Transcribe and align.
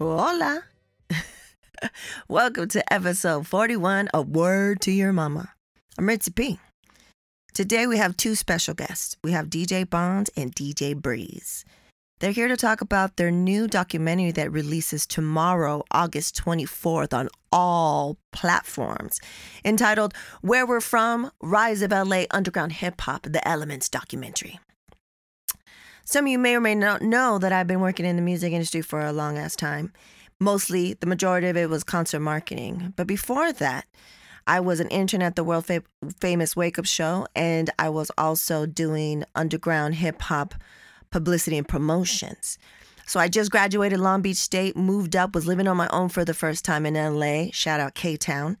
Hola. 0.00 0.62
Welcome 2.28 2.68
to 2.68 2.90
episode 2.90 3.46
41 3.46 4.08
A 4.14 4.22
Word 4.22 4.80
to 4.80 4.90
Your 4.90 5.12
Mama. 5.12 5.52
I'm 5.98 6.06
Ritzy 6.06 6.34
P. 6.34 6.58
Today 7.52 7.86
we 7.86 7.98
have 7.98 8.16
two 8.16 8.34
special 8.34 8.72
guests. 8.72 9.18
We 9.22 9.32
have 9.32 9.50
DJ 9.50 9.88
Bonds 9.90 10.30
and 10.38 10.56
DJ 10.56 10.96
Breeze. 10.96 11.66
They're 12.18 12.30
here 12.30 12.48
to 12.48 12.56
talk 12.56 12.80
about 12.80 13.18
their 13.18 13.30
new 13.30 13.68
documentary 13.68 14.30
that 14.32 14.50
releases 14.50 15.06
tomorrow, 15.06 15.84
August 15.90 16.34
24th, 16.42 17.12
on 17.12 17.28
all 17.52 18.16
platforms, 18.32 19.20
entitled 19.66 20.14
Where 20.40 20.66
We're 20.66 20.80
From 20.80 21.30
Rise 21.42 21.82
of 21.82 21.90
LA 21.90 22.22
Underground 22.30 22.72
Hip 22.72 23.02
Hop 23.02 23.24
The 23.24 23.46
Elements 23.46 23.90
documentary. 23.90 24.60
Some 26.10 26.24
of 26.24 26.32
you 26.32 26.40
may 26.40 26.56
or 26.56 26.60
may 26.60 26.74
not 26.74 27.02
know 27.02 27.38
that 27.38 27.52
I've 27.52 27.68
been 27.68 27.78
working 27.78 28.04
in 28.04 28.16
the 28.16 28.22
music 28.22 28.52
industry 28.52 28.80
for 28.80 29.00
a 29.00 29.12
long 29.12 29.38
ass 29.38 29.54
time. 29.54 29.92
Mostly, 30.40 30.94
the 30.94 31.06
majority 31.06 31.46
of 31.46 31.56
it 31.56 31.70
was 31.70 31.84
concert 31.84 32.18
marketing. 32.18 32.92
But 32.96 33.06
before 33.06 33.52
that, 33.52 33.86
I 34.44 34.58
was 34.58 34.80
an 34.80 34.88
intern 34.88 35.22
at 35.22 35.36
the 35.36 35.44
world 35.44 35.66
fam- 35.66 35.84
famous 36.18 36.56
Wake 36.56 36.80
Up 36.80 36.84
Show, 36.84 37.28
and 37.36 37.70
I 37.78 37.90
was 37.90 38.10
also 38.18 38.66
doing 38.66 39.22
underground 39.36 39.94
hip 39.94 40.20
hop 40.22 40.56
publicity 41.12 41.56
and 41.56 41.68
promotions. 41.68 42.58
So 43.06 43.20
I 43.20 43.28
just 43.28 43.52
graduated 43.52 44.00
Long 44.00 44.20
Beach 44.20 44.38
State, 44.38 44.76
moved 44.76 45.14
up, 45.14 45.32
was 45.32 45.46
living 45.46 45.68
on 45.68 45.76
my 45.76 45.86
own 45.92 46.08
for 46.08 46.24
the 46.24 46.34
first 46.34 46.64
time 46.64 46.86
in 46.86 46.94
LA. 46.94 47.52
Shout 47.52 47.78
out 47.78 47.94
K 47.94 48.16
Town. 48.16 48.56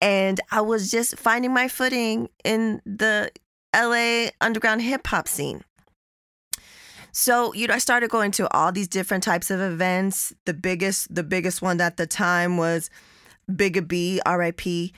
And 0.00 0.40
I 0.50 0.60
was 0.60 0.90
just 0.90 1.20
finding 1.20 1.54
my 1.54 1.68
footing 1.68 2.30
in 2.42 2.82
the 2.84 3.30
LA 3.72 4.30
underground 4.40 4.82
hip 4.82 5.06
hop 5.06 5.28
scene. 5.28 5.62
So, 7.16 7.54
you 7.54 7.68
know, 7.68 7.74
I 7.74 7.78
started 7.78 8.10
going 8.10 8.32
to 8.32 8.52
all 8.52 8.72
these 8.72 8.88
different 8.88 9.22
types 9.22 9.48
of 9.48 9.60
events. 9.60 10.32
The 10.46 10.52
biggest, 10.52 11.14
the 11.14 11.22
biggest 11.22 11.62
one 11.62 11.80
at 11.80 11.96
the 11.96 12.08
time 12.08 12.56
was 12.56 12.90
Bigga 13.48 13.86
B, 13.86 14.20
RIP, 14.26 14.92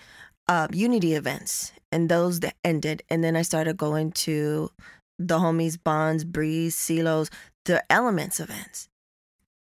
uh, 0.49 0.67
Unity 0.73 1.13
events. 1.13 1.73
And 1.93 2.09
those 2.09 2.41
that 2.41 2.55
ended. 2.65 3.03
And 3.11 3.23
then 3.23 3.37
I 3.37 3.43
started 3.43 3.77
going 3.77 4.13
to 4.13 4.71
the 5.19 5.39
homies 5.39 5.79
Bonds, 5.83 6.25
Breeze, 6.25 6.75
Silos, 6.75 7.29
the 7.67 7.85
Elements 7.91 8.41
events. 8.41 8.89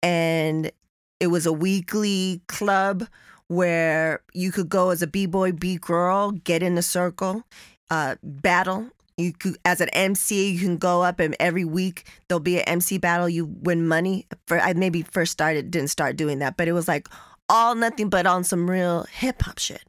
And 0.01 0.71
it 1.19 1.27
was 1.27 1.47
a 1.47 1.53
weekly 1.53 2.43
club 2.47 3.09
where 3.49 4.23
you 4.35 4.53
could 4.53 4.69
go 4.69 4.91
as 4.91 5.03
a 5.03 5.09
b-boy, 5.09 5.51
b-girl, 5.51 6.31
get 6.31 6.63
in 6.63 6.79
a 6.79 6.83
circle, 6.83 7.43
uh, 7.91 8.15
battle. 8.23 8.91
You 9.17 9.33
could, 9.33 9.57
as 9.65 9.81
an 9.81 9.89
MC, 9.91 10.51
you 10.51 10.61
can 10.61 10.77
go 10.77 11.03
up 11.03 11.21
and 11.21 11.35
every 11.41 11.65
week 11.65 12.07
there'll 12.29 12.41
be 12.41 12.59
an 12.59 12.65
MC 12.69 12.99
battle. 12.99 13.29
You 13.29 13.47
win 13.47 13.89
money. 13.89 14.27
For 14.47 14.61
I 14.61 14.75
maybe 14.75 15.03
first 15.03 15.33
started, 15.33 15.71
didn't 15.71 15.91
start 15.91 16.17
doing 16.17 16.39
that, 16.41 16.57
but 16.57 16.69
it 16.69 16.73
was 16.73 16.87
like 16.87 17.09
all 17.49 17.75
nothing 17.75 18.11
but 18.11 18.27
on 18.27 18.45
some 18.45 18.71
real 18.71 19.07
hip 19.11 19.43
hop 19.43 19.59
shit. 19.59 19.85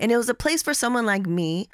And 0.00 0.10
it 0.10 0.16
was 0.16 0.28
a 0.28 0.34
place 0.34 0.62
for 0.62 0.74
someone 0.74 1.06
like 1.06 1.26
me, 1.26 1.68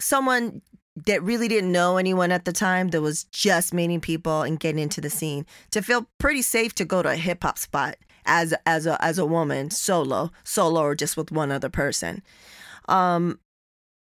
someone 0.00 0.62
that 1.06 1.22
really 1.22 1.48
didn't 1.48 1.72
know 1.72 1.96
anyone 1.96 2.30
at 2.30 2.44
the 2.44 2.52
time 2.52 2.88
that 2.88 3.00
was 3.00 3.24
just 3.24 3.74
meeting 3.74 4.00
people 4.00 4.42
and 4.42 4.60
getting 4.60 4.82
into 4.82 5.00
the 5.00 5.10
scene 5.10 5.44
to 5.70 5.82
feel 5.82 6.06
pretty 6.18 6.42
safe 6.42 6.74
to 6.74 6.84
go 6.84 7.02
to 7.02 7.10
a 7.10 7.16
hip 7.16 7.42
hop 7.42 7.58
spot 7.58 7.96
as 8.26 8.54
as 8.64 8.86
a 8.86 9.02
as 9.04 9.18
a 9.18 9.26
woman 9.26 9.70
solo 9.70 10.30
solo 10.44 10.80
or 10.80 10.94
just 10.94 11.16
with 11.16 11.32
one 11.32 11.50
other 11.50 11.68
person 11.68 12.22
um 12.88 13.38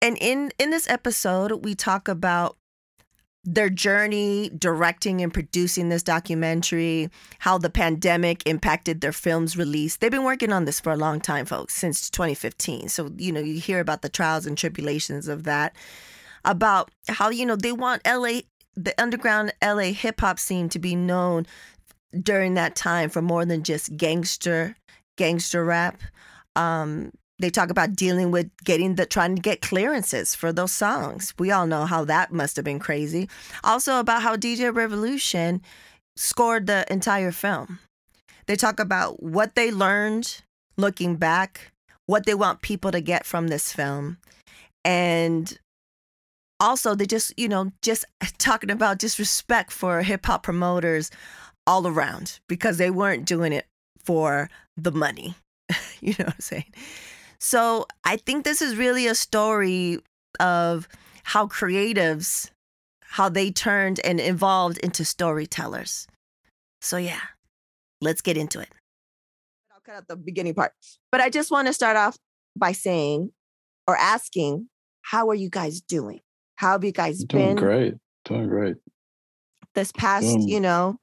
and 0.03 0.17
in 0.21 0.51
in 0.59 0.71
this 0.71 0.89
episode 0.89 1.65
we 1.65 1.75
talk 1.75 2.09
about 2.09 2.57
their 3.45 3.71
journey 3.71 4.51
directing 4.59 5.23
and 5.23 5.33
producing 5.33 5.89
this 5.89 6.03
documentary, 6.03 7.09
how 7.39 7.57
the 7.57 7.71
pandemic 7.71 8.43
impacted 8.47 9.01
their 9.01 9.13
film's 9.13 9.57
release. 9.57 9.97
They've 9.97 10.11
been 10.11 10.25
working 10.25 10.53
on 10.53 10.67
this 10.67 10.79
for 10.79 10.93
a 10.93 10.97
long 10.97 11.21
time, 11.21 11.47
folks, 11.47 11.75
since 11.75 12.11
2015. 12.11 12.89
So, 12.91 13.11
you 13.17 13.33
know, 13.33 13.41
you 13.41 13.59
hear 13.59 13.81
about 13.81 14.03
the 14.03 14.11
trials 14.11 14.45
and 14.45 14.59
tribulations 14.59 15.27
of 15.27 15.45
that 15.45 15.75
about 16.45 16.91
how 17.09 17.31
you 17.31 17.45
know 17.47 17.57
they 17.57 17.73
want 17.73 18.03
LA 18.07 18.41
the 18.77 18.99
underground 19.01 19.53
LA 19.63 19.93
hip 19.93 20.21
hop 20.21 20.39
scene 20.39 20.69
to 20.71 20.79
be 20.79 20.95
known 20.95 21.47
during 22.23 22.55
that 22.55 22.75
time 22.75 23.11
for 23.11 23.21
more 23.21 23.45
than 23.45 23.63
just 23.63 23.97
gangster 23.97 24.77
gangster 25.17 25.65
rap. 25.65 26.01
Um, 26.57 27.13
they 27.41 27.51
talk 27.51 27.71
about 27.71 27.97
dealing 27.97 28.31
with 28.31 28.51
getting 28.65 28.97
the 28.97 29.07
trying 29.07 29.35
to 29.35 29.43
get 29.43 29.63
clearances 29.63 30.35
for 30.35 30.53
those 30.53 30.73
songs. 30.73 31.35
We 31.39 31.51
all 31.51 31.67
know 31.67 31.87
how 31.87 32.05
that 32.05 32.33
must 32.33 32.57
have 32.57 32.65
been 32.65 32.79
crazy. 32.79 33.29
Also 33.65 33.99
about 33.99 34.23
how 34.23 34.37
DJ 34.37 34.75
Revolution 34.75 35.63
scored 36.17 36.67
the 36.67 36.85
entire 36.93 37.33
film. 37.33 37.79
They 38.47 38.57
talk 38.57 38.79
about 38.79 39.23
what 39.23 39.55
they 39.55 39.71
learned 39.71 40.43
looking 40.77 41.17
back, 41.17 41.73
what 42.07 42.27
they 42.27 42.35
want 42.35 42.63
people 42.63 42.91
to 42.91 43.01
get 43.01 43.25
from 43.25 43.49
this 43.49 43.73
film, 43.73 44.19
and 44.85 45.59
also 46.59 46.95
they 46.95 47.07
just 47.07 47.33
you 47.39 47.49
know 47.49 47.73
just 47.83 48.05
talking 48.39 48.71
about 48.71 48.99
disrespect 48.99 49.73
for 49.73 50.03
hip 50.03 50.27
hop 50.27 50.43
promoters 50.43 51.11
all 51.67 51.87
around 51.87 52.39
because 52.49 52.77
they 52.77 52.91
weren't 52.91 53.25
doing 53.25 53.53
it 53.53 53.67
for 54.05 54.51
the 54.77 54.93
money 54.93 55.35
you 56.01 56.15
know 56.19 56.25
what 56.25 56.35
i'm 56.35 56.41
saying 56.41 56.73
so 57.41 57.87
i 58.05 58.17
think 58.17 58.45
this 58.45 58.61
is 58.63 58.77
really 58.77 59.07
a 59.07 59.15
story 59.15 59.99
of 60.39 60.89
how 61.25 61.47
creatives 61.47 62.51
how 63.03 63.29
they 63.29 63.51
turned 63.51 63.99
and 64.05 64.21
evolved 64.21 64.79
into 64.79 65.05
storytellers 65.05 66.07
so 66.81 66.97
yeah 66.97 67.21
let's 68.01 68.21
get 68.21 68.37
into 68.37 68.61
it 68.61 68.69
i'll 69.73 69.81
cut 69.85 69.95
out 69.95 70.09
the 70.09 70.17
beginning 70.17 70.55
part 70.55 70.73
but 71.11 71.21
i 71.21 71.29
just 71.31 71.51
want 71.51 71.67
to 71.67 71.73
start 71.73 71.97
off 71.97 72.17
by 72.57 72.73
saying 72.73 73.31
or 73.87 73.97
asking 73.97 74.69
how 75.03 75.29
are 75.29 75.35
you 75.35 75.49
guys 75.49 75.81
doing 75.81 76.21
how 76.57 76.73
have 76.73 76.85
you 76.85 76.93
guys 76.93 77.25
been 77.25 77.39
Doing 77.39 77.55
been 77.55 77.65
great. 77.65 77.95
Doing 78.27 78.49
great. 78.49 78.77
this 79.75 79.93
past, 79.93 80.27
Doing- 80.27 80.47
you 80.49 80.61
know, 80.61 80.99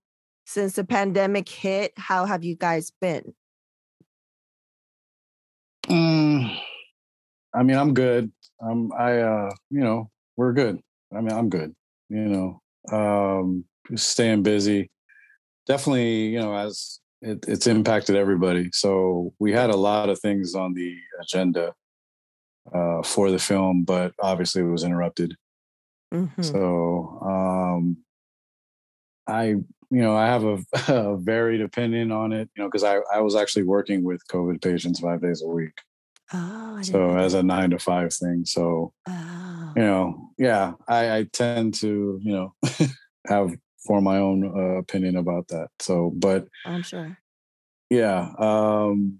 since 0.45 0.73
the 0.75 0.83
pandemic 0.83 1.49
hit? 1.49 1.93
How 1.97 2.25
have 2.25 2.43
you 2.43 2.55
guys 2.55 2.91
been? 3.01 3.33
Mm, 5.89 6.57
I 7.53 7.63
mean, 7.63 7.77
I'm 7.77 7.93
good. 7.93 8.31
Um, 8.61 8.91
I, 8.97 9.19
uh, 9.19 9.51
you 9.69 9.79
know, 9.81 10.09
we're 10.35 10.53
good. 10.53 10.79
I 11.15 11.21
mean, 11.21 11.31
I'm 11.31 11.49
good. 11.49 11.73
You 12.09 12.25
know, 12.25 12.61
um, 12.91 13.65
staying 13.95 14.43
busy. 14.43 14.89
Definitely, 15.67 16.27
you 16.27 16.39
know, 16.39 16.55
as 16.55 16.99
it, 17.21 17.45
it's 17.47 17.67
impacted 17.67 18.15
everybody. 18.15 18.69
So 18.73 19.33
we 19.39 19.51
had 19.51 19.69
a 19.69 19.75
lot 19.77 20.09
of 20.09 20.19
things 20.19 20.55
on 20.55 20.73
the 20.73 20.95
agenda 21.21 21.73
uh, 22.73 23.01
for 23.03 23.31
the 23.31 23.39
film, 23.39 23.83
but 23.83 24.13
obviously 24.21 24.61
it 24.61 24.65
was 24.65 24.83
interrupted. 24.83 25.35
Mhm. 26.13 26.43
So 26.43 27.19
um, 27.21 27.97
I, 29.27 29.55
you 29.89 30.01
know, 30.01 30.15
I 30.15 30.27
have 30.27 30.43
a, 30.43 30.57
a 30.87 31.17
varied 31.17 31.61
opinion 31.61 32.11
on 32.11 32.33
it, 32.33 32.49
you 32.55 32.63
know, 32.63 32.69
because 32.69 32.83
I, 32.83 32.99
I 33.13 33.21
was 33.21 33.35
actually 33.35 33.63
working 33.63 34.03
with 34.03 34.21
COVID 34.27 34.61
patients 34.61 34.99
five 34.99 35.21
days 35.21 35.41
a 35.41 35.47
week. 35.47 35.81
Oh, 36.33 36.81
So 36.81 37.17
as 37.17 37.33
a 37.33 37.43
nine 37.43 37.69
to 37.69 37.79
five 37.79 38.13
thing. 38.13 38.43
So, 38.45 38.93
oh. 39.07 39.73
you 39.75 39.81
know, 39.81 40.31
yeah, 40.37 40.73
I, 40.87 41.17
I 41.17 41.23
tend 41.31 41.75
to, 41.75 42.19
you 42.21 42.31
know, 42.33 42.53
have 43.27 43.55
form 43.85 44.03
my 44.03 44.17
own 44.17 44.45
uh, 44.45 44.77
opinion 44.77 45.15
about 45.15 45.47
that. 45.49 45.69
So, 45.79 46.11
but 46.15 46.47
I'm 46.65 46.83
sure. 46.83 47.17
yeah, 47.89 48.33
um, 48.37 49.19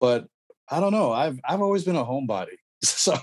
but 0.00 0.26
I 0.68 0.80
don't 0.80 0.92
know. 0.92 1.12
I've 1.12 1.38
I've 1.44 1.62
always 1.62 1.84
been 1.84 1.96
a 1.96 2.04
homebody. 2.04 2.56
So, 2.84 3.16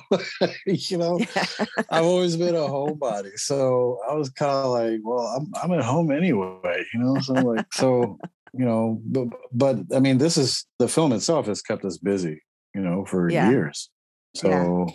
you 0.65 0.97
know, 0.97 1.19
I've 1.91 2.03
always 2.05 2.37
been 2.37 2.55
a 2.55 2.59
homebody. 2.59 3.37
So 3.37 3.99
I 4.09 4.13
was 4.13 4.29
kind 4.29 4.51
of 4.51 4.71
like, 4.71 4.99
well, 5.03 5.25
I'm 5.27 5.51
I'm 5.61 5.77
at 5.77 5.83
home 5.85 6.11
anyway, 6.11 6.83
you 6.93 6.99
know. 6.99 7.19
So 7.19 7.33
like, 7.33 7.65
so 7.73 8.19
you 8.53 8.65
know, 8.65 9.01
but 9.05 9.27
but 9.51 9.77
I 9.93 9.99
mean, 9.99 10.17
this 10.17 10.37
is 10.37 10.65
the 10.79 10.87
film 10.87 11.11
itself 11.11 11.47
has 11.47 11.61
kept 11.61 11.83
us 11.83 11.97
busy, 11.97 12.41
you 12.73 12.81
know, 12.81 13.03
for 13.05 13.29
Yeah. 13.29 13.49
years. 13.49 13.89
So, 14.35 14.49
Yeah. 14.49 14.85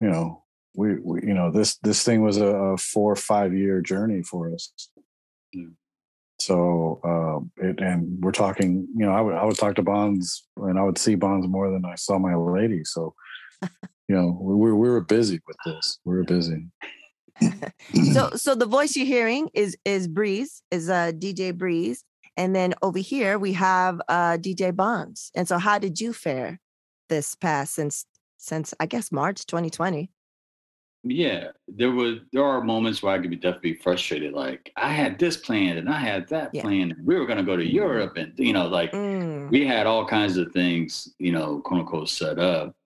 you 0.00 0.08
know, 0.10 0.44
we, 0.74 0.96
we 1.00 1.22
you 1.22 1.34
know 1.34 1.50
this 1.50 1.78
this 1.78 2.04
thing 2.04 2.22
was 2.22 2.36
a, 2.36 2.46
a 2.46 2.76
four 2.76 3.12
or 3.12 3.16
five 3.16 3.54
year 3.54 3.80
journey 3.80 4.22
for 4.22 4.52
us. 4.52 4.70
So, 6.40 7.00
um, 7.04 7.52
it, 7.56 7.80
and 7.80 8.18
we're 8.22 8.32
talking, 8.32 8.88
you 8.96 9.06
know, 9.06 9.12
I 9.12 9.20
would 9.20 9.34
I 9.34 9.44
would 9.44 9.56
talk 9.56 9.76
to 9.76 9.82
Bonds 9.82 10.46
and 10.56 10.78
I 10.78 10.82
would 10.82 10.98
see 10.98 11.14
Bonds 11.14 11.46
more 11.46 11.70
than 11.70 11.84
I 11.84 11.94
saw 11.94 12.18
my 12.18 12.34
lady. 12.34 12.84
So, 12.84 13.14
you 14.08 14.14
know, 14.16 14.38
we 14.40 14.54
were 14.54 14.76
we 14.76 14.88
were 14.88 15.00
busy 15.00 15.40
with 15.46 15.56
this. 15.64 15.98
We 16.04 16.14
were 16.14 16.24
busy. 16.24 16.66
so 18.12 18.30
so 18.34 18.54
the 18.54 18.66
voice 18.66 18.96
you're 18.96 19.06
hearing 19.06 19.48
is 19.54 19.76
is 19.84 20.08
Breeze, 20.08 20.62
is 20.70 20.88
uh 20.88 21.12
DJ 21.12 21.56
Breeze. 21.56 22.04
And 22.36 22.56
then 22.56 22.74
over 22.82 22.98
here 22.98 23.38
we 23.38 23.52
have 23.54 24.00
uh 24.08 24.38
DJ 24.38 24.74
Bonds. 24.74 25.30
And 25.34 25.46
so 25.48 25.58
how 25.58 25.78
did 25.78 26.00
you 26.00 26.12
fare 26.12 26.60
this 27.08 27.34
past 27.34 27.74
since 27.74 28.06
since 28.38 28.74
I 28.80 28.86
guess 28.86 29.12
March 29.12 29.46
2020? 29.46 30.10
yeah, 31.04 31.48
there 31.66 31.90
was 31.90 32.18
there 32.32 32.44
are 32.44 32.62
moments 32.62 33.02
where 33.02 33.12
I 33.12 33.18
could 33.18 33.30
be 33.30 33.36
definitely 33.36 33.74
frustrated. 33.74 34.34
Like 34.34 34.72
I 34.76 34.92
had 34.92 35.18
this 35.18 35.36
plan 35.36 35.76
and 35.78 35.88
I 35.88 35.98
had 35.98 36.28
that 36.28 36.50
Yeah. 36.54 36.62
plan. 36.62 36.92
And 36.92 37.04
we 37.04 37.18
were 37.18 37.26
gonna 37.26 37.42
go 37.42 37.56
to 37.56 37.64
Europe 37.64 38.16
and 38.16 38.32
you 38.38 38.52
know, 38.52 38.68
like 38.68 38.92
Mm, 38.92 39.50
we 39.50 39.66
had 39.66 39.86
all 39.86 40.06
kinds 40.06 40.36
of 40.36 40.52
things, 40.52 41.12
you 41.18 41.32
know, 41.32 41.58
quote 41.60 41.80
unquote 41.80 42.08
set 42.08 42.38
up. 42.38 42.76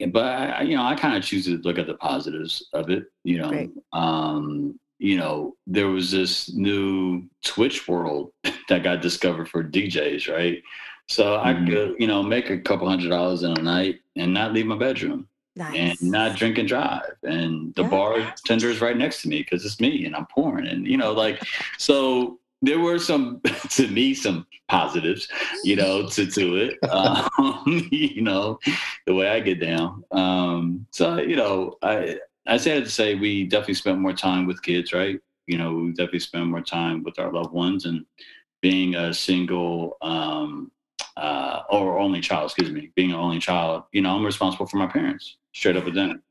And- 0.00 0.12
But 0.12 0.24
I, 0.26 0.46
I- 0.50 0.62
you 0.62 0.76
know, 0.76 0.84
I 0.84 0.94
kind 0.94 1.16
of 1.16 1.24
choose 1.24 1.44
to 1.46 1.58
look 1.58 1.78
at 1.78 1.86
the 1.86 1.94
positives 1.94 2.66
of 2.72 2.90
it. 2.90 3.04
You 3.24 3.38
know, 3.38 3.48
Great. 3.48 3.70
um, 3.92 4.78
you 4.98 5.16
know, 5.16 5.56
there 5.66 5.88
was 5.88 6.10
this 6.10 6.52
new 6.52 7.24
Twitch 7.44 7.86
world 7.88 8.32
that 8.68 8.82
got 8.82 9.00
discovered 9.02 9.48
for 9.48 9.62
DJs, 9.62 10.32
right? 10.32 10.62
So 11.08 11.36
I 11.36 11.54
Mhm. 11.54 11.66
could, 11.68 11.94
you 11.98 12.06
know, 12.06 12.22
make 12.22 12.50
a 12.50 12.58
couple 12.58 12.88
hundred 12.88 13.08
dollars 13.10 13.42
in 13.42 13.56
a 13.56 13.62
night 13.62 14.00
and 14.16 14.34
not 14.34 14.52
leave 14.52 14.66
my 14.66 14.76
bedroom 14.76 15.26
nice. 15.56 15.74
and 15.74 15.96
not 16.02 16.36
drink 16.36 16.58
and 16.58 16.68
drive. 16.68 17.12
And 17.22 17.74
the 17.76 17.82
Yeah. 17.82 17.88
bartender 17.88 18.68
is 18.70 18.80
right 18.80 18.96
next 18.96 19.22
to 19.22 19.28
me 19.28 19.38
because 19.38 19.64
it's 19.64 19.80
me 19.80 20.04
and 20.04 20.14
I'm 20.14 20.26
pouring. 20.26 20.66
And, 20.66 20.86
you 20.86 20.96
know, 20.98 21.12
like, 21.12 21.42
so 21.78 22.38
there 22.62 22.78
were 22.78 22.98
some, 22.98 23.40
to 23.70 23.88
me, 23.88 24.14
some 24.14 24.46
positives, 24.68 25.28
you 25.64 25.76
know, 25.76 26.08
to, 26.08 26.26
to 26.26 26.56
it, 26.56 26.78
um, 26.90 27.88
you 27.90 28.22
know, 28.22 28.58
the 29.06 29.14
way 29.14 29.28
I 29.28 29.40
get 29.40 29.60
down. 29.60 30.04
Um, 30.10 30.86
so, 30.90 31.18
you 31.18 31.36
know, 31.36 31.76
I, 31.82 32.18
I 32.46 32.58
that 32.58 32.84
to 32.84 32.90
say 32.90 33.14
we 33.14 33.44
definitely 33.44 33.74
spent 33.74 33.98
more 33.98 34.12
time 34.12 34.46
with 34.46 34.62
kids, 34.62 34.92
right? 34.92 35.20
You 35.46 35.58
know, 35.58 35.74
we 35.74 35.90
definitely 35.90 36.20
spend 36.20 36.50
more 36.50 36.60
time 36.60 37.02
with 37.02 37.18
our 37.18 37.32
loved 37.32 37.52
ones 37.52 37.84
and 37.84 38.04
being 38.60 38.94
a 38.94 39.14
single, 39.14 39.96
um, 40.02 40.70
uh, 41.16 41.62
or 41.70 41.98
only 41.98 42.20
child, 42.20 42.44
excuse 42.44 42.70
me, 42.70 42.92
being 42.94 43.10
an 43.10 43.16
only 43.16 43.38
child, 43.38 43.84
you 43.92 44.00
know, 44.00 44.14
I'm 44.14 44.24
responsible 44.24 44.66
for 44.66 44.76
my 44.76 44.86
parents 44.86 45.36
straight 45.52 45.76
up 45.76 45.84
with 45.84 45.94
down. 45.94 46.22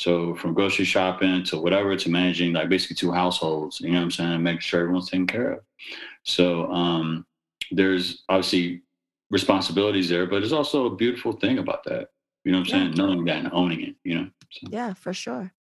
So 0.00 0.34
from 0.34 0.54
grocery 0.54 0.86
shopping 0.86 1.44
to 1.44 1.58
whatever 1.58 1.94
to 1.94 2.08
managing 2.08 2.54
like 2.54 2.70
basically 2.70 2.96
two 2.96 3.12
households, 3.12 3.82
you 3.82 3.90
know 3.90 3.98
what 3.98 4.04
I'm 4.04 4.10
saying, 4.10 4.42
making 4.42 4.60
sure 4.60 4.80
everyone's 4.80 5.10
taken 5.10 5.26
care 5.26 5.52
of. 5.52 5.60
So 6.22 6.72
um, 6.72 7.26
there's 7.70 8.24
obviously 8.30 8.80
responsibilities 9.28 10.08
there, 10.08 10.24
but 10.24 10.40
there's 10.40 10.54
also 10.54 10.86
a 10.86 10.96
beautiful 10.96 11.32
thing 11.32 11.58
about 11.58 11.84
that. 11.84 12.08
You 12.44 12.52
know 12.52 12.60
what 12.60 12.72
I'm 12.72 12.74
Yeah. 12.74 12.84
saying? 12.86 12.94
Knowing 12.96 13.24
that 13.26 13.44
and 13.44 13.52
owning 13.52 13.82
it, 13.82 13.96
you 14.02 14.14
know? 14.14 14.30
So, 14.50 14.68
Yeah, 14.70 14.94
for 14.94 15.12
sure. 15.12 15.52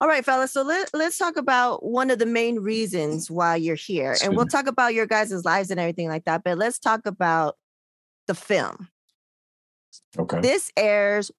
All 0.00 0.08
right, 0.08 0.24
fellas. 0.24 0.50
So 0.50 0.62
let, 0.62 0.90
let's 0.92 1.16
talk 1.16 1.36
about 1.36 1.84
one 1.84 2.10
of 2.10 2.18
the 2.18 2.26
main 2.26 2.58
reasons 2.58 3.30
why 3.30 3.54
you're 3.54 3.76
here. 3.76 4.16
And 4.20 4.36
we'll 4.36 4.46
talk 4.46 4.66
about 4.66 4.94
your 4.94 5.06
guys' 5.06 5.44
lives 5.44 5.70
and 5.70 5.78
everything 5.78 6.08
like 6.08 6.24
that. 6.24 6.42
But 6.42 6.58
let's 6.58 6.80
talk 6.80 7.06
about 7.06 7.54
the 8.26 8.34
film. 8.34 8.88
Okay. 10.18 10.40
This 10.40 10.72
airs 10.76 11.30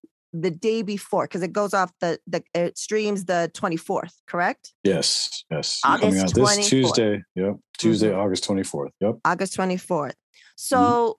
the 0.41 0.51
day 0.51 0.81
before 0.81 1.25
because 1.25 1.41
it 1.41 1.53
goes 1.53 1.73
off 1.73 1.91
the, 2.01 2.19
the 2.27 2.43
it 2.53 2.77
streams 2.77 3.25
the 3.25 3.49
24th, 3.53 4.13
correct? 4.27 4.73
Yes. 4.83 5.43
Yes. 5.49 5.79
August 5.83 6.19
out 6.23 6.33
this 6.33 6.57
24th. 6.57 6.67
Tuesday. 6.67 7.23
Yep. 7.35 7.55
Tuesday, 7.77 8.09
Mhm. 8.09 8.17
August 8.17 8.43
24th. 8.47 8.91
Yep. 8.99 9.15
August 9.23 9.55
24th. 9.57 10.13
So 10.57 11.17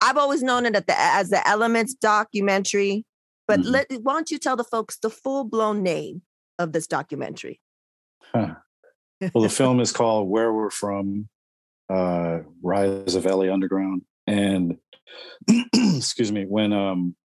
I've 0.00 0.16
always 0.16 0.42
known 0.42 0.66
it 0.66 0.76
at 0.76 0.86
the, 0.86 0.94
as 0.98 1.30
the 1.30 1.46
Elements 1.48 1.94
documentary. 1.94 3.04
But 3.48 3.60
Mhm. 3.60 3.70
let, 3.70 3.86
why 4.02 4.12
don't 4.14 4.30
you 4.30 4.38
tell 4.38 4.56
the 4.56 4.64
folks 4.64 4.98
the 4.98 5.10
full 5.10 5.44
blown 5.44 5.82
name 5.82 6.22
of 6.58 6.72
this 6.72 6.86
documentary? 6.86 7.60
Huh. 8.34 8.54
Well, 9.34 9.42
the 9.44 9.48
film 9.50 9.80
is 9.80 9.92
called 9.92 10.28
Where 10.28 10.52
We're 10.52 10.70
From, 10.70 11.28
uh, 11.88 12.40
Rise 12.62 13.14
of 13.14 13.24
LA 13.26 13.52
Underground. 13.52 14.02
And 14.26 14.78
excuse 15.74 16.32
me, 16.32 16.44
when 16.44 16.72
um 16.72 17.16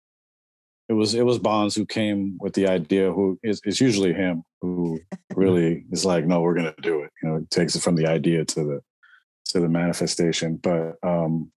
it 0.89 0.93
was 0.93 1.13
it 1.13 1.25
was 1.25 1.39
Bonds 1.39 1.75
who 1.75 1.85
came 1.85 2.37
with 2.39 2.53
the 2.53 2.67
idea, 2.67 3.11
who 3.11 3.39
is 3.43 3.61
it's 3.65 3.81
usually 3.81 4.13
him 4.13 4.43
who 4.61 4.99
really 5.35 5.85
is 5.91 6.05
like, 6.05 6.25
no, 6.25 6.41
we're 6.41 6.55
gonna 6.55 6.73
do 6.81 7.01
it. 7.01 7.11
You 7.21 7.29
know, 7.29 7.35
it 7.37 7.49
takes 7.49 7.75
it 7.75 7.81
from 7.81 7.95
the 7.95 8.07
idea 8.07 8.45
to 8.45 8.63
the 8.63 8.81
to 9.49 9.59
the 9.59 9.69
manifestation. 9.69 10.57
But 10.57 10.95
um 11.03 11.51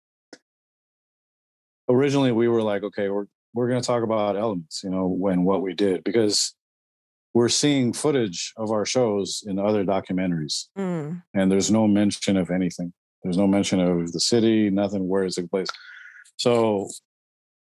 originally 1.90 2.32
we 2.32 2.48
were 2.48 2.64
like, 2.64 2.84
okay, 2.84 3.10
we're 3.10 3.26
we're 3.54 3.68
gonna 3.68 3.82
talk 3.82 4.04
about 4.04 4.36
elements, 4.36 4.84
you 4.84 4.90
know, 4.90 5.08
when 5.08 5.44
what 5.44 5.62
we 5.62 5.74
did, 5.74 6.04
because 6.04 6.54
we're 7.34 7.50
seeing 7.50 7.94
footage 7.94 8.54
of 8.58 8.72
our 8.72 8.86
shows 8.86 9.44
in 9.46 9.60
other 9.60 9.86
documentaries 9.86 10.68
Mm, 10.78 11.22
and 11.34 11.52
there's 11.52 11.72
no 11.72 11.88
mention 11.88 12.38
of 12.38 12.50
anything 12.50 12.92
there's 13.24 13.38
no 13.38 13.48
mention 13.48 13.80
of 13.80 14.12
the 14.12 14.20
city 14.20 14.70
nothing 14.70 15.08
where 15.08 15.24
it 15.24 15.34
took 15.34 15.50
place 15.50 15.68
so 16.38 16.88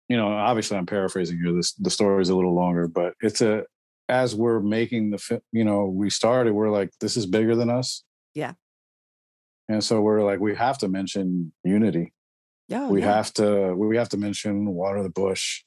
you 0.08 0.16
know 0.16 0.28
obviously 0.28 0.76
i'm 0.76 0.86
paraphrasing 0.86 1.38
here 1.42 1.52
this 1.52 1.72
the 1.74 1.90
story 1.90 2.20
is 2.22 2.28
a 2.28 2.34
little 2.34 2.54
longer 2.54 2.88
but 2.88 3.14
it's 3.20 3.40
a 3.40 3.64
as 4.08 4.34
we're 4.34 4.60
making 4.60 5.10
the 5.10 5.42
you 5.52 5.64
know 5.64 5.86
we 5.86 6.08
started 6.10 6.52
we're 6.52 6.70
like 6.70 6.90
this 7.00 7.16
is 7.16 7.26
bigger 7.26 7.54
than 7.54 7.70
us 7.70 8.04
Yeah. 8.34 8.52
and 9.68 9.84
so 9.84 10.00
we're 10.00 10.22
like 10.22 10.40
we 10.40 10.54
have 10.56 10.78
to 10.78 10.88
mention 10.88 11.52
unity 11.64 12.12
yeah, 12.68 12.86
we 12.88 13.00
yeah. 13.00 13.14
have 13.14 13.32
to 13.34 13.74
we 13.74 13.96
have 13.96 14.08
to 14.10 14.16
mention 14.18 14.66
water 14.66 15.02
the 15.02 15.10
bush 15.10 15.62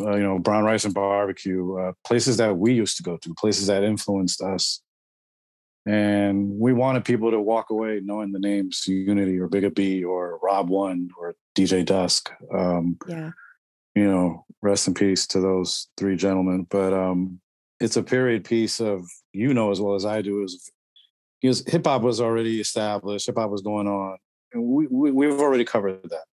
uh, 0.00 0.14
you 0.16 0.22
know 0.22 0.38
brown 0.38 0.64
rice 0.64 0.84
and 0.84 0.94
barbecue 0.94 1.76
uh, 1.78 1.92
places 2.06 2.36
that 2.36 2.56
we 2.56 2.72
used 2.74 2.96
to 2.98 3.02
go 3.02 3.16
to 3.18 3.34
places 3.34 3.66
that 3.66 3.82
influenced 3.82 4.42
us 4.42 4.82
and 5.86 6.50
we 6.58 6.72
wanted 6.72 7.04
people 7.04 7.30
to 7.30 7.40
walk 7.40 7.70
away 7.70 8.00
knowing 8.04 8.32
the 8.32 8.40
names 8.40 8.82
unity 8.86 9.38
or 9.38 9.48
Bigga 9.48 9.72
B 9.74 10.02
or 10.04 10.38
rob 10.42 10.68
one 10.68 11.08
or 11.18 11.34
dj 11.56 11.84
dusk 11.84 12.30
um, 12.52 12.98
yeah. 13.08 13.30
You 13.96 14.08
know 14.08 14.44
rest 14.62 14.86
in 14.86 14.94
peace 14.94 15.26
to 15.28 15.40
those 15.40 15.88
three 15.96 16.14
gentlemen. 16.14 16.66
But 16.70 16.92
um, 16.92 17.40
it's 17.80 17.96
a 17.96 18.02
period 18.02 18.44
piece 18.44 18.80
of 18.80 19.04
you 19.32 19.52
know 19.52 19.70
as 19.70 19.80
well 19.80 19.94
as 19.94 20.04
i 20.04 20.22
do 20.22 20.42
is 20.42 20.70
because 21.40 21.66
hip 21.66 21.86
hop 21.86 22.02
was 22.02 22.20
already 22.20 22.60
established 22.60 23.26
hip 23.26 23.36
hop 23.36 23.50
was 23.50 23.62
going 23.62 23.86
on 23.86 24.16
and 24.52 24.62
we, 24.62 24.86
we 24.86 25.10
we've 25.10 25.40
already 25.40 25.64
covered 25.64 26.02
that. 26.04 26.24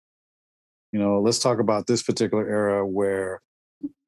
You 0.93 0.99
know 0.99 1.21
let's 1.21 1.39
talk 1.39 1.59
about 1.59 1.87
this 1.87 2.03
particular 2.03 2.47
era 2.47 2.87
where 2.87 3.41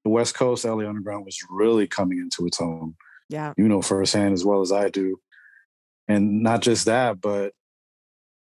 the 0.05 0.11
west 0.11 0.35
coast 0.35 0.65
la 0.65 0.87
underground 0.87 1.25
was 1.25 1.39
really 1.49 1.87
coming 1.87 2.19
into 2.19 2.47
its 2.47 2.61
own. 2.61 2.95
Yeah. 3.31 3.55
you 3.57 3.69
know 3.69 3.81
firsthand 3.81 4.35
as 4.35 4.45
well 4.45 4.61
as 4.61 4.71
i 4.71 4.91
do. 4.91 5.19
And 6.07 6.43
not 6.43 6.61
just 6.61 6.85
that 6.85 7.21
but 7.21 7.53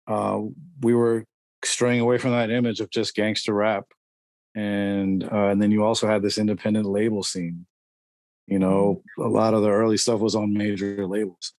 uh, 0.08 0.42
we 0.82 0.94
were 0.94 1.26
straying 1.64 2.02
away 2.02 2.20
from 2.20 2.32
that 2.32 2.52
image 2.52 2.80
of 2.80 2.92
just 2.92 3.16
gangster 3.16 3.54
rap 3.54 3.86
and 4.56 5.24
uh, 5.24 5.48
and 5.48 5.62
then 5.62 5.72
you 5.72 5.84
also 5.84 6.08
had 6.08 6.22
this 6.22 6.38
independent 6.38 6.86
label 6.86 7.24
scene. 7.24 7.66
You 8.48 8.60
know 8.60 9.04
a 9.20 9.28
lot 9.28 9.54
of 9.54 9.62
the 9.62 9.70
early 9.70 9.98
stuff 9.98 10.20
was 10.20 10.36
on 10.36 10.54
major 10.54 11.06
labels. 11.08 11.54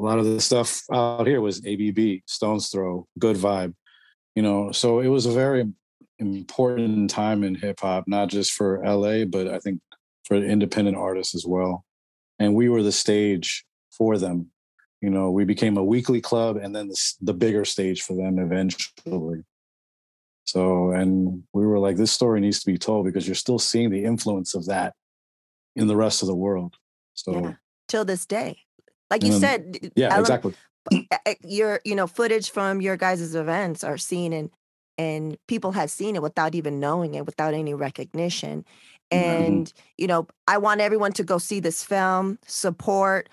A 0.00 0.02
lot 0.02 0.18
of 0.18 0.24
the 0.24 0.40
stuff 0.40 0.82
out 0.92 1.26
here 1.26 1.40
was 1.40 1.64
abb 1.64 2.22
stones 2.26 2.68
throw 2.70 3.06
good 3.18 3.36
vibe 3.36 3.74
you 4.34 4.42
know 4.42 4.72
so 4.72 5.00
it 5.00 5.08
was 5.08 5.26
a 5.26 5.30
very 5.30 5.70
important 6.18 7.10
time 7.10 7.44
in 7.44 7.54
hip 7.54 7.78
hop 7.78 8.04
not 8.08 8.28
just 8.28 8.52
for 8.52 8.82
la 8.84 9.24
but 9.26 9.46
i 9.46 9.58
think 9.58 9.78
for 10.24 10.36
independent 10.36 10.96
artists 10.96 11.34
as 11.34 11.44
well. 11.46 11.84
And 12.38 12.54
we 12.54 12.68
were 12.68 12.82
the 12.82 12.92
stage 12.92 13.64
for 13.96 14.18
them. 14.18 14.50
You 15.00 15.10
know 15.10 15.30
we 15.30 15.44
became 15.44 15.76
a 15.76 15.84
weekly 15.84 16.20
club 16.20 16.56
and 16.56 16.74
then 16.74 16.88
the, 16.88 17.12
the 17.20 17.34
bigger 17.34 17.64
stage 17.64 18.02
for 18.02 18.14
them 18.14 18.38
eventually 18.38 19.42
so 20.44 20.90
and 20.90 21.42
we 21.52 21.66
were 21.66 21.78
like 21.78 21.96
this 21.96 22.12
story 22.12 22.40
needs 22.40 22.60
to 22.60 22.66
be 22.66 22.78
told 22.78 23.04
because 23.04 23.26
you're 23.26 23.34
still 23.34 23.58
seeing 23.58 23.90
the 23.90 24.04
influence 24.04 24.54
of 24.54 24.66
that 24.66 24.94
in 25.76 25.86
the 25.86 25.96
rest 25.96 26.22
of 26.22 26.28
the 26.28 26.34
world 26.34 26.76
so 27.14 27.32
Yeah. 27.32 27.40
yeah, 27.40 27.52
Till 27.88 28.04
this 28.04 28.24
day. 28.24 28.58
Like 29.10 29.22
you 29.22 29.32
And 29.32 29.40
said, 29.40 29.92
ele- 29.98 30.20
exactly 30.20 30.54
your 31.44 31.80
you 31.84 31.94
know 31.94 32.06
footage 32.06 32.50
from 32.50 32.80
your 32.80 32.96
guys' 32.96 33.34
events 33.34 33.84
are 33.84 33.98
seen 33.98 34.32
and 34.32 34.50
and 34.98 35.36
people 35.46 35.72
have 35.72 35.90
seen 35.90 36.16
it 36.16 36.22
without 36.22 36.54
even 36.54 36.80
knowing 36.80 37.14
it 37.14 37.24
without 37.26 37.54
any 37.54 37.74
recognition 37.74 38.64
mm-hmm. 39.12 39.44
and 39.44 39.72
you 39.96 40.06
know 40.06 40.26
i 40.48 40.58
want 40.58 40.80
everyone 40.80 41.12
to 41.12 41.22
go 41.24 41.38
see 41.38 41.60
this 41.60 41.84
film 41.84 42.38
support 42.46 43.28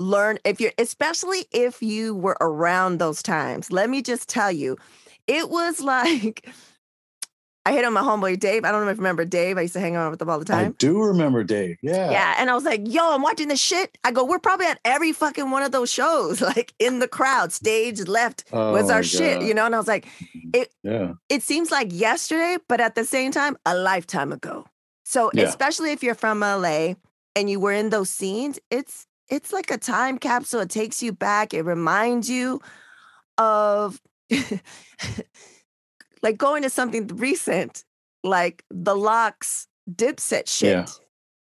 learn 0.00 0.38
if 0.44 0.60
you're 0.60 0.72
especially 0.78 1.44
if 1.52 1.82
you 1.82 2.14
were 2.14 2.36
around 2.40 2.98
those 2.98 3.22
times 3.22 3.70
let 3.70 3.88
me 3.90 4.02
just 4.02 4.28
tell 4.28 4.50
you 4.50 4.76
it 5.26 5.48
was 5.50 5.80
like 5.80 6.48
i 7.66 7.72
hit 7.72 7.84
on 7.84 7.92
my 7.92 8.00
homeboy 8.02 8.38
dave 8.38 8.64
i 8.64 8.70
don't 8.70 8.84
know 8.84 8.90
if 8.90 8.96
you 8.96 9.00
remember 9.00 9.24
dave 9.24 9.56
i 9.58 9.62
used 9.62 9.72
to 9.74 9.80
hang 9.80 9.96
out 9.96 10.10
with 10.10 10.20
him 10.20 10.28
all 10.28 10.38
the 10.38 10.44
time. 10.44 10.68
i 10.68 10.74
do 10.78 11.02
remember 11.02 11.42
dave 11.42 11.76
yeah 11.82 12.10
yeah. 12.10 12.34
And 12.38 12.50
I 12.50 12.54
was 12.54 12.64
like, 12.64 12.82
yo, 12.84 13.14
I'm 13.14 13.22
watching 13.22 13.48
this 13.48 13.60
shit. 13.60 13.96
I 14.04 14.10
go, 14.10 14.24
we're 14.24 14.38
probably 14.38 14.66
at 14.66 14.78
every 14.84 15.12
fucking 15.12 15.50
one 15.50 15.62
of 15.62 15.72
those 15.72 15.90
shows, 15.90 16.40
like 16.52 16.74
in 16.78 16.98
the 16.98 17.08
crowd, 17.08 17.52
stage 17.52 18.00
left 18.06 18.44
oh 18.52 18.72
was 18.72 18.90
our 18.90 19.02
shit, 19.02 19.40
you 19.42 19.54
know? 19.54 19.64
And 19.66 19.74
I 19.74 19.78
was 19.78 19.88
like, 19.88 20.04
mm-hmm. 20.06 20.50
it 20.52 20.74
yeah 20.82 21.12
it 21.30 21.42
seems 21.42 21.70
like 21.70 21.88
yesterday, 21.92 22.58
but 22.68 22.80
at 22.80 22.94
the 22.96 23.04
same 23.04 23.32
time, 23.32 23.56
a 23.64 23.74
lifetime 23.74 24.32
ago. 24.32 24.66
So 25.04 25.30
Yeah. 25.32 25.44
especially 25.44 25.92
if 25.92 26.02
you're 26.02 26.14
from 26.14 26.40
LA 26.40 26.94
and 27.34 27.48
you 27.48 27.60
were 27.60 27.72
in 27.72 27.90
those 27.90 28.10
scenes, 28.10 28.58
it's 28.70 29.06
it's 29.30 29.52
like 29.52 29.70
a 29.70 29.78
time 29.78 30.18
capsule. 30.18 30.60
It 30.60 30.70
takes 30.70 31.02
you 31.02 31.12
back. 31.12 31.54
It 31.54 31.62
reminds 31.62 32.28
you 32.28 32.60
of 33.38 34.00
like 36.22 36.38
going 36.38 36.62
to 36.62 36.70
something 36.70 37.06
recent, 37.08 37.84
like 38.22 38.64
the 38.70 38.94
LOX 38.94 39.68
dipset 39.90 40.48
shit. 40.48 40.90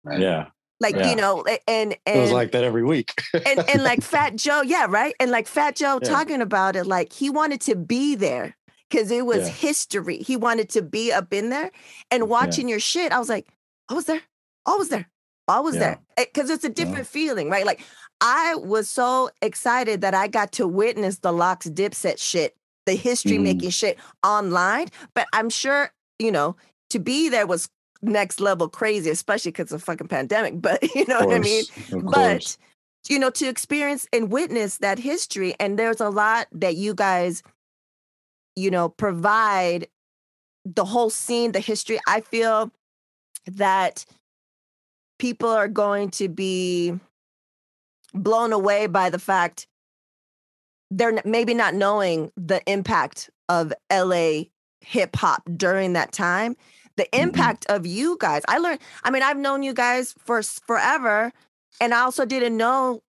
Yeah. 0.05 0.17
yeah 0.17 0.47
Like 0.79 0.95
Yeah. 0.95 1.09
you 1.09 1.15
know, 1.15 1.43
and 1.67 1.95
and 2.05 2.17
it 2.17 2.21
was 2.21 2.31
like 2.31 2.51
that 2.53 2.63
every 2.63 2.83
week. 2.83 3.13
and 3.33 3.63
and 3.69 3.83
like 3.83 4.01
Fat 4.13 4.35
Joe, 4.35 4.61
yeah, 4.61 4.85
right. 4.89 5.13
And 5.19 5.31
like 5.31 5.47
Fat 5.47 5.75
Joe 5.75 5.99
Yeah. 6.01 6.09
talking 6.09 6.41
about 6.41 6.75
it, 6.75 6.85
like 6.85 7.11
he 7.13 7.29
wanted 7.29 7.61
to 7.61 7.75
be 7.75 8.15
there 8.15 8.55
because 8.89 9.11
it 9.11 9.25
was 9.25 9.47
Yeah. 9.47 9.53
history. 9.53 10.17
He 10.19 10.37
wanted 10.37 10.69
to 10.69 10.81
be 10.81 11.11
up 11.11 11.33
in 11.33 11.49
there 11.49 11.71
and 12.09 12.29
watching 12.29 12.67
your 12.69 12.79
shit. 12.79 13.11
I 13.11 13.19
was 13.19 13.29
like, 13.29 13.47
I 13.89 13.93
was 13.93 14.05
there, 14.05 14.21
I 14.65 14.75
was 14.75 14.89
there, 14.89 15.09
I 15.47 15.59
was 15.59 15.75
Yeah. 15.75 15.81
there, 15.81 15.99
eh, 16.17 16.25
because 16.33 16.49
it's 16.49 16.63
a 16.63 16.69
different 16.69 17.07
feeling, 17.07 17.49
right? 17.49 17.65
Like 17.65 17.81
I 18.21 18.55
was 18.55 18.89
so 18.89 19.29
excited 19.41 20.01
that 20.01 20.13
I 20.13 20.27
got 20.27 20.51
to 20.53 20.67
witness 20.67 21.19
the 21.19 21.31
LOX 21.33 21.67
dipset 21.67 22.19
shit, 22.19 22.55
the 22.89 22.95
history 22.95 23.37
Mhm. 23.37 23.43
making 23.43 23.69
shit 23.71 23.97
online. 24.23 24.87
But 25.13 25.27
I'm 25.33 25.49
sure 25.49 25.91
you 26.19 26.31
know 26.31 26.55
to 26.89 26.99
be 26.99 27.29
there 27.29 27.47
was 27.47 27.69
next 28.01 28.39
level 28.39 28.67
crazy, 28.69 29.09
especially 29.09 29.51
because 29.51 29.71
of 29.71 29.83
fucking 29.83 30.07
pandemic. 30.07 30.53
But 30.67 30.79
you 30.95 31.05
know 31.07 31.19
what 31.19 31.33
I 31.35 31.39
mean 31.39 31.65
but 32.11 32.57
you 33.09 33.19
know 33.19 33.29
to 33.29 33.47
experience 33.47 34.07
and 34.11 34.31
witness 34.31 34.77
that 34.79 34.99
history 34.99 35.53
and 35.59 35.77
there's 35.79 36.01
a 36.01 36.09
lot 36.09 36.47
that 36.51 36.75
you 36.75 36.93
guys 36.93 37.41
you 38.55 38.69
know 38.69 38.89
provide 38.89 39.87
the 40.65 40.83
whole 40.85 41.09
scene 41.09 41.51
the 41.53 41.59
history 41.61 41.97
i 42.07 42.19
feel 42.21 42.69
that 43.47 44.05
people 45.17 45.49
are 45.49 45.69
going 45.69 46.09
to 46.11 46.27
be 46.27 46.93
blown 48.13 48.51
away 48.53 48.85
by 48.87 49.09
the 49.09 49.19
fact 49.19 49.65
they're 50.91 51.21
maybe 51.25 51.53
not 51.53 51.73
knowing 51.73 52.31
the 52.35 52.61
impact 52.71 53.29
of 53.47 53.73
la 53.91 54.41
hip 54.81 55.15
hop 55.15 55.43
during 55.55 55.93
that 55.93 56.11
time 56.11 56.55
the 56.97 57.03
Mhm. 57.13 57.23
impact 57.23 57.65
of 57.69 57.85
you 57.85 58.17
guys 58.19 58.41
i 58.47 58.57
learned 58.57 58.79
i 59.03 59.11
mean 59.11 59.21
i've 59.23 59.37
known 59.37 59.61
you 59.63 59.73
guys 59.73 60.15
for 60.25 60.41
forever 60.43 61.31
and 61.81 61.93
i 61.93 61.99
also 62.01 62.25
didn't 62.25 62.55
know 62.57 63.01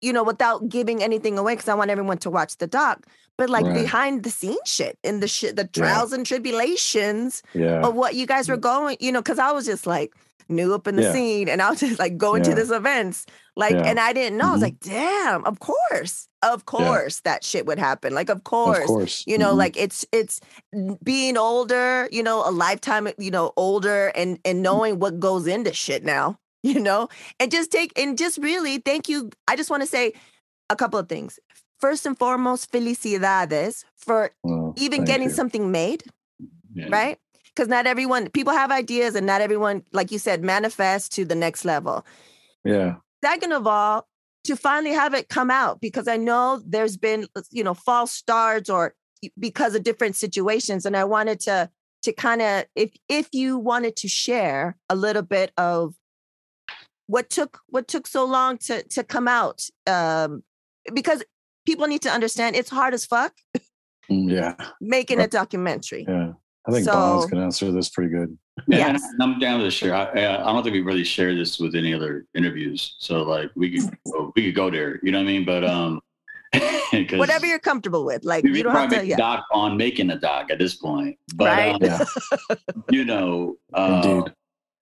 you 0.00 0.12
know 0.12 0.22
without 0.22 0.68
giving 0.68 1.02
anything 1.02 1.38
away 1.38 1.54
because 1.54 1.68
i 1.68 1.74
want 1.74 1.90
everyone 1.90 2.18
to 2.18 2.30
watch 2.30 2.56
the 2.56 2.66
doc 2.66 3.06
but 3.36 3.50
like 3.50 3.64
Right. 3.66 3.74
behind 3.74 4.22
the 4.22 4.30
scenes 4.30 4.58
shit 4.64 4.98
and 5.04 5.22
the 5.22 5.28
shit 5.28 5.56
the 5.56 5.66
trials 5.66 6.12
and 6.12 6.24
tribulations 6.24 7.42
Yeah. 7.54 7.82
of 7.86 7.94
what 7.94 8.14
you 8.14 8.26
guys 8.26 8.48
were 8.48 8.56
going 8.56 8.96
you 9.00 9.12
know 9.12 9.20
because 9.20 9.38
i 9.38 9.52
was 9.52 9.66
just 9.66 9.86
like 9.86 10.14
new 10.50 10.74
up 10.74 10.86
in 10.86 10.96
the 10.96 11.02
Yeah. 11.02 11.12
scene 11.12 11.48
and 11.48 11.62
i 11.62 11.70
was 11.70 11.80
just 11.86 11.98
like 11.98 12.16
going 12.18 12.42
to 12.42 12.50
Yeah. 12.50 12.56
this 12.56 12.70
events 12.70 13.26
like 13.56 13.72
Yeah. 13.72 13.84
and 13.86 14.00
i 14.00 14.12
didn't 14.12 14.36
know 14.38 14.48
i 14.48 14.52
was 14.52 14.60
Mhm. 14.60 14.64
like 14.64 14.80
damn 14.80 15.44
of 15.44 15.60
course 15.60 16.28
of 16.42 16.64
course 16.66 17.20
that 17.20 17.44
shit 17.44 17.66
would 17.66 17.78
happen 17.78 18.14
like 18.14 18.28
of 18.30 18.44
course 18.44 18.78
Of 18.80 18.86
course. 18.86 19.24
you 19.26 19.38
know 19.38 19.52
Mhm. 19.54 19.58
like 19.58 19.76
it's 19.76 20.04
it's 20.12 20.40
being 21.02 21.36
older 21.36 22.08
you 22.10 22.22
know 22.22 22.46
a 22.48 22.50
lifetime 22.50 23.08
you 23.18 23.30
know 23.30 23.52
older 23.56 24.08
and 24.16 24.38
and 24.44 24.62
knowing 24.62 24.98
what 24.98 25.20
goes 25.20 25.46
into 25.46 25.72
shit 25.72 26.04
now 26.04 26.38
you 26.62 26.80
know 26.80 27.08
and 27.38 27.50
just 27.50 27.70
take 27.70 27.92
and 27.98 28.18
just 28.18 28.38
really 28.38 28.78
thank 28.78 29.08
you 29.08 29.30
i 29.48 29.56
just 29.56 29.70
want 29.70 29.82
to 29.82 29.86
say 29.86 30.12
a 30.70 30.76
couple 30.76 30.98
of 30.98 31.08
things 31.08 31.38
first 31.78 32.04
and 32.06 32.18
foremost 32.18 32.70
felicidades 32.72 33.84
for 33.96 34.30
Well, 34.42 34.74
even 34.76 35.04
getting 35.04 35.28
you. 35.30 35.34
something 35.34 35.70
made 35.70 36.04
right 36.88 37.18
because 37.60 37.68
not 37.68 37.86
everyone 37.86 38.30
people 38.30 38.54
have 38.54 38.70
ideas 38.70 39.14
and 39.14 39.26
not 39.26 39.42
everyone 39.42 39.82
like 39.92 40.10
you 40.10 40.18
said 40.18 40.42
manifest 40.42 41.12
to 41.12 41.26
the 41.26 41.34
next 41.34 41.66
level 41.66 42.06
Yeah. 42.64 42.94
second 43.22 43.52
of 43.52 43.66
all 43.66 44.08
to 44.44 44.56
finally 44.56 44.94
have 44.94 45.12
it 45.12 45.28
come 45.28 45.50
out 45.50 45.78
because 45.78 46.08
i 46.08 46.16
know 46.16 46.62
there's 46.66 46.96
been 46.96 47.26
uh, 47.36 47.42
you 47.50 47.62
know 47.62 47.74
false 47.74 48.12
starts 48.12 48.70
or 48.70 48.94
because 49.38 49.74
of 49.74 49.82
different 49.82 50.16
situations 50.16 50.86
and 50.86 50.96
i 50.96 51.04
wanted 51.04 51.38
to 51.40 51.68
to 52.02 52.12
kind 52.14 52.40
of 52.40 52.64
if 52.74 52.92
if 53.10 53.28
you 53.32 53.58
wanted 53.58 53.94
to 53.96 54.08
share 54.08 54.78
a 54.88 54.96
little 54.96 55.22
bit 55.22 55.52
of 55.58 55.94
what 57.08 57.28
took 57.28 57.58
what 57.66 57.86
took 57.88 58.06
so 58.06 58.24
long 58.24 58.56
to 58.56 58.82
to 58.84 59.04
come 59.04 59.28
out 59.28 59.64
um 59.86 60.42
because 60.94 61.22
people 61.66 61.86
need 61.86 62.00
to 62.00 62.08
understand 62.10 62.56
it's 62.56 62.70
hard 62.70 62.94
as 62.94 63.04
fuck 63.04 63.34
Mm, 64.10 64.28
Yeah. 64.30 64.54
making 64.80 65.20
a 65.20 65.28
documentary 65.28 66.06
Yeah. 66.08 66.32
I 66.66 66.72
think 66.72 66.86
Bonds 66.86 67.24
So- 67.24 67.28
can 67.30 67.38
answer 67.38 67.72
this 67.72 67.88
pretty 67.88 68.10
good. 68.10 68.36
Yeah, 68.68 68.78
Yes. 68.92 69.02
I'm 69.20 69.38
down 69.38 69.60
to 69.60 69.70
share. 69.70 69.94
I, 69.94 70.04
I 70.04 70.42
I 70.42 70.52
don't 70.52 70.62
think 70.62 70.74
we 70.74 70.82
really 70.82 71.04
shared 71.04 71.38
this 71.38 71.58
with 71.58 71.74
any 71.74 71.94
other 71.94 72.26
interviews, 72.34 72.96
so 72.98 73.22
like 73.22 73.50
we 73.54 73.78
could 73.80 73.96
go- 74.12 74.32
we 74.36 74.44
could 74.44 74.54
go 74.54 74.70
there. 74.70 75.00
You 75.02 75.12
know 75.12 75.18
what 75.18 75.24
I 75.24 75.32
mean? 75.32 75.44
But 75.46 75.64
um, 75.64 76.00
'cause 76.52 77.18
whatever 77.18 77.46
you're 77.46 77.58
comfortable 77.58 78.04
with 78.04 78.24
like 78.24 78.44
we 78.44 78.50
you 78.50 78.56
could 78.56 78.62
don't 78.64 78.72
have 78.74 78.88
probably 78.90 78.96
to 78.98 79.02
make 79.04 79.08
yeah 79.10 79.14
a 79.14 79.18
doc 79.18 79.46
on 79.52 79.76
making 79.78 80.10
a 80.10 80.18
doc 80.18 80.50
at 80.50 80.58
this 80.58 80.74
point. 80.74 81.16
But 81.36 81.46
Right. 81.46 81.74
um, 81.74 81.78
Yeah. 81.82 82.04
you 82.90 83.04
know, 83.06 83.56
uh, 83.72 84.02
Indeed. 84.04 84.32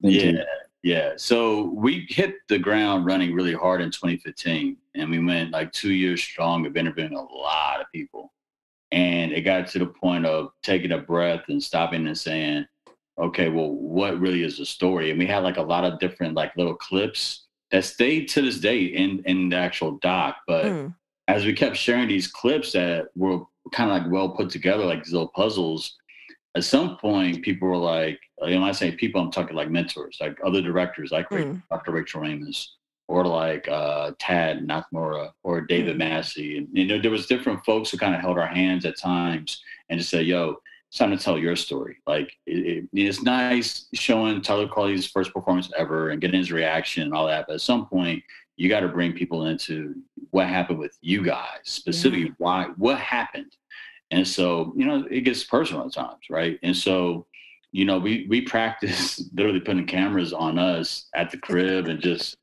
Indeed. 0.02 0.34
yeah, 0.34 0.44
yeah. 0.82 1.12
So 1.16 1.64
we 1.74 2.06
hit 2.08 2.34
the 2.48 2.58
ground 2.58 3.06
running 3.06 3.32
really 3.34 3.54
hard 3.54 3.80
in 3.80 3.90
2015, 3.92 4.76
and 4.96 5.10
we 5.10 5.24
went 5.24 5.52
like 5.52 5.70
two 5.72 5.92
years 5.92 6.20
strong 6.22 6.66
of 6.66 6.76
interviewing 6.76 7.14
a 7.14 7.22
lot 7.22 7.80
of 7.80 7.86
people. 7.94 8.32
And 8.92 9.32
it 9.32 9.42
got 9.42 9.66
to 9.68 9.78
the 9.78 9.86
point 9.86 10.24
of 10.26 10.50
taking 10.62 10.92
a 10.92 10.98
breath 10.98 11.44
and 11.48 11.62
stopping 11.62 12.06
and 12.06 12.16
saying, 12.16 12.66
okay, 13.18 13.48
well, 13.48 13.70
what 13.70 14.18
really 14.18 14.42
is 14.44 14.58
the 14.58 14.66
story? 14.66 15.10
And 15.10 15.18
we 15.18 15.26
had 15.26 15.42
like 15.42 15.56
a 15.58 15.62
lot 15.62 15.84
of 15.84 15.98
different 15.98 16.34
like 16.34 16.56
little 16.56 16.74
clips 16.76 17.46
that 17.70 17.84
stayed 17.84 18.28
to 18.28 18.40
this 18.42 18.60
day 18.60 18.84
in 18.84 19.22
in 19.26 19.48
the 19.50 19.56
actual 19.56 19.98
doc. 19.98 20.36
But 20.46 20.64
Mm, 20.64 20.94
as 21.26 21.44
we 21.44 21.52
kept 21.52 21.76
sharing 21.76 22.08
these 22.08 22.26
clips 22.28 22.72
that 22.72 23.08
were 23.14 23.40
kind 23.72 23.90
of 23.90 24.02
like 24.02 24.10
well 24.10 24.30
put 24.30 24.48
together, 24.48 24.84
like 24.86 25.04
these 25.04 25.12
little 25.12 25.28
puzzles, 25.34 25.96
at 26.54 26.64
some 26.64 26.96
point 26.96 27.42
people 27.42 27.68
were 27.68 27.76
like, 27.76 28.18
you 28.42 28.54
know, 28.54 28.60
when 28.60 28.68
I 28.70 28.72
say 28.72 28.92
people, 28.92 29.20
I'm 29.20 29.30
talking 29.30 29.54
like 29.56 29.70
mentors, 29.70 30.16
like 30.20 30.38
other 30.44 30.62
directors, 30.62 31.10
like 31.12 31.28
Mm. 31.28 31.62
Dr. 31.70 31.92
Rachel 31.92 32.22
Raimist, 32.22 32.68
or 33.08 33.24
like 33.26 33.66
uh, 33.68 34.12
Tad 34.18 34.60
Nakamura, 34.66 35.30
or 35.42 35.62
David 35.62 35.96
Mm. 35.96 35.98
Massey. 36.00 36.58
And, 36.58 36.68
you 36.72 36.84
know, 36.86 37.00
there 37.00 37.10
was 37.10 37.26
different 37.26 37.64
folks 37.64 37.90
who 37.90 37.96
kind 37.98 38.14
of 38.14 38.20
held 38.20 38.38
our 38.38 38.46
hands 38.46 38.84
at 38.84 38.98
times 38.98 39.62
and 39.88 39.98
just 39.98 40.10
said, 40.10 40.26
yo, 40.26 40.56
it's 40.88 40.98
time 40.98 41.10
to 41.10 41.16
tell 41.16 41.38
your 41.38 41.56
story. 41.56 41.96
Like, 42.06 42.32
it, 42.46 42.58
it- 42.66 42.88
it's 42.92 43.22
nice 43.22 43.86
showing 43.94 44.42
Tyler 44.42 44.68
Carley's 44.68 45.06
first 45.10 45.32
performance 45.32 45.70
ever 45.76 46.10
and 46.10 46.20
getting 46.20 46.38
his 46.38 46.52
reaction 46.52 47.02
and 47.04 47.14
all 47.14 47.26
that. 47.26 47.46
But 47.48 47.54
at 47.54 47.60
some 47.62 47.86
point, 47.86 48.22
you 48.56 48.68
got 48.68 48.80
to 48.80 48.88
bring 48.88 49.12
people 49.14 49.46
into 49.46 49.94
what 50.30 50.46
happened 50.46 50.78
with 50.78 50.96
you 51.00 51.22
guys, 51.24 51.60
specifically 51.64 52.32
why, 52.38 52.66
what 52.76 52.98
happened. 52.98 53.56
And 54.10 54.26
so, 54.26 54.72
you 54.76 54.84
know, 54.84 55.06
it 55.10 55.20
gets 55.22 55.44
personal 55.44 55.86
at 55.86 55.92
times, 55.92 56.24
right? 56.28 56.58
And 56.62 56.76
so, 56.76 57.26
you 57.72 57.84
know, 57.84 57.98
we 57.98 58.26
we 58.28 58.40
practice 58.40 59.22
literally 59.34 59.60
putting 59.60 59.86
cameras 59.86 60.32
on 60.32 60.58
us 60.58 61.06
at 61.14 61.30
the 61.30 61.36
crib 61.38 61.86
and 61.88 62.00
just, 62.00 62.36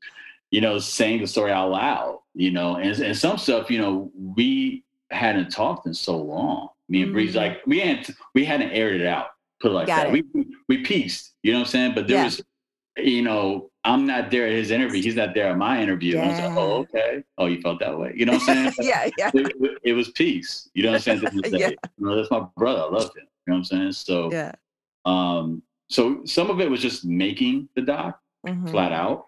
you 0.50 0.60
know, 0.60 0.78
saying 0.78 1.20
the 1.20 1.26
story 1.26 1.52
out 1.52 1.70
loud, 1.70 2.20
you 2.34 2.50
know, 2.50 2.76
and, 2.76 2.98
and 3.00 3.16
some 3.16 3.36
stuff, 3.38 3.70
you 3.70 3.78
know, 3.78 4.10
we 4.14 4.84
hadn't 5.10 5.50
talked 5.50 5.86
in 5.86 5.94
so 5.94 6.16
long. 6.16 6.68
Me 6.88 7.02
and 7.02 7.12
Breeze, 7.12 7.32
Mm. 7.32 7.36
like 7.36 7.66
we 7.66 7.80
hadn't 7.80 8.10
we 8.34 8.44
hadn't 8.44 8.70
aired 8.70 9.00
it 9.00 9.06
out, 9.06 9.28
put 9.60 9.72
it 9.72 9.74
like 9.74 9.86
Got 9.88 10.06
that. 10.06 10.14
it. 10.14 10.24
We 10.32 10.46
we 10.68 10.78
pieced, 10.84 11.32
you 11.42 11.52
know 11.52 11.58
what 11.58 11.66
I'm 11.66 11.70
saying? 11.70 11.94
But 11.94 12.06
there 12.06 12.18
Yeah. 12.18 12.24
was, 12.24 12.42
you 12.96 13.22
know, 13.22 13.70
I'm 13.84 14.06
not 14.06 14.30
there 14.30 14.46
at 14.46 14.52
his 14.52 14.70
interview. 14.70 15.02
He's 15.02 15.16
not 15.16 15.34
there 15.34 15.48
at 15.48 15.58
my 15.58 15.82
interview. 15.82 16.16
And 16.18 16.24
I 16.24 16.28
was 16.30 16.38
like, 16.40 16.56
oh, 16.56 16.72
okay. 16.78 17.24
Oh, 17.38 17.46
you 17.46 17.60
felt 17.60 17.78
that 17.80 17.96
way. 17.98 18.12
You 18.16 18.24
know 18.26 18.32
what 18.34 18.48
I'm 18.48 18.72
saying? 18.72 18.72
yeah 18.80 19.10
yeah 19.18 19.30
it, 19.34 19.78
it 19.84 19.92
was 19.94 20.10
peace. 20.12 20.68
You 20.74 20.84
know 20.84 20.90
what 20.90 20.96
I'm 20.96 21.02
saying? 21.02 21.16
At 21.18 21.22
the 21.22 21.28
end 21.28 21.38
of 21.38 21.44
the 21.44 21.50
day, 21.58 21.58
Yeah. 21.64 21.68
You 21.98 22.06
know, 22.06 22.16
that's 22.16 22.30
my 22.30 22.46
brother. 22.56 22.82
I 22.82 22.84
love 22.84 23.04
him. 23.04 23.10
You 23.16 23.22
know 23.22 23.54
what 23.54 23.56
I'm 23.58 23.64
saying? 23.64 23.92
So, 23.92 24.32
yeah 24.32 24.52
um, 25.04 25.62
so 25.88 26.24
some 26.24 26.50
of 26.50 26.60
it 26.60 26.68
was 26.70 26.80
just 26.80 27.04
making 27.04 27.68
the 27.76 27.82
doc 27.82 28.20
Mhm. 28.46 28.70
flat 28.70 28.92
out, 28.92 29.26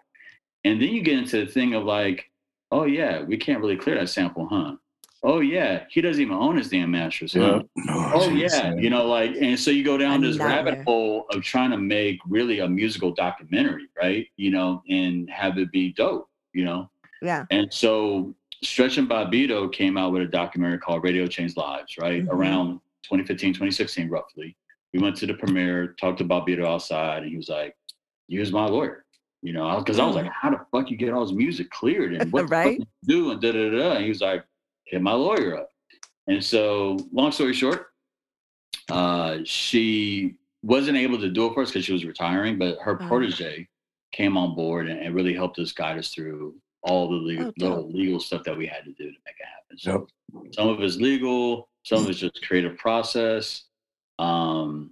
and 0.63 0.81
then 0.81 0.89
you 0.89 1.01
get 1.01 1.17
into 1.17 1.45
the 1.45 1.51
thing 1.51 1.73
of 1.73 1.83
like, 1.83 2.29
oh 2.71 2.83
yeah, 2.85 3.21
we 3.21 3.37
can't 3.37 3.59
really 3.61 3.77
clear 3.77 3.95
that 3.99 4.09
sample, 4.09 4.47
huh? 4.47 4.75
Oh 5.21 5.41
yeah, 5.41 5.83
he 5.89 5.99
doesn't 6.01 6.21
even 6.21 6.35
own 6.35 6.55
his 6.57 6.69
damn 6.69 6.91
masters, 6.91 7.33
huh? 7.33 7.63
Yeah. 7.75 8.11
Oh 8.15 8.29
geez, 8.29 8.53
yeah, 8.53 8.73
you 8.75 8.89
know, 8.89 9.05
like, 9.05 9.35
and 9.39 9.59
so 9.59 9.69
you 9.71 9.83
go 9.83 9.97
down 9.97 10.23
A 10.23 10.27
this 10.27 10.37
rabbit 10.37 10.65
nightmare. 10.65 10.83
hole 10.85 11.25
of 11.33 11.43
trying 11.43 11.71
to 11.71 11.77
make 11.77 12.19
really 12.27 12.59
a 12.59 12.67
musical 12.69 13.11
documentary, 13.11 13.87
right? 14.01 14.27
You 14.37 14.51
know, 14.51 14.81
and 14.89 15.29
have 15.29 15.57
it 15.57 15.71
be 15.71 15.91
dope, 15.93 16.29
you 16.53 16.63
know. 16.63 16.89
yeah 17.21 17.45
And 17.51 17.73
so 17.73 18.33
Stretch 18.63 18.97
and 18.97 19.09
Bobbito 19.09 19.71
came 19.71 19.97
out 19.97 20.11
with 20.13 20.21
a 20.21 20.25
documentary 20.27 20.79
called 20.79 21.03
Radio 21.03 21.27
Changed 21.27 21.57
Lives, 21.57 21.97
right? 21.97 22.23
Mhm. 22.25 22.29
Around 22.31 22.67
2015, 23.03 23.53
2016, 23.53 24.07
roughly. 24.09 24.55
We 24.93 24.99
went 24.99 25.15
to 25.17 25.25
the 25.27 25.33
premiere, 25.33 25.95
talked 25.99 26.17
to 26.19 26.25
Bobbito 26.25 26.65
outside, 26.65 27.23
and 27.23 27.31
he 27.31 27.37
was 27.37 27.49
like, 27.49 27.75
use 28.27 28.51
my 28.53 28.65
lawyer. 28.65 29.05
You 29.41 29.53
know, 29.53 29.79
because 29.79 29.99
I 29.99 30.05
was 30.05 30.15
Mm. 30.15 30.23
like, 30.23 30.31
how 30.33 30.49
the 30.49 30.59
fuck 30.71 30.91
you 30.91 30.97
get 30.97 31.13
all 31.13 31.25
this 31.25 31.33
music 31.33 31.69
cleared 31.69 32.13
and 32.13 32.31
what 32.31 32.49
Right. 32.49 32.77
you 32.79 32.85
do 33.05 33.31
and 33.31 33.41
da 33.41 33.51
da 33.53 33.69
da. 33.69 33.91
And 33.93 34.03
he 34.03 34.09
was 34.09 34.21
like, 34.21 34.43
hit 34.85 35.01
my 35.01 35.13
lawyer 35.13 35.57
up. 35.57 35.69
And 36.27 36.43
so, 36.43 36.97
long 37.13 37.31
story 37.31 37.53
short, 37.53 37.87
uh, 38.89 39.37
she 39.45 40.35
wasn't 40.61 40.97
able 40.97 41.17
to 41.19 41.29
do 41.29 41.45
it 41.47 41.53
for 41.53 41.63
us 41.63 41.69
because 41.69 41.85
she 41.85 41.93
was 41.93 42.05
retiring, 42.05 42.57
but 42.57 42.77
her 42.81 42.99
Oh. 43.01 43.07
protege 43.07 43.67
came 44.11 44.35
on 44.37 44.55
board 44.55 44.89
and, 44.89 44.99
and 44.99 45.15
really 45.15 45.33
helped 45.33 45.57
us 45.59 45.71
guide 45.71 45.97
us 45.97 46.09
through 46.13 46.55
all 46.81 47.07
the 47.09 47.15
legal, 47.15 47.47
Oh, 47.47 47.53
little 47.57 47.91
legal 47.91 48.19
stuff 48.19 48.43
that 48.43 48.57
we 48.57 48.65
had 48.67 48.83
to 48.85 48.91
do 48.91 49.05
to 49.11 49.17
make 49.25 49.35
it 49.39 49.45
happen. 49.45 49.77
So 49.77 50.07
Yep. 50.35 50.53
some 50.53 50.67
of 50.67 50.81
it's 50.81 50.97
legal, 50.97 51.69
some 51.83 52.03
of 52.03 52.09
it's 52.09 52.19
just 52.19 52.45
creative 52.45 52.77
process. 52.77 53.63
Um, 54.17 54.91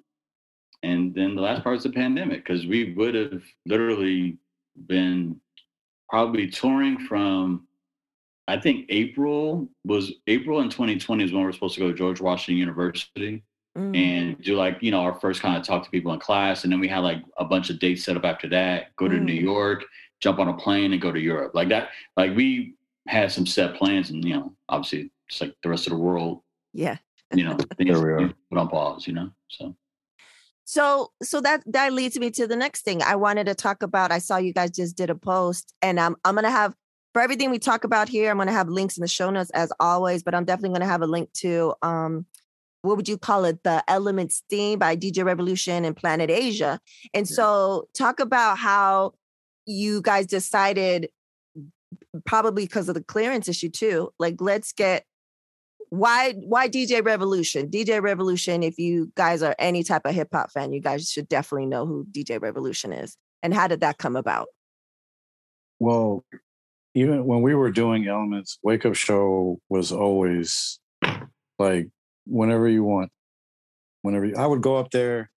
and 0.84 1.14
then 1.14 1.36
the 1.36 1.42
last 1.42 1.64
part 1.64 1.78
is 1.78 1.84
the 1.84 1.90
pandemic 1.90 2.46
because 2.46 2.66
we 2.66 2.94
would 2.94 3.16
have 3.16 3.44
literally 3.66 4.38
been 4.88 5.40
probably 6.10 6.48
touring 6.48 7.00
from 7.00 7.68
I 8.48 8.58
think 8.58 8.86
April 8.90 9.68
was 9.84 10.14
April 10.28 10.62
in 10.62 10.70
2020 10.70 11.24
is 11.24 11.34
when 11.34 11.44
we 11.44 11.50
are 11.50 11.54
supposed 11.54 11.76
to 11.76 11.82
go 11.82 11.92
to 11.92 11.98
George 11.98 12.22
Washington 12.22 12.58
University 12.58 13.44
mm. 13.78 13.98
and 13.98 14.42
do 14.42 14.56
like, 14.56 14.78
you 14.82 14.90
know, 14.90 15.02
our 15.02 15.14
first 15.14 15.42
kind 15.42 15.58
of 15.58 15.64
talk 15.64 15.84
to 15.84 15.90
people 15.90 16.14
in 16.14 16.20
class. 16.20 16.64
And 16.64 16.72
then 16.72 16.80
we 16.80 16.88
had 16.88 17.00
like 17.00 17.24
a 17.38 17.44
bunch 17.44 17.70
of 17.70 17.80
dates 17.80 18.06
set 18.06 18.16
up 18.16 18.24
after 18.24 18.48
that, 18.50 18.96
go 18.96 19.10
to 19.10 19.18
mm. 19.18 19.24
New 19.24 19.34
York, 19.34 19.84
jump 20.22 20.40
on 20.40 20.48
a 20.48 20.54
plane 20.54 20.94
and 20.94 21.02
go 21.02 21.12
to 21.12 21.20
Europe. 21.20 21.52
Like 21.56 21.68
that, 21.70 21.90
like 22.16 22.36
we 22.36 22.76
had 23.08 23.34
some 23.34 23.46
set 23.46 23.76
plans 23.76 24.12
and, 24.12 24.24
you 24.24 24.34
know, 24.34 24.54
obviously 24.70 25.12
just 25.30 25.42
like 25.42 25.54
the 25.62 25.70
rest 25.70 25.88
of 25.88 25.92
the 25.92 26.00
world. 26.00 26.42
Yeah. 26.74 26.98
You 27.34 27.44
know, 27.44 27.58
things 27.78 28.00
put 28.00 28.58
on 28.58 28.70
pause, 28.70 29.08
you 29.08 29.14
know, 29.14 29.30
so. 29.50 29.76
So 30.68 31.12
so 31.24 31.40
that 31.40 31.64
that 31.66 31.94
leads 31.94 32.20
me 32.20 32.30
to 32.32 32.46
the 32.46 32.58
next 32.58 32.82
thing 32.82 33.02
I 33.02 33.16
wanted 33.16 33.46
to 33.46 33.56
talk 33.56 33.82
about. 33.82 34.12
I 34.12 34.18
saw 34.18 34.36
you 34.36 34.52
guys 34.52 34.72
just 34.72 34.98
did 34.98 35.10
a 35.10 35.16
post, 35.16 35.74
and 35.82 35.98
I'm 35.98 36.18
I'm 36.26 36.36
gonna 36.36 36.52
have 36.52 36.76
for 37.14 37.22
everything 37.22 37.52
we 37.52 37.58
talk 37.58 37.86
about 37.86 38.10
here. 38.10 38.30
I'm 38.30 38.38
gonna 38.38 38.52
have 38.52 38.68
links 38.68 38.98
in 38.98 39.02
the 39.02 39.08
show 39.08 39.30
notes 39.30 39.50
as 39.52 39.72
always, 39.80 40.24
but 40.24 40.36
I'm 40.36 40.44
definitely 40.44 40.78
gonna 40.78 40.92
have 40.92 41.02
a 41.02 41.08
link 41.08 41.32
to 41.36 41.74
um 41.84 42.26
what 42.82 42.98
would 42.98 43.08
you 43.08 43.18
call 43.18 43.46
it 43.46 43.64
the 43.64 43.82
Elements 43.88 44.44
theme 44.50 44.78
by 44.78 44.98
DJ 44.98 45.24
Revolution 45.24 45.86
and 45.86 45.96
Planet 45.96 46.30
Asia. 46.30 46.82
And 47.14 47.28
so 47.28 47.88
talk 47.94 48.20
about 48.20 48.58
how 48.58 49.14
you 49.66 50.02
guys 50.02 50.28
decided 50.28 51.08
probably 52.26 52.66
because 52.66 52.90
of 52.90 52.96
the 52.96 53.04
clearance 53.04 53.48
issue 53.48 53.70
too 53.70 54.12
like 54.20 54.36
let's 54.40 54.74
get 54.74 55.06
why 55.90 56.34
why 56.34 56.68
DJ 56.68 57.04
Revolution? 57.04 57.70
DJ 57.70 58.02
Revolution, 58.02 58.64
if 58.64 58.78
you 58.78 59.12
guys 59.16 59.42
are 59.42 59.56
any 59.58 59.84
type 59.84 60.04
of 60.06 60.14
hip 60.14 60.30
hop 60.34 60.52
fan, 60.52 60.74
you 60.74 60.82
guys 60.82 61.10
should 61.10 61.30
definitely 61.30 61.68
know 61.68 61.86
who 61.86 62.06
DJ 62.12 62.42
Revolution 62.42 62.92
is. 62.92 63.18
And 63.44 63.54
how 63.54 63.68
did 63.68 63.82
that 63.82 63.98
come 63.98 64.16
about? 64.16 64.48
Well, 65.80 66.26
even 66.96 67.26
when 67.26 67.42
we 67.42 67.54
were 67.54 67.72
doing 67.72 68.08
Elements, 68.08 68.58
Wake 68.64 68.86
Up 68.86 68.96
Show 68.96 69.60
was 69.70 69.92
always 69.92 70.80
like 71.60 71.90
whenever 72.26 72.68
you 72.68 72.84
want. 72.84 73.12
Whenever 74.02 74.26
you, 74.26 74.36
I 74.36 74.46
would 74.46 74.62
go 74.62 74.78
up 74.78 74.92
there 74.92 75.30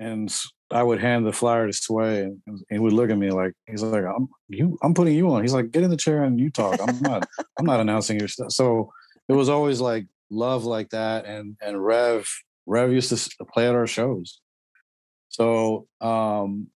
and 0.00 0.34
I 0.70 0.82
would 0.82 1.00
hand 1.00 1.26
the 1.26 1.32
flyer 1.32 1.66
to 1.66 1.72
Sway 1.72 2.22
and, 2.22 2.40
he 2.68 2.78
would 2.78 2.92
look 2.92 3.10
at 3.10 3.18
me 3.18 3.30
like 3.30 3.52
he's 3.66 3.82
like 3.82 4.04
I'm 4.04 4.28
you 4.48 4.78
I'm 4.82 4.94
putting 4.94 5.14
you 5.14 5.30
on. 5.30 5.42
He's 5.42 5.54
like 5.54 5.70
get 5.70 5.82
in 5.82 5.90
the 5.90 5.96
chair 5.96 6.24
and 6.24 6.38
you 6.38 6.50
talk. 6.50 6.78
I'm 6.80 7.00
not 7.00 7.28
I'm 7.58 7.64
not 7.64 7.80
announcing 7.80 8.18
your 8.18 8.28
stuff. 8.28 8.52
So 8.52 8.92
it 9.28 9.32
was 9.32 9.48
always 9.48 9.80
like 9.80 10.06
love 10.30 10.64
like 10.64 10.90
that 10.90 11.24
and 11.26 11.56
and 11.60 11.82
rev 11.82 12.28
rev 12.66 12.92
used 12.92 13.10
to 13.10 13.44
play 13.52 13.68
at 13.68 13.74
our 13.74 13.86
shows. 13.86 14.40
So 15.28 15.86
um 16.00 16.68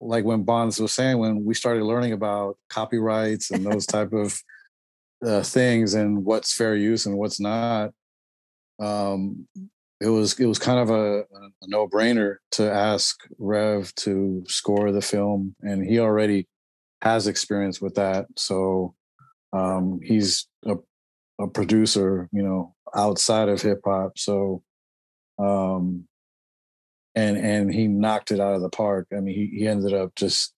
like 0.00 0.24
when 0.24 0.42
bonds 0.42 0.80
was 0.80 0.92
saying 0.92 1.18
when 1.18 1.44
we 1.44 1.54
started 1.54 1.84
learning 1.84 2.12
about 2.12 2.58
copyrights 2.68 3.50
and 3.50 3.64
those 3.64 3.86
type 3.86 4.12
of 4.12 4.38
uh, 5.24 5.42
things 5.42 5.94
and 5.94 6.24
what's 6.24 6.54
fair 6.54 6.76
use 6.76 7.06
and 7.06 7.16
what's 7.16 7.40
not 7.40 7.90
um 8.78 9.48
it 10.00 10.08
was 10.08 10.38
it 10.38 10.44
was 10.44 10.58
kind 10.58 10.78
of 10.78 10.90
a, 10.90 11.20
a 11.20 11.68
no-brainer 11.68 12.36
to 12.50 12.70
ask 12.70 13.18
rev 13.38 13.94
to 13.94 14.44
score 14.46 14.92
the 14.92 15.00
film 15.00 15.54
and 15.62 15.88
he 15.88 15.98
already 15.98 16.46
has 17.02 17.26
experience 17.26 17.80
with 17.80 17.94
that. 17.94 18.26
So 18.36 18.94
um 19.52 20.00
he's 20.02 20.48
a 20.66 20.74
a 21.40 21.46
producer, 21.46 22.28
you 22.32 22.42
know, 22.42 22.74
outside 22.94 23.48
of 23.48 23.60
hip 23.60 23.80
hop. 23.84 24.18
So, 24.18 24.62
um, 25.38 26.06
and 27.14 27.36
and 27.36 27.72
he 27.72 27.88
knocked 27.88 28.30
it 28.30 28.40
out 28.40 28.54
of 28.54 28.62
the 28.62 28.68
park. 28.68 29.08
I 29.16 29.20
mean, 29.20 29.34
he 29.34 29.58
he 29.58 29.66
ended 29.66 29.94
up 29.94 30.14
just, 30.14 30.54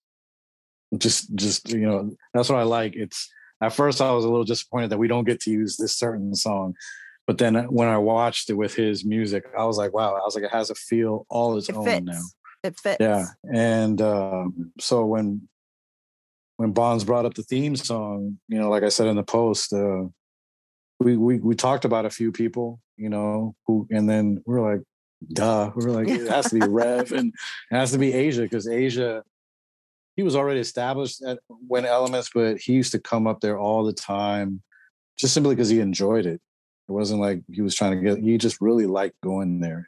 just 0.97 1.33
just 1.35 1.69
you 1.69 1.87
know, 1.87 2.11
that's 2.33 2.49
what 2.49 2.59
I 2.59 2.63
like. 2.63 2.95
It's 2.95 3.29
at 3.61 3.73
first 3.73 4.01
I 4.01 4.11
was 4.11 4.25
a 4.25 4.29
little 4.29 4.45
disappointed 4.45 4.89
that 4.89 4.97
we 4.97 5.07
don't 5.07 5.25
get 5.25 5.39
to 5.41 5.51
use 5.51 5.77
this 5.77 5.95
certain 5.95 6.33
song, 6.35 6.75
but 7.27 7.37
then 7.37 7.55
when 7.71 7.87
I 7.87 7.97
watched 7.97 8.49
it 8.49 8.55
with 8.55 8.73
his 8.75 9.05
music, 9.05 9.45
I 9.57 9.65
was 9.65 9.77
like, 9.77 9.93
wow! 9.93 10.13
I 10.15 10.19
was 10.19 10.35
like, 10.35 10.45
it 10.45 10.51
has 10.51 10.69
a 10.69 10.75
feel 10.75 11.25
all 11.29 11.57
its 11.57 11.69
it 11.69 11.75
own 11.75 11.85
fits. 11.85 12.05
now. 12.05 12.21
It 12.63 12.77
fits. 12.77 12.97
Yeah, 12.99 13.25
and 13.53 14.01
um, 14.01 14.71
so 14.79 15.05
when 15.05 15.47
when 16.57 16.73
Bonds 16.73 17.05
brought 17.05 17.25
up 17.25 17.35
the 17.35 17.43
theme 17.43 17.77
song, 17.77 18.39
you 18.49 18.59
know, 18.59 18.69
like 18.69 18.83
I 18.83 18.89
said 18.89 19.07
in 19.07 19.15
the 19.15 19.23
post, 19.23 19.71
uh, 19.71 20.05
we 20.99 21.17
we 21.17 21.39
we 21.39 21.55
talked 21.55 21.85
about 21.85 22.05
a 22.05 22.09
few 22.09 22.31
people, 22.31 22.79
you 22.97 23.09
know, 23.09 23.55
who, 23.65 23.87
and 23.89 24.09
then 24.09 24.43
we 24.45 24.55
are 24.55 24.75
like, 24.75 24.85
duh, 25.33 25.71
we 25.75 25.85
are 25.85 25.91
like, 25.91 26.07
it 26.07 26.27
has 26.27 26.49
to 26.49 26.59
be 26.59 26.67
Rev 26.67 27.11
and 27.13 27.33
it 27.71 27.75
has 27.75 27.91
to 27.93 27.97
be 27.97 28.13
Asia 28.13 28.41
because 28.41 28.67
Asia, 28.67 29.23
he 30.15 30.23
was 30.23 30.35
already 30.35 30.59
established 30.59 31.23
at 31.23 31.39
when 31.47 31.85
Elements, 31.85 32.29
but 32.33 32.57
he 32.57 32.73
used 32.73 32.91
to 32.91 32.99
come 32.99 33.27
up 33.27 33.39
there 33.39 33.57
all 33.57 33.85
the 33.85 33.93
time, 33.93 34.61
just 35.17 35.33
simply 35.33 35.55
because 35.55 35.69
he 35.69 35.79
enjoyed 35.79 36.25
it. 36.25 36.41
It 36.87 36.91
wasn't 36.91 37.21
like 37.21 37.41
he 37.51 37.61
was 37.61 37.75
trying 37.75 37.95
to 37.95 38.01
get. 38.01 38.23
He 38.23 38.37
just 38.37 38.59
really 38.59 38.87
liked 38.87 39.21
going 39.21 39.59
there, 39.61 39.87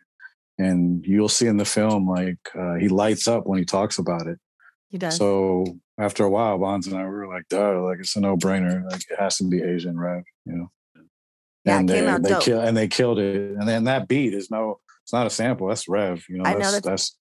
and 0.58 1.06
you'll 1.06 1.30
see 1.30 1.47
in 1.47 1.58
the 1.58 1.65
film 1.65 2.08
like 2.08 2.38
uh, 2.58 2.76
he 2.76 2.88
lights 2.88 3.28
up 3.28 3.47
when 3.47 3.60
he 3.60 3.65
talks 3.65 3.97
about 3.97 4.28
it. 4.28 4.39
He 4.89 4.97
does. 4.97 5.17
So 5.17 5.65
after 5.97 6.24
a 6.24 6.30
while, 6.30 6.60
Bonds 6.60 6.88
and 6.88 6.95
I 6.95 7.04
we 7.04 7.10
were 7.10 7.28
like, 7.28 7.47
duh, 7.50 7.82
like 7.82 8.00
it's 8.00 8.15
a 8.15 8.21
no 8.21 8.38
brainer. 8.38 8.89
Like 8.89 9.02
it 9.10 9.19
has 9.19 9.38
to 9.38 9.45
be 9.45 9.63
Asian 9.63 10.00
Rev, 10.00 10.24
you 10.45 10.54
know. 10.54 10.71
Yeah, 11.65 11.80
and 11.80 11.89
it 11.89 11.93
came 11.93 12.06
they, 12.06 12.12
out 12.12 12.24
they 12.24 12.30
dope. 12.30 12.41
kill 12.43 12.60
and 12.60 12.76
they 12.76 12.88
killed 12.88 13.19
it. 13.19 13.36
And 13.58 13.67
then 13.67 13.84
that 13.86 14.08
beat 14.08 14.34
is 14.34 14.50
no, 14.50 14.80
it's 15.04 15.13
not 15.13 15.28
a 15.28 15.30
sample. 15.30 15.67
That's 15.67 15.88
Rev. 15.88 16.24
You 16.30 16.38
know, 16.38 16.43
I 16.45 16.54
that's, 16.56 16.60
know 16.60 16.71
that's, 16.71 16.86
that's 16.86 17.17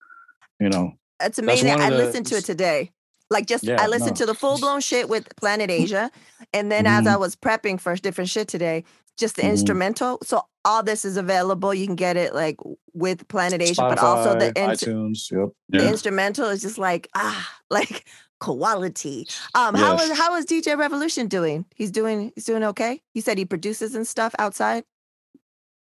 you 0.58 0.68
know. 0.70 0.92
It's 1.20 1.38
amazing. 1.38 1.72
of 1.74 1.80
I 1.80 1.90
the- 1.90 1.96
listened 1.96 2.26
to 2.28 2.36
it 2.36 2.44
today. 2.44 2.90
Like 3.28 3.46
just 3.46 3.62
Yeah, 3.64 3.76
I 3.80 3.86
listened 3.86 4.12
no. 4.18 4.24
to 4.24 4.26
the 4.26 4.34
full 4.34 4.58
blown 4.58 4.80
shit 4.80 5.08
with 5.08 5.28
Planet 5.36 5.70
Asia, 5.70 6.10
and 6.52 6.72
then 6.72 6.86
as 6.86 7.04
Mhm. 7.04 7.12
I 7.12 7.16
was 7.16 7.36
prepping 7.36 7.78
for 7.80 7.94
different 7.96 8.28
shit 8.30 8.48
today, 8.48 8.82
just 9.18 9.36
the 9.36 9.42
Mhm. 9.42 9.50
instrumental. 9.50 10.18
So 10.24 10.42
all 10.64 10.82
this 10.82 11.04
is 11.04 11.16
available. 11.16 11.72
You 11.72 11.86
can 11.86 11.94
get 11.94 12.16
it 12.16 12.34
like 12.34 12.56
with 12.92 13.28
Planet 13.28 13.62
Asia, 13.62 13.82
but 13.82 13.98
also 13.98 14.36
the 14.38 14.52
Spotify, 14.52 14.70
ins- 14.70 14.82
iTunes. 14.82 15.30
Yep. 15.30 15.48
the 15.68 15.84
Yeah. 15.84 15.90
instrumental 15.90 16.48
is 16.48 16.60
just 16.62 16.76
like 16.78 17.08
ah 17.14 17.58
like 17.70 18.04
quality. 18.40 19.28
Um, 19.54 19.74
how 19.74 19.92
Yes. 19.96 20.10
is 20.10 20.18
how 20.18 20.34
is 20.36 20.44
DJ 20.46 20.76
Revolution 20.76 21.28
doing? 21.28 21.64
He's 21.76 21.90
doing 21.90 22.32
he's 22.34 22.44
doing 22.46 22.64
okay. 22.64 23.00
He 23.14 23.20
said 23.20 23.38
he 23.38 23.44
produces 23.44 23.94
and 23.94 24.06
stuff 24.06 24.34
outside. 24.38 24.84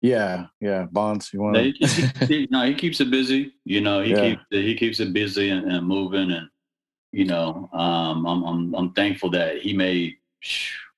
Yeah, 0.03 0.47
yeah. 0.61 0.87
Bonds. 0.91 1.31
You 1.33 1.43
want 1.43 1.55
No, 1.57 1.63
he, 1.65 1.73
to? 1.73 1.87
he- 1.87 2.27
he- 2.27 2.49
no, 2.51 2.65
he 2.67 2.75
keeps 2.75 3.01
it 3.01 3.11
busy. 3.11 3.55
You 3.65 3.81
know, 3.81 4.01
he 4.03 4.11
Yeah. 4.13 4.31
keeps 4.31 4.43
it, 4.51 4.63
he 4.65 4.75
keeps 4.75 5.01
it 5.01 5.13
busy 5.13 5.51
and, 5.51 5.71
and 5.71 5.87
moving, 5.87 6.31
and 6.33 6.49
you 7.13 7.25
know, 7.25 7.69
um, 7.73 8.27
I'm 8.27 8.43
I'm 8.45 8.75
I'm 8.75 8.93
thankful 8.93 9.31
that 9.31 9.59
he 9.63 9.73
made 9.73 10.17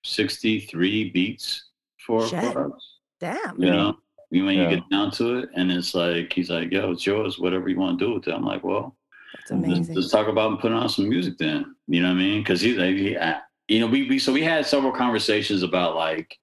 63 0.04 1.10
beats 1.10 1.70
for, 2.04 2.26
for 2.26 2.74
us. 2.74 2.98
Damn. 3.20 3.60
You 3.60 3.70
know, 3.70 3.96
You- 4.30 4.44
when 4.44 4.56
you 4.56 4.68
get 4.68 4.88
down 4.90 5.10
to 5.12 5.38
it, 5.38 5.50
and 5.54 5.70
it's 5.70 5.94
like 5.94 6.32
he's 6.32 6.48
like, 6.50 6.70
"Yo, 6.72 6.92
it's 6.92 7.04
yours. 7.06 7.38
Whatever 7.38 7.68
you 7.68 7.78
want 7.78 7.98
to 7.98 8.04
do 8.06 8.14
with 8.14 8.28
it." 8.28 8.32
I'm 8.34 8.44
like, 8.44 8.64
"Well, 8.64 8.96
That's 9.34 9.50
let's, 9.68 9.88
let's 9.96 10.10
talk 10.10 10.28
about 10.28 10.60
putting 10.60 10.76
on 10.76 10.88
some 10.88 11.08
music 11.08 11.38
then." 11.38 11.74
You 11.88 12.02
know 12.02 12.08
what 12.08 12.14
I 12.14 12.18
mean? 12.18 12.42
Because 12.42 12.60
he's 12.60 12.76
like, 12.76 12.96
he, 12.96 13.16
I- 13.16 13.40
you 13.68 13.80
know, 13.80 13.86
we, 13.86 14.08
we 14.08 14.18
so 14.18 14.32
we 14.32 14.42
had 14.42 14.66
several 14.66 14.92
conversations 14.92 15.62
about 15.62 15.94
like 15.96 16.36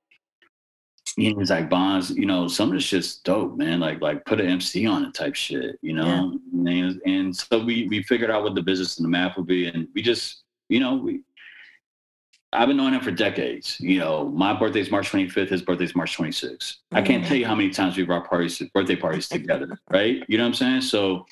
you 1.18 1.34
know, 1.34 1.40
he's 1.40 1.50
like 1.50 1.70
Bonds, 1.70 2.12
you 2.12 2.26
know, 2.26 2.48
some 2.48 2.70
of 2.70 2.76
the 2.76 2.80
shit's 2.80 3.18
dope, 3.18 3.58
man. 3.58 3.80
Like, 3.80 4.00
like 4.00 4.24
put 4.26 4.40
an 4.40 4.48
MC 4.48 4.86
on 4.86 5.04
it 5.06 5.14
type 5.14 5.36
shit, 5.36 5.78
you 5.82 5.94
know. 5.94 6.06
And, 6.54 7.02
and 7.06 7.36
so 7.36 7.64
we 7.64 7.88
we 7.90 8.04
figured 8.04 8.32
out 8.32 8.44
what 8.44 8.56
the 8.56 8.62
business 8.62 8.98
and 8.98 9.06
the 9.06 9.10
math 9.10 9.36
would 9.36 9.48
be, 9.48 9.68
and 9.68 9.88
we 9.94 10.02
just, 10.02 10.44
you 10.70 10.80
know, 10.80 10.96
we. 10.96 11.22
I've 12.52 12.68
been 12.68 12.78
knowing 12.78 12.94
him 12.96 13.02
for 13.02 13.12
decades. 13.12 13.78
You 13.80 14.00
know, 14.00 14.30
my 14.30 14.58
birthday's 14.58 14.90
March 14.90 15.12
25th. 15.12 15.50
His 15.50 15.62
birthday's 15.62 15.96
March 15.96 16.18
26th. 16.18 16.78
I 16.92 17.02
can't 17.04 17.24
tell 17.26 17.38
you 17.38 17.46
how 17.46 17.54
many 17.54 17.70
times 17.70 17.96
we 17.96 18.04
brought 18.04 18.28
parties, 18.28 18.60
birthday 18.74 18.96
parties 18.96 19.28
together, 19.28 19.78
right? 19.92 20.24
You 20.28 20.38
know 20.40 20.46
what 20.46 20.48
I'm 20.50 20.54
saying? 20.56 20.82
So, 20.82 21.26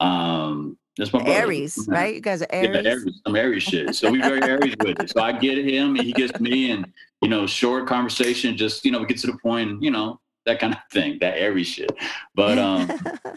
um, 0.00 0.76
that's 0.96 1.12
my 1.12 1.22
brother. 1.22 1.38
Aries, 1.40 1.84
right? 1.88 2.14
You 2.14 2.20
guys 2.20 2.42
are 2.42 2.48
Yeah, 2.52 2.58
Aries. 2.68 2.86
Aries, 2.86 3.20
some 3.26 3.36
Aries 3.36 3.62
shit. 3.62 3.94
So 3.94 4.10
we 4.10 4.20
very 4.20 4.42
Aries 4.44 4.76
with 4.78 5.00
it. 5.00 5.10
So 5.10 5.20
I 5.22 5.32
get 5.32 5.58
him, 5.58 5.96
and 5.96 6.04
he 6.04 6.12
gets 6.12 6.38
me, 6.40 6.70
and 6.70 6.92
you 7.22 7.28
know, 7.28 7.46
short 7.46 7.86
conversation. 7.86 8.56
Just 8.56 8.84
you 8.84 8.90
know, 8.92 9.00
we 9.00 9.06
get 9.06 9.18
to 9.18 9.26
the 9.26 9.32
point, 9.38 9.70
point, 9.70 9.82
you 9.82 9.90
know, 9.90 10.20
that 10.46 10.58
kind 10.60 10.72
of 10.74 10.80
thing, 10.92 11.18
that 11.20 11.38
Aries 11.38 11.66
shit. 11.68 11.90
But 12.34 12.58
um, 12.58 12.88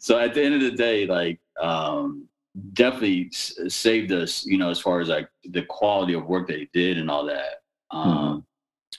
so 0.00 0.18
at 0.18 0.34
the 0.34 0.42
end 0.42 0.54
of 0.54 0.60
the 0.60 0.72
day, 0.72 1.06
like, 1.06 1.40
um, 1.60 2.26
definitely 2.74 3.28
s- 3.32 3.54
saved 3.68 4.12
us, 4.12 4.44
you 4.46 4.58
know, 4.58 4.70
as 4.70 4.78
far 4.80 5.00
as 5.00 5.08
like 5.08 5.28
the 5.44 5.62
quality 5.62 6.14
of 6.14 6.26
work 6.26 6.46
that 6.48 6.58
he 6.58 6.68
did 6.72 6.98
and 6.98 7.10
all 7.10 7.24
that. 7.26 7.62
Um, 7.90 8.44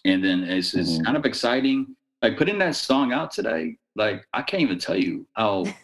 and 0.06 0.24
then 0.24 0.44
it's 0.44 0.74
it's 0.74 0.98
Mhm. 0.98 1.06
kind 1.06 1.18
of 1.18 1.26
exciting, 1.26 1.96
like 2.22 2.38
putting 2.38 2.58
that 2.60 2.76
song 2.76 3.12
out 3.14 3.32
today. 3.32 3.78
Like 3.96 4.26
I 4.34 4.42
can't 4.42 4.62
even 4.64 4.80
tell 4.80 4.98
you 4.98 5.28
how 5.34 5.64
it- 5.66 5.76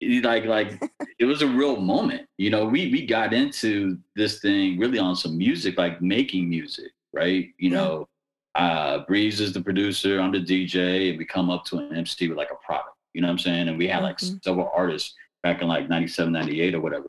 like 0.00 0.44
like 0.44 0.80
it 1.18 1.24
was 1.24 1.42
a 1.42 1.46
real 1.46 1.76
moment 1.76 2.26
you 2.38 2.50
know 2.50 2.64
we 2.64 2.90
we 2.92 3.04
got 3.04 3.32
into 3.32 3.98
this 4.14 4.40
thing 4.40 4.78
really 4.78 4.98
on 4.98 5.16
some 5.16 5.36
music 5.36 5.76
like 5.76 6.00
making 6.00 6.48
music 6.48 6.92
right 7.12 7.48
you 7.58 7.70
Yeah. 7.70 7.76
know 7.78 8.08
uh 8.54 8.98
breeze 9.06 9.40
is 9.40 9.52
the 9.52 9.60
producer 9.60 10.20
i'm 10.20 10.32
the 10.32 10.38
dj 10.40 11.10
and 11.10 11.18
we 11.18 11.24
come 11.24 11.50
up 11.50 11.64
to 11.66 11.78
an 11.78 11.94
mc 11.94 12.28
with 12.28 12.38
like 12.38 12.50
a 12.50 12.64
product 12.66 12.96
you 13.12 13.20
know 13.20 13.26
what 13.28 13.32
i'm 13.32 13.38
saying 13.38 13.68
and 13.68 13.76
we 13.78 13.88
had 13.88 14.02
like 14.02 14.18
Mhm. 14.18 14.42
several 14.44 14.70
artists 14.74 15.14
back 15.42 15.62
in 15.62 15.68
like 15.68 15.88
97 15.88 16.32
98 16.32 16.74
or 16.74 16.80
whatever 16.80 17.06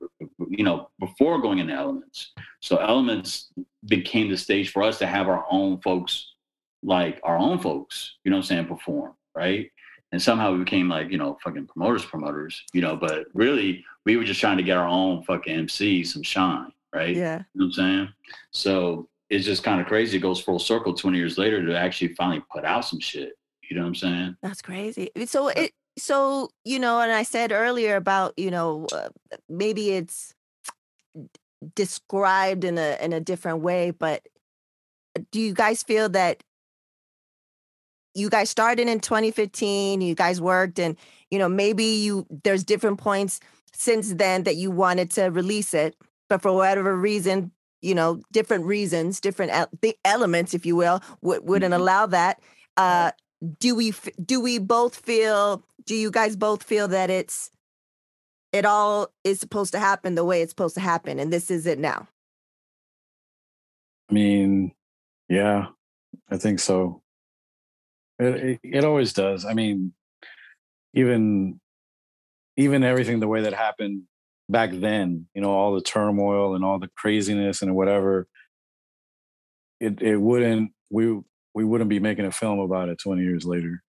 you 0.49 0.63
know, 0.63 0.89
before 0.99 1.41
going 1.41 1.60
into 1.60 1.73
Elements. 1.73 2.32
So 2.62 2.78
Elements 2.78 3.52
became 3.88 4.30
the 4.30 4.38
stage 4.38 4.71
for 4.71 4.84
us 4.84 4.97
to 4.99 5.06
have 5.08 5.28
our 5.28 5.45
own 5.52 5.80
folks, 5.82 6.34
like 6.84 7.19
our 7.23 7.38
own 7.38 7.60
folks, 7.60 8.15
you 8.23 8.32
know 8.32 8.38
what 8.38 8.43
I'm 8.43 8.47
saying, 8.47 8.65
perform, 8.67 9.13
right? 9.36 9.69
And 10.12 10.22
somehow 10.22 10.54
we 10.54 10.60
became 10.60 10.89
like, 10.89 11.12
you 11.12 11.17
know, 11.17 11.38
fucking 11.43 11.67
promoters, 11.67 12.06
promoters, 12.06 12.63
you 12.74 12.82
know, 12.82 12.95
but 12.95 13.28
really 13.34 13.86
we 14.06 14.17
were 14.17 14.24
just 14.24 14.39
trying 14.39 14.58
to 14.58 14.63
get 14.63 14.78
our 14.78 14.88
own 14.88 15.24
fucking 15.24 15.54
MC 15.54 16.04
some 16.04 16.24
shine, 16.24 16.72
right? 16.93 17.15
Yeah. 17.15 17.43
You 17.54 17.62
know 17.62 17.65
what 17.65 17.65
I'm 17.65 17.72
saying? 17.72 18.10
So 18.52 19.08
it's 19.30 19.45
just 19.45 19.63
kind 19.63 19.80
of 19.80 19.88
crazy. 19.88 20.17
It 20.17 20.22
goes 20.22 20.41
full 20.41 20.60
circle 20.60 20.93
20 20.93 21.17
years 21.17 21.38
later 21.38 21.63
to 21.65 21.78
actually 21.78 22.15
finally 22.15 22.43
put 22.52 22.65
out 22.65 22.86
some 22.86 23.00
shit. 23.00 23.38
You 23.69 23.76
know 23.76 23.84
what 23.84 23.89
I'm 23.89 23.95
saying? 23.95 24.38
That's 24.41 24.62
crazy. 24.63 25.12
So 25.26 25.50
it 25.50 25.74
so 25.98 26.50
you 26.63 26.80
know, 26.80 27.00
and 27.02 27.12
I 27.12 27.24
said 27.24 27.52
earlier 27.52 27.95
about 27.95 28.34
you 28.38 28.50
know 28.50 28.88
uh, 28.91 29.10
maybe 29.48 29.91
it's 29.91 30.34
described 31.76 32.63
in 32.63 32.78
a 32.78 32.98
in 33.02 33.13
a 33.13 33.19
different 33.19 33.60
way, 33.60 33.91
but 33.91 34.28
do 35.32 35.39
you 35.39 35.54
guys 35.54 35.84
feel 35.84 36.10
that 36.10 36.43
you 38.13 38.30
guys 38.30 38.50
started 38.50 38.88
in 38.88 39.00
2015? 39.00 40.02
You 40.02 40.15
guys 40.15 40.41
worked, 40.41 40.80
and 40.80 40.95
you 41.32 41.39
know 41.39 41.50
maybe 41.50 41.84
you 41.86 42.26
there's 42.43 42.63
different 42.63 43.00
points 43.00 43.39
since 43.74 44.13
then 44.13 44.43
that 44.43 44.56
you 44.56 44.72
wanted 44.72 45.12
to 45.12 45.26
release 45.26 45.74
it, 45.74 45.95
but 46.28 46.41
for 46.41 46.52
whatever 46.54 46.95
reason, 46.98 47.52
you 47.82 47.95
know, 47.95 48.22
different 48.32 48.65
reasons, 48.65 49.19
different 49.22 49.52
the 49.82 49.95
elements, 50.06 50.54
if 50.54 50.65
you 50.65 50.76
will, 50.76 51.02
w- 51.22 51.41
wouldn't 51.43 51.74
Mhm. 51.74 51.78
allow 51.80 52.06
that. 52.08 52.41
Uh, 52.78 53.12
do 53.60 53.76
we 53.76 53.89
f- 53.89 54.10
do 54.26 54.41
we 54.41 54.58
both 54.58 54.95
feel? 54.95 55.63
Do 55.86 55.95
you 55.95 56.12
guys 56.12 56.36
both 56.36 56.63
feel 56.63 56.88
that 56.89 57.10
it's 57.10 57.52
it 58.52 58.65
all 58.65 59.08
is 59.24 59.39
supposed 59.39 59.72
to 59.74 59.80
happen 59.80 60.15
the 60.15 60.26
way 60.26 60.41
it's 60.41 60.52
supposed 60.52 60.76
to 60.76 60.82
happen, 60.82 61.19
and 61.19 61.32
this 61.32 61.50
is 61.52 61.65
it 61.67 61.78
now? 61.80 62.08
I 64.10 64.13
mean, 64.13 64.72
yeah, 65.30 65.67
I 66.32 66.38
think 66.38 66.60
so. 66.60 67.02
It, 68.19 68.36
it 68.36 68.60
it 68.63 68.84
always 68.84 69.13
does. 69.13 69.45
I 69.45 69.53
mean, 69.53 69.93
even 70.93 71.60
even 72.58 72.84
everything 72.84 73.19
the 73.19 73.27
way 73.27 73.41
that 73.41 73.53
happened 73.53 74.03
back 74.49 74.71
then, 74.73 75.27
you 75.34 75.41
know, 75.41 75.51
all 75.51 75.73
the 75.73 75.82
turmoil 75.82 76.55
and 76.55 76.65
all 76.65 76.79
the 76.79 76.89
craziness 76.97 77.62
and 77.62 77.75
whatever. 77.75 78.27
It 79.79 80.01
it 80.01 80.17
wouldn't 80.17 80.71
we 80.89 81.19
we 81.53 81.63
wouldn't 81.63 81.89
be 81.89 81.99
making 81.99 82.25
a 82.25 82.32
film 82.32 82.60
about 82.60 82.89
it 82.89 82.99
20 82.99 83.23
years 83.23 83.45
later, 83.45 83.82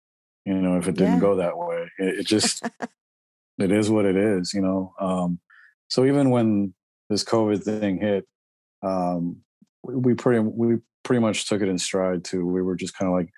you 0.45 0.53
know, 0.53 0.77
if 0.77 0.87
it 0.87 0.95
didn't 0.95 1.15
Yeah. 1.15 1.19
go 1.19 1.35
that 1.37 1.57
way. 1.57 1.89
It, 1.97 2.19
it 2.19 2.27
just 2.27 2.63
it 3.57 3.71
is 3.71 3.89
what 3.89 4.05
it 4.05 4.15
is, 4.15 4.53
you 4.53 4.61
know. 4.61 4.93
Um, 4.99 5.39
so 5.89 6.05
even 6.05 6.29
when 6.29 6.73
this 7.09 7.23
COVID 7.23 7.63
thing 7.63 7.99
hit, 7.99 8.27
um, 8.83 9.37
we, 9.83 9.95
we 9.95 10.13
pretty 10.13 10.39
we 10.39 10.77
pretty 11.03 11.21
much 11.21 11.47
took 11.49 11.61
it 11.61 11.67
in 11.69 11.79
stride 11.79 12.23
too. 12.23 12.45
We 12.45 12.61
were 12.61 12.75
just 12.75 12.95
kind 12.95 13.09
of 13.09 13.15
like, 13.15 13.29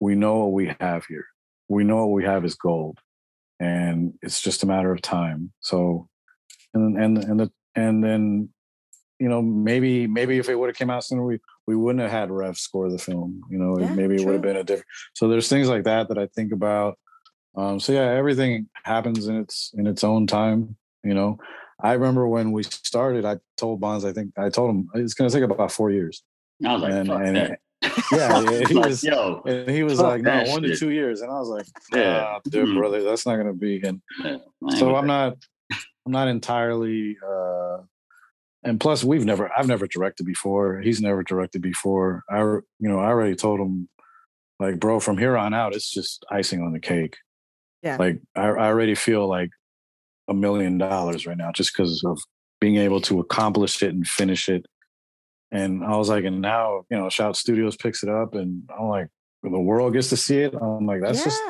we 0.00 0.14
know 0.14 0.38
what 0.38 0.52
we 0.52 0.74
have 0.80 1.04
here. 1.06 1.26
We 1.68 1.84
know 1.84 2.06
what 2.06 2.14
we 2.14 2.24
have 2.24 2.44
is 2.44 2.54
gold, 2.54 2.98
and 3.60 4.14
it's 4.22 4.40
just 4.40 4.62
a 4.62 4.66
matter 4.66 4.90
of 4.92 5.02
time. 5.02 5.52
So, 5.60 6.08
and 6.74 6.98
and 6.98 7.18
and 7.18 7.40
the 7.40 7.52
and 7.76 8.02
then, 8.02 8.48
you 9.18 9.28
know, 9.28 9.40
maybe 9.42 10.06
maybe 10.06 10.38
if 10.38 10.48
it 10.48 10.58
would 10.58 10.68
have 10.68 10.76
came 10.76 10.90
out 10.90 11.04
sooner, 11.04 11.24
we 11.24 11.38
we 11.66 11.76
wouldn't 11.76 12.02
have 12.02 12.10
had 12.10 12.30
Rev 12.30 12.56
score 12.58 12.90
the 12.90 12.98
film. 12.98 13.42
You 13.50 13.58
know, 13.58 13.78
Yeah, 13.78 13.94
maybe 13.94 14.16
it 14.16 14.24
would 14.24 14.32
have 14.32 14.42
been 14.42 14.56
a 14.56 14.64
different. 14.64 14.86
So 15.14 15.28
there's 15.28 15.48
things 15.48 15.68
like 15.68 15.84
that 15.84 16.08
that 16.08 16.18
I 16.18 16.26
think 16.34 16.52
about. 16.52 16.98
Um, 17.56 17.78
so 17.80 17.92
yeah, 17.92 18.10
everything 18.10 18.68
happens 18.84 19.28
in 19.28 19.36
its 19.36 19.70
in 19.76 19.86
its 19.86 20.02
own 20.02 20.26
time. 20.26 20.76
You 21.04 21.14
know, 21.14 21.38
I 21.82 21.92
remember 21.92 22.26
when 22.26 22.52
we 22.52 22.62
started, 22.64 23.24
I 23.24 23.38
told 23.56 23.80
Bonds, 23.80 24.04
I 24.04 24.12
think 24.12 24.32
I 24.36 24.48
told 24.50 24.70
him 24.70 24.88
it's 24.94 25.14
going 25.14 25.30
to 25.30 25.34
take 25.34 25.48
about 25.48 25.72
four 25.72 25.90
years. 25.90 26.22
I 26.66 26.72
was 26.74 26.82
like, 26.82 26.92
And- 26.92 27.08
fuck 27.08 27.20
and- 27.22 27.36
that. 27.36 27.60
Yeah, 27.82 27.90
yeah, 28.12 28.40
he 28.68 28.74
Like, 28.74 28.86
was- 28.86 29.02
yo, 29.04 29.42
And 29.46 29.68
he 29.70 29.82
was 29.82 30.00
like, 30.00 30.22
no, 30.22 30.30
that 30.30 30.48
one 30.48 30.62
to 30.62 30.76
two 30.76 30.90
years. 30.90 31.20
And 31.22 31.30
I 31.30 31.38
was 31.38 31.48
like, 31.48 31.66
Yeah. 31.94 32.12
nah, 32.12 32.40
dude, 32.48 32.68
Mhm. 32.68 32.76
brother, 32.78 33.02
that's 33.02 33.26
not 33.26 33.36
going 33.36 33.46
to 33.46 33.52
be. 33.52 33.80
And 33.82 34.00
yeah, 34.24 34.36
so 34.78 34.94
I'm 34.96 35.06
not, 35.06 35.36
I'm 36.06 36.12
not 36.12 36.28
entirely, 36.28 37.16
uh, 37.26 37.78
and 38.62 38.78
plus 38.78 39.02
we've 39.02 39.24
never, 39.24 39.50
I've 39.56 39.66
never 39.68 39.86
directed 39.86 40.24
before. 40.26 40.80
He's 40.80 41.00
never 41.00 41.22
directed 41.22 41.62
before. 41.62 42.22
I, 42.28 42.40
you 42.40 42.62
know, 42.80 42.98
I 42.98 43.06
already 43.06 43.34
told 43.34 43.60
him 43.60 43.88
like, 44.58 44.78
bro, 44.78 45.00
from 45.00 45.16
here 45.16 45.36
on 45.38 45.54
out, 45.54 45.74
it's 45.74 45.90
just 45.90 46.24
icing 46.30 46.62
on 46.62 46.72
the 46.72 46.80
cake. 46.80 47.16
Yeah. 47.82 47.96
Like 47.98 48.20
I, 48.36 48.42
I 48.48 48.66
already 48.66 48.94
feel 48.94 49.26
like 49.26 49.48
a 50.28 50.34
million 50.34 50.76
dollars 50.76 51.26
right 51.26 51.36
now 51.38 51.50
just 51.52 51.74
because 51.74 52.02
of 52.04 52.18
being 52.60 52.76
able 52.76 53.00
to 53.00 53.20
accomplish 53.20 53.82
it 53.82 53.94
and 53.94 54.06
finish 54.06 54.50
it. 54.50 54.66
And 55.52 55.84
I 55.84 55.96
was 55.96 56.08
like, 56.08 56.24
and 56.24 56.40
now, 56.40 56.84
you 56.90 56.96
know, 56.96 57.08
Shout 57.08 57.36
Studios 57.36 57.76
picks 57.76 58.02
it 58.02 58.08
up 58.08 58.34
and 58.34 58.62
I'm 58.78 58.88
like, 58.88 59.08
the 59.42 59.58
world 59.58 59.92
gets 59.94 60.10
to 60.10 60.16
see 60.16 60.38
it. 60.38 60.54
I'm 60.54 60.86
like, 60.86 61.00
that's 61.00 61.24
just 61.24 61.42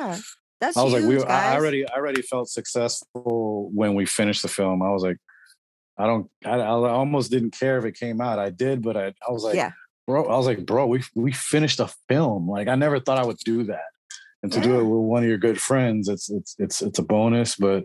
that's 0.59 0.77
I 0.77 0.83
was 0.83 0.93
huge, 0.93 1.03
like, 1.03 1.09
we. 1.09 1.23
I 1.23 1.27
guys. 1.27 1.53
I 1.53 1.55
already, 1.55 1.89
I 1.89 1.95
already 1.95 2.21
felt 2.21 2.49
successful 2.49 3.69
when 3.73 3.93
we 3.95 4.05
finished 4.05 4.41
the 4.41 4.47
film. 4.47 4.81
I 4.81 4.89
was 4.91 5.03
like, 5.03 5.17
I 5.97 6.07
don't, 6.07 6.29
I, 6.45 6.51
I 6.59 6.65
almost 6.91 7.31
didn't 7.31 7.51
care 7.51 7.77
if 7.77 7.85
it 7.85 7.95
came 7.99 8.21
out. 8.21 8.39
I 8.39 8.49
did, 8.49 8.81
but 8.81 8.95
I, 8.97 9.07
I 9.27 9.31
was 9.31 9.43
like, 9.43 9.55
Yeah. 9.55 9.71
bro, 10.07 10.25
I 10.25 10.37
was 10.37 10.45
like, 10.47 10.65
bro, 10.65 10.87
we 10.87 11.03
we 11.15 11.31
finished 11.31 11.79
a 11.79 11.89
film. 12.07 12.49
Like, 12.49 12.67
I 12.67 12.75
never 12.75 12.99
thought 12.99 13.19
I 13.19 13.25
would 13.25 13.37
do 13.45 13.63
that, 13.65 13.89
and 14.41 14.51
to 14.51 14.61
do 14.61 14.79
it 14.79 14.83
with 14.83 15.01
one 15.01 15.23
of 15.23 15.29
your 15.29 15.37
good 15.37 15.61
friends, 15.61 16.07
it's 16.07 16.29
it's 16.29 16.55
it's 16.57 16.81
it's 16.81 16.97
a 16.99 17.03
bonus. 17.03 17.55
But 17.55 17.83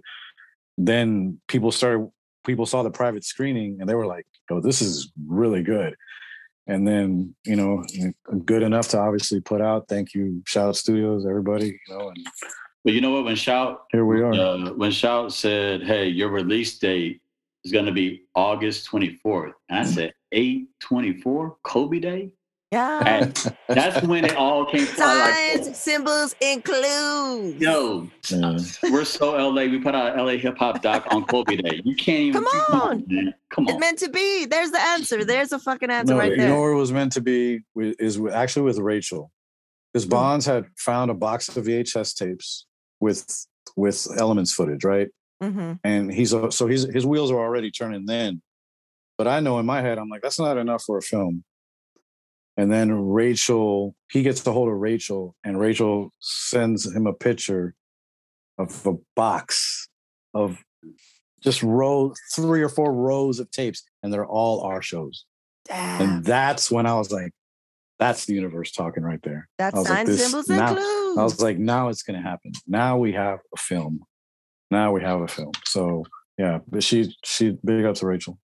then 0.78 1.40
people 1.48 1.72
started, 1.72 2.08
people 2.46 2.64
saw 2.66 2.82
the 2.82 2.90
private 2.90 3.24
screening, 3.24 3.78
and 3.80 3.88
they 3.88 3.94
were 3.94 4.06
like, 4.06 4.26
"Oh, 4.50 4.60
this 4.60 4.80
is 4.80 5.12
really 5.26 5.62
good." 5.62 5.96
And 6.68 6.86
then 6.86 7.34
you 7.44 7.56
know, 7.56 7.84
good 8.44 8.62
enough 8.62 8.88
to 8.88 8.98
obviously 8.98 9.40
put 9.40 9.60
out. 9.60 9.88
Thank 9.88 10.14
you, 10.14 10.42
Shout 10.46 10.76
Studios, 10.76 11.26
everybody. 11.26 11.78
You 11.88 11.98
know, 11.98 12.08
and 12.08 12.26
But 12.84 12.94
you 12.94 13.00
know 13.00 13.10
what? 13.10 13.24
When 13.24 13.36
Shout 13.36 13.82
here 13.92 14.06
we 14.06 14.22
are. 14.22 14.32
uh, 14.32 14.72
when 14.72 14.90
Shout 14.92 15.32
said, 15.32 15.82
"Hey, 15.82 16.08
your 16.08 16.30
release 16.30 16.78
date 16.78 17.20
is 17.64 17.72
going 17.72 17.86
to 17.86 17.92
be 17.92 18.22
August 18.34 18.88
24th," 18.90 19.52
and 19.68 19.78
I 19.80 19.84
said, 19.84 20.14
"8/24, 20.32 21.56
Kobe 21.62 21.98
Day." 21.98 22.30
Yeah. 22.72 23.02
And 23.06 23.54
that's 23.68 24.04
when 24.06 24.24
it 24.24 24.34
all 24.36 24.64
came. 24.66 24.86
to 24.86 25.00
like, 25.00 25.34
Signs, 25.62 25.76
symbols 25.78 26.34
include. 26.40 27.60
Yo, 27.60 28.08
Yeah. 28.28 28.58
we're 28.90 29.04
so 29.04 29.32
LA. 29.36 29.62
We 29.66 29.78
put 29.78 29.94
out 29.94 30.16
LA 30.16 30.32
Hip 30.36 30.56
Hop 30.58 30.82
Doc 30.82 31.06
on 31.10 31.24
Kobe 31.24 31.56
Day. 31.56 31.80
You 31.84 31.94
can't 31.94 32.20
even. 32.20 32.44
Come 32.44 32.80
on. 32.80 33.04
man. 33.08 33.34
Come 33.50 33.64
It's 33.64 33.74
on. 33.74 33.80
meant 33.80 33.98
to 34.00 34.08
be. 34.08 34.46
There's 34.46 34.70
the 34.70 34.80
answer. 34.80 35.24
There's 35.24 35.52
a 35.52 35.58
fucking 35.58 35.90
answer 35.90 36.14
No, 36.14 36.18
right 36.20 36.30
you 36.32 36.36
there. 36.38 36.48
know 36.48 36.60
where 36.60 36.72
it 36.72 36.76
was 36.78 36.92
meant 36.92 37.12
to 37.12 37.20
be 37.20 37.60
is 37.76 38.20
actually 38.32 38.62
with 38.62 38.78
Rachel, 38.78 39.30
because 39.92 40.04
Hmm. 40.04 40.10
Bonds 40.10 40.46
had 40.46 40.66
found 40.76 41.10
a 41.10 41.14
box 41.14 41.48
of 41.56 41.64
VHS 41.64 42.14
tapes 42.14 42.66
with 43.00 43.46
with 43.76 44.06
Elements 44.18 44.52
footage, 44.54 44.84
right? 44.84 45.08
hmm 45.40 45.74
And 45.84 46.10
he's 46.12 46.32
a- 46.32 46.50
so 46.50 46.66
he's 46.66 46.82
his 46.84 47.04
wheels 47.04 47.30
are 47.30 47.38
already 47.38 47.70
turning 47.70 48.06
then, 48.06 48.40
but 49.18 49.26
I 49.28 49.40
know 49.40 49.58
in 49.58 49.66
my 49.66 49.82
head 49.82 49.98
I'm 49.98 50.08
like 50.08 50.22
that's 50.22 50.38
not 50.38 50.56
enough 50.56 50.82
for 50.84 50.96
a 50.98 51.02
film. 51.02 51.44
And 52.56 52.72
then 52.72 52.92
Rachel, 52.92 53.94
he 54.10 54.22
gets 54.22 54.46
a 54.46 54.52
hold 54.52 54.68
of 54.68 54.76
Rachel, 54.76 55.34
and 55.44 55.60
Rachel 55.60 56.12
sends 56.20 56.86
him 56.94 57.06
a 57.06 57.12
picture 57.12 57.74
of 58.58 58.86
a 58.86 58.94
box 59.14 59.88
of 60.32 60.58
just 61.42 61.62
row 61.62 62.14
three 62.34 62.62
or 62.62 62.68
four 62.68 62.92
rows 62.92 63.40
of 63.40 63.50
tapes, 63.50 63.84
and 64.02 64.12
they're 64.12 64.26
all 64.26 64.62
our 64.62 64.80
shows. 64.80 65.26
Damn. 65.66 66.00
And 66.00 66.24
that's 66.24 66.70
when 66.70 66.86
I 66.86 66.94
was 66.94 67.12
like, 67.12 67.32
that's 67.98 68.26
the 68.26 68.34
universe 68.34 68.72
talking 68.72 69.02
right 69.02 69.20
there. 69.22 69.48
That's 69.58 69.76
was 69.76 69.88
like, 69.88 70.06
signs, 70.06 70.22
symbols 70.22 70.48
now- 70.48 70.70
include. 70.70 71.18
I 71.18 71.22
was 71.22 71.40
like, 71.40 71.58
now 71.58 71.88
it's 71.88 72.02
going 72.02 72.22
to 72.22 72.28
happen. 72.28 72.52
Now 72.66 72.98
we 72.98 73.12
have 73.12 73.38
a 73.54 73.58
film. 73.58 74.00
Now 74.70 74.92
we 74.92 75.02
have 75.02 75.20
a 75.20 75.28
film. 75.28 75.52
So 75.64 76.04
yeah, 76.36 76.58
but 76.68 76.82
she, 76.82 77.14
she, 77.24 77.56
big 77.64 77.84
up 77.84 77.94
to 77.96 78.06
Rachel. 78.06 78.38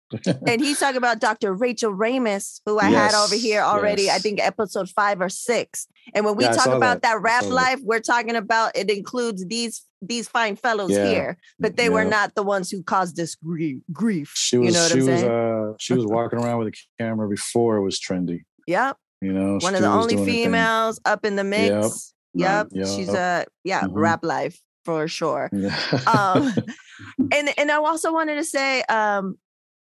And 0.47 0.59
he's 0.61 0.79
talking 0.79 0.97
about 0.97 1.19
Dr. 1.19 1.53
Rachel 1.53 1.91
Raimist, 1.93 2.61
who 2.65 2.79
I 2.79 2.85
had 2.89 3.13
over 3.13 3.35
here 3.35 3.61
already, 3.61 4.09
I 4.09 4.17
think 4.17 4.39
episode 4.39 4.89
five 4.89 5.21
or 5.21 5.29
six. 5.29 5.87
And 6.13 6.25
when 6.25 6.35
we 6.35 6.45
Yeah, 6.45 6.51
talk 6.53 6.67
about 6.67 7.01
that. 7.01 7.13
that, 7.13 7.21
rap 7.21 7.43
saw 7.43 7.49
that. 7.49 7.55
life, 7.55 7.79
we're 7.83 7.99
talking 7.99 8.35
about 8.35 8.75
it 8.75 8.89
includes 8.89 9.45
these 9.45 9.83
these 10.01 10.27
fine 10.29 10.55
fellows 10.55 10.91
Yeah, 10.91 11.05
here, 11.05 11.37
but 11.59 11.75
they 11.75 11.89
were 11.89 12.05
not 12.05 12.33
the 12.33 12.41
ones 12.43 12.71
who 12.71 12.81
caused 12.81 13.17
this 13.17 13.35
grief. 13.35 13.79
grief 13.91 14.31
She 14.35 14.57
was, 14.57 14.67
you 14.67 14.71
know 14.71 14.79
what 14.83 14.91
she 14.91 14.99
I'm 14.99 15.05
was, 15.05 15.19
saying? 15.21 15.31
uh, 15.71 15.73
she 15.77 15.93
was 15.93 16.05
walking 16.05 16.39
around 16.39 16.59
with 16.59 16.69
a 16.69 16.77
camera 16.97 17.27
before 17.27 17.75
it 17.77 17.81
was 17.81 17.99
trendy. 17.99 18.43
yep. 18.65 18.95
You 19.21 19.33
know, 19.33 19.57
One 19.59 19.75
of 19.75 19.81
the 19.81 19.89
only 19.89 20.15
doing 20.15 20.25
her 20.25 20.31
thing. 20.31 20.43
females 20.45 21.01
up 21.03 21.25
in 21.25 21.35
the 21.35 21.43
mix. 21.43 22.13
Yep. 22.33 22.69
Yep. 22.73 22.87
She's 22.87 23.09
a 23.09 23.45
yeah, 23.65 23.81
Mhm. 23.83 23.91
rap 23.95 24.23
life 24.23 24.61
for 24.85 25.09
sure. 25.09 25.49
Yeah. 25.51 25.75
um 26.07 26.53
and 27.33 27.49
and 27.57 27.69
i 27.69 27.75
also 27.75 28.13
wanted 28.13 28.35
to 28.35 28.45
say 28.45 28.81
um 28.83 29.37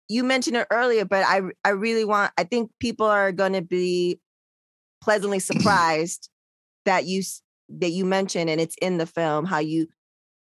you 0.08 0.24
mentioned 0.24 0.56
it 0.56 0.66
earlier 0.70 1.04
but 1.04 1.24
i 1.26 1.40
i 1.64 1.70
really 1.70 2.04
want 2.04 2.32
i 2.38 2.44
think 2.44 2.70
people 2.80 3.06
are 3.06 3.32
going 3.32 3.52
to 3.52 3.62
be 3.62 4.18
pleasantly 5.02 5.38
surprised 5.38 6.28
that 6.84 7.04
you 7.06 7.22
that 7.68 7.90
you 7.90 8.04
mentioned 8.04 8.48
and 8.48 8.60
it's 8.60 8.76
in 8.80 8.98
the 8.98 9.06
film 9.06 9.44
how 9.44 9.58
you 9.58 9.86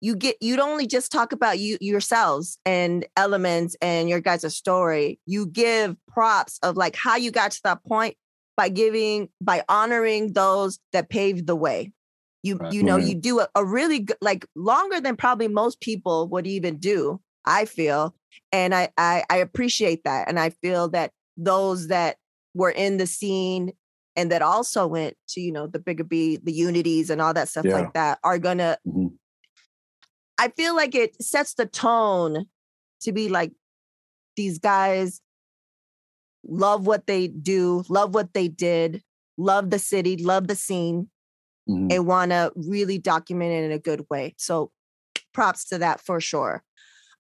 you 0.02 0.16
get 0.16 0.38
you'd 0.42 0.60
only 0.60 0.86
just 0.86 1.12
talk 1.12 1.32
about 1.32 1.60
you 1.60 1.78
yourselves 1.82 2.60
and 2.66 3.06
elements 3.16 3.76
and 3.82 4.10
your 4.10 4.20
guys' 4.20 4.56
story. 4.56 5.20
You 5.26 5.48
give 5.48 5.96
props 6.08 6.60
of 6.62 6.78
like 6.78 6.96
how 6.96 7.16
you 7.16 7.32
got 7.32 7.52
to 7.52 7.62
that 7.64 7.84
point 7.84 8.16
by 8.56 8.70
giving 8.70 9.30
by 9.42 9.64
honoring 9.68 10.34
those 10.34 10.80
that 10.94 11.10
paved 11.10 11.48
the 11.48 11.56
way. 11.56 11.92
You 12.44 12.58
Right. 12.58 12.74
you 12.74 12.84
know 12.84 12.98
you 12.98 13.16
do 13.16 13.40
a, 13.40 13.48
a 13.56 13.66
really 13.66 14.00
good 14.00 14.18
like 14.22 14.46
longer 14.56 15.02
than 15.02 15.16
probably 15.16 15.48
most 15.48 15.82
people 15.82 16.28
would 16.30 16.46
even 16.46 16.78
do. 16.78 17.20
I 17.46 17.66
feel, 17.66 18.14
and 18.52 18.74
I 18.74 18.90
I, 18.98 19.24
I 19.30 19.38
appreciate 19.38 20.04
that, 20.04 20.28
and 20.30 20.40
I 20.40 20.50
feel 20.52 20.90
that 20.90 21.12
those 21.38 21.88
that 21.88 22.18
were 22.54 22.72
in 22.72 22.98
the 22.98 23.08
scene 23.08 23.74
and 24.16 24.32
that 24.32 24.42
also 24.42 24.88
went 24.88 25.16
to 25.30 25.42
you 25.42 25.52
know 25.52 25.68
the 25.68 25.80
Bigga 25.80 26.08
B, 26.08 26.38
the 26.42 26.52
unities 26.52 27.10
and 27.10 27.22
all 27.22 27.34
that 27.34 27.50
stuff 27.50 27.66
Yeah. 27.66 27.74
like 27.74 27.94
that 27.94 28.20
are 28.24 28.40
gonna 28.40 28.78
Mhm. 28.88 29.18
I 30.40 30.50
feel 30.50 30.76
like 30.76 30.94
it 30.96 31.22
sets 31.22 31.56
the 31.56 31.66
tone 31.66 32.46
to 33.02 33.12
be 33.12 33.28
like 33.30 33.54
these 34.36 34.60
guys 34.60 35.22
love 36.48 36.86
what 36.88 37.08
they 37.08 37.28
do, 37.28 37.84
love 37.90 38.14
what 38.14 38.34
they 38.34 38.48
did, 38.48 39.04
love 39.38 39.70
the 39.70 39.80
city, 39.80 40.18
love 40.18 40.48
the 40.48 40.56
scene, 40.56 41.10
Mhm. 41.70 41.92
and 41.92 42.08
want 42.08 42.32
to 42.32 42.52
really 42.56 42.98
document 42.98 43.52
it 43.52 43.64
in 43.66 43.72
a 43.72 43.80
good 43.80 44.06
way. 44.10 44.36
So 44.38 44.72
props 45.34 45.66
to 45.70 45.78
that 45.80 46.00
for 46.00 46.22
sure. 46.22 46.64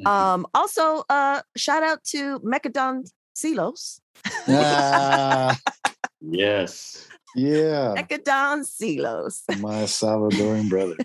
Mhm. 0.02 0.08
Um 0.08 0.48
also 0.54 1.04
uh 1.10 1.42
shout 1.56 1.84
out 1.84 2.04
to 2.06 2.40
Mechadon 2.40 3.10
Silos. 3.34 4.00
Ah, 4.48 5.58
yes. 6.22 7.08
yeah, 7.36 7.94
Mechadon 7.98 8.66
Silos. 8.66 9.44
my 9.60 9.84
Salvadoran 9.84 10.70
brother. 10.70 10.96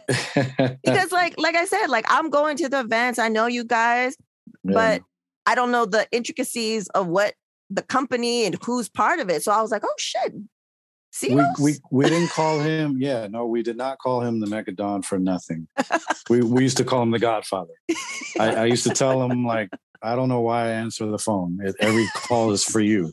Because 0.85 1.13
like 1.21 1.35
like 1.39 1.57
I 1.57 1.65
said, 1.65 1.87
like 1.89 2.05
I'm 2.09 2.31
going 2.31 2.57
to 2.59 2.69
the 2.69 2.81
events. 2.81 3.19
I 3.19 3.29
know 3.29 3.47
you 3.47 3.65
guys. 3.65 4.17
Yeah. 4.65 4.75
but 4.75 5.03
I 5.47 5.55
don't 5.55 5.73
know 5.73 5.87
the 5.87 6.07
intricacies 6.13 6.89
of 6.91 7.07
what 7.09 7.35
the 7.71 7.83
company 7.83 8.45
and 8.45 8.57
who's 8.65 8.89
part 8.89 9.19
of 9.19 9.29
it. 9.31 9.43
So 9.43 9.53
I 9.53 9.61
was 9.63 9.71
like, 9.71 9.83
oh 9.85 9.95
shit. 9.99 10.33
We, 11.29 11.45
we 11.61 11.75
we 11.91 12.05
didn't 12.07 12.31
call 12.31 12.61
him. 12.61 12.97
Yeah, 12.99 13.27
no, 13.29 13.47
we 13.47 13.63
did 13.63 13.77
not 13.77 13.99
call 13.99 14.23
him 14.23 14.41
the 14.41 14.47
Mechadon 14.47 15.05
for 15.05 15.19
nothing. 15.19 15.69
we 16.31 16.41
we 16.41 16.63
used 16.63 16.79
to 16.79 16.85
call 16.85 17.03
him 17.03 17.11
the 17.11 17.19
Godfather. 17.19 17.75
I, 18.39 18.55
I 18.55 18.65
used 18.65 18.85
to 18.85 18.91
tell 18.91 19.23
him 19.23 19.45
like, 19.47 19.71
I 20.03 20.17
don't 20.17 20.29
know 20.29 20.41
why 20.41 20.67
I 20.67 20.71
answer 20.71 21.07
the 21.07 21.19
phone. 21.19 21.59
Every 21.81 22.07
call 22.15 22.53
is 22.53 22.65
for 22.65 22.81
you. 22.81 23.13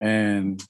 And 0.00 0.62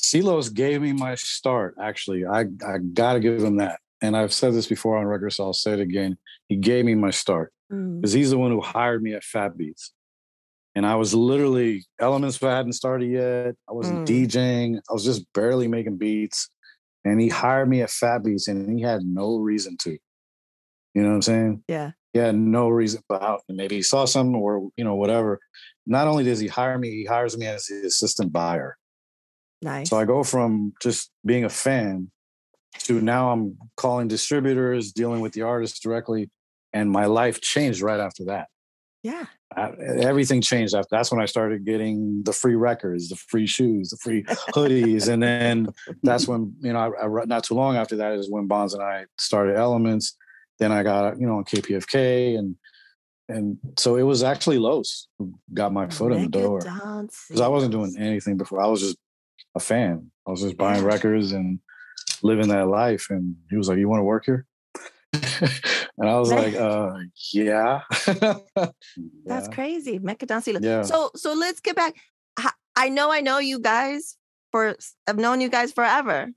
Silos 0.00 0.48
gave 0.48 0.80
me 0.80 0.92
my 0.92 1.14
start. 1.14 1.74
Actually, 1.80 2.24
I 2.24 2.40
I 2.66 2.78
gotta 2.92 3.20
give 3.20 3.42
him 3.42 3.58
that. 3.58 3.80
And 4.00 4.16
I've 4.16 4.32
said 4.32 4.54
this 4.54 4.66
before 4.66 4.96
on 4.96 5.06
record, 5.06 5.32
so 5.32 5.44
I'll 5.44 5.52
say 5.52 5.72
it 5.72 5.80
again. 5.80 6.16
He 6.48 6.56
gave 6.56 6.84
me 6.84 6.94
my 6.94 7.10
start 7.10 7.52
Mm, 7.72 8.00
because 8.00 8.12
he's 8.12 8.30
the 8.30 8.38
one 8.38 8.50
who 8.50 8.60
hired 8.60 9.02
me 9.02 9.12
at 9.14 9.24
Fat 9.24 9.56
Beats. 9.56 9.92
And 10.78 10.86
I 10.86 10.94
was 10.94 11.12
literally 11.12 11.84
Elements 11.98 12.40
I 12.40 12.56
hadn't 12.56 12.74
started 12.74 13.10
yet. 13.10 13.56
I 13.68 13.72
wasn't 13.72 14.06
Mm. 14.08 14.28
DJing. 14.28 14.80
I 14.88 14.92
was 14.92 15.04
just 15.04 15.26
barely 15.32 15.66
making 15.66 15.96
beats. 15.96 16.50
And 17.04 17.20
he 17.20 17.28
hired 17.28 17.68
me 17.68 17.82
at 17.82 17.90
Fat 17.90 18.22
Beats, 18.22 18.46
and 18.46 18.78
he 18.78 18.84
had 18.84 19.02
no 19.02 19.38
reason 19.38 19.76
to. 19.78 19.98
You 20.94 21.02
know 21.02 21.08
what 21.08 21.14
I'm 21.16 21.22
saying? 21.22 21.64
yeah. 21.66 21.90
He 22.12 22.20
had 22.20 22.36
no 22.36 22.68
reason 22.68 23.02
about. 23.10 23.42
Maybe 23.48 23.74
he 23.74 23.82
saw 23.82 24.04
something, 24.04 24.36
or 24.36 24.70
you 24.76 24.84
know, 24.84 24.94
whatever. 24.94 25.40
Not 25.84 26.06
only 26.06 26.22
does 26.22 26.38
he 26.38 26.46
hire 26.46 26.78
me, 26.78 26.90
he 26.90 27.04
hires 27.04 27.36
me 27.36 27.46
as 27.46 27.66
the 27.66 27.84
assistant 27.84 28.32
buyer. 28.32 28.78
Nice. 29.60 29.90
So 29.90 29.98
I 29.98 30.04
go 30.04 30.22
from 30.22 30.74
just 30.80 31.10
being 31.26 31.44
a 31.44 31.48
fan 31.48 32.12
to 32.84 33.00
now 33.00 33.32
I'm 33.32 33.58
calling 33.76 34.06
distributors, 34.06 34.92
dealing 34.92 35.22
with 35.22 35.32
the 35.32 35.42
artists 35.42 35.80
directly, 35.80 36.30
and 36.72 36.88
my 36.88 37.06
life 37.06 37.40
changed 37.40 37.80
right 37.82 37.98
after 37.98 38.26
that. 38.26 38.46
Yeah. 39.08 39.26
I, 39.56 39.70
everything 40.02 40.42
changed 40.42 40.74
after. 40.74 40.88
That's 40.90 41.10
when 41.10 41.20
I 41.20 41.26
started 41.26 41.64
getting 41.64 42.22
the 42.24 42.32
free 42.32 42.54
records, 42.54 43.08
the 43.08 43.16
free 43.16 43.46
shoes, 43.46 43.90
the 43.90 43.96
free 43.96 44.22
hoodies, 44.54 45.08
and 45.08 45.22
then 45.22 45.68
that's 46.02 46.28
when 46.28 46.54
you 46.60 46.72
know, 46.72 46.78
I, 46.78 47.04
I, 47.04 47.24
not 47.24 47.44
too 47.44 47.54
long 47.54 47.76
after 47.76 47.96
that 47.96 48.12
is 48.12 48.30
when 48.30 48.46
Bonds 48.46 48.74
and 48.74 48.82
I 48.82 49.06
started 49.16 49.56
Elements. 49.56 50.16
Then 50.58 50.72
I 50.72 50.82
got 50.82 51.18
you 51.18 51.26
know 51.26 51.38
on 51.38 51.44
KPFK, 51.44 52.38
and 52.38 52.56
and 53.28 53.58
so 53.78 53.96
it 53.96 54.02
was 54.02 54.22
actually 54.22 54.58
Los 54.58 55.08
who 55.18 55.32
got 55.54 55.72
my 55.72 55.88
foot 55.88 56.12
in 56.12 56.22
the 56.22 56.28
door 56.28 56.58
because 56.58 57.40
I 57.40 57.48
wasn't 57.48 57.72
doing 57.72 57.94
anything 57.98 58.36
before. 58.36 58.60
I 58.60 58.66
was 58.66 58.80
just 58.80 58.98
a 59.54 59.60
fan. 59.60 60.10
I 60.26 60.30
was 60.30 60.42
just 60.42 60.58
buying 60.58 60.84
records 60.84 61.32
and 61.32 61.58
living 62.22 62.48
that 62.48 62.68
life. 62.68 63.06
And 63.08 63.36
he 63.48 63.56
was 63.56 63.68
like, 63.68 63.78
"You 63.78 63.88
want 63.88 64.00
to 64.00 64.04
work 64.04 64.24
here?" 64.26 64.46
and 65.98 66.08
I 66.08 66.18
was 66.18 66.30
like, 66.32 66.54
uh, 66.54 66.98
"Yeah." 67.32 67.82
That's 68.56 68.74
Yeah. 69.26 69.48
crazy. 69.52 69.98
Mechadon 69.98 70.42
Silos. 70.42 70.62
Yeah. 70.62 70.82
So 70.82 71.10
so 71.16 71.34
let's 71.34 71.60
get 71.60 71.76
back. 71.76 71.94
I 72.76 72.88
know 72.90 73.10
I 73.10 73.20
know 73.20 73.38
you 73.38 73.58
guys 73.58 74.16
for 74.52 74.76
I've 75.06 75.16
known 75.18 75.40
you 75.40 75.48
guys 75.48 75.72
forever. 75.72 76.28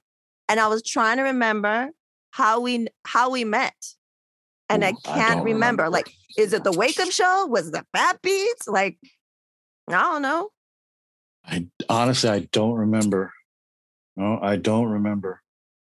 And 0.49 0.59
I 0.59 0.67
was 0.67 0.81
trying 0.83 1.17
to 1.17 1.23
remember 1.23 1.91
how 2.31 2.59
we 2.61 2.87
how 3.05 3.29
we 3.29 3.43
met. 3.43 3.75
And 4.69 4.83
I 4.83 4.91
Ooh, 4.91 4.97
I 5.05 5.17
can't 5.17 5.35
don't 5.37 5.43
remember. 5.45 5.83
remember. 5.83 5.89
Like, 5.89 6.11
is 6.37 6.53
it 6.53 6.63
the 6.63 6.71
wake 6.71 6.99
up 6.99 7.11
show? 7.11 7.45
Was 7.47 7.67
it 7.67 7.73
the 7.73 7.85
Fat 7.95 8.21
Beats? 8.21 8.67
Like, 8.67 8.97
I 9.87 10.01
don't 10.01 10.21
know. 10.21 10.49
I 11.45 11.67
honestly, 11.89 12.29
I 12.29 12.39
don't 12.51 12.75
remember. 12.75 13.33
No, 14.15 14.39
I 14.41 14.55
don't 14.55 14.87
remember. 14.89 15.41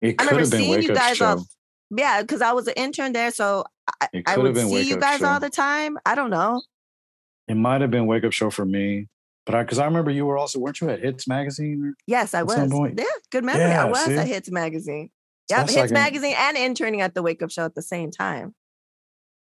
It 0.01 0.15
I 0.19 0.25
could 0.25 0.39
have 0.41 0.51
been 0.51 0.69
Wake 0.69 0.83
you 0.85 0.91
Up 0.91 0.97
guys 0.97 1.17
Show. 1.17 1.25
off- 1.25 1.47
Yeah, 1.95 2.21
because 2.21 2.41
I 2.41 2.53
was 2.53 2.67
an 2.67 2.73
intern 2.75 3.13
there, 3.13 3.31
so 3.31 3.65
I, 4.01 4.07
I 4.25 4.37
would 4.37 4.55
see 4.57 4.87
you 4.89 4.95
Up 4.95 5.01
guys 5.01 5.21
all 5.21 5.39
the 5.39 5.49
time. 5.49 5.97
I 6.05 6.15
don't 6.15 6.29
know. 6.29 6.61
It 7.47 7.55
might 7.55 7.81
have 7.81 7.91
been 7.91 8.07
Wake 8.07 8.23
Up 8.23 8.31
Show 8.31 8.49
for 8.49 8.65
me, 8.65 9.09
but 9.45 9.53
I 9.55 9.63
because 9.63 9.79
I 9.79 9.85
remember 9.85 10.09
you 10.11 10.25
were 10.25 10.37
also 10.37 10.59
weren't 10.59 10.79
you 10.81 10.89
at 10.89 11.01
Hits 11.01 11.27
Magazine? 11.27 11.93
Yes, 12.07 12.33
I 12.33 12.39
At 12.39 12.45
was. 12.47 12.55
some 12.55 12.69
point. 12.69 12.97
Yeah, 12.97 13.05
good 13.31 13.43
memory. 13.43 13.65
I 13.65 13.85
was 13.85 14.05
see? 14.05 14.15
at 14.17 14.27
Hits 14.27 14.49
Magazine. 14.49 15.09
Yeah, 15.49 15.61
Hits 15.61 15.75
like 15.75 15.89
an- 15.89 15.93
Magazine 15.93 16.35
and 16.37 16.57
interning 16.57 17.01
at 17.01 17.13
the 17.15 17.21
Wake 17.21 17.43
Up 17.43 17.51
Show 17.51 17.65
at 17.65 17.75
the 17.75 17.81
same 17.81 18.11
time. 18.11 18.55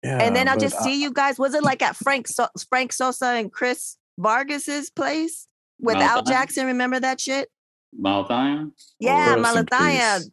Yeah, 0.03 0.19
and 0.21 0.35
then 0.37 0.49
I 0.49 0.55
but 0.55 0.61
just 0.63 0.81
see 0.81 1.01
you 1.01 1.13
guys. 1.13 1.39
Was 1.39 1.55
it 1.55 1.63
like 1.63 1.81
at 1.83 1.97
Frank 1.97 2.27
so- 2.29 2.49
Frank 2.69 2.93
Sosa 2.93 3.27
and 3.27 3.53
Chris 3.53 3.97
Vargas's 4.19 4.91
place 4.91 5.47
with 5.81 5.97
Al 5.97 6.23
Jackson? 6.23 6.67
Remember 6.67 6.99
that 7.01 7.21
shit? 7.21 7.49
Malathion? 7.99 8.73
Oh, 8.73 8.73
yeah, 9.01 9.35
Rest 9.37 9.57
in 9.57 9.65
Malathia. 9.67 10.17
peace. 10.19 10.31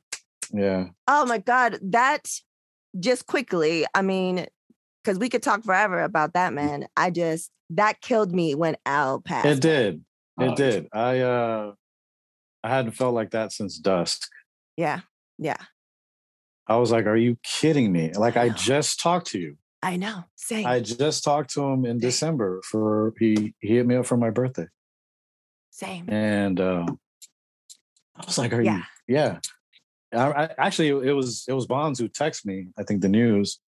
Yeah, 0.54 0.90
Oh 1.08 1.26
my 1.26 1.40
God, 1.40 1.80
that 1.82 2.28
just 3.00 3.26
quickly. 3.26 3.86
I 3.96 4.02
mean, 4.04 4.46
because 5.04 5.18
we 5.18 5.28
could 5.30 5.42
talk 5.44 5.64
forever 5.64 6.02
about 6.04 6.34
that 6.34 6.54
man. 6.54 6.88
I 6.96 7.10
just 7.10 7.50
that 7.72 8.02
killed 8.02 8.32
me 8.32 8.54
when 8.56 8.78
Al 8.86 9.20
passed. 9.20 9.48
it 9.48 9.60
did. 9.62 9.96
It 10.40 10.52
Oh, 10.52 10.56
did. 10.56 10.88
I 10.94 11.20
uh, 11.20 11.74
I 12.64 12.70
hadn't 12.70 12.92
felt 12.92 13.14
like 13.16 13.32
that 13.32 13.52
since 13.52 13.78
dusk. 13.80 14.30
Yeah, 14.78 15.02
yeah. 15.40 15.58
I 16.68 16.78
was 16.78 16.92
like, 16.92 17.06
"Are 17.08 17.18
you 17.18 17.38
kidding 17.44 17.92
me?" 17.92 18.14
Like 18.14 18.38
I 18.38 18.50
know. 18.50 18.54
just 18.54 19.00
talked 19.00 19.28
to 19.32 19.40
you. 19.40 19.58
I 19.82 19.98
know. 19.98 20.24
Same. 20.36 20.66
I 20.66 20.80
just 20.80 21.24
talked 21.24 21.54
to 21.56 21.64
him 21.64 21.84
in 21.86 21.98
December 22.00 22.62
for 22.64 23.14
he 23.20 23.54
he 23.60 23.76
hit 23.76 23.86
me 23.88 23.96
up 23.96 24.06
for 24.06 24.18
my 24.18 24.30
birthday, 24.30 24.68
same. 25.72 26.10
and 26.10 26.60
uh, 26.60 26.86
I 28.16 28.26
was 28.26 28.38
like, 28.38 28.54
"Are 28.54 28.62
Yeah. 28.62 28.84
you?" 29.08 29.16
Yeah. 29.16 29.40
I, 30.14 30.44
I, 30.44 30.50
actually, 30.58 30.90
it 30.90 31.14
was 31.14 31.46
it 31.48 31.54
was 31.54 31.66
Bonds 31.66 32.00
who 32.00 32.08
texted 32.08 32.46
me. 32.46 32.68
I 32.78 32.84
think 32.84 33.02
the 33.02 33.10
news. 33.10 33.60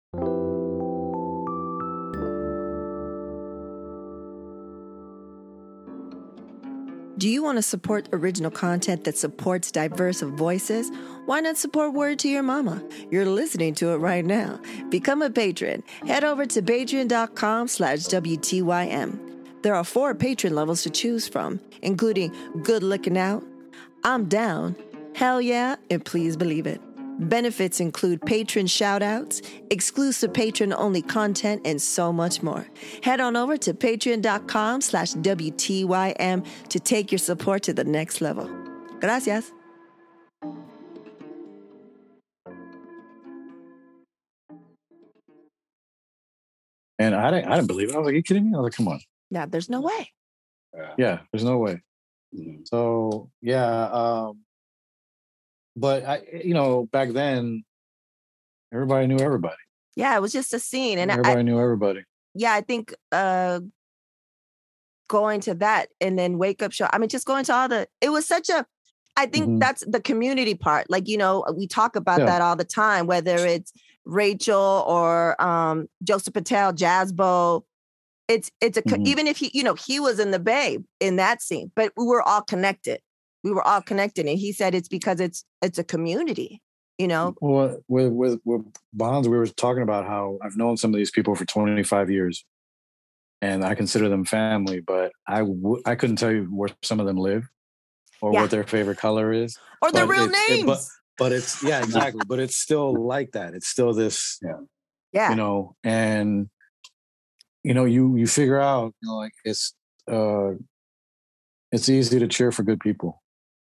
Do 7.17 7.29
you 7.29 7.41
want 7.41 7.57
to 7.57 7.61
support 7.61 8.09
original 8.11 8.51
content 8.51 9.05
that 9.05 9.17
supports 9.17 9.71
diverse 9.71 10.21
voices? 10.21 10.91
Why 11.25 11.39
not 11.39 11.55
support 11.55 11.93
Word 11.93 12.19
to 12.19 12.29
Your 12.29 12.43
Mama? 12.43 12.83
You're 13.09 13.25
listening 13.25 13.73
to 13.75 13.91
it 13.91 13.97
right 13.97 14.25
now. 14.25 14.59
Become 14.89 15.21
a 15.21 15.29
patron. 15.29 15.81
Head 16.05 16.25
over 16.25 16.45
to 16.45 16.61
patreon.com 16.61 17.69
slash 17.69 17.99
WTYM. 18.01 19.17
There 19.61 19.73
are 19.73 19.85
four 19.85 20.13
patron 20.13 20.53
levels 20.53 20.83
to 20.83 20.89
choose 20.89 21.27
from, 21.27 21.61
including 21.81 22.31
Good 22.63 22.83
Looking 22.83 23.17
Out, 23.17 23.43
I'm 24.03 24.25
Down, 24.25 24.75
Hell 25.15 25.41
Yeah, 25.41 25.75
and 25.89 26.03
Please 26.03 26.35
Believe 26.35 26.67
It. 26.67 26.81
Benefits 27.29 27.79
include 27.79 28.21
patron 28.25 28.65
shoutouts, 28.65 29.41
exclusive 29.71 30.33
patron-only 30.33 31.01
content, 31.01 31.61
and 31.63 31.81
so 31.81 32.11
much 32.11 32.43
more. 32.43 32.67
Head 33.03 33.21
on 33.21 33.37
over 33.37 33.55
to 33.55 33.73
patreon.com 33.73 34.81
slash 34.81 35.13
WTYM 35.13 36.45
to 36.67 36.79
take 36.79 37.11
your 37.13 37.19
support 37.19 37.63
to 37.63 37.73
the 37.73 37.85
next 37.85 38.19
level. 38.19 38.49
Gracias. 38.99 39.53
And 46.97 47.13
I 47.13 47.31
didn't, 47.31 47.51
I 47.51 47.55
didn't 47.55 47.67
believe 47.67 47.89
it. 47.89 47.95
I 47.95 47.97
was 47.97 48.05
like, 48.05 48.13
"Are 48.13 48.15
you 48.17 48.23
kidding 48.23 48.49
me?" 48.49 48.55
I 48.55 48.59
was 48.59 48.65
like, 48.65 48.73
"Come 48.73 48.87
on, 48.87 49.01
Yeah, 49.29 49.45
there's 49.45 49.69
no 49.69 49.81
way. 49.81 50.11
yeah, 50.97 51.21
there's 51.31 51.43
no 51.43 51.57
way." 51.57 51.81
Mhm. 52.33 52.65
So 52.67 53.29
yeah, 53.41 53.85
um, 53.91 54.44
but 55.75 56.05
I, 56.05 56.21
you 56.43 56.53
know, 56.53 56.87
back 56.91 57.09
then, 57.11 57.63
everybody 58.73 59.07
knew 59.07 59.19
everybody. 59.19 59.55
Yeah, 59.95 60.15
it 60.15 60.21
was 60.21 60.33
just 60.33 60.53
a 60.53 60.59
scene, 60.59 60.97
and 60.99 61.09
everybody 61.11 61.39
I, 61.39 61.43
knew 61.43 61.59
everybody. 61.59 62.03
yeah, 62.33 62.53
I 62.53 62.61
think 62.61 62.93
uh 63.11 63.59
going 65.07 65.39
to 65.41 65.53
that 65.55 65.89
and 66.01 66.17
then 66.17 66.37
wake 66.37 66.63
up 66.63 66.71
show. 66.71 66.87
I 66.91 66.97
mean, 66.97 67.09
just 67.09 67.27
going 67.27 67.45
to 67.45 67.53
all 67.53 67.67
the. 67.69 67.87
It 68.01 68.09
was 68.09 68.27
such 68.27 68.49
a. 68.49 68.65
I 69.17 69.27
think 69.27 69.47
Mhm. 69.47 69.59
that's 69.59 69.83
the 69.87 70.01
community 70.01 70.55
part. 70.55 70.89
Like 70.89 71.07
you 71.07 71.17
know, 71.17 71.45
we 71.55 71.67
talk 71.67 71.95
about 71.95 72.19
Yeah. 72.19 72.25
that 72.25 72.41
all 72.41 72.55
the 72.55 72.65
time. 72.65 73.07
Whether 73.07 73.45
it's 73.45 73.71
Rachel 74.05 74.83
or 74.87 75.41
um 75.41 75.87
Joseph 76.03 76.33
Patel, 76.33 76.73
Jazzbo. 76.73 77.63
It's 78.27 78.51
it's 78.59 78.77
a 78.77 78.81
Mhm. 78.81 79.05
even 79.07 79.27
if 79.27 79.37
he 79.37 79.51
you 79.53 79.63
know 79.63 79.75
he 79.75 79.99
was 79.99 80.19
in 80.19 80.31
the 80.31 80.39
Bay 80.39 80.79
in 80.99 81.15
that 81.17 81.41
scene, 81.41 81.71
but 81.75 81.93
we 81.95 82.05
were 82.05 82.21
all 82.23 82.41
connected. 82.41 82.99
We 83.45 83.51
were 83.51 83.61
all 83.65 83.81
connected, 83.81 84.25
and 84.25 84.39
he 84.39 84.51
said 84.51 84.73
it's 84.73 84.87
because 84.89 85.19
it's 85.21 85.45
it's 85.61 85.77
a 85.77 85.83
community. 85.83 86.61
You 86.97 87.07
know, 87.07 87.35
Well, 87.41 87.77
with 87.87 88.11
with 88.11 88.39
with 88.43 88.61
Bonds, 88.91 89.27
we 89.29 89.37
were 89.37 89.45
talking 89.47 89.83
about 89.83 90.07
how 90.07 90.39
I've 90.41 90.57
known 90.57 90.77
some 90.77 90.91
of 90.93 90.97
these 90.97 91.11
people 91.11 91.35
for 91.35 91.45
25 91.45 92.09
years, 92.09 92.43
and 93.41 93.63
I 93.63 93.75
consider 93.75 94.09
them 94.09 94.25
family. 94.25 94.79
But 94.79 95.11
I 95.27 95.39
w- 95.39 95.81
I 95.85 95.93
couldn't 95.95 96.15
tell 96.15 96.31
you 96.31 96.45
where 96.45 96.69
some 96.81 96.99
of 96.99 97.05
them 97.05 97.17
live, 97.17 97.47
or 98.19 98.33
Yeah. 98.33 98.41
what 98.41 98.49
their 98.51 98.63
favorite 98.63 98.97
color 98.97 99.31
is. 99.31 99.57
or 99.81 99.91
their 99.91 100.07
real 100.07 100.23
it's- 100.23 100.49
names. 100.49 100.63
it- 100.63 100.65
but 100.65 100.79
but 101.19 101.31
it's 101.31 101.61
yeah 101.63 101.83
exactly. 101.83 102.21
but 102.27 102.39
it's 102.39 102.55
still 102.55 102.93
like 102.95 103.33
that. 103.33 103.53
It's 103.53 103.67
still 103.67 103.93
this 103.93 104.39
yeah, 104.41 104.57
yeah, 105.13 105.29
you 105.29 105.35
know 105.35 105.75
and 105.83 106.49
you 107.63 107.73
know 107.75 107.85
you 107.85 108.15
you 108.15 108.25
figure 108.25 108.59
out 108.59 108.95
you 109.01 109.07
know 109.09 109.17
like 109.17 109.33
it's 109.43 109.75
uh 110.11 110.51
it's 111.71 111.89
easy 111.89 112.17
to 112.19 112.27
cheer 112.27 112.51
for 112.51 112.63
good 112.63 112.79
people 112.79 113.21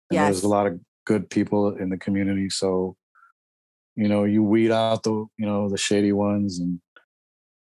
and 0.09 0.19
there's 0.27 0.43
a 0.43 0.49
lot 0.49 0.67
of 0.67 0.79
good 1.05 1.29
people 1.29 1.75
in 1.75 1.89
the 1.89 1.97
community 1.97 2.49
so 2.49 2.95
you 3.95 4.07
know 4.07 4.23
you 4.23 4.43
weed 4.43 4.71
out 4.71 5.03
the 5.03 5.25
you 5.37 5.45
know 5.45 5.69
the 5.69 5.77
shady 5.77 6.11
ones 6.11 6.59
and 6.59 6.79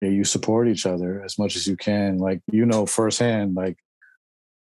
yeah, 0.01 0.09
you 0.09 0.23
support 0.23 0.67
each 0.67 0.85
other 0.85 1.21
as 1.23 1.37
much 1.39 1.55
as 1.55 1.65
you 1.67 1.77
can 1.77 2.17
like 2.17 2.41
you 2.51 2.65
know 2.65 2.85
firsthand 2.85 3.55
like 3.55 3.77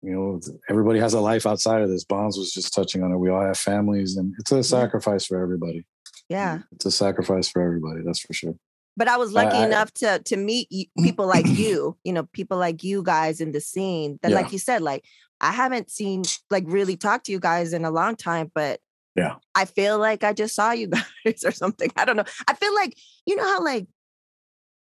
you 0.02 0.12
know 0.12 0.40
everybody 0.68 0.98
has 0.98 1.14
a 1.14 1.20
life 1.20 1.46
outside 1.46 1.80
of 1.80 1.88
this. 1.88 2.04
Bonds 2.04 2.36
was 2.36 2.52
just 2.52 2.74
touching 2.74 3.04
on 3.04 3.12
it. 3.12 3.18
We 3.18 3.30
all 3.30 3.40
have 3.40 3.56
families 3.56 4.16
and 4.16 4.34
it's 4.40 4.50
a 4.50 4.62
sacrifice 4.62 5.26
for 5.26 5.40
everybody. 5.40 5.84
Yeah. 6.28 6.60
it's 6.72 6.86
a 6.86 6.90
sacrifice 6.90 7.48
for 7.48 7.62
everybody 7.62 8.00
that's 8.04 8.20
for 8.20 8.32
sure 8.32 8.54
but 8.96 9.08
I 9.08 9.16
was 9.16 9.32
lucky 9.32 9.56
I- 9.56 9.66
enough 9.66 9.92
to 9.94 10.20
to 10.24 10.36
meet 10.36 10.68
people 10.98 11.26
like 11.26 11.46
you, 11.46 11.96
you 12.04 12.12
know, 12.12 12.24
people 12.32 12.58
like 12.58 12.82
you 12.84 13.02
guys 13.02 13.40
in 13.40 13.52
the 13.52 13.60
scene 13.60 14.18
that, 14.22 14.30
Yeah. 14.30 14.36
like 14.36 14.52
you 14.52 14.58
said, 14.58 14.82
like 14.82 15.04
I 15.40 15.52
haven't 15.52 15.90
seen 15.90 16.22
like 16.50 16.64
really 16.66 16.96
talk 16.96 17.24
to 17.24 17.32
you 17.32 17.40
guys 17.40 17.72
in 17.72 17.84
a 17.84 17.90
long 17.90 18.16
time, 18.16 18.50
but 18.54 18.80
Yeah. 19.16 19.36
I 19.54 19.64
feel 19.64 19.98
like 19.98 20.22
I 20.24 20.32
just 20.32 20.54
saw 20.54 20.72
you 20.72 20.88
guys 21.24 21.42
or 21.44 21.50
something. 21.52 21.90
I 21.96 22.04
don't 22.04 22.16
know. 22.16 22.24
I 22.48 22.54
feel 22.54 22.74
like 22.74 22.96
you 23.26 23.36
know 23.36 23.44
how 23.44 23.62
like 23.64 23.86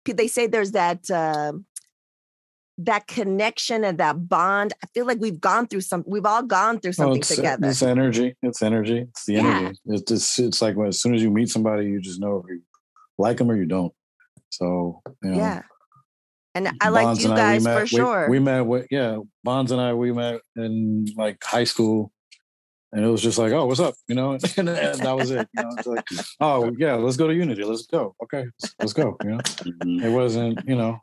they 0.06 0.28
say 0.28 0.48
there's 0.48 0.72
that 0.72 1.10
um 1.12 1.66
that 2.78 3.06
connection 3.06 3.84
and 3.84 3.98
that 4.00 4.28
bond. 4.28 4.74
I 4.84 4.88
feel 4.94 5.06
like 5.06 5.20
we've 5.20 5.40
gone 5.40 5.68
through 5.68 5.82
some. 5.82 6.04
We've 6.08 6.26
all 6.26 6.42
gone 6.42 6.80
through 6.80 6.90
Well, 6.98 7.08
something 7.08 7.20
it's, 7.22 7.32
uh, 7.32 7.36
together. 7.36 7.68
It's 7.70 7.84
energy. 7.84 8.36
It's 8.42 8.62
energy. 8.64 9.00
It's 9.10 9.26
the 9.26 9.34
Yeah. 9.34 9.58
energy. 9.60 9.80
It's 9.86 10.02
just, 10.04 10.40
it's 10.40 10.62
like 10.64 10.76
when, 10.76 10.88
as 10.88 11.00
soon 11.00 11.14
as 11.14 11.22
you 11.22 11.30
meet 11.30 11.50
somebody, 11.50 11.86
you 11.86 12.02
just 12.02 12.20
know 12.20 12.38
if 12.44 12.50
you 12.50 12.62
like 13.20 13.38
them 13.38 13.52
or 13.52 13.56
you 13.56 13.66
don't. 13.68 13.94
So 14.52 15.02
you 15.24 15.32
know, 15.32 15.38
yeah, 15.38 15.62
and 16.54 16.70
I 16.82 16.90
like 16.90 17.20
you 17.20 17.26
and 17.26 17.34
I, 17.34 17.38
guys 17.38 17.64
met- 17.64 17.80
for 17.80 17.88
sure. 17.88 18.30
We, 18.30 18.40
met 18.40 18.66
with 18.66 18.88
yeah, 18.92 19.18
Bonds 19.44 19.72
and 19.72 19.80
I 19.80 19.94
we 19.94 20.12
met 20.12 20.42
in 20.58 21.08
like 21.16 21.42
high 21.42 21.64
school, 21.64 22.12
and 22.92 23.04
it 23.04 23.08
was 23.08 23.22
just 23.22 23.38
like, 23.38 23.54
oh, 23.54 23.66
what's 23.66 23.80
up, 23.80 23.96
you 24.08 24.16
know, 24.16 24.32
and, 24.58 24.68
that 24.68 25.16
was 25.16 25.32
it. 25.32 25.48
You 25.56 25.64
know, 25.64 25.70
it's 25.78 25.88
like, 25.88 26.06
oh 26.42 26.72
yeah, 26.78 26.96
let's 26.96 27.18
go 27.18 27.28
to 27.28 27.34
Unity. 27.34 27.64
Let's 27.64 27.88
go. 27.88 28.14
Okay, 28.24 28.46
let's, 28.62 28.76
let's 28.80 28.94
go. 28.94 29.16
You 29.24 29.32
know, 29.32 29.38
Mhm. 29.38 30.04
it 30.04 30.10
wasn't 30.10 30.60
you 30.68 30.76
know, 30.76 31.00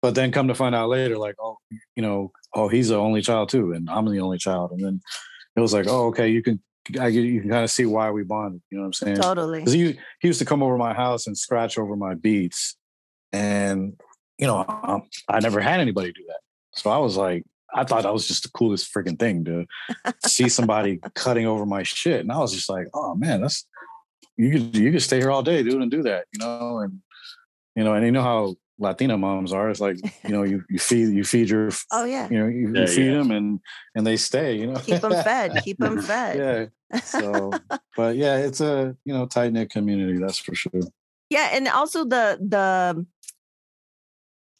but 0.00 0.14
then 0.14 0.32
come 0.32 0.48
to 0.48 0.54
find 0.54 0.74
out 0.74 0.88
later, 0.88 1.18
like 1.18 1.36
oh, 1.38 1.58
you 1.96 2.02
know, 2.02 2.32
oh 2.54 2.68
he's 2.68 2.88
the 2.88 2.96
only 2.96 3.20
child 3.20 3.50
too, 3.50 3.72
and 3.72 3.90
I'm 3.90 4.06
the 4.06 4.20
only 4.20 4.38
child, 4.38 4.72
and 4.72 4.82
then 4.82 5.00
it 5.56 5.60
was 5.60 5.74
like, 5.74 5.86
oh 5.86 6.06
okay, 6.06 6.28
you 6.28 6.42
can. 6.42 6.62
I, 6.98 7.08
you 7.08 7.40
can 7.40 7.50
kind 7.50 7.64
of 7.64 7.70
see 7.70 7.86
why 7.86 8.10
we 8.10 8.24
bonded. 8.24 8.62
You 8.70 8.78
know 8.78 8.82
what 8.82 8.86
I'm 8.86 8.92
saying? 8.92 9.16
totally. 9.16 9.60
because 9.60 9.72
he 9.72 9.98
he 10.20 10.28
used 10.28 10.38
to 10.38 10.44
come 10.44 10.62
over 10.62 10.76
my 10.76 10.94
house 10.94 11.26
and 11.26 11.36
scratch 11.36 11.78
over 11.78 11.96
my 11.96 12.14
beats, 12.14 12.76
and 13.32 14.00
you 14.38 14.46
know 14.46 14.64
I, 14.68 15.00
I 15.28 15.40
never 15.40 15.60
had 15.60 15.80
anybody 15.80 16.12
do 16.12 16.24
that. 16.28 16.40
So 16.72 16.90
I 16.90 16.98
was 16.98 17.16
like, 17.16 17.44
I 17.74 17.84
thought 17.84 18.04
that 18.04 18.12
was 18.12 18.26
just 18.26 18.44
the 18.44 18.50
coolest 18.50 18.92
freaking 18.92 19.18
thing 19.18 19.44
to 19.44 19.66
see 20.24 20.48
somebody 20.48 21.00
cutting 21.14 21.46
over 21.46 21.66
my 21.66 21.82
shit, 21.82 22.20
and 22.20 22.32
I 22.32 22.38
was 22.38 22.52
just 22.52 22.68
like, 22.68 22.86
oh 22.94 23.14
man, 23.14 23.42
that's 23.42 23.66
you 24.36 24.50
could 24.50 24.76
you 24.76 24.92
could 24.92 25.02
stay 25.02 25.18
here 25.18 25.30
all 25.30 25.42
day, 25.42 25.62
dude, 25.62 25.82
and 25.82 25.90
do 25.90 26.02
that, 26.04 26.26
you 26.32 26.38
know, 26.38 26.78
and 26.78 27.00
you 27.76 27.84
know, 27.84 27.94
and 27.94 28.04
you 28.04 28.12
know 28.12 28.22
how 28.22 28.56
Latina 28.78 29.18
moms 29.18 29.52
are. 29.52 29.68
It's 29.70 29.80
like 29.80 29.98
you 30.24 30.30
know 30.30 30.44
you 30.44 30.64
you 30.70 30.78
feed 30.78 31.08
you 31.14 31.24
feed 31.24 31.50
your 31.50 31.70
Oh 31.92 32.04
yeah, 32.04 32.28
you 32.30 32.38
know 32.38 32.46
you, 32.46 32.72
Yeah, 32.72 32.80
you 32.82 32.86
feed 32.86 33.06
yeah. 33.06 33.18
them 33.18 33.30
and 33.30 33.60
and 33.94 34.06
they 34.06 34.16
stay, 34.16 34.56
you 34.56 34.66
know, 34.66 34.78
keep 34.78 35.00
them 35.00 35.12
fed. 35.12 35.60
Keep 35.62 35.78
them 35.78 36.00
fed. 36.02 36.70
So, 37.04 37.50
but 37.96 38.16
yeah, 38.16 38.38
it's 38.38 38.60
a 38.60 38.96
you 39.04 39.12
know 39.12 39.26
tight 39.26 39.52
knit 39.52 39.70
community. 39.70 40.18
That's 40.18 40.38
for 40.38 40.54
sure. 40.54 40.80
Yeah, 41.30 41.50
and 41.52 41.68
also 41.68 42.04
the 42.04 42.38
the 42.40 43.06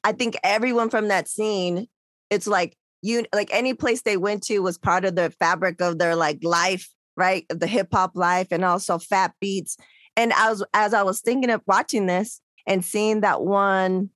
I 0.05 0.13
think 0.13 0.37
everyone 0.43 0.91
from 0.91 1.09
that 1.09 1.29
scene, 1.29 1.87
it's 2.31 2.47
like 2.47 2.77
you 3.03 3.25
like 3.35 3.51
any 3.53 3.75
place 3.75 4.03
they 4.03 4.17
went 4.17 4.43
to 4.45 4.61
was 4.61 4.79
part 4.79 5.05
of 5.05 5.15
the 5.15 5.31
fabric 5.39 5.81
of 5.81 5.99
their 5.99 6.17
like 6.17 6.39
life, 6.43 6.89
right? 7.17 7.47
The 7.49 7.67
hip 7.67 7.89
hop 7.93 8.13
life 8.15 8.49
and 8.51 8.65
also 8.65 8.99
fat 8.99 9.33
beats. 9.41 9.77
And 10.17 10.33
I 10.33 10.51
was 10.51 10.65
as 10.75 10.95
I 10.95 11.03
was 11.03 11.21
thinking 11.21 11.51
of 11.51 11.63
watching 11.67 12.07
this 12.07 12.41
and 12.67 12.85
seeing 12.85 13.21
that 13.21 13.43
one 13.43 14.11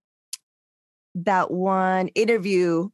that 1.14 1.50
one 1.50 2.08
interview, 2.08 2.88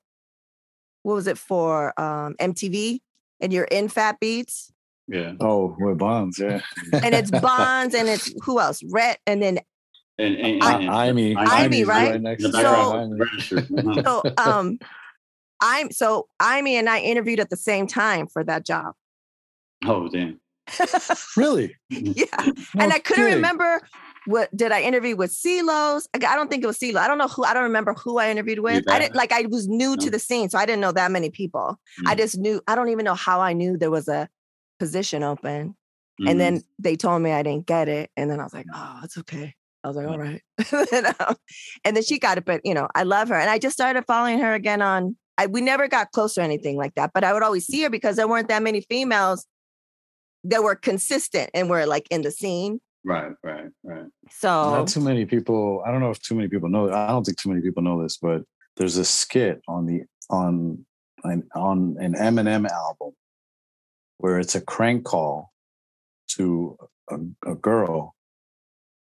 what 1.02 1.14
was 1.14 1.26
it 1.26 1.38
for 1.38 1.98
um 2.00 2.34
MTV? 2.40 3.00
And 3.40 3.52
you're 3.52 3.64
in 3.64 3.88
Fat 3.88 4.18
Beats. 4.20 4.72
Yeah. 5.08 5.32
Oh, 5.40 5.74
with 5.80 5.98
bonds, 5.98 6.38
yeah. 6.38 6.60
And 6.92 7.14
it's 7.14 7.30
Bonds 7.48 7.94
and 7.94 8.08
it's 8.08 8.32
who 8.44 8.60
else? 8.60 8.82
Red 8.90 9.16
and 9.26 9.42
then 9.42 9.58
And, 10.18 10.36
and, 10.36 10.62
I- 10.62 10.80
and- 10.80 10.90
Imy, 11.18 11.34
Imy, 11.36 11.64
Imy's 11.64 11.86
right? 11.86 12.20
next 12.20 12.44
in 12.44 12.50
the 12.50 12.58
to 12.58 12.62
background, 12.64 13.12
Imy. 13.12 13.20
registered. 13.20 13.68
Mhm. 13.68 14.04
so 14.04 14.22
um 14.50 14.78
i'm 15.60 15.90
so 15.90 16.28
imy 16.40 16.74
and 16.74 16.88
i 16.88 17.00
interviewed 17.00 17.40
at 17.40 17.50
the 17.50 17.56
same 17.56 17.86
time 17.88 18.26
for 18.28 18.44
that 18.44 18.64
job 18.64 18.94
Oh 19.84 20.08
damn. 20.08 20.40
Really? 21.36 21.74
yeah 21.88 22.24
No 22.36 22.52
and 22.78 22.92
i 22.92 22.98
couldn't 22.98 23.24
kidding. 23.24 23.34
remember 23.36 23.80
what 24.26 24.54
did 24.56 24.70
i 24.72 24.82
interview 24.82 25.16
with 25.16 25.30
Celos? 25.32 26.06
i 26.14 26.18
I 26.18 26.34
don't 26.36 26.50
think 26.50 26.62
it 26.62 26.66
was 26.66 26.78
CeeLo. 26.78 26.96
i 26.98 27.08
don't 27.08 27.18
know 27.18 27.28
who 27.28 27.44
i 27.44 27.54
don't 27.54 27.62
remember 27.64 27.94
who 27.94 28.18
i 28.18 28.30
interviewed 28.30 28.58
with 28.60 28.84
i 28.90 28.98
didn't 28.98 29.16
like 29.16 29.32
i 29.32 29.42
was 29.48 29.66
new 29.68 29.96
to 29.96 30.10
the 30.10 30.18
scene 30.18 30.48
so 30.50 30.58
i 30.58 30.66
didn't 30.66 30.80
know 30.80 30.92
that 30.92 31.10
many 31.10 31.30
people 31.30 31.78
i 32.06 32.14
Mm. 32.14 32.18
just 32.18 32.38
knew 32.38 32.60
i 32.68 32.74
don't 32.76 32.90
even 32.90 33.04
know 33.04 33.14
how 33.14 33.40
i 33.40 33.52
knew 33.52 33.76
there 33.78 33.90
was 33.90 34.06
a 34.08 34.28
position 34.78 35.22
open 35.22 35.74
Mhm. 36.20 36.30
and 36.30 36.40
then 36.40 36.62
they 36.80 36.96
told 36.96 37.22
me 37.22 37.30
i 37.30 37.42
didn't 37.44 37.66
get 37.66 37.88
it 37.88 38.10
and 38.16 38.28
then 38.30 38.40
i 38.40 38.42
was 38.42 38.52
like 38.52 38.66
oh 38.74 39.00
it's 39.04 39.16
okay 39.18 39.54
i 39.84 39.88
was 39.88 39.96
like 39.96 40.08
all 40.08 40.18
right 40.18 40.42
and, 40.92 41.06
um, 41.20 41.36
and 41.84 41.94
then 41.96 42.02
she 42.02 42.18
got 42.18 42.38
it 42.38 42.44
but 42.44 42.60
you 42.64 42.74
know 42.74 42.88
i 42.96 43.04
love 43.04 43.28
her 43.28 43.36
and 43.36 43.48
i 43.48 43.56
just 43.58 43.74
started 43.74 44.04
following 44.06 44.38
her 44.40 44.52
again 44.54 44.82
on 44.82 45.16
I, 45.38 45.46
we 45.46 45.60
never 45.60 45.86
got 45.86 46.10
close 46.10 46.36
or 46.36 46.40
anything 46.40 46.76
like 46.76 46.94
that 46.96 47.12
but 47.14 47.22
i 47.22 47.32
would 47.32 47.44
always 47.44 47.66
see 47.66 47.82
her 47.82 47.90
because 47.90 48.16
there 48.16 48.26
weren't 48.26 48.48
that 48.48 48.62
many 48.64 48.80
females 48.80 49.46
that 50.44 50.62
were 50.64 50.74
consistent 50.74 51.50
and 51.54 51.70
were 51.70 51.86
like 51.86 52.08
in 52.10 52.22
the 52.22 52.30
scene 52.32 52.80
right, 53.04 53.32
right, 53.44 53.68
right. 53.84 54.06
so 54.30 54.48
Not 54.48 54.88
too 54.88 55.00
many 55.00 55.24
people. 55.24 55.82
I 55.86 55.90
don't 55.90 56.00
know 56.00 56.10
if 56.10 56.20
too 56.20 56.34
many 56.34 56.48
people 56.48 56.68
know. 56.68 56.92
I 56.92 57.08
don't 57.08 57.24
think 57.24 57.38
too 57.38 57.48
many 57.48 57.60
people 57.62 57.82
know 57.82 58.02
this, 58.02 58.16
but 58.18 58.42
there's 58.76 58.96
a 58.96 59.04
skit 59.04 59.60
on 59.66 59.86
the 59.86 60.02
on 60.30 60.84
an 61.24 61.48
on 61.54 61.96
an 62.00 62.14
Eminem 62.14 62.68
album 62.68 63.12
where 64.18 64.38
it's 64.38 64.54
a 64.54 64.60
crank 64.60 65.04
call 65.04 65.52
to 66.32 66.76
a, 67.10 67.16
a 67.46 67.54
girl 67.54 68.14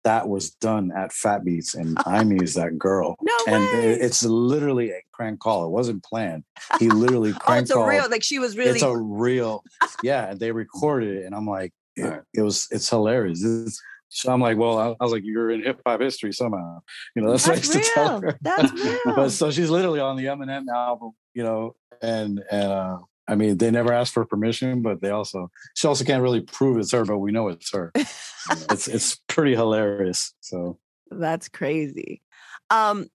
that 0.03 0.27
was 0.27 0.51
done 0.51 0.91
at 0.95 1.13
Fat 1.13 1.45
Beats, 1.45 1.75
and 1.75 1.95
Imy 2.05 2.41
is 2.43 2.55
that 2.55 2.77
girl. 2.77 3.15
no 3.21 3.33
And 3.47 3.63
way. 3.63 3.91
it- 3.93 4.01
it's 4.01 4.23
literally 4.23 4.91
a 4.91 5.01
crank 5.13 5.39
call. 5.39 5.65
It 5.65 5.69
wasn't 5.71 6.03
planned. 6.03 6.43
He 6.79 6.89
literally 7.03 7.31
oh 7.33 7.39
crank 7.39 7.61
it's 7.63 7.71
a 7.71 7.79
real 7.85 8.09
like 8.09 8.23
she 8.23 8.39
was 8.39 8.57
really 8.57 8.71
It's 8.71 8.81
a 8.83 8.95
real, 8.97 9.63
yeah. 10.01 10.29
And 10.29 10.39
they 10.39 10.51
recorded 10.63 11.17
it, 11.17 11.25
and 11.25 11.33
I'm 11.35 11.47
like, 11.47 11.71
it, 11.95 12.21
it 12.33 12.41
was, 12.41 12.67
it's 12.71 12.89
hilarious. 12.89 13.43
It's- 13.43 13.79
so 14.15 14.31
I'm 14.31 14.41
like, 14.41 14.59
well, 14.59 14.77
I, 14.77 14.89
I 14.89 15.03
was 15.03 15.11
like, 15.11 15.23
you're 15.25 15.49
in 15.49 15.63
hip 15.63 15.81
hop 15.87 15.99
history 15.99 16.33
somehow, 16.33 16.81
you 17.15 17.23
know. 17.23 17.31
That's, 17.31 17.47
I 17.47 17.55
that's 17.55 17.73
used 17.73 17.87
to 17.87 17.93
tell 17.95 18.21
real 18.21 18.31
her. 18.33 18.37
that's 18.43 18.71
real 18.71 18.99
but 19.15 19.29
so 19.29 19.49
she's 19.49 19.71
literally 19.71 19.99
on 20.01 20.17
the 20.17 20.25
Eminem 20.25 20.67
album, 20.71 21.13
you 21.33 21.41
know, 21.43 21.75
and 21.99 22.39
and 22.51 22.71
uh, 22.71 22.99
I 23.27 23.35
mean, 23.35 23.57
they 23.57 23.71
never 23.71 23.93
asked 23.93 24.13
for 24.13 24.25
permission, 24.25 24.81
but 24.81 25.01
they 25.01 25.09
also 25.09 25.49
she 25.75 25.87
also 25.87 26.03
can't 26.03 26.21
really 26.21 26.41
prove 26.41 26.77
it's 26.77 26.91
her, 26.91 27.05
but 27.05 27.19
we 27.19 27.31
know 27.31 27.47
it's 27.47 27.71
her. 27.71 27.91
it's 27.95 28.87
it's 28.87 29.15
pretty 29.27 29.55
hilarious. 29.55 30.33
So 30.41 30.77
That's 31.09 31.47
crazy. 31.47 32.21
Um, 32.69 33.07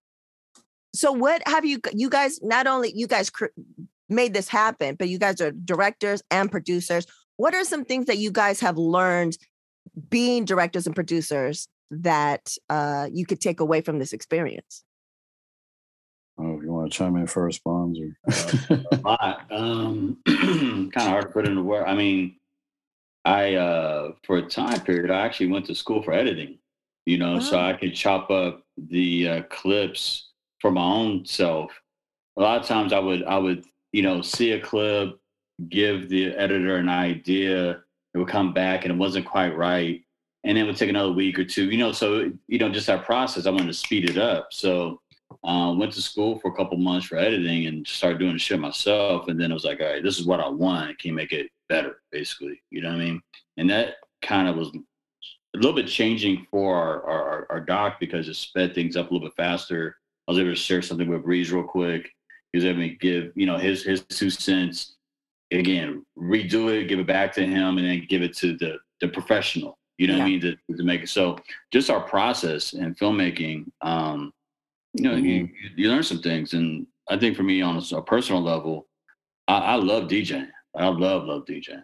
so 0.94 1.12
what 1.12 1.42
have 1.46 1.64
you 1.64 1.78
you 1.92 2.09
guys 2.09 2.40
not 2.42 2.66
only 2.66 2.92
you 2.94 3.06
guys 3.06 3.28
cr- 3.28 3.46
made 4.09 4.32
this 4.32 4.48
happen, 4.48 4.94
but 4.94 5.09
you 5.09 5.18
guys 5.18 5.40
are 5.40 5.52
directors 5.52 6.22
and 6.30 6.50
producers. 6.50 7.06
What 7.36 7.54
are 7.54 7.64
some 7.64 7.84
things 7.84 8.06
that 8.06 8.18
you 8.18 8.32
guys 8.32 8.61
have 8.61 8.78
learned 8.78 9.36
being 10.09 10.44
directors 10.44 10.86
and 10.86 10.94
producers 10.94 11.68
that 11.90 12.54
uh, 12.68 13.09
you 13.12 13.26
could 13.26 13.40
take 13.40 13.61
away 13.61 13.80
from 13.80 13.98
this 13.98 14.12
experience? 14.12 14.84
Oh, 16.38 16.61
want 16.89 16.93
to 16.93 16.99
chime 16.99 17.16
in 17.16 17.26
first, 17.26 17.64
Bonds, 17.64 17.99
or 18.01 18.16
uh, 18.70 18.76
a 18.93 18.97
lot. 18.97 19.47
Um, 19.51 20.18
kind 20.26 20.91
of 20.97 21.03
hard 21.03 21.26
to 21.26 21.30
put 21.30 21.47
into 21.47 21.62
work. 21.62 21.86
I 21.86 21.95
mean, 21.95 22.36
I 23.24 23.55
uh, 23.55 24.12
for 24.24 24.39
a 24.39 24.43
time 24.43 24.80
period, 24.80 25.11
I 25.11 25.20
actually 25.20 25.49
went 25.49 25.66
to 25.66 25.74
school 25.74 26.03
for 26.03 26.12
editing. 26.12 26.59
You 27.07 27.18
know, 27.18 27.34
wow. 27.34 27.41
so 27.41 27.59
I 27.59 27.72
could 27.74 27.95
chop 27.95 28.30
up 28.30 28.62
the 28.76 29.28
uh, 29.28 29.43
clips 29.45 30.30
for 30.61 30.70
my 30.70 30.82
own 30.82 31.24
self. 31.24 31.72
A 32.36 32.43
lot 32.43 32.61
of 32.61 32.66
times, 32.66 32.93
I 32.93 32.99
would 32.99 33.24
I 33.24 33.39
would 33.39 33.64
you 33.93 34.03
know 34.03 34.22
see 34.22 34.53
a 34.53 34.61
clip, 34.61 35.18
give 35.68 36.09
the 36.09 36.34
editor 36.34 36.76
an 36.76 36.89
idea, 36.89 37.82
it 38.14 38.18
would 38.18 38.28
come 38.28 38.53
back 38.53 38.84
and 38.84 38.93
it 38.93 38.99
wasn't 38.99 39.26
quite 39.26 39.57
right, 39.57 40.03
and 40.45 40.57
it 40.57 40.64
would 40.64 40.76
take 40.76 40.91
another 40.91 41.12
week 41.12 41.39
or 41.39 41.45
two. 41.45 41.70
You 41.70 41.78
know, 41.78 41.93
so 41.93 42.30
you 42.47 42.59
know 42.59 42.70
just 42.70 42.86
that 42.86 43.05
process. 43.05 43.47
I 43.47 43.51
wanted 43.51 43.66
to 43.66 43.74
speed 43.74 44.09
it 44.09 44.18
up, 44.18 44.49
so 44.53 45.01
um, 45.45 45.79
went 45.79 45.93
to 45.93 46.03
school 46.03 46.39
for 46.39 46.51
a 46.51 46.55
couple 46.55 46.76
months 46.79 47.07
for 47.07 47.16
editing 47.16 47.66
and 47.66 47.87
started 47.87 48.18
doing 48.18 48.33
the 48.33 48.39
shit 48.39 48.59
myself. 48.59 49.29
And 49.29 49.41
then 49.41 49.51
it 49.51 49.55
was 49.55 49.64
like, 49.64 49.81
all 49.81 49.87
right, 49.87 50.03
this 50.03 50.18
is 50.18 50.26
what 50.26 50.41
I 50.41 50.49
want. 50.49 50.99
Can 50.99 51.09
you 51.09 51.14
make 51.14 51.33
it 51.33 51.51
better, 51.68 52.01
basically? 52.11 52.61
You 52.70 52.83
know 52.83 52.89
what 52.89 53.01
I 53.01 53.05
mean? 53.05 53.22
And 53.57 53.70
that 53.70 53.97
kind 54.22 54.49
of 54.49 54.57
was 54.57 54.68
a 55.55 55.57
little 55.57 55.74
bit 55.74 55.87
changing 55.87 56.47
for 56.51 56.74
our, 56.74 57.03
our, 57.05 57.47
our 57.51 57.61
doc 57.61 57.99
because 58.01 58.29
it 58.29 58.35
sped 58.35 58.74
things 58.74 58.97
up 58.97 59.11
a 59.11 59.14
little 59.14 59.29
bit 59.29 59.37
faster. 59.37 59.97
I 60.26 60.33
was 60.33 60.39
able 60.39 60.51
to 60.51 60.57
share 60.57 60.83
something 60.83 61.09
with 61.09 61.24
Breeze 61.24 61.53
real 61.53 61.64
quick. 61.64 62.11
He 62.53 62.59
was 62.59 62.64
able 62.64 62.81
to 62.81 62.89
give, 62.89 63.33
you 63.35 63.47
know, 63.47 63.57
his 63.57 63.83
his 63.83 64.03
two 64.03 64.31
cents. 64.31 64.95
Again, 65.51 66.05
redo 66.18 66.70
it, 66.70 66.89
give 66.89 66.99
it 66.99 67.07
back 67.07 67.33
to 67.35 67.47
him, 67.47 67.79
and 67.79 67.87
then 67.87 68.07
give 68.09 68.22
it 68.22 68.37
to 68.39 68.57
the 68.57 68.79
the 69.01 69.09
professional. 69.09 69.79
You 69.97 70.07
know 70.07 70.14
yeah. 70.14 70.18
what 70.20 70.26
I 70.26 70.31
mean? 70.31 70.41
To, 70.41 70.76
to 70.76 70.83
make 70.83 71.03
it 71.03 71.09
so. 71.09 71.39
Just 71.72 71.91
our 71.91 72.01
process 72.01 72.74
in 72.74 72.95
filmmaking. 72.95 73.66
Um, 73.81 74.33
you 74.95 75.05
know, 75.05 75.14
mm-hmm. 75.14 75.26
you, 75.26 75.49
you 75.76 75.91
learn 75.91 76.03
some 76.03 76.20
things. 76.20 76.55
And 76.55 76.86
I 77.09 77.16
think 77.16 77.36
for 77.36 77.43
me, 77.43 77.62
on 77.62 77.76
a, 77.76 77.97
a 77.97 78.03
personal 78.03 78.43
level, 78.43 78.86
I, 79.47 79.59
I, 79.59 79.74
love 79.76 80.05
DJing. 80.05 80.49
I 80.76 80.89
love, 80.89 81.24
love 81.24 81.45
DJing. 81.45 81.82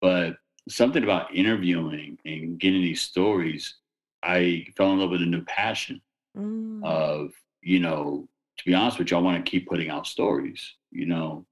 But 0.00 0.36
something 0.68 1.02
about 1.02 1.34
interviewing 1.34 2.18
and 2.24 2.58
getting 2.58 2.82
these 2.82 3.02
stories, 3.02 3.76
I 4.22 4.66
fell 4.76 4.92
in 4.92 5.00
love 5.00 5.10
with 5.10 5.22
a 5.22 5.26
new 5.26 5.44
passion 5.44 6.00
mm. 6.36 6.84
of, 6.84 7.30
you 7.62 7.80
know, 7.80 8.28
to 8.58 8.64
be 8.64 8.74
honest 8.74 8.98
with 8.98 9.10
you, 9.10 9.16
I 9.16 9.20
want 9.20 9.44
to 9.44 9.50
keep 9.50 9.68
putting 9.68 9.90
out 9.90 10.06
stories. 10.06 10.74
You 10.90 11.06
know, 11.06 11.46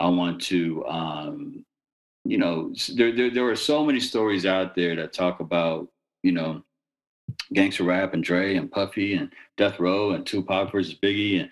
I 0.00 0.08
want 0.08 0.40
to, 0.42 0.84
um, 0.86 1.64
you 2.24 2.38
know, 2.38 2.72
there, 2.94 3.14
there, 3.14 3.30
there 3.30 3.48
are 3.48 3.56
so 3.56 3.84
many 3.84 4.00
stories 4.00 4.46
out 4.46 4.74
there 4.74 4.96
that 4.96 5.12
talk 5.12 5.40
about, 5.40 5.88
you 6.22 6.32
know, 6.32 6.62
gangster 7.52 7.84
rap 7.84 8.14
and 8.14 8.24
Dre 8.24 8.56
and 8.56 8.70
Puffy 8.70 9.14
and 9.14 9.30
Death 9.56 9.78
Row 9.78 10.12
and 10.12 10.26
Tupac 10.26 10.72
versus 10.72 10.94
Biggie 10.94 11.40
and 11.40 11.50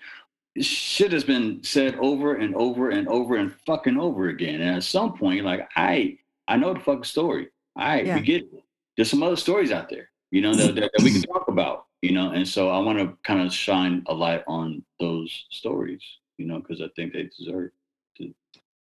shit 0.61 1.11
has 1.11 1.23
been 1.23 1.63
said 1.63 1.95
over 1.95 2.35
and 2.35 2.55
over 2.55 2.89
and 2.89 3.07
over 3.07 3.35
and 3.35 3.53
fucking 3.65 3.97
over 3.97 4.29
again. 4.29 4.61
And 4.61 4.77
at 4.77 4.83
some 4.83 5.17
point, 5.17 5.43
like 5.45 5.67
I 5.75 6.17
I 6.47 6.57
know 6.57 6.73
the 6.73 6.79
fucking 6.79 7.03
story. 7.03 7.49
I 7.75 8.01
yeah. 8.01 8.15
we 8.15 8.21
get 8.21 8.43
it. 8.43 8.63
There's 8.95 9.09
some 9.09 9.23
other 9.23 9.35
stories 9.35 9.71
out 9.71 9.89
there, 9.89 10.09
you 10.29 10.41
know, 10.41 10.53
that, 10.53 10.75
that, 10.75 10.91
that 10.95 11.03
we 11.03 11.11
can 11.11 11.21
talk 11.33 11.47
about, 11.47 11.85
you 12.01 12.11
know. 12.11 12.31
And 12.31 12.47
so 12.47 12.69
I 12.69 12.79
want 12.79 12.99
to 12.99 13.17
kind 13.23 13.41
of 13.41 13.51
shine 13.51 14.03
a 14.07 14.13
light 14.13 14.43
on 14.47 14.83
those 14.99 15.45
stories, 15.49 16.03
you 16.37 16.45
know, 16.45 16.59
because 16.59 16.81
I 16.81 16.89
think 16.95 17.13
they 17.13 17.29
deserve 17.37 17.71
to 18.17 18.33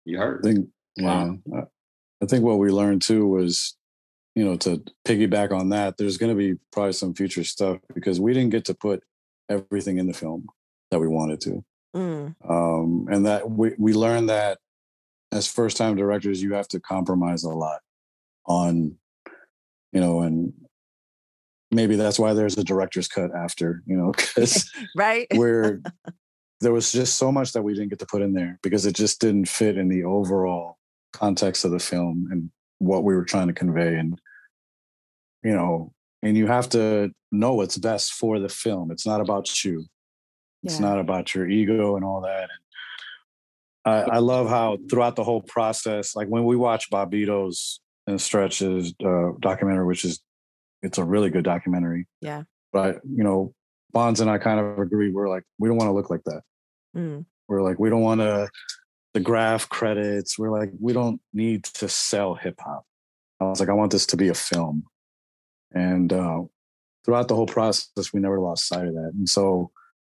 be 0.06 0.16
heard. 0.16 0.43
I 0.43 0.49
think, 0.49 0.68
wow. 0.97 1.38
I 2.24 2.26
think 2.26 2.43
what 2.43 2.58
we 2.58 2.72
learned 2.72 3.04
too 3.04 3.28
was 3.28 3.76
you 4.36 4.46
know, 4.46 4.56
to 4.58 4.84
piggyback 5.06 5.52
on 5.52 5.70
that, 5.70 5.98
there's 5.98 6.18
going 6.18 6.32
to 6.32 6.38
be 6.38 6.60
probably 6.72 6.94
some 6.94 7.14
future 7.14 7.44
stuff 7.44 7.80
because 7.94 8.20
we 8.20 8.34
didn't 8.34 8.52
get 8.52 8.66
to 8.66 8.74
put 8.74 9.04
everything 9.50 9.98
in 9.98 10.08
the 10.08 10.14
film 10.14 10.48
that 10.90 11.00
we 11.00 11.08
wanted 11.08 11.42
to. 11.42 11.64
Mm. 11.96 12.36
Um, 12.48 13.08
and 13.12 13.26
that 13.26 13.50
we, 13.50 13.72
we 13.78 13.94
learned 13.94 14.30
that 14.30 14.60
as 15.32 15.48
first 15.48 15.78
time 15.78 15.96
directors, 15.96 16.42
you 16.42 16.54
have 16.54 16.68
to 16.70 16.80
compromise 16.80 17.44
a 17.44 17.50
lot 17.50 17.82
on, 18.46 18.96
you 19.92 20.00
know, 20.00 20.22
and 20.22 20.54
maybe 21.70 21.96
that's 21.96 22.20
why 22.20 22.34
there's 22.34 22.58
a 22.58 22.64
director's 22.64 23.08
cut 23.08 23.32
after, 23.36 23.84
you 23.86 23.98
know, 23.98 24.12
because 24.18 24.72
right. 24.96 25.28
we're, 25.34 25.82
there 26.62 26.72
was 26.72 26.92
just 26.92 27.18
so 27.18 27.32
much 27.32 27.52
that 27.54 27.64
we 27.64 27.74
didn't 27.74 27.90
get 27.90 28.00
to 28.00 28.06
put 28.06 28.22
in 28.22 28.34
there 28.34 28.60
because 28.62 28.86
it 28.86 28.96
just 28.96 29.20
didn't 29.20 29.50
fit 29.50 29.78
in 29.78 29.90
the 29.90 30.04
overall 30.04 30.78
context 31.12 31.66
of 31.66 31.72
the 31.72 31.80
film 31.80 32.28
and 32.32 32.50
what 32.82 33.04
we 33.04 33.14
were 33.14 33.24
trying 33.24 33.48
to 33.48 33.54
convey 33.54 33.96
and 33.96 34.20
you 35.44 35.54
know 35.54 35.94
and 36.24 36.36
you 36.36 36.48
have 36.48 36.68
to 36.70 37.12
know 37.32 37.54
what's 37.54 37.78
best 37.78 38.14
for 38.14 38.40
the 38.40 38.50
film. 38.50 38.92
It's 38.92 39.06
not 39.06 39.22
about 39.22 39.64
you. 39.64 39.86
It's 40.64 40.80
yeah. 40.80 40.88
not 40.88 41.00
about 41.00 41.34
your 41.34 41.50
ego 41.50 41.96
and 41.96 42.06
all 42.06 42.22
that. 42.22 42.50
And 43.86 44.12
I, 44.12 44.16
I, 44.16 44.18
love 44.20 44.48
how 44.48 44.78
throughout 44.90 45.16
the 45.16 45.24
whole 45.24 45.42
process 45.42 46.16
like 46.16 46.28
when 46.28 46.44
we 46.44 46.56
watch 46.56 46.92
bobbito's 46.92 47.80
and 48.06 48.22
Stretch's 48.22 48.94
uh, 49.04 49.32
documentary 49.40 49.86
which 49.86 50.06
is 50.06 50.22
it's 50.84 50.98
a 50.98 51.04
really 51.04 51.30
good 51.30 51.44
documentary. 51.44 52.08
Yeah. 52.22 52.44
But 52.74 53.02
you 53.04 53.24
know 53.24 53.54
bonds 53.92 54.22
and 54.22 54.30
i 54.30 54.38
kind 54.38 54.60
of 54.60 54.80
agree. 54.80 55.12
We're 55.12 55.30
like 55.30 55.44
we 55.60 55.68
don't 55.68 55.78
want 55.78 55.90
to 55.90 55.94
look 55.94 56.10
like 56.10 56.24
that. 56.26 56.42
Mm. 56.96 57.26
we're 57.48 57.64
like 57.64 57.80
we 57.80 57.90
don't 57.90 58.02
want 58.02 58.20
to 58.20 58.50
the 59.14 59.20
graph 59.20 59.70
credits. 59.70 60.39
We're 60.39 60.51
like, 60.51 60.72
we 60.80 60.93
don't 60.93 61.20
need 61.34 61.64
to 61.66 61.89
sell 61.89 62.36
hip 62.36 62.59
hop. 62.59 62.86
I 63.39 63.45
was 63.45 63.59
like, 63.59 63.70
I 63.70 63.74
want 63.74 63.91
this 63.91 64.05
to 64.07 64.18
be 64.18 64.30
a 64.30 64.34
film. 64.34 64.84
And 65.74 66.12
uh, 66.14 66.41
throughout 67.03 67.28
the 67.28 67.36
whole 67.36 67.47
process, 67.47 68.14
we 68.14 68.20
never 68.20 68.39
lost 68.39 68.68
sight 68.68 68.88
of 68.88 68.93
that. 68.93 69.12
And 69.18 69.28
so 69.28 69.72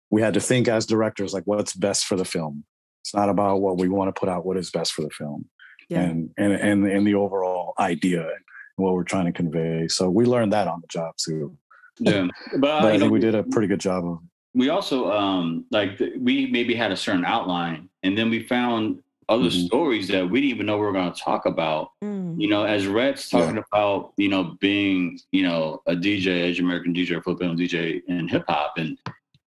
we 0.09 0.21
had 0.21 0.33
to 0.33 0.41
think 0.41 0.67
as 0.67 0.85
directors, 0.85 1.33
like, 1.33 1.43
what's 1.45 1.73
best 1.73 2.05
for 2.05 2.15
the 2.15 2.25
film? 2.25 2.63
It's 3.01 3.13
not 3.13 3.29
about 3.29 3.61
what 3.61 3.77
we 3.77 3.87
want 3.87 4.13
to 4.13 4.19
put 4.19 4.29
out, 4.29 4.45
what 4.45 4.57
is 4.57 4.71
best 4.71 4.93
for 4.93 5.01
the 5.01 5.09
film. 5.09 5.47
Yeah. 5.89 6.01
And, 6.01 6.31
and, 6.37 6.53
and, 6.53 6.85
and 6.85 7.07
the 7.07 7.15
overall 7.15 7.73
idea 7.79 8.21
and 8.21 8.29
what 8.77 8.93
we're 8.93 9.03
trying 9.03 9.25
to 9.25 9.31
convey. 9.31 9.87
So 9.87 10.09
we 10.09 10.25
learned 10.25 10.53
that 10.53 10.67
on 10.67 10.81
the 10.81 10.87
job 10.87 11.15
too. 11.17 11.57
Yeah. 11.99 12.27
But, 12.53 12.61
but 12.61 12.85
I 12.85 12.91
think 12.91 13.03
know, 13.03 13.09
we 13.09 13.19
did 13.19 13.35
a 13.35 13.43
pretty 13.43 13.67
good 13.67 13.79
job 13.79 14.05
of 14.05 14.19
we 14.53 14.69
also 14.69 15.11
um 15.11 15.65
like 15.71 15.99
we 16.19 16.47
maybe 16.47 16.73
had 16.73 16.91
a 16.91 16.97
certain 16.97 17.25
outline 17.25 17.89
and 18.03 18.17
then 18.17 18.29
we 18.29 18.43
found 18.43 19.01
other 19.27 19.43
mm-hmm. 19.43 19.65
stories 19.65 20.07
that 20.07 20.27
we 20.27 20.41
didn't 20.41 20.55
even 20.55 20.65
know 20.65 20.77
we 20.77 20.85
were 20.85 20.91
going 20.91 21.11
to 21.11 21.21
talk 21.21 21.45
about 21.45 21.91
mm. 22.03 22.39
you 22.39 22.49
know 22.49 22.63
as 22.63 22.87
Rhett's 22.87 23.29
talking 23.29 23.55
yeah. 23.55 23.63
about 23.71 24.13
you 24.17 24.27
know 24.27 24.57
being 24.59 25.19
you 25.31 25.43
know 25.43 25.81
a 25.85 25.93
dj 25.93 26.27
asian 26.27 26.65
american 26.65 26.93
dj 26.93 27.23
filipino 27.23 27.53
dj 27.53 28.01
in 28.07 28.27
hip-hop 28.27 28.73
and 28.77 28.97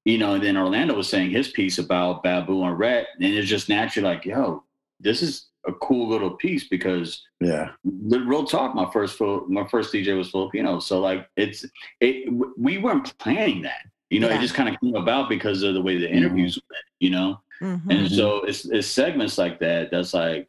you 0.04 0.18
know 0.18 0.34
and 0.34 0.44
then 0.44 0.56
orlando 0.56 0.94
was 0.94 1.08
saying 1.08 1.30
his 1.30 1.48
piece 1.48 1.78
about 1.78 2.22
babu 2.22 2.62
and 2.62 2.78
Rhett 2.78 3.08
and 3.16 3.34
it's 3.34 3.48
just 3.48 3.68
naturally 3.68 4.08
like 4.08 4.24
yo 4.24 4.62
this 5.00 5.20
is 5.20 5.48
a 5.66 5.72
cool 5.74 6.08
little 6.08 6.30
piece 6.30 6.68
because 6.68 7.22
yeah 7.40 7.70
real 7.84 8.44
talk 8.44 8.74
my 8.74 8.88
first 8.92 9.20
my 9.20 9.66
first 9.68 9.92
dj 9.92 10.16
was 10.16 10.30
filipino 10.30 10.78
so 10.78 11.00
like 11.00 11.28
it's 11.36 11.64
it 12.00 12.32
we 12.56 12.78
weren't 12.78 13.16
planning 13.18 13.62
that 13.62 13.86
you 14.12 14.20
know, 14.20 14.28
yeah. 14.28 14.36
it 14.36 14.42
just 14.42 14.54
kind 14.54 14.68
of 14.68 14.78
came 14.80 14.94
about 14.94 15.30
because 15.30 15.62
of 15.62 15.72
the 15.72 15.80
way 15.80 15.96
the 15.96 16.04
mm-hmm. 16.04 16.16
interviews 16.16 16.56
mm-hmm. 16.56 16.74
went, 16.74 16.84
you 17.00 17.10
know? 17.10 17.40
Mm-hmm. 17.62 17.90
And 17.90 18.10
so 18.10 18.42
it's, 18.42 18.66
it's 18.66 18.86
segments 18.86 19.38
like 19.38 19.58
that 19.60 19.90
that's 19.90 20.12
like, 20.12 20.48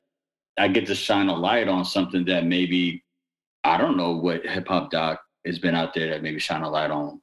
I 0.58 0.68
get 0.68 0.86
to 0.88 0.96
shine 0.96 1.30
a 1.30 1.36
light 1.36 1.70
on 1.70 1.86
something 1.86 2.26
that 2.26 2.46
maybe, 2.46 3.04
I 3.64 3.78
don't 3.78 3.96
know 3.96 4.12
what 4.18 4.46
hip 4.46 4.68
hop 4.68 4.92
doc 4.92 5.22
has 5.46 5.60
been 5.60 5.76
out 5.76 5.94
there 5.94 6.10
that 6.10 6.22
maybe 6.22 6.40
shine 6.40 6.64
a 6.64 6.70
light 6.70 6.92
on 6.92 7.22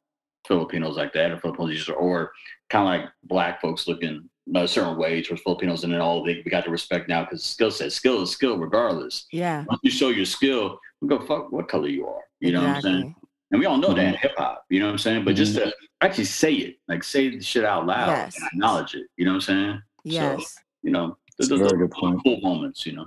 Filipinos 0.49 0.97
like 0.97 1.13
that 1.13 1.31
or 1.31 1.39
Filipinos 1.39 1.89
or 1.91 2.33
kind 2.71 2.89
of 2.89 3.03
like 3.05 3.13
black 3.25 3.61
folks 3.61 3.87
looking 3.87 4.29
a 4.55 4.67
certain 4.67 4.97
way 4.97 5.23
towards 5.23 5.43
Filipinos 5.43 5.85
and 5.85 5.93
then 5.93 6.01
all 6.01 6.25
they, 6.25 6.41
we 6.43 6.51
got 6.51 6.65
to 6.65 6.71
respect 6.71 7.07
now 7.07 7.25
because 7.25 7.45
skill 7.45 7.71
set, 7.71 7.93
skill 7.93 8.23
is 8.23 8.31
skill 8.31 8.57
regardless. 8.57 9.27
Yeah. 9.31 9.65
Once 9.69 9.81
you 9.83 9.91
show 9.91 10.09
your 10.09 10.25
skill, 10.25 10.81
we 11.03 11.09
go 11.09 11.21
fuck 11.27 11.53
what 11.53 11.69
color 11.69 11.89
you 11.89 12.07
are. 12.07 12.23
You 12.41 12.49
exactly. 12.49 12.53
know 12.53 12.67
what 12.67 12.77
I'm 12.77 12.83
saying? 12.83 13.15
And 13.51 13.61
we 13.61 13.67
all 13.67 13.77
know 13.77 13.89
mm-hmm. 13.89 13.97
that 13.97 14.07
in 14.07 14.15
hip 14.15 14.33
hop, 14.37 14.65
you 14.69 14.81
know 14.81 14.87
what 14.87 14.93
I'm 14.93 14.99
saying? 14.99 15.25
But 15.25 15.35
mm-hmm. 15.35 15.45
just 15.45 15.55
to 15.57 15.73
actually 16.01 16.25
say 16.25 16.53
it, 16.55 16.77
like 16.89 17.03
say 17.03 17.31
the 17.31 17.43
shit 17.43 17.65
out 17.65 17.87
loud 17.87 18.09
yes. 18.09 18.37
and 18.37 18.47
acknowledge 18.53 18.95
it, 18.95 19.07
you 19.17 19.25
know 19.25 19.33
what 19.33 19.37
I'm 19.37 19.41
saying? 19.41 19.83
Yes. 20.05 20.55
So, 20.55 20.61
you 20.83 20.91
know, 20.91 21.17
those, 21.39 21.49
those 21.49 21.73
are 21.73 21.89
cool 21.89 22.41
moments, 22.43 22.87
you 22.87 22.93
know? 22.93 23.07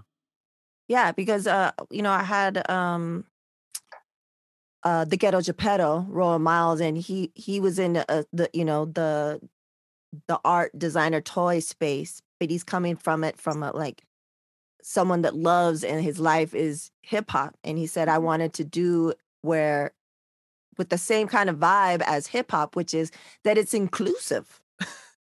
Yeah, 0.87 1.11
because, 1.11 1.47
uh, 1.47 1.71
you 1.89 2.01
know, 2.01 2.11
I 2.11 2.23
had, 2.23 2.69
um, 2.69 3.25
uh, 4.83 5.05
the 5.05 5.17
ghetto 5.17 5.41
Geppetto, 5.41 6.05
Royal 6.09 6.39
Miles, 6.39 6.81
and 6.81 6.97
he 6.97 7.31
he 7.35 7.59
was 7.59 7.79
in 7.79 7.93
the, 7.93 8.11
uh, 8.11 8.23
the 8.33 8.49
you 8.53 8.65
know 8.65 8.85
the 8.85 9.39
the 10.27 10.39
art 10.43 10.77
designer 10.77 11.21
toy 11.21 11.59
space, 11.59 12.21
but 12.39 12.49
he's 12.49 12.63
coming 12.63 12.95
from 12.95 13.23
it 13.23 13.39
from 13.39 13.63
a 13.63 13.71
like 13.71 14.03
someone 14.81 15.21
that 15.21 15.35
loves 15.35 15.83
and 15.83 16.03
his 16.03 16.19
life 16.19 16.53
is 16.53 16.91
hip 17.01 17.31
hop, 17.31 17.55
and 17.63 17.77
he 17.77 17.87
said 17.87 18.09
I 18.09 18.15
mm-hmm. 18.15 18.25
wanted 18.25 18.53
to 18.53 18.63
do 18.65 19.13
where 19.41 19.93
with 20.77 20.89
the 20.89 20.97
same 20.97 21.27
kind 21.27 21.49
of 21.49 21.57
vibe 21.57 22.01
as 22.05 22.27
hip 22.27 22.51
hop, 22.51 22.75
which 22.75 22.93
is 22.93 23.11
that 23.43 23.57
it's 23.57 23.73
inclusive. 23.73 24.61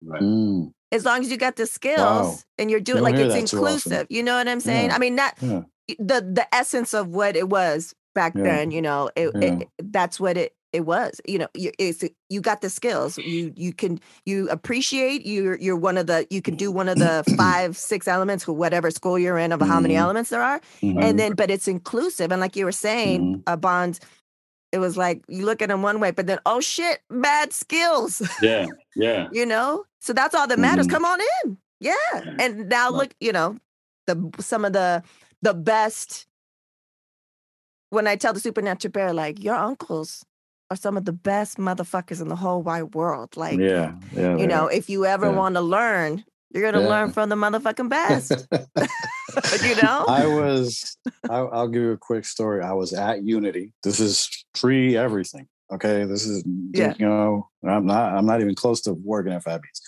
Right. 0.03 0.21
Mm. 0.21 0.73
As 0.91 1.05
long 1.05 1.21
as 1.21 1.31
you 1.31 1.37
got 1.37 1.55
the 1.55 1.65
skills 1.65 1.97
wow. 1.99 2.35
and 2.57 2.69
you're 2.71 2.79
doing 2.79 3.03
like 3.03 3.15
it's 3.15 3.35
inclusive, 3.35 4.07
you 4.09 4.23
know 4.23 4.35
what 4.37 4.47
I'm 4.47 4.59
saying? 4.59 4.89
Yeah. 4.89 4.95
I 4.95 4.99
mean, 4.99 5.15
not 5.15 5.33
yeah. 5.41 5.61
the 5.99 6.21
the 6.21 6.47
essence 6.53 6.93
of 6.93 7.07
what 7.09 7.35
it 7.35 7.49
was 7.49 7.93
back 8.13 8.33
yeah. 8.35 8.43
then. 8.43 8.71
You 8.71 8.81
know, 8.81 9.09
it, 9.15 9.31
it, 9.35 9.69
that's 9.91 10.19
what 10.19 10.37
it 10.37 10.53
It 10.73 10.85
was, 10.85 11.19
you 11.25 11.39
know, 11.39 11.47
you, 11.55 11.71
it's 11.79 12.03
you 12.29 12.41
got 12.41 12.61
the 12.61 12.69
skills. 12.69 13.17
You 13.17 13.51
you 13.55 13.73
can 13.73 13.99
you 14.25 14.49
appreciate. 14.49 15.25
You're 15.25 15.57
you're 15.57 15.75
one 15.75 15.97
of 15.97 16.07
the 16.07 16.27
you 16.29 16.41
can 16.41 16.55
do 16.55 16.71
one 16.71 16.89
of 16.89 16.97
the 16.99 17.23
five 17.37 17.75
six 17.75 18.07
elements, 18.07 18.47
whatever 18.47 18.91
school 18.91 19.17
you're 19.17 19.39
in, 19.39 19.51
of 19.51 19.61
how 19.61 19.79
many 19.79 19.95
Mhm. 19.95 20.03
elements 20.03 20.29
there 20.29 20.43
are, 20.43 20.61
Mhm. 20.81 21.03
and 21.03 21.17
then 21.17 21.33
but 21.33 21.49
it's 21.49 21.67
inclusive. 21.67 22.31
And 22.31 22.39
like 22.39 22.55
you 22.55 22.65
were 22.65 22.71
saying, 22.87 23.19
Mhm. 23.21 23.43
uh, 23.47 23.55
Bonds, 23.55 23.99
it 24.71 24.79
was 24.79 24.97
like 24.97 25.23
you 25.27 25.45
look 25.45 25.61
at 25.61 25.69
them 25.69 25.81
one 25.81 25.99
way, 25.99 26.11
but 26.11 26.27
then 26.27 26.39
oh 26.45 26.59
shit, 26.59 26.99
bad 27.09 27.53
skills. 27.53 28.21
Yeah, 28.41 28.65
yeah. 28.95 29.27
you 29.31 29.45
know 29.45 29.85
so 29.99 30.13
that's 30.13 30.33
all 30.35 30.47
that 30.47 30.59
matters 30.59 30.87
Mhm. 30.87 30.91
come 30.91 31.05
on 31.05 31.19
in 31.43 31.57
yeah 31.79 32.35
and 32.39 32.69
now 32.69 32.89
look 32.89 33.13
you 33.19 33.31
know 33.31 33.57
the 34.05 34.15
some 34.39 34.63
of 34.65 34.73
the 34.73 35.03
the 35.41 35.53
best 35.53 36.25
when 37.89 38.07
i 38.07 38.15
tell 38.15 38.33
the 38.33 38.39
supernatural 38.39 38.91
bear 38.91 39.13
like 39.13 39.43
your 39.43 39.55
uncles 39.55 40.25
are 40.69 40.77
some 40.77 40.97
of 40.97 41.05
the 41.05 41.11
best 41.13 41.57
motherfuckers 41.57 42.21
in 42.21 42.27
the 42.29 42.35
whole 42.35 42.61
wide 42.61 42.93
world 42.95 43.35
like 43.37 43.59
yeah, 43.59 43.93
yeah. 44.13 44.35
you 44.37 44.47
know 44.47 44.67
if 44.67 44.89
you 44.89 45.05
ever 45.05 45.27
Yeah. 45.27 45.33
want 45.35 45.55
to 45.55 45.61
learn 45.61 46.23
you're 46.51 46.63
gonna 46.71 46.83
Yeah. 46.83 46.89
learn 46.89 47.11
from 47.11 47.29
the 47.29 47.35
motherfucking 47.35 47.89
best 47.89 48.47
you 49.63 49.75
know 49.83 50.05
I 50.07 50.25
was. 50.25 50.97
I, 51.29 51.37
I'll 51.37 51.67
give 51.67 51.81
you 51.81 51.91
a 51.91 51.97
quick 51.97 52.25
story. 52.25 52.63
I 52.63 52.73
was 52.73 52.93
at 52.93 53.23
Unity. 53.23 53.73
This 53.83 53.99
is 53.99 54.29
pre 54.55 54.95
everything. 54.97 55.47
Okay, 55.71 56.05
this 56.05 56.25
is 56.25 56.43
Yeah. 56.73 56.93
you 56.97 57.05
know 57.07 57.47
I'm 57.67 57.85
not. 57.85 58.13
I'm 58.15 58.25
not 58.25 58.41
even 58.41 58.55
close 58.55 58.81
to 58.81 58.93
working 58.93 59.33
at 59.33 59.43
Fat 59.43 59.61
Beats, 59.61 59.81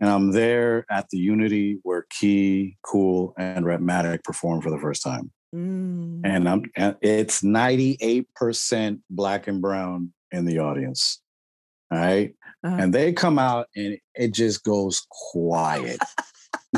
and 0.00 0.08
I'm 0.10 0.32
there 0.32 0.86
at 0.90 1.08
the 1.10 1.18
Unity 1.18 1.78
where 1.82 2.06
Key, 2.10 2.78
Kool, 2.82 3.34
and 3.38 3.64
Rhettmatic 3.66 4.24
perform 4.24 4.62
for 4.62 4.70
the 4.70 4.78
first 4.78 5.02
time, 5.02 5.30
Mm. 5.54 6.22
and 6.24 6.48
I'm. 6.48 6.62
And 6.76 6.96
it's 7.02 7.42
98 7.44 8.34
percent 8.34 9.00
black 9.10 9.46
and 9.48 9.60
brown 9.60 10.12
in 10.32 10.44
the 10.46 10.58
audience. 10.60 11.20
All 11.90 11.98
right, 11.98 12.34
Uh-huh. 12.64 12.76
and 12.76 12.92
they 12.92 13.12
come 13.12 13.38
out 13.38 13.68
and 13.76 13.98
it 14.14 14.34
just 14.34 14.64
goes 14.64 15.06
quiet. 15.10 16.00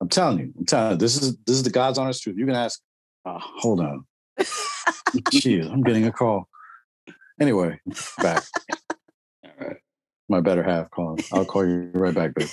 I'm 0.00 0.08
telling 0.08 0.38
you, 0.40 0.52
I'm 0.58 0.66
telling 0.66 0.90
you, 0.92 0.96
this 0.98 1.22
is 1.22 1.36
this 1.46 1.56
is 1.56 1.62
the 1.62 1.70
God's 1.70 1.98
honest 1.98 2.22
truth. 2.22 2.36
You 2.36 2.46
can 2.46 2.56
ask. 2.56 2.80
Uh, 3.24 3.38
hold 3.40 3.80
on, 3.80 4.04
jeez, 5.30 5.70
I'm 5.72 5.82
getting 5.82 6.06
a 6.06 6.12
call. 6.12 6.48
Anyway, 7.40 7.80
back 8.20 8.42
All 9.44 9.50
right. 9.66 9.76
my 10.28 10.40
better 10.40 10.62
half 10.62 10.90
calling. 10.90 11.24
I'll 11.32 11.44
call 11.44 11.66
you 11.66 11.90
right 11.94 12.14
back, 12.14 12.34
babe. 12.34 12.48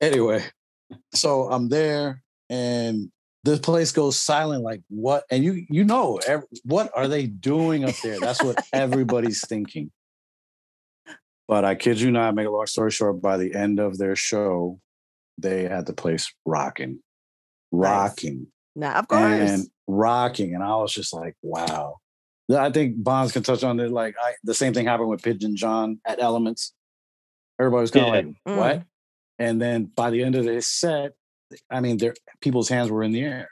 Anyway, 0.00 0.44
so 1.14 1.50
I'm 1.50 1.68
there 1.68 2.22
and 2.48 3.10
this 3.44 3.60
place 3.60 3.92
goes 3.92 4.18
silent. 4.18 4.62
Like 4.62 4.82
what? 4.88 5.24
And 5.30 5.44
you 5.44 5.64
you 5.70 5.84
know 5.84 6.18
ev- 6.26 6.44
what 6.64 6.90
are 6.94 7.08
they 7.08 7.26
doing 7.26 7.84
up 7.84 7.94
there? 8.02 8.18
That's 8.18 8.42
what 8.42 8.58
everybody's 8.72 9.46
thinking. 9.46 9.90
But 11.48 11.64
I 11.64 11.74
kid 11.76 12.00
you 12.00 12.10
not, 12.10 12.34
make 12.34 12.46
a 12.46 12.50
long 12.50 12.66
story 12.66 12.90
short, 12.90 13.22
by 13.22 13.36
the 13.36 13.54
end 13.54 13.78
of 13.78 13.98
their 13.98 14.16
show, 14.16 14.80
they 15.38 15.64
had 15.64 15.86
the 15.86 15.92
place 15.92 16.32
rocking, 16.44 17.00
rocking, 17.70 18.46
nah, 18.74 18.98
of 18.98 19.08
course 19.08 19.22
and 19.22 19.68
rocking. 19.86 20.54
And 20.54 20.62
I 20.64 20.74
was 20.76 20.92
just 20.92 21.12
like, 21.12 21.34
wow. 21.42 21.96
I 22.54 22.70
think 22.70 23.02
Bonds 23.02 23.32
can 23.32 23.42
touch 23.42 23.64
on 23.64 23.78
it. 23.80 23.90
Like 23.90 24.14
I, 24.20 24.34
the 24.44 24.54
same 24.54 24.72
thing 24.72 24.86
happened 24.86 25.08
with 25.08 25.22
Pigeon 25.22 25.56
John 25.56 26.00
at 26.06 26.20
Elements. 26.20 26.72
Everybody 27.60 27.80
was 27.80 27.90
kind 27.90 28.06
of 28.06 28.14
Yeah. 28.14 28.20
like, 28.20 28.26
Mm. 28.46 28.56
what? 28.56 28.82
And 29.38 29.60
then 29.60 29.84
by 29.84 30.10
the 30.10 30.22
end 30.22 30.34
of 30.36 30.44
the 30.44 30.60
set, 30.62 31.12
I 31.70 31.80
mean, 31.80 31.98
their 31.98 32.14
people's 32.40 32.68
hands 32.68 32.90
were 32.90 33.02
in 33.02 33.12
the 33.12 33.22
air. 33.22 33.50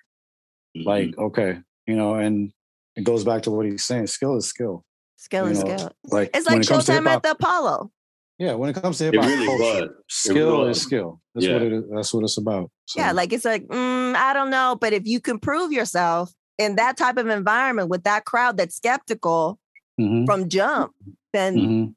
Mhm. 0.77 0.85
Like, 0.85 1.19
okay, 1.19 1.59
you 1.87 1.97
know, 1.97 2.15
and 2.15 2.53
it 2.97 3.05
goes 3.05 3.25
back 3.25 3.43
to 3.43 3.51
what 3.51 3.67
he's 3.67 3.85
saying. 3.85 4.07
Skill 4.09 4.37
is 4.37 4.47
skill. 4.47 4.85
Skill 5.25 5.45
you 5.47 5.53
is 5.53 5.59
know, 5.65 5.71
skill 5.77 5.93
Like 6.05 6.31
it's 6.35 6.47
like 6.47 6.63
it 6.63 6.69
comes 6.69 6.87
showtime 6.87 7.07
at 7.07 7.23
the 7.23 7.31
apollo 7.33 7.91
Yeah, 8.39 8.55
when 8.55 8.71
it 8.71 8.77
comes 8.81 8.99
to 8.99 9.05
hip 9.05 9.15
it 9.15 9.21
hop 9.21 9.29
really 9.31 9.47
culture, 9.47 9.97
skill 10.09 10.59
was. 10.59 10.77
is 10.77 10.83
skill. 10.83 11.21
That's 11.35 11.47
Yeah. 11.47 11.53
what 11.55 11.63
it 11.63 11.73
is. 11.73 11.85
That's 11.93 12.13
what 12.15 12.25
it's 12.25 12.37
about. 12.39 12.71
So, 12.87 13.01
Yeah, 13.01 13.13
like 13.13 13.33
it's 13.33 13.45
like, 13.45 13.65
mm, 13.67 14.15
I 14.15 14.33
don't 14.35 14.51
know. 14.51 14.77
But 14.81 14.93
if 14.93 15.07
you 15.07 15.21
can 15.21 15.39
prove 15.39 15.71
yourself 15.73 16.33
in 16.59 16.77
that 16.77 16.97
type 16.97 17.17
of 17.17 17.27
environment 17.29 17.89
with 17.91 18.03
that 18.05 18.25
crowd 18.25 18.57
that's 18.57 18.77
skeptical 18.77 19.59
mhm, 20.01 20.27
from 20.27 20.49
jump, 20.49 20.93
then 21.33 21.55
mhm. 21.57 21.95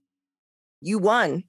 you 0.82 1.00
won. 1.00 1.44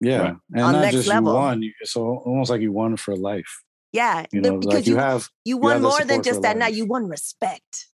yeah, 0.00 0.20
Right. 0.20 0.36
and 0.54 0.62
On 0.62 0.72
not 0.72 0.80
next 0.82 0.96
just 0.96 1.08
level. 1.08 1.32
you 1.32 1.38
won. 1.38 1.62
you- 1.62 1.72
It's 1.80 1.96
almost 1.96 2.50
like 2.50 2.60
you 2.60 2.72
won 2.72 2.96
for 2.96 3.16
life. 3.16 3.52
Yeah. 3.92 4.26
You 4.32 4.40
know, 4.42 4.58
because 4.58 4.74
like 4.74 4.86
you, 4.86 4.94
you, 4.94 4.98
have. 5.00 5.28
you 5.44 5.56
won 5.56 5.72
have 5.72 5.82
more 5.82 6.04
than 6.04 6.22
just 6.22 6.42
that. 6.42 6.56
Now 6.56 6.68
you 6.68 6.84
won 6.86 7.08
respect. 7.08 7.88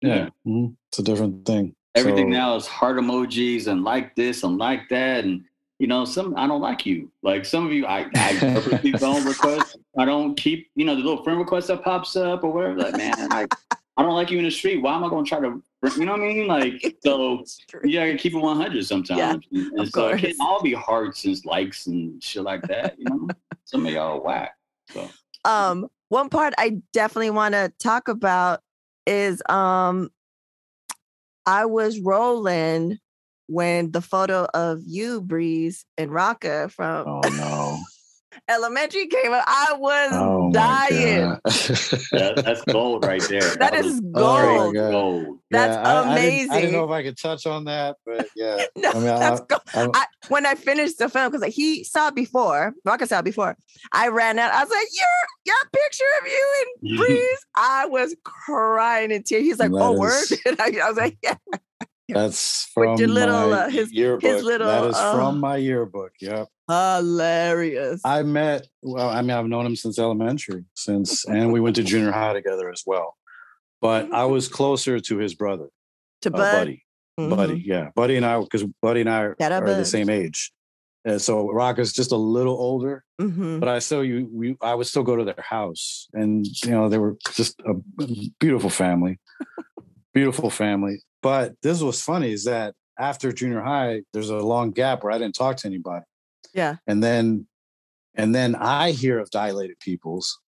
Yeah, 0.00 0.28
mhm, 0.46 0.76
it's 0.88 0.98
a 1.00 1.02
different 1.02 1.44
thing. 1.44 1.74
Everything 1.98 2.26
So- 2.32 2.38
now 2.38 2.56
is 2.56 2.66
heart 2.66 2.96
emojis 2.96 3.66
and 3.66 3.84
like 3.84 4.14
this 4.14 4.42
and 4.42 4.58
like 4.58 4.88
that. 4.88 5.24
And, 5.24 5.44
you 5.78 5.86
know, 5.86 6.04
some, 6.04 6.34
I 6.36 6.46
don't 6.46 6.60
like 6.60 6.86
you. 6.86 7.10
Like 7.22 7.44
some 7.44 7.66
of 7.66 7.72
you, 7.72 7.86
I, 7.86 8.08
I 8.14 8.32
don't 8.98 9.24
request. 9.24 9.76
I 9.98 10.04
don't 10.04 10.34
keep, 10.36 10.70
you 10.74 10.84
know, 10.84 10.94
the 10.94 11.02
little 11.02 11.22
friend 11.22 11.38
request 11.38 11.68
that 11.68 11.82
pops 11.82 12.16
up 12.16 12.44
or 12.44 12.52
whatever. 12.52 12.76
Like, 12.78 12.96
man, 12.96 13.28
like, 13.30 13.52
I 13.96 14.02
don't 14.02 14.14
like 14.14 14.30
you 14.30 14.38
in 14.38 14.44
the 14.44 14.50
street. 14.50 14.78
Why 14.82 14.94
am 14.94 15.04
I 15.04 15.08
going 15.08 15.24
to 15.24 15.28
try 15.28 15.40
to, 15.40 15.62
you 15.98 16.04
know 16.06 16.12
what 16.12 16.20
I 16.20 16.24
mean? 16.24 16.46
Like, 16.46 16.96
so 17.04 17.44
yeah, 17.84 18.04
I 18.04 18.16
keep 18.16 18.34
it 18.34 18.38
100 18.38 18.86
sometimes. 18.86 19.44
and 19.52 19.80
of 19.80 19.88
so 19.90 20.08
it 20.08 20.18
can't 20.20 20.36
all 20.40 20.62
be 20.62 20.72
hearts 20.72 21.24
and 21.24 21.44
likes 21.44 21.86
and 21.88 22.22
shit 22.22 22.42
like 22.44 22.62
that. 22.68 22.96
You 22.98 23.04
know, 23.06 23.28
some 23.64 23.86
of 23.86 23.92
y'all 23.92 24.18
are 24.18 24.20
whack. 24.20 24.56
So 24.92 25.08
Um, 25.44 25.88
one 26.10 26.28
part 26.28 26.54
I 26.58 26.80
definitely 26.92 27.30
want 27.30 27.54
to 27.54 27.72
talk 27.78 28.08
about 28.08 28.60
is 29.06 29.42
um 29.48 30.10
I 31.48 31.64
was 31.64 31.98
rolling 31.98 32.98
when 33.46 33.90
the 33.90 34.02
photo 34.02 34.46
of 34.52 34.82
you, 34.84 35.22
Breeze, 35.22 35.86
and 35.96 36.10
Rakaa 36.10 36.70
from 36.70 37.08
Oh 37.08 37.20
no! 37.30 37.78
Elementary 38.48 39.06
came 39.06 39.32
up. 39.32 39.44
I 39.46 39.74
was 39.78 40.10
Oh 40.12 40.50
dying. 40.52 41.38
that, 41.44 42.42
that's 42.44 42.62
gold 42.64 43.04
right 43.04 43.22
there. 43.28 43.54
That 43.58 43.72
was 43.76 43.86
is 43.86 44.02
Oh 44.14 44.72
gold. 44.72 44.74
God. 44.74 45.38
That's 45.50 45.76
Yeah, 45.76 45.82
I- 45.82 46.12
I 46.12 46.18
didn't- 46.20 46.50
I 46.52 46.60
didn't, 46.60 46.72
know 46.72 46.84
if 46.84 46.90
I 46.90 47.02
could 47.02 47.18
touch 47.18 47.46
on 47.46 47.64
that, 47.66 47.96
but 48.06 48.26
yeah. 48.34 48.64
No, 48.76 48.90
I 48.90 48.94
mean, 48.94 49.04
that's 49.04 49.40
I- 49.40 49.44
go- 49.48 49.58
I- 49.74 49.90
I, 49.94 50.06
when 50.28 50.46
I 50.46 50.54
finished 50.54 50.98
the 50.98 51.08
film, 51.08 51.28
because 51.30 51.42
like, 51.42 51.52
he 51.52 51.84
saw 51.84 52.08
it 52.08 52.14
before, 52.14 52.72
Rakaa 52.86 53.06
saw 53.06 53.18
it 53.18 53.24
before. 53.24 53.56
I 53.92 54.08
ran 54.08 54.38
out. 54.38 54.52
I 54.52 54.62
was 54.64 54.70
like, 54.70 54.88
"Your 54.94 55.54
your 55.54 55.70
picture 55.72 56.04
of 56.22 56.26
you 56.26 56.54
and 56.82 56.98
Breeze." 56.98 57.46
I 57.56 57.86
was 57.86 58.14
crying 58.24 59.10
in 59.10 59.22
tears. 59.24 59.42
He's 59.42 59.58
like, 59.58 59.70
That 59.72 59.78
"Oh, 59.82 59.92
word!" 59.92 60.22
is- 60.22 60.40
And 60.46 60.56
I, 60.60 60.72
I 60.84 60.88
was 60.88 60.96
like, 60.96 61.18
"Yeah." 61.22 61.34
That's 62.10 62.68
With 62.74 62.84
from 62.86 62.98
your 62.98 63.08
little, 63.08 63.50
my 63.50 63.56
uh, 63.64 63.68
his- 63.68 63.90
his 63.92 64.42
little, 64.42 64.66
that 64.66 64.84
is 64.84 64.96
uh, 64.96 65.14
from 65.14 65.40
my 65.40 65.56
yearbook. 65.56 66.12
Yep. 66.20 66.48
Hilarious. 66.68 68.00
I 68.04 68.22
met. 68.22 68.66
Well, 68.82 69.08
I 69.08 69.22
mean, 69.22 69.30
I've 69.30 69.46
known 69.46 69.66
him 69.66 69.76
since 69.76 69.98
elementary, 69.98 70.64
since, 70.74 71.24
and 71.24 71.52
we 71.52 71.60
went 71.60 71.76
to 71.76 71.82
junior 71.82 72.12
high 72.12 72.34
together 72.34 72.70
as 72.70 72.82
well. 72.86 73.16
But 73.80 74.12
I 74.12 74.24
was 74.24 74.48
closer 74.48 75.00
to 75.00 75.18
his 75.18 75.34
brother, 75.34 75.68
to 76.22 76.28
uh, 76.28 76.32
Bud. 76.32 76.52
Buddy. 76.52 76.84
Mhm. 77.18 77.36
Buddy, 77.36 77.62
yeah, 77.66 77.88
Buddy 77.96 78.16
and 78.16 78.24
I, 78.24 78.38
because 78.40 78.64
Buddy 78.80 79.00
and 79.00 79.10
I 79.10 79.22
are, 79.22 79.36
Shout 79.40 79.50
out 79.50 79.64
are 79.64 79.74
the 79.74 79.84
same 79.84 80.08
age, 80.08 80.52
and 81.04 81.20
so 81.20 81.50
Rock 81.50 81.78
is 81.80 81.92
just 81.92 82.12
a 82.12 82.16
little 82.16 82.54
older. 82.56 83.02
Mhm. 83.20 83.58
But 83.58 83.68
I 83.68 83.80
still, 83.80 84.04
you, 84.04 84.28
we, 84.32 84.56
I 84.60 84.74
would 84.74 84.86
still 84.86 85.02
go 85.02 85.16
to 85.16 85.24
their 85.24 85.34
house, 85.44 86.06
and 86.12 86.46
you 86.64 86.70
know, 86.70 86.88
they 86.88 86.98
were 86.98 87.16
just 87.34 87.60
a 87.66 87.74
beautiful 88.38 88.70
family, 88.70 89.18
beautiful 90.14 90.48
family. 90.50 91.00
But 91.22 91.54
this 91.62 91.82
was 91.82 92.00
funny 92.00 92.30
is 92.32 92.44
that 92.44 92.74
after 92.98 93.32
junior 93.32 93.62
high, 93.62 94.02
there's 94.12 94.30
a 94.30 94.38
long 94.38 94.70
gap 94.70 95.02
where 95.02 95.12
I 95.12 95.18
didn't 95.18 95.34
talk 95.34 95.56
to 95.58 95.66
anybody, 95.66 96.04
Yeah. 96.54 96.76
and 96.86 97.02
then, 97.02 97.46
and 98.14 98.34
then 98.34 98.54
I 98.54 98.90
hear 98.92 99.18
of 99.18 99.30
dilated 99.30 99.78
peoples, 99.80 100.38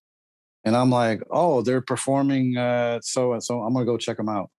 and 0.65 0.77
I'm 0.77 0.91
like, 0.91 1.23
oh, 1.31 1.63
they're 1.63 1.81
performing 1.83 2.57
uh, 2.57 3.01
so 3.03 3.33
and 3.33 3.43
so. 3.43 3.61
I'm 3.63 3.73
gonna 3.73 3.85
go 3.87 3.97
check 3.97 4.17
them 4.17 4.29
out, 4.29 4.51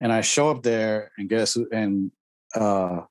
and 0.00 0.12
I 0.12 0.20
show 0.20 0.50
up 0.50 0.62
there, 0.62 1.10
and 1.18 1.28
guess 1.28 1.54
who? 1.54 1.66
And 1.72 2.10
uh, 2.54 3.02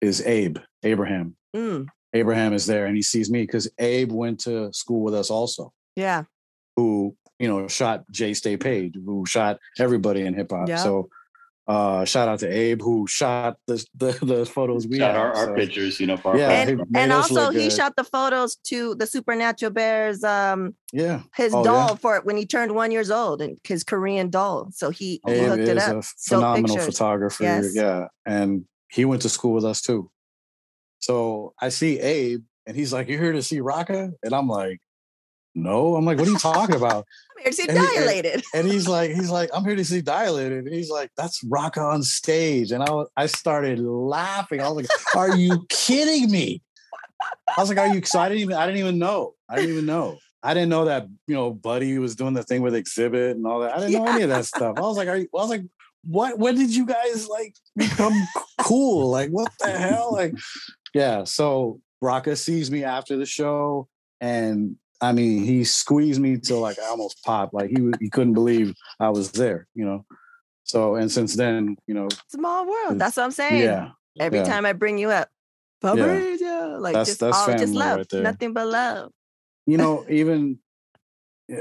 is 0.00 0.24
Abe 0.24 0.58
Abraham. 0.82 1.36
Mm. 1.54 1.86
Abraham 2.14 2.52
is 2.54 2.64
there 2.66 2.86
and 2.86 2.96
he 2.96 3.02
sees 3.02 3.30
me 3.30 3.42
because 3.42 3.70
Abe 3.78 4.10
went 4.12 4.40
to 4.40 4.72
school 4.72 5.02
with 5.02 5.14
us 5.14 5.30
also, 5.30 5.72
Yeah. 5.96 6.24
who, 6.76 7.14
you 7.38 7.48
know, 7.48 7.68
shot 7.68 8.04
Jay 8.10 8.32
Stay 8.32 8.56
Paid, 8.56 8.94
who 9.04 9.26
shot 9.26 9.58
everybody 9.78 10.22
in 10.22 10.32
hip 10.34 10.50
hop. 10.50 10.68
Yeah. 10.68 10.76
So 10.76 11.10
uh 11.68 12.02
shout 12.06 12.28
out 12.28 12.38
to 12.40 12.48
Abe 12.48 12.80
who 12.80 13.06
shot 13.06 13.58
the 13.66 13.84
the, 13.94 14.12
the 14.22 14.46
photos 14.46 14.88
we 14.88 14.98
Shot 14.98 15.14
have. 15.14 15.20
our, 15.20 15.32
our 15.36 15.46
So, 15.48 15.54
pictures, 15.54 16.00
you 16.00 16.06
know, 16.06 16.16
for 16.16 16.36
Yeah, 16.36 16.50
And 16.50 16.80
and 16.96 17.12
also 17.12 17.50
he 17.50 17.68
good. 17.68 17.72
shot 17.72 17.94
the 17.96 18.04
photos 18.04 18.56
to 18.70 18.94
the 18.94 19.06
Supernatural 19.06 19.70
Bears 19.72 20.24
um 20.24 20.74
Yeah. 20.92 21.22
his 21.36 21.52
Oh, 21.54 21.62
doll 21.62 21.90
yeah? 21.90 21.94
for 21.96 22.20
when 22.24 22.36
he 22.38 22.46
turned 22.46 22.72
one 22.74 22.90
years 22.90 23.10
old 23.10 23.42
and 23.42 23.58
his 23.64 23.84
Korean 23.84 24.30
doll. 24.30 24.70
So 24.72 24.88
he, 24.90 25.20
he 25.26 25.32
Abe 25.32 25.48
hooked 25.50 25.62
it 25.68 25.78
up. 25.78 25.96
a 25.96 26.02
phenomenal 26.02 26.76
pictures. 26.76 26.86
photographer. 26.96 27.44
Yes. 27.44 27.74
Yeah. 27.74 28.06
And 28.24 28.64
he 28.90 29.04
went 29.04 29.20
to 29.22 29.28
school 29.28 29.52
with 29.52 29.66
us 29.66 29.82
too. 29.82 30.10
So 31.00 31.52
I 31.60 31.68
see 31.68 32.00
Abe 32.00 32.42
and 32.66 32.74
he's 32.76 32.92
like, 32.94 33.08
You're 33.08 33.20
here 33.22 33.32
to 33.32 33.42
see 33.42 33.60
Rakaa," 33.60 34.12
And 34.22 34.34
I'm 34.34 34.48
like, 34.48 34.80
no. 35.54 35.96
I'm 35.96 36.04
like, 36.04 36.18
what 36.18 36.28
are 36.28 36.30
you 36.30 36.38
talking 36.38 36.74
about? 36.82 37.04
I'm 37.36 37.42
here 37.42 37.50
to 37.50 37.56
see 37.56 37.68
And 37.68 37.78
he- 37.78 37.96
and- 37.96 38.42
and 38.54 38.66
he's 38.68 38.88
like, 38.96 39.10
he's 39.12 39.30
like, 39.30 39.50
I'm 39.52 39.64
here 39.64 39.76
to 39.76 39.84
see 39.84 40.00
dilated. 40.00 40.64
And 40.66 40.74
he's 40.74 40.90
like, 40.90 41.10
that's 41.16 41.42
rock 41.44 41.76
on 41.76 42.02
stage. 42.02 42.72
And 42.72 42.82
I 42.82 42.90
was, 42.90 43.08
I 43.16 43.26
started 43.26 43.78
laughing. 43.80 44.60
I 44.60 44.68
was 44.68 44.76
like, 44.76 45.16
are 45.16 45.36
you 45.36 45.64
kidding 45.68 46.30
me? 46.30 46.62
I 47.56 47.60
was 47.60 47.68
like, 47.68 47.78
are 47.78 47.92
you? 47.94 48.02
So 48.04 48.18
I 48.20 48.28
didn't 48.28 48.42
even, 48.42 48.56
I 48.56 48.66
didn't 48.66 48.80
even 48.80 48.98
know. 48.98 49.34
I 49.48 49.56
didn't 49.56 49.70
even 49.72 49.86
know. 49.86 50.18
I 50.42 50.54
didn't 50.54 50.68
know 50.68 50.84
that, 50.84 51.08
you 51.26 51.34
know, 51.34 51.50
Buddy 51.52 51.98
was 51.98 52.14
doing 52.14 52.34
the 52.34 52.44
thing 52.44 52.62
with 52.62 52.74
Exhibit 52.76 53.36
and 53.36 53.44
all 53.46 53.60
that. 53.60 53.76
I 53.76 53.80
didn't 53.80 53.92
know 53.94 54.06
any 54.06 54.22
of 54.22 54.28
that 54.28 54.44
stuff. 54.44 54.74
I 54.76 54.82
was 54.82 54.96
like, 54.96 55.08
are 55.08 55.16
you, 55.16 55.24
I 55.34 55.38
was 55.38 55.50
like, 55.50 55.64
what, 56.04 56.38
when 56.38 56.54
did 56.54 56.74
you 56.74 56.86
guys 56.86 57.26
like 57.28 57.54
become 57.76 58.12
cool? 58.60 59.10
Like, 59.10 59.30
what 59.30 59.50
the 59.58 59.70
hell? 59.70 60.12
Like, 60.12 60.34
yeah. 60.94 61.24
So 61.24 61.80
Rakaa 62.02 62.36
sees 62.36 62.70
me 62.70 62.84
after 62.84 63.16
the 63.16 63.26
show 63.26 63.88
and 64.20 64.76
I 65.00 65.12
mean, 65.12 65.44
he 65.44 65.64
squeezed 65.64 66.20
me 66.20 66.38
till 66.38 66.60
like 66.60 66.78
I 66.78 66.86
almost 66.86 67.22
popped. 67.24 67.54
Like 67.54 67.70
he 67.70 67.90
he 68.00 68.10
couldn't 68.10 68.34
believe 68.34 68.74
I 68.98 69.10
was 69.10 69.30
there, 69.32 69.66
you 69.74 69.84
know. 69.84 70.04
So 70.64 70.96
and 70.96 71.10
since 71.10 71.34
then, 71.36 71.76
you 71.86 71.94
know, 71.94 72.08
Small 72.28 72.66
world. 72.66 72.98
That's 72.98 73.16
what 73.16 73.24
I'm 73.24 73.30
saying. 73.30 73.62
yeah, 73.62 73.90
Every 74.20 74.38
yeah. 74.40 74.44
time 74.44 74.66
I 74.66 74.72
bring 74.72 74.98
you 74.98 75.10
up, 75.10 75.28
yeah, 75.82 76.76
like 76.78 76.92
That's- 76.94 77.06
just 77.08 77.20
that's 77.20 77.36
all 77.38 77.56
just 77.56 77.74
love, 77.74 77.98
right 78.12 78.22
nothing 78.22 78.52
but 78.52 78.66
love. 78.66 79.10
you 79.66 79.76
know, 79.76 80.04
even 80.08 80.58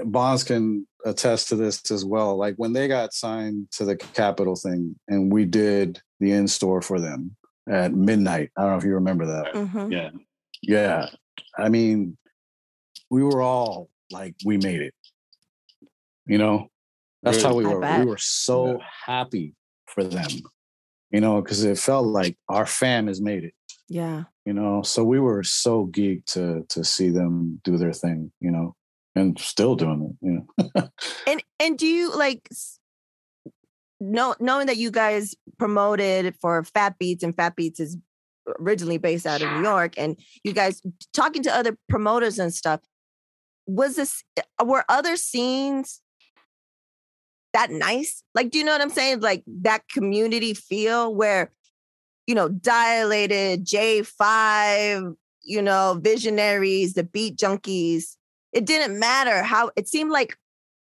Bonds 0.03 0.43
can 0.43 0.85
attest 1.05 1.47
to 1.49 1.55
this 1.55 1.89
as 1.91 2.03
well. 2.03 2.35
Like 2.35 2.55
when 2.57 2.73
they 2.73 2.89
got 2.89 3.13
signed 3.13 3.67
to 3.73 3.85
the 3.85 3.95
Capitol 3.95 4.55
thing, 4.57 4.95
and 5.07 5.31
we 5.31 5.45
did 5.45 6.01
the 6.19 6.31
in 6.31 6.47
store 6.49 6.81
for 6.81 6.99
them 6.99 7.37
at 7.69 7.93
midnight. 7.93 8.49
I 8.57 8.63
don't 8.63 8.71
know 8.71 8.77
if 8.79 8.83
you 8.83 8.95
remember 8.95 9.25
that. 9.27 9.53
Mhm. 9.53 9.91
Yeah. 9.91 10.09
Yeah, 10.63 11.09
I 11.57 11.69
mean, 11.69 12.17
we 13.09 13.23
were 13.23 13.41
all 13.41 13.89
like, 14.11 14.35
we 14.45 14.57
made 14.57 14.81
it. 14.81 14.93
You 16.25 16.37
know, 16.37 16.69
that's 17.23 17.41
how 17.41 17.55
we 17.55 17.65
I 17.65 17.73
were. 17.73 17.79
bet. 17.81 17.99
We 18.01 18.05
were 18.05 18.17
so 18.17 18.79
happy 19.05 19.53
for 19.85 20.03
them. 20.03 20.29
You 21.11 21.21
know, 21.21 21.41
because 21.41 21.63
it 21.63 21.79
felt 21.79 22.05
like 22.05 22.37
our 22.49 22.65
fam 22.65 23.07
has 23.07 23.21
made 23.21 23.45
it. 23.45 23.53
Yeah. 23.87 24.23
You 24.45 24.53
know, 24.53 24.81
so 24.81 25.03
we 25.03 25.19
were 25.19 25.43
so 25.43 25.87
geeked 25.87 26.25
to 26.33 26.65
to 26.69 26.83
see 26.83 27.09
them 27.09 27.61
do 27.63 27.77
their 27.77 27.93
thing. 27.93 28.31
You 28.41 28.51
know, 28.51 28.75
and 29.15 29.39
still 29.39 29.75
doing 29.75 30.15
it. 30.21 30.25
You 30.25 30.45
know, 30.75 30.89
And 31.27 31.41
and 31.59 31.77
do 31.77 31.87
you 31.87 32.13
like 32.13 32.45
s- 32.51 32.79
know 34.01 34.35
knowing 34.41 34.67
that 34.67 34.75
you 34.77 34.91
guys 34.91 35.33
promoted 35.57 36.35
for 36.41 36.61
Fat 36.65 36.97
Beats 36.99 37.23
and 37.23 37.35
Fat 37.35 37.55
Beats 37.55 37.79
is 37.79 37.97
originally 38.59 38.97
based 38.97 39.25
out 39.25 39.41
of 39.41 39.51
New 39.51 39.63
York 39.63 39.93
and 39.97 40.17
you 40.43 40.53
guys 40.53 40.81
talking 41.13 41.43
to 41.43 41.53
other 41.53 41.77
promoters 41.89 42.39
and 42.39 42.53
stuff 42.53 42.79
was 43.67 43.95
this 43.95 44.23
uh, 44.37 44.65
were 44.65 44.83
other 44.89 45.15
scenes 45.15 46.01
that 47.53 47.69
nice 47.71 48.23
like 48.33 48.49
do 48.49 48.57
you 48.57 48.63
know 48.63 48.71
what 48.71 48.81
i'm 48.81 48.89
saying 48.89 49.19
like 49.19 49.43
that 49.47 49.87
community 49.89 50.53
feel 50.53 51.13
where 51.13 51.51
you 52.25 52.35
know 52.35 52.49
dilated 52.49 53.65
j5 53.65 55.13
you 55.43 55.61
know 55.61 55.99
visionaries 56.01 56.93
the 56.93 57.03
beat 57.03 57.37
junkies 57.37 58.15
it 58.53 58.65
didn't 58.65 58.99
matter 58.99 59.43
how 59.43 59.69
it 59.75 59.87
seemed 59.87 60.11
like 60.11 60.37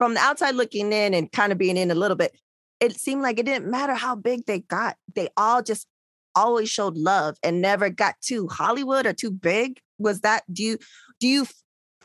from 0.01 0.15
the 0.15 0.19
outside 0.19 0.55
looking 0.55 0.91
in 0.91 1.13
and 1.13 1.31
kind 1.31 1.51
of 1.51 1.59
being 1.59 1.77
in 1.77 1.91
a 1.91 1.95
little 1.95 2.17
bit, 2.17 2.35
it 2.79 2.99
seemed 2.99 3.21
like 3.21 3.37
it 3.37 3.45
didn't 3.45 3.69
matter 3.69 3.93
how 3.93 4.15
big 4.15 4.47
they 4.47 4.61
got. 4.61 4.95
They 5.13 5.29
all 5.37 5.61
just 5.61 5.85
always 6.33 6.71
showed 6.71 6.97
love 6.97 7.37
and 7.43 7.61
never 7.61 7.87
got 7.91 8.15
too 8.19 8.47
Hollywood 8.47 9.05
or 9.05 9.13
too 9.13 9.29
big. 9.29 9.79
Was 9.99 10.21
that 10.21 10.43
do 10.51 10.63
you 10.63 10.79
do 11.19 11.27
you 11.27 11.45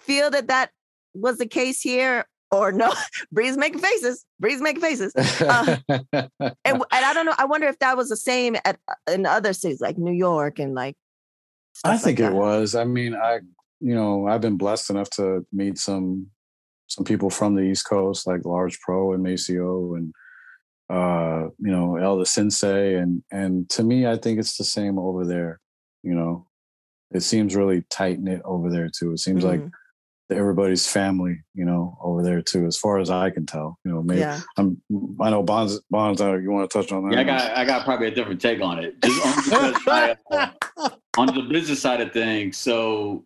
feel 0.07 0.30
that 0.30 0.48
that 0.48 0.70
was 1.14 1.38
the 1.38 1.46
case 1.46 1.80
here 1.80 2.26
or 2.50 2.72
no? 2.72 2.92
Breeze 3.32 3.57
making 3.57 3.80
faces. 3.80 4.24
Breeze 4.38 4.61
making 4.61 4.82
faces. 4.82 5.12
Uh, 5.16 5.76
And, 6.12 6.24
and 6.64 6.84
I 6.90 7.12
don't 7.12 7.26
know. 7.26 7.34
I 7.38 7.44
wonder 7.44 7.66
if 7.66 7.78
that 7.80 7.96
was 7.96 8.09
the 8.09 8.16
same 8.16 8.57
at 8.64 8.78
uh, 8.88 9.12
in 9.12 9.26
other 9.26 9.52
cities 9.52 9.80
like 9.80 9.98
New 9.98 10.12
York 10.12 10.59
and 10.59 10.74
like. 10.74 10.94
I 11.84 11.98
think 11.98 12.18
like 12.20 12.30
it 12.30 12.34
was. 12.34 12.74
I 12.74 12.84
mean, 12.84 13.14
I 13.14 13.40
you 13.80 13.94
know, 13.94 14.26
I've 14.26 14.40
been 14.40 14.57
blessed 14.57 14.88
enough 14.90 15.11
to 15.11 15.44
meet 15.52 15.78
some 15.78 16.28
some 16.88 17.04
people 17.04 17.30
from 17.30 17.54
the 17.54 17.62
East 17.62 17.86
Coast, 17.88 18.26
like 18.26 18.44
Large 18.44 18.80
Pro 18.80 19.12
and 19.12 19.24
Maseo 19.24 19.96
and 19.96 20.14
uh, 20.88 21.48
you 21.59 21.70
know, 21.70 21.96
El 21.96 22.18
the 22.18 22.26
Sensei. 22.26 22.94
And 22.94 23.22
and 23.30 23.68
to 23.70 23.82
me, 23.82 24.07
I 24.07 24.16
think 24.16 24.38
it's 24.38 24.57
the 24.57 24.64
same 24.64 24.98
over 24.98 25.24
there. 25.26 25.61
You 26.02 26.14
know, 26.14 26.46
it 27.11 27.20
seems 27.20 27.54
really 27.57 27.82
tight 27.90 28.20
knit 28.20 28.40
over 28.44 28.70
there 28.70 28.88
too. 28.88 29.12
It 29.12 29.18
seems 29.18 29.44
like 29.44 29.61
Mhm. 29.61 29.70
Everybody's 30.31 30.87
family, 30.87 31.41
you 31.55 31.64
know, 31.64 31.97
over 32.03 32.22
there 32.22 32.43
too, 32.43 32.66
as 32.66 32.77
far 32.77 32.99
as 32.99 33.11
I 33.11 33.31
can 33.31 33.47
tell. 33.47 33.79
You 33.85 33.93
know, 33.93 34.03
maybe 34.03 34.20
yeah. 34.20 34.41
I'm 34.57 34.81
I 35.20 35.31
know 35.31 35.43
Bonds 35.43 35.81
Bonds, 35.91 36.20
uh, 36.20 36.35
you 36.35 36.51
want 36.51 36.70
to 36.70 36.79
touch 36.79 36.93
on 36.93 37.09
that? 37.09 37.14
Yeah, 37.14 37.20
I 37.20 37.24
got 37.24 37.57
I 37.57 37.64
got 37.64 37.85
probably 37.85 38.09
a 38.09 38.11
different 38.11 38.41
take 38.41 38.61
on 38.61 38.79
it. 38.79 39.01
Just 39.03 39.24
only 39.24 39.43
because 39.43 39.77
I, 39.87 40.16
uh, 40.31 40.89
on 41.18 41.27
the 41.29 41.43
business 41.43 41.81
side 41.81 42.01
of 42.01 42.12
things. 42.12 42.57
So, 42.57 43.24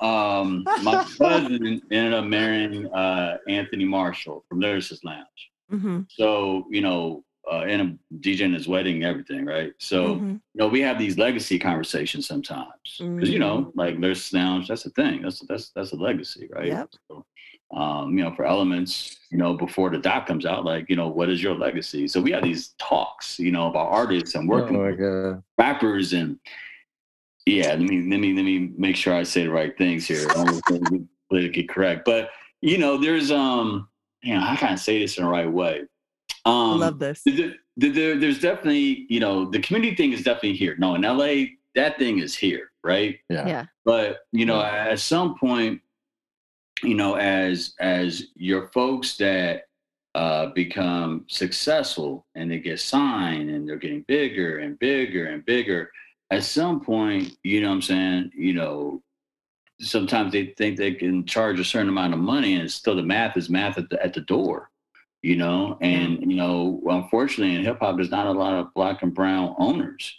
um, 0.00 0.64
my 0.82 1.04
cousin 1.18 1.82
ended 1.90 2.12
up 2.14 2.24
marrying 2.24 2.86
uh, 2.92 3.38
Anthony 3.48 3.84
Marshall 3.84 4.44
from 4.48 4.60
Lyricist 4.60 5.04
Lounge. 5.04 5.50
hmm 5.70 6.00
So, 6.08 6.66
you 6.70 6.80
know, 6.80 7.24
uh, 7.50 7.60
and 7.60 7.80
I'm 7.82 7.98
DJing 8.20 8.54
his 8.54 8.66
wedding, 8.66 8.96
and 8.96 9.04
everything, 9.04 9.44
right? 9.44 9.72
So, 9.78 10.16
Mhm. 10.16 10.32
you 10.54 10.58
know, 10.58 10.68
we 10.68 10.80
have 10.80 10.98
these 10.98 11.16
legacy 11.18 11.58
conversations 11.58 12.26
sometimes 12.26 12.70
because 12.98 13.30
you 13.30 13.38
know, 13.38 13.72
like 13.74 14.00
there's 14.00 14.32
Lounge, 14.32 14.68
that's 14.68 14.86
a 14.86 14.90
thing. 14.90 15.22
That's 15.22 15.40
that's 15.40 15.70
that's 15.70 15.92
a 15.92 15.96
legacy, 15.96 16.48
right? 16.52 16.66
Yep. 16.66 16.90
So, 17.08 17.24
um, 17.72 18.16
you 18.16 18.24
know, 18.24 18.34
for 18.34 18.44
elements, 18.44 19.18
you 19.30 19.38
know, 19.38 19.54
before 19.54 19.90
the 19.90 19.98
doc 19.98 20.26
comes 20.26 20.46
out, 20.46 20.64
like, 20.64 20.88
you 20.88 20.96
know, 20.96 21.08
what 21.08 21.28
is 21.28 21.42
your 21.42 21.54
legacy? 21.54 22.08
So 22.08 22.20
we 22.20 22.30
have 22.32 22.42
these 22.42 22.74
talks, 22.78 23.38
you 23.38 23.52
know, 23.52 23.68
about 23.68 23.88
artists 23.92 24.34
and 24.34 24.48
working 24.48 24.76
Oh, 24.76 24.86
with 24.86 25.42
rappers 25.58 26.12
and 26.12 26.38
yeah, 27.44 27.70
let 27.70 27.80
me 27.80 28.08
let 28.10 28.18
me 28.20 28.34
let 28.34 28.44
me 28.44 28.72
make 28.76 28.96
sure 28.96 29.14
I 29.14 29.22
say 29.22 29.44
the 29.44 29.50
right 29.50 29.76
things 29.78 30.06
here. 30.06 30.32
I 30.34 30.38
don't 30.44 30.68
want 30.68 30.82
to 30.82 30.90
be 30.90 31.04
politically 31.28 31.64
correct, 31.64 32.04
but 32.04 32.30
you 32.60 32.78
know, 32.78 32.96
there's 32.96 33.30
um, 33.30 33.88
you 34.22 34.34
know, 34.34 34.40
I 34.42 34.56
can't 34.56 34.80
say 34.80 34.98
this 34.98 35.16
in 35.18 35.24
the 35.24 35.30
right 35.30 35.50
way? 35.50 35.82
I 36.46 36.72
Um, 36.74 36.80
love 36.80 36.98
this. 36.98 37.22
there, 37.26 37.54
there- 37.76 37.90
there- 37.90 38.16
there's 38.18 38.40
definitely 38.40 39.06
you 39.10 39.20
know 39.20 39.50
the 39.50 39.58
community 39.60 39.94
thing 39.96 40.12
is 40.12 40.22
definitely 40.22 40.54
here. 40.56 40.76
No, 40.78 40.94
in 40.94 41.02
LA, 41.02 41.56
that 41.74 41.98
thing 41.98 42.18
is 42.20 42.34
here, 42.36 42.70
right? 42.84 43.18
yeah. 43.28 43.46
Yeah. 43.46 43.64
but 43.84 44.20
you 44.32 44.46
know 44.46 44.60
at 44.62 44.98
some 45.00 45.36
point 45.38 45.80
you 46.82 46.94
know 46.94 47.14
as 47.16 47.74
as 47.80 48.28
your 48.36 48.68
folks 48.68 49.16
that 49.18 49.64
uh 50.14 50.46
become 50.54 51.24
successful 51.28 52.26
and 52.34 52.50
they 52.50 52.58
get 52.58 52.78
signed 52.80 53.50
and 53.50 53.68
they're 53.68 53.76
getting 53.76 54.02
bigger 54.08 54.58
and 54.58 54.78
bigger 54.78 55.26
and 55.26 55.44
bigger 55.44 55.90
at 56.30 56.42
some 56.44 56.80
point 56.80 57.36
you 57.44 57.60
know 57.60 57.68
what 57.68 57.74
i'm 57.74 57.82
saying 57.82 58.30
you 58.36 58.52
know 58.54 59.02
sometimes 59.80 60.32
they 60.32 60.46
think 60.58 60.76
they 60.76 60.92
can 60.92 61.24
charge 61.26 61.58
a 61.60 61.64
certain 61.64 61.88
amount 61.88 62.14
of 62.14 62.20
money 62.20 62.54
and 62.54 62.64
it's 62.64 62.74
still 62.74 62.96
the 62.96 63.02
math 63.02 63.36
is 63.36 63.48
math 63.50 63.76
at 63.78 63.88
the, 63.90 64.02
at 64.02 64.12
the 64.14 64.20
door 64.22 64.70
you 65.22 65.36
know 65.36 65.78
and 65.80 66.20
you 66.30 66.36
know 66.36 66.80
unfortunately 66.88 67.54
in 67.54 67.62
hip 67.64 67.78
hop 67.80 67.96
there's 67.96 68.10
not 68.10 68.26
a 68.26 68.32
lot 68.32 68.54
of 68.54 68.72
black 68.74 69.02
and 69.02 69.14
brown 69.14 69.54
owners 69.58 70.14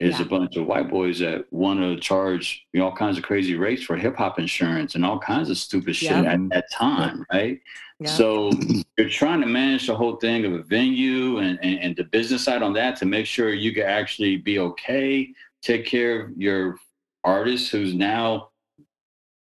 it's 0.00 0.18
Yeah. 0.18 0.26
a 0.26 0.28
bunch 0.28 0.56
of 0.56 0.66
white 0.66 0.90
boys 0.90 1.20
that 1.20 1.50
want 1.52 1.78
to 1.80 1.96
charge 1.98 2.66
you 2.72 2.80
know, 2.80 2.86
all 2.86 2.96
kinds 2.96 3.16
of 3.16 3.22
crazy 3.22 3.54
rates 3.54 3.82
for 3.84 3.96
hip 3.96 4.16
hop 4.16 4.38
insurance 4.40 4.96
and 4.96 5.04
all 5.04 5.18
kinds 5.20 5.50
of 5.50 5.56
stupid 5.56 5.94
shit 5.94 6.10
Yeah. 6.10 6.32
at 6.32 6.48
that 6.50 6.70
time, 6.72 7.24
right? 7.32 7.60
Yeah. 8.00 8.08
So 8.08 8.50
you're 8.98 9.08
trying 9.08 9.40
to 9.40 9.46
manage 9.46 9.86
the 9.86 9.94
whole 9.94 10.16
thing 10.16 10.44
of 10.46 10.52
a 10.52 10.64
venue 10.64 11.38
and, 11.38 11.60
and, 11.62 11.78
and 11.78 11.96
the 11.96 12.04
business 12.04 12.42
side 12.44 12.60
on 12.60 12.72
that 12.72 12.96
to 12.96 13.06
make 13.06 13.24
sure 13.24 13.54
you 13.54 13.72
can 13.72 13.84
actually 13.84 14.36
be 14.36 14.58
okay, 14.58 15.32
take 15.62 15.86
care 15.86 16.24
of 16.24 16.36
your 16.36 16.76
artist 17.22 17.70
who's 17.70 17.94
now 17.94 18.48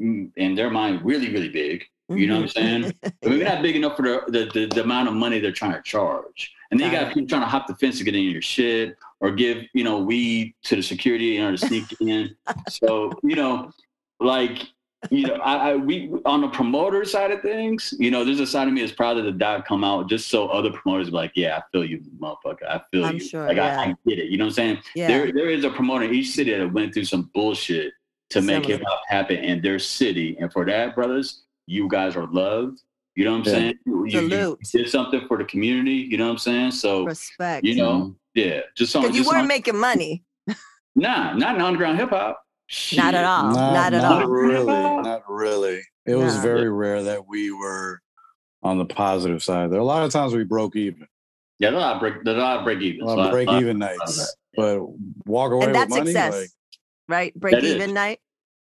mm, 0.01 0.31
in 0.37 0.55
their 0.55 0.71
mind 0.71 1.01
really, 1.03 1.33
really 1.33 1.49
big. 1.49 1.83
You 2.19 2.27
know 2.27 2.41
what 2.41 2.57
I'm 2.57 2.65
mm-hmm. 2.65 2.83
saying? 2.83 2.95
But 3.23 3.31
maybe 3.31 3.45
not 3.45 3.63
big 3.63 3.77
enough 3.77 3.97
for 3.97 4.03
the, 4.03 4.25
the, 4.29 4.51
the, 4.53 4.67
the 4.75 4.83
amount 4.83 5.09
of 5.09 5.15
money 5.15 5.39
they're 5.39 5.53
trying 5.53 5.75
to 5.75 5.83
charge. 5.83 6.53
And 6.71 6.81
then 6.81 6.91
you 6.91 6.99
Got 6.99 7.13
people 7.13 7.29
trying 7.29 7.43
to 7.43 7.49
hop 7.49 7.67
the 7.67 7.75
fence 7.75 7.99
to 7.99 8.05
get 8.05 8.15
in 8.15 8.23
your 8.23 8.41
shit 8.41 8.97
or 9.21 9.31
give, 9.31 9.65
you 9.75 9.85
know, 9.85 9.99
weed 9.99 10.55
to 10.65 10.77
the 10.77 10.83
security, 10.83 11.27
you 11.27 11.43
know, 11.43 11.51
to 11.51 11.59
sneak 11.59 11.85
in. 12.01 12.35
So, 12.69 13.13
you 13.23 13.37
know, 13.37 13.71
like, 14.21 14.67
you 15.11 15.27
know, 15.27 15.35
I, 15.35 15.71
I 15.71 15.77
we 15.77 16.11
on 16.25 16.41
the 16.41 16.49
promoter 16.49 17.05
side 17.05 17.31
of 17.31 17.43
things, 17.43 17.93
you 17.99 18.11
know, 18.11 18.25
there's 18.25 18.41
a 18.41 18.47
side 18.47 18.69
of 18.69 18.75
me 18.75 18.81
that's 18.81 18.93
proud 18.93 19.15
that 19.15 19.23
the 19.23 19.33
doc 19.33 19.67
come 19.67 19.85
out 19.85 20.09
just 20.09 20.29
so 20.29 20.49
other 20.49 20.71
promoters 20.71 21.11
be 21.11 21.17
like, 21.17 21.33
yeah, 21.35 21.59
I 21.59 21.63
feel 21.73 21.85
you, 21.85 22.01
motherfucker. 22.19 22.67
I 22.69 22.81
feel 22.91 23.05
I'm 23.05 23.15
you. 23.15 23.21
sure, 23.21 23.47
like 23.47 23.57
yeah. 23.57 23.81
I, 23.81 23.85
I 23.85 23.97
get 24.07 24.19
it. 24.19 24.31
You 24.31 24.39
know 24.39 24.45
what 24.45 24.51
I'm 24.51 24.55
saying? 24.55 24.79
Yeah. 24.95 25.09
There 25.09 25.33
there 25.33 25.51
is 25.51 25.65
a 25.65 25.71
promoter 25.71 26.05
in 26.05 26.15
each 26.15 26.31
city 26.31 26.55
that 26.57 26.73
went 26.73 26.95
through 26.95 27.05
some 27.05 27.31
bullshit 27.35 27.93
to 28.31 28.41
make 28.41 28.65
Similar. 28.65 28.79
hip 28.79 28.87
hop 28.87 29.03
happen 29.09 29.37
in 29.37 29.61
their 29.61 29.79
city. 29.79 30.37
And 30.41 30.53
for 30.53 30.65
that, 30.65 30.95
brothers, 30.95 31.43
you 31.73 31.89
guys 31.89 32.17
are 32.17 32.27
loved. 32.27 32.79
You 33.17 33.25
know 33.25 33.33
what 33.33 33.39
I'm 33.41 33.45
Yeah. 33.47 33.53
saying? 33.53 33.75
You, 33.87 34.07
you- 34.07 34.21
you 34.21 34.59
did 34.73 34.89
something 34.89 35.27
for 35.29 35.37
the 35.39 35.45
community. 35.45 35.93
You 36.11 36.19
know 36.19 36.27
what 36.27 36.33
I'm 36.33 36.39
saying? 36.39 36.71
So 36.73 37.05
Respect. 37.05 37.65
you 37.65 37.77
know, 37.77 37.93
mm-hmm. 37.93 38.11
yeah, 38.35 38.61
just 38.77 38.95
on 38.97 39.03
Because 39.03 39.17
you 39.17 39.23
just 39.23 39.33
weren't 39.33 39.43
on, 39.43 39.49
making 39.49 39.79
money. 39.79 40.23
nah, 40.95 41.33
not 41.35 41.57
in 41.57 41.63
underground 41.63 41.99
hip 41.99 42.11
hop. 42.11 42.41
Not 42.95 43.15
at 43.15 43.25
all. 43.25 43.51
not, 43.53 43.73
not 43.75 43.93
at 43.95 44.03
not 44.03 44.23
all. 44.23 44.29
really. 44.29 44.65
Not 44.67 45.23
really. 45.29 45.81
It 46.07 46.15
was 46.15 46.37
No. 46.37 46.43
very 46.43 46.71
rare 46.71 47.03
that 47.03 47.27
we 47.29 47.51
were 47.53 48.01
on 48.63 48.79
the 48.79 48.87
positive 48.87 49.43
side. 49.43 49.71
There 49.71 49.79
are 49.79 49.83
a 49.83 49.85
lot 49.85 50.05
of 50.05 50.11
times 50.11 50.35
we 50.35 50.45
broke 50.45 50.75
even, 50.77 51.07
Yeah, 51.59 51.71
there's 51.71 51.75
a 51.83 51.85
lot 51.85 51.95
of 51.97 52.01
break. 52.01 52.15
There's 52.25 52.37
a 52.37 52.41
lot 52.41 52.59
of 52.59 52.65
break 52.65 52.79
a 52.79 52.83
even. 52.83 53.07
lot 53.07 53.19
of 53.19 53.31
break 53.31 53.49
even 53.51 53.79
nights. 53.79 54.35
But 54.57 54.81
walk 55.27 55.53
away 55.53 55.67
And 55.67 55.73
with 55.73 55.81
that's 55.81 55.91
money, 55.91 56.07
success, 56.07 56.33
like 56.35 56.49
right? 57.09 57.35
Break 57.35 57.55
That 57.55 57.65
is. 57.65 57.75
even 57.75 57.93
night. 57.95 58.21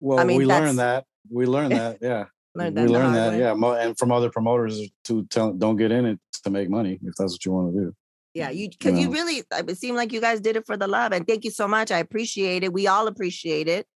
well, 0.01 0.19
I 0.19 0.25
mean, 0.25 0.39
we 0.39 0.45
that's- 0.47 0.67
learned 0.67 0.79
that. 0.81 1.05
We 1.31 1.47
learned 1.47 1.73
that. 1.73 1.99
Yeah, 2.03 2.25
Learned 2.57 2.77
we 2.77 2.87
learned 2.87 3.15
that. 3.17 3.33
way. 3.33 3.39
Yeah, 3.41 3.83
and 3.85 3.99
from 3.99 4.13
other 4.13 4.31
promoters 4.31 4.81
to 5.05 5.25
tell, 5.27 5.53
don't 5.53 5.77
get 5.77 5.91
in 5.91 6.07
it 6.07 6.21
to 6.45 6.51
make 6.51 6.71
money 6.71 6.99
if 7.03 7.15
that's 7.19 7.33
what 7.35 7.45
you 7.45 7.53
want 7.53 7.75
to 7.75 7.81
do. 7.81 7.95
Yeah, 8.35 8.51
you 8.51 8.69
because 8.69 8.99
you 8.99 9.07
know. 9.07 9.13
really 9.13 9.43
it 9.51 9.79
seemed 9.79 9.97
like 9.97 10.13
you 10.13 10.21
guys 10.21 10.41
did 10.41 10.57
it 10.57 10.67
for 10.67 10.77
the 10.77 10.87
love, 10.89 11.13
and 11.13 11.27
thank 11.27 11.45
you 11.45 11.51
so 11.51 11.67
much. 11.69 11.91
I 11.91 11.99
appreciate 11.99 12.63
it. 12.65 12.73
We 12.73 12.87
all 12.87 13.07
appreciate 13.07 13.69
it. 13.69 13.87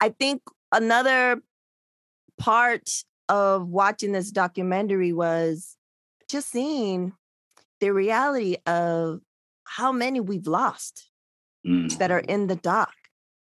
I 0.00 0.10
think 0.10 0.42
another 0.72 1.40
part 2.38 2.88
of 3.28 3.68
watching 3.68 4.12
this 4.12 4.30
documentary 4.30 5.12
was 5.12 5.76
just 6.28 6.50
seeing 6.50 7.12
the 7.80 7.90
reality 7.92 8.56
of 8.66 9.20
how 9.64 9.92
many 9.92 10.20
we've 10.20 10.46
lost 10.46 11.08
Mm, 11.66 11.96
that 11.98 12.10
are 12.10 12.18
in 12.18 12.48
the 12.48 12.56
dock. 12.56 12.92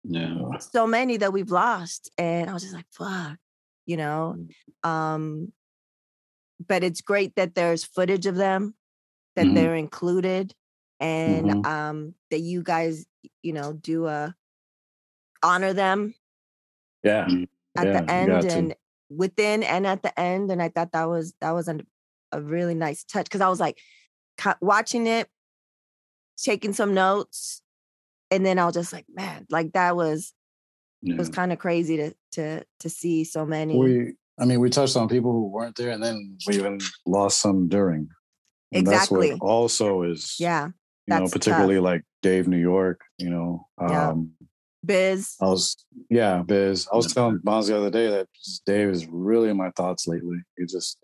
yeah. 0.06 0.38
So 0.60 0.88
many 0.88 1.18
that 1.18 1.34
we've 1.34 1.52
lost, 1.52 2.10
and 2.18 2.50
I 2.50 2.54
was 2.54 2.64
just 2.64 2.74
like, 2.74 2.86
"Fuck," 2.92 3.38
you 3.88 3.98
know. 3.98 4.38
Um, 4.84 5.54
but 6.66 6.84
it's 6.84 7.02
great 7.02 7.36
that 7.36 7.56
there's 7.56 7.84
footage 7.84 8.28
of 8.28 8.36
them, 8.36 8.76
that 9.36 9.48
Mhm. 9.48 9.56
they're 9.56 9.76
included, 9.76 10.54
and 11.00 11.52
Mhm. 11.52 11.66
um, 11.66 12.16
that 12.32 12.40
you 12.40 12.64
guys, 12.64 13.06
you 13.44 13.54
know, 13.54 13.74
do 13.74 14.08
a 14.08 14.36
honor 15.44 15.74
them 15.74 16.16
Yeah, 17.04 17.28
at 17.76 17.86
Yeah, 17.86 18.02
the 18.02 18.12
end 18.12 18.30
got 18.32 18.50
to. 18.50 18.60
and 18.60 18.76
within 19.10 19.64
and 19.64 19.88
at 19.88 20.04
the 20.04 20.18
end. 20.20 20.52
And 20.52 20.62
I 20.62 20.70
thought 20.70 20.92
that 20.92 21.08
was 21.08 21.34
that 21.42 21.52
was 21.52 21.68
a, 21.68 21.80
a 22.32 22.42
really 22.42 22.76
nice 22.76 23.04
touch 23.04 23.26
because 23.26 23.42
I 23.42 23.50
was 23.50 23.60
like 23.60 23.80
watching 24.62 25.08
it, 25.08 25.30
taking 26.38 26.74
some 26.74 26.94
notes, 26.94 27.62
and 28.32 28.46
then 28.46 28.60
I 28.60 28.66
was 28.66 28.76
just 28.76 28.94
like, 28.94 29.06
man, 29.14 29.46
like 29.50 29.74
that 29.74 29.96
was 29.96 30.34
yeah. 31.02 31.14
it 31.14 31.18
was 31.18 31.30
kind 31.30 31.52
of 31.52 31.60
crazy 31.60 31.98
to 31.98 32.14
to 32.34 32.64
to 32.80 32.90
see 32.90 33.24
so 33.24 33.46
many. 33.46 33.78
we. 33.78 34.14
I 34.40 34.46
mean, 34.46 34.60
we 34.60 34.70
touched 34.70 34.96
on 34.96 35.08
people 35.08 35.32
who 35.32 35.48
weren't 35.48 35.76
there, 35.76 35.90
and 35.90 36.04
then 36.04 36.38
we 36.46 36.58
even 36.58 36.80
lost 37.08 37.42
some 37.42 37.68
during. 37.70 38.08
And 38.72 38.88
Exactly. 38.88 39.30
That's 39.30 39.42
what 39.42 39.48
also 39.48 40.04
is. 40.04 40.36
yeah, 40.40 40.66
You 40.66 40.74
know, 41.08 41.20
that's 41.22 41.32
tough. 41.32 41.42
particularly 41.42 41.80
like 41.80 42.04
Dave 42.22 42.48
New 42.48 42.60
York. 42.60 43.02
You 43.18 43.32
know. 43.32 43.68
Yeah. 43.82 44.10
Um, 44.10 44.34
Biz. 44.86 45.36
I 45.42 45.46
was, 45.46 45.76
yeah, 46.10 46.44
Biz. 46.46 46.88
I 46.92 46.96
was 46.96 47.14
telling 47.14 47.40
Bonds 47.44 47.68
the 47.68 47.78
other 47.78 47.90
day 47.90 48.10
that 48.10 48.28
Dave 48.66 48.90
is 48.90 49.06
really 49.08 49.50
in 49.50 49.58
my 49.58 49.72
thoughts 49.72 50.08
lately. 50.08 50.38
He 50.58 50.66
just 50.66 50.98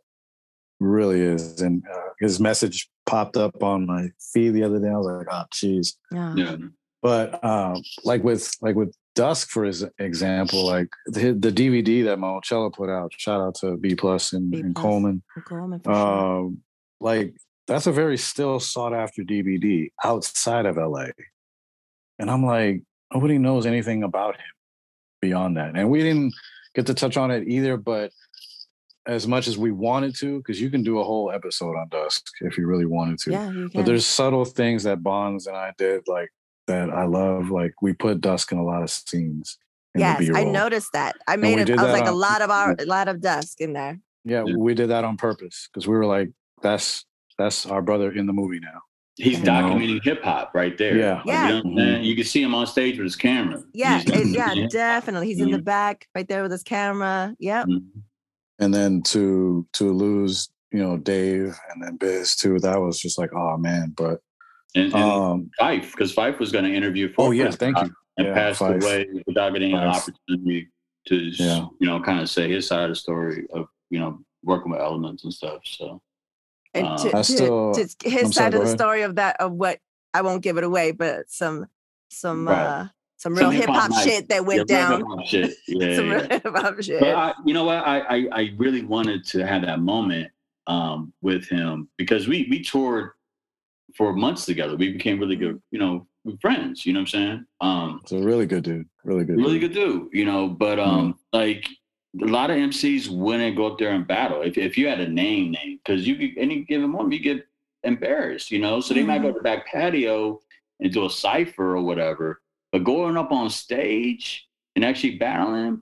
really 0.79 1.21
is. 1.21 1.61
And 1.61 1.83
uh, 1.91 2.09
his 2.19 2.39
message 2.39 2.89
popped 3.05 3.37
up 3.37 3.61
on 3.61 3.85
my 3.85 4.09
feed 4.33 4.51
the 4.51 4.63
other 4.63 4.79
day. 4.79 4.89
I 4.89 4.97
was 4.97 5.05
like, 5.05 5.27
oh, 5.29 5.43
jeez. 5.53 5.95
Yeah. 6.11 6.33
yeah. 6.35 6.55
But 7.01 7.43
um, 7.43 7.83
like 8.05 8.23
with 8.23 8.49
like 8.61 8.75
with 8.75 8.95
Dusk, 9.15 9.49
for 9.49 9.63
his 9.63 9.85
example, 9.99 10.65
like 10.65 10.89
the, 11.05 11.33
the 11.33 11.51
DVD 11.51 12.03
that 12.05 12.17
Mochilla 12.17 12.73
put 12.73 12.89
out. 12.89 13.13
Shout 13.17 13.41
out 13.41 13.55
to 13.55 13.77
B 13.77 13.95
Plus 13.95 14.33
and, 14.33 14.53
and. 14.53 14.75
Coleman. 14.75 15.21
Coleman 15.45 15.81
sure. 15.83 15.93
Um, 15.93 16.59
like 16.99 17.35
that's 17.67 17.87
a 17.87 17.91
very 17.91 18.17
still 18.17 18.59
sought 18.59 18.93
after 18.93 19.23
DVD 19.23 19.91
outside 20.03 20.65
of 20.65 20.77
LA. 20.77 21.07
And 22.19 22.29
I'm 22.29 22.45
like, 22.45 22.83
nobody 23.13 23.37
knows 23.37 23.65
anything 23.65 24.03
about 24.03 24.35
him 24.35 24.45
beyond 25.21 25.57
that. 25.57 25.75
And 25.75 25.89
we 25.89 26.01
didn't 26.01 26.33
get 26.75 26.85
to 26.87 26.93
touch 26.93 27.17
on 27.17 27.31
it 27.31 27.47
either, 27.47 27.77
but 27.77 28.11
as 29.05 29.27
much 29.27 29.47
as 29.47 29.57
we 29.57 29.71
wanted 29.71 30.15
to, 30.15 30.37
because 30.37 30.61
you 30.61 30.69
can 30.69 30.83
do 30.83 30.99
a 30.99 31.03
whole 31.03 31.31
episode 31.31 31.75
on 31.75 31.87
Dusk 31.89 32.25
if 32.41 32.57
you 32.57 32.67
really 32.67 32.85
wanted 32.85 33.19
to. 33.19 33.31
Yeah, 33.31 33.51
But 33.73 33.85
there's 33.85 34.05
subtle 34.05 34.45
things 34.45 34.83
that 34.83 35.03
Bonds 35.03 35.47
and 35.47 35.57
I 35.57 35.73
did 35.77 36.03
like 36.07 36.29
that 36.67 36.89
I 36.89 37.05
love. 37.05 37.49
Like 37.49 37.73
we 37.81 37.93
put 37.93 38.21
Dusk 38.21 38.51
in 38.51 38.57
a 38.57 38.63
lot 38.63 38.83
of 38.83 38.89
scenes. 38.89 39.57
in 39.95 39.99
the 39.99 40.05
yes, 40.05 40.15
I 40.17 40.19
B-roll. 40.19 40.51
noticed 40.53 40.91
that. 40.93 41.15
I 41.27 41.35
made 41.35 41.59
it. 41.59 41.69
I 41.69 41.73
was 41.73 41.81
that 41.83 41.91
like 41.91 42.07
a 42.07 42.11
lot 42.11 42.41
of 42.41 42.49
our, 42.49 42.75
a 42.79 42.85
lot 42.85 43.07
of 43.07 43.21
dusk 43.21 43.61
in 43.61 43.73
there. 43.73 43.99
Yeah, 44.25 44.43
Yeah. 44.45 44.55
we 44.55 44.73
did 44.73 44.89
that 44.89 45.03
on 45.03 45.17
purpose 45.17 45.67
because 45.71 45.87
we 45.87 45.95
were 45.95 46.05
like, 46.05 46.29
that's 46.61 47.05
that's 47.37 47.65
our 47.65 47.81
brother 47.81 48.11
in 48.11 48.25
the 48.25 48.33
movie 48.33 48.59
now. 48.59 48.79
He's 49.15 49.37
You 49.39 49.45
documenting 49.45 50.03
hip 50.03 50.23
hop 50.23 50.51
right 50.55 50.75
there. 50.77 50.97
Yeah. 50.97 51.21
Yeah. 51.25 51.47
You, 51.49 51.63
know 51.63 51.69
what 51.69 51.83
I'm? 51.97 52.01
You 52.03 52.15
can 52.15 52.23
see 52.23 52.41
him 52.41 52.55
on 52.55 52.65
stage 52.65 52.97
with 52.97 53.03
his 53.05 53.15
camera. 53.15 53.61
Yeah, 53.73 54.01
it- 54.05 54.27
yeah, 54.29 54.67
definitely. 54.69 55.27
He's 55.27 55.39
in 55.39 55.51
the 55.51 55.61
back 55.61 56.07
right 56.15 56.27
there 56.27 56.41
with 56.41 56.51
his 56.51 56.63
camera. 56.63 57.35
Yep. 57.39 57.67
Mhm. 57.67 57.83
and 58.59 58.73
then 58.73 59.01
to 59.03 59.67
to 59.73 59.91
lose 59.91 60.49
you 60.71 60.79
know 60.79 60.95
dave 60.97 61.55
and 61.69 61.83
then 61.83 61.97
biz 61.97 62.35
too 62.35 62.59
that 62.59 62.79
was 62.79 62.99
just 62.99 63.17
like 63.17 63.31
oh 63.35 63.57
man 63.57 63.91
but 63.97 64.19
And, 64.75 64.85
and 64.93 64.95
um 64.95 65.51
Fife, 65.59 65.91
because 65.91 66.11
Fife 66.11 66.39
was 66.39 66.51
going 66.51 66.65
to 66.65 66.73
interview 66.73 67.11
for 67.13 67.27
oh 67.27 67.31
yeah 67.31 67.43
Chris 67.45 67.55
thank 67.57 67.77
you 67.79 67.93
and 68.17 68.27
Yeah, 68.27 68.33
passed 68.33 68.59
Fife. 68.59 68.81
away 68.81 69.07
without 69.27 69.53
getting 69.53 69.73
an 69.73 69.79
opportunity 69.83 70.69
to, 71.07 71.15
Yeah. 71.15 71.65
you 71.79 71.87
know, 71.87 71.99
kind 72.01 72.19
of 72.19 72.29
say 72.29 72.49
his 72.49 72.67
side 72.67 72.83
of 72.83 72.89
the 72.89 72.95
story 72.95 73.45
of, 73.53 73.67
you 73.89 73.99
know, 73.99 74.19
working 74.43 74.71
with 74.71 74.79
elements 74.81 75.23
and 75.25 75.33
stuff. 75.33 75.61
So, 75.65 76.01
And 76.73 76.85
to, 76.99 77.07
I 77.09 77.11
to- 77.11 77.23
still- 77.23 77.73
to 77.73 77.81
his 77.81 78.23
I'm 78.25 78.31
side 78.31 78.33
sorry, 78.33 78.47
of 78.47 78.53
the 78.53 78.61
ahead. 78.61 78.79
story 78.79 79.01
of 79.03 79.15
that 79.15 79.35
of 79.41 79.51
what 79.53 79.79
I 80.13 80.21
won't 80.21 80.41
give 80.43 80.57
it 80.57 80.63
away, 80.63 80.91
but 80.91 81.29
some 81.29 81.67
some 82.09 82.47
Right. 82.47 82.57
uh 82.65 82.87
some 83.17 83.35
Some 83.35 83.39
real 83.39 83.49
hip 83.51 83.69
hop 83.69 83.91
shit 84.03 84.27
that 84.29 84.45
went 84.45 84.69
Yeah, 84.69 84.89
down. 84.89 85.23
Shit. 85.25 85.55
Yeah, 85.67 85.95
Some 85.95 86.07
yeah. 86.07 86.13
real 86.15 86.27
hip 86.29 86.43
hop 86.45 86.81
shit. 86.81 86.99
But 86.99 87.15
I, 87.15 87.33
you 87.45 87.53
know 87.53 87.63
what? 87.63 87.77
I, 87.77 87.99
I 88.01 88.27
I 88.31 88.53
really 88.57 88.83
wanted 88.83 89.25
to 89.27 89.45
have 89.47 89.61
that 89.63 89.79
moment 89.79 90.29
um, 90.67 91.13
with 91.21 91.47
him 91.47 91.87
because 91.97 92.27
we 92.27 92.47
we 92.49 92.61
toured 92.61 93.11
for 93.95 94.13
months 94.13 94.45
together. 94.45 94.75
We 94.75 94.91
became 94.93 95.19
really 95.19 95.35
good, 95.35 95.61
you 95.71 95.79
know, 95.79 96.07
friends. 96.41 96.85
You 96.85 96.93
know 96.93 96.99
what 96.99 97.01
I'm 97.01 97.07
saying? 97.07 97.45
Um, 97.61 97.99
it's 98.03 98.11
a 98.11 98.19
really 98.21 98.45
good 98.45 98.63
dude 98.63 98.87
really 99.03 99.25
good 99.25 99.35
really 99.37 99.59
dude. 99.59 99.73
good 99.73 99.79
dude, 99.79 100.09
you 100.13 100.25
know. 100.25 100.47
But 100.47 100.79
um, 100.79 101.19
like 101.33 101.67
a 102.21 102.25
lot 102.25 102.49
of 102.51 102.57
MCs 102.57 103.09
wouldn't 103.09 103.55
go 103.57 103.67
up 103.67 103.77
there 103.79 103.91
and 103.91 104.07
battle 104.07 104.41
if 104.41 104.57
if 104.57 104.77
you 104.77 104.87
had 104.87 104.99
a 105.01 105.07
name 105.07 105.51
name 105.51 105.79
because 105.83 106.07
you 106.07 106.15
could 106.15 106.37
any 106.37 106.61
given 106.63 106.89
moment 106.89 107.13
you 107.13 107.19
get 107.19 107.45
embarrassed, 107.83 108.51
you 108.51 108.59
know. 108.59 108.79
So 108.79 108.93
they 108.93 109.03
might 109.03 109.21
go 109.21 109.29
to 109.29 109.33
the 109.33 109.41
back 109.43 109.67
patio 109.67 110.39
and 110.79 110.91
do 110.91 111.05
a 111.05 111.09
cipher 111.09 111.75
or 111.75 111.81
whatever, 111.83 112.41
but 112.71 112.83
going 112.83 113.17
up 113.17 113.31
on 113.31 113.49
stage 113.49 114.47
and 114.75 114.83
actually 114.83 115.17
battling, 115.17 115.81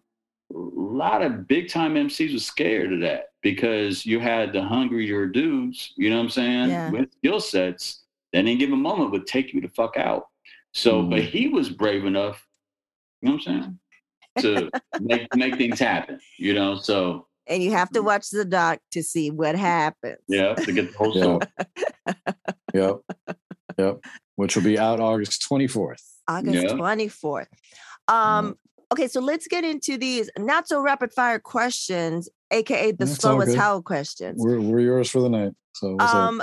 a 0.53 0.57
lot 0.57 1.21
of 1.21 1.47
big 1.47 1.69
time 1.69 1.93
MCs 1.95 2.33
were 2.33 2.39
scared 2.39 2.91
of 2.93 2.99
that 3.01 3.27
because 3.41 4.05
you 4.05 4.19
had 4.19 4.51
the 4.53 4.61
hungrier 4.61 5.25
dudes, 5.27 5.93
you 5.95 6.09
know 6.09 6.17
what 6.17 6.23
I'm 6.23 6.29
saying, 6.29 6.69
Yeah. 6.69 6.91
with 6.91 7.11
skill 7.13 7.39
sets 7.39 8.00
that 8.33 8.39
in 8.39 8.45
give 8.45 8.53
a 8.53 8.57
given 8.59 8.79
moment 8.81 9.11
would 9.11 9.27
take 9.27 9.53
you 9.53 9.61
the 9.61 9.69
fuck 9.69 9.97
out. 9.97 10.25
So, 10.73 11.03
but 11.03 11.21
he 11.21 11.47
was 11.49 11.69
brave 11.69 12.05
enough, 12.05 12.45
you 13.21 13.29
know 13.29 13.35
what 13.35 13.47
I'm 13.47 13.61
saying, 13.61 13.79
to 14.39 14.71
make 14.99 15.33
make 15.35 15.55
things 15.57 15.79
happen, 15.79 16.19
you 16.37 16.53
know. 16.53 16.75
So 16.77 17.27
and 17.47 17.61
you 17.61 17.71
have 17.71 17.89
to 17.91 18.01
watch 18.01 18.29
the 18.29 18.45
doc 18.45 18.79
to 18.91 19.03
see 19.03 19.31
what 19.31 19.55
happens. 19.55 20.19
yeah, 20.27 20.53
to 20.53 20.71
get 20.71 20.91
the 20.91 20.97
whole 20.97 21.15
Yeah. 21.15 21.23
story. 21.23 21.47
yep 22.73 22.95
yep 23.77 23.99
which 24.35 24.55
will 24.55 24.63
be 24.63 24.79
out 24.79 24.99
august 25.01 25.45
24th 25.49 26.01
August 26.27 26.63
Yeah. 26.63 26.73
24th. 26.73 27.47
Um, 28.07 28.55
okay, 28.93 29.07
so 29.07 29.19
let's 29.19 29.47
get 29.47 29.63
into 29.65 29.97
these 29.97 30.29
not 30.37 30.67
so 30.67 30.81
rapid 30.81 31.11
fire 31.13 31.39
questions, 31.39 32.29
aka 32.51 32.91
the 32.91 33.05
That's 33.05 33.11
all 33.25 33.31
slowest 33.33 33.47
good. 33.51 33.57
how 33.59 33.81
questions. 33.81 34.35
we're, 34.41 34.61
we're 34.61 34.79
yours 34.79 35.09
for 35.09 35.19
the 35.19 35.29
night 35.29 35.51
so? 35.75 35.99
Um, 35.99 36.41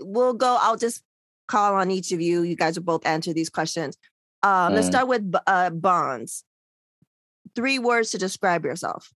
we'll 0.00 0.34
go. 0.34 0.56
I'll 0.60 0.76
just 0.76 1.02
call 1.48 1.74
on 1.74 1.90
each 1.90 2.12
of 2.12 2.20
you. 2.20 2.42
You 2.42 2.56
guys 2.56 2.78
will 2.78 2.84
both 2.84 3.06
answer 3.06 3.32
these 3.32 3.50
questions. 3.50 3.96
Um, 4.42 4.74
let's 4.74 4.86
start 4.86 5.08
with 5.08 5.32
uh, 5.46 5.70
bonds. 5.70 6.44
Three 7.54 7.78
words 7.78 8.10
to 8.10 8.18
describe 8.18 8.64
yourself. 8.64 9.10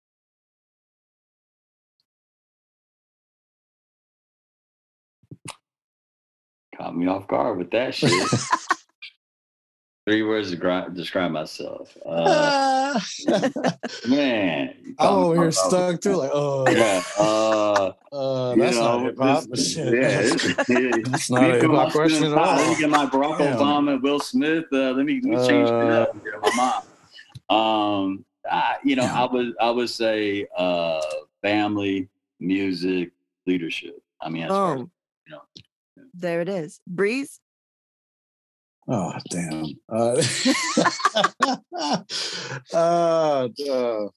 Caught 6.77 6.97
me 6.97 7.07
off 7.07 7.27
guard 7.27 7.59
with 7.59 7.71
that 7.71 7.95
shit. 7.95 8.11
Three 10.07 10.23
words 10.23 10.51
to 10.51 10.57
gra- 10.57 10.89
describe 10.95 11.33
myself. 11.33 11.97
Uh, 12.07 13.01
man, 14.09 14.73
you 14.85 14.95
i'm 15.01 15.07
caught 15.09 15.17
me 15.19 15.25
over 15.25 15.35
here 15.35 15.49
off 15.49 15.55
guard. 15.55 15.55
stuck 15.55 16.01
too 16.01 16.15
like 16.17 16.31
oh 16.33 16.65
Yeah, 16.71 17.03
uh, 17.19 17.93
uh, 18.13 18.55
you 18.55 18.63
that's 18.63 18.77
not 18.77 18.99
know, 19.01 19.05
hip-hop 19.07 19.45
but 19.49 19.57
this- 19.57 19.73
shit. 19.75 19.93
yeah, 19.95 20.21
it's- 20.21 20.69
yeah. 20.69 20.91
That's 21.11 21.29
not 21.31 21.43
a 21.43 21.47
Let 21.49 21.55
me 21.57 21.61
put 21.61 21.71
my 21.71 21.85
hip-hop 21.87 21.93
question 21.93 22.19
spin 22.19 22.33
at 22.33 22.39
on 22.39 22.47
top. 22.47 22.57
Let 22.59 22.69
me 22.69 22.77
get 22.81 22.91
my 22.91 23.07
Barack 23.07 23.39
Damn. 23.39 23.59
Obama, 23.59 24.01
Will 24.01 24.21
Smith. 24.21 24.65
Uh, 24.73 24.93
let 24.93 25.05
me, 25.07 25.21
let 25.25 25.25
me 25.25 25.37
change 25.49 25.69
it 25.69 25.75
Uh, 25.75 26.03
up. 26.03 26.25
Get 26.25 26.41
my 26.57 26.83
mom. 27.49 27.57
Um, 27.59 28.25
I, 28.49 28.77
you 28.85 28.95
know, 28.95 29.05
I 29.05 29.25
would 29.25 29.55
I 29.61 29.71
would 29.71 29.91
say 29.91 30.47
uh, 30.57 31.01
family, 31.43 32.09
music, 32.39 33.11
leadership. 33.45 34.01
I 34.21 34.29
mean, 34.29 34.45
as 34.45 34.51
far 34.51 34.75
as, 34.75 34.81
you 34.81 34.89
know. 35.31 35.41
There 36.15 36.41
it 36.43 36.49
is. 36.49 36.81
Breeze. 36.87 37.41
Oh 38.89 39.13
damn. 39.31 39.79
Uh, 39.89 40.23
uh, 42.73 43.49
uh, 43.71 44.09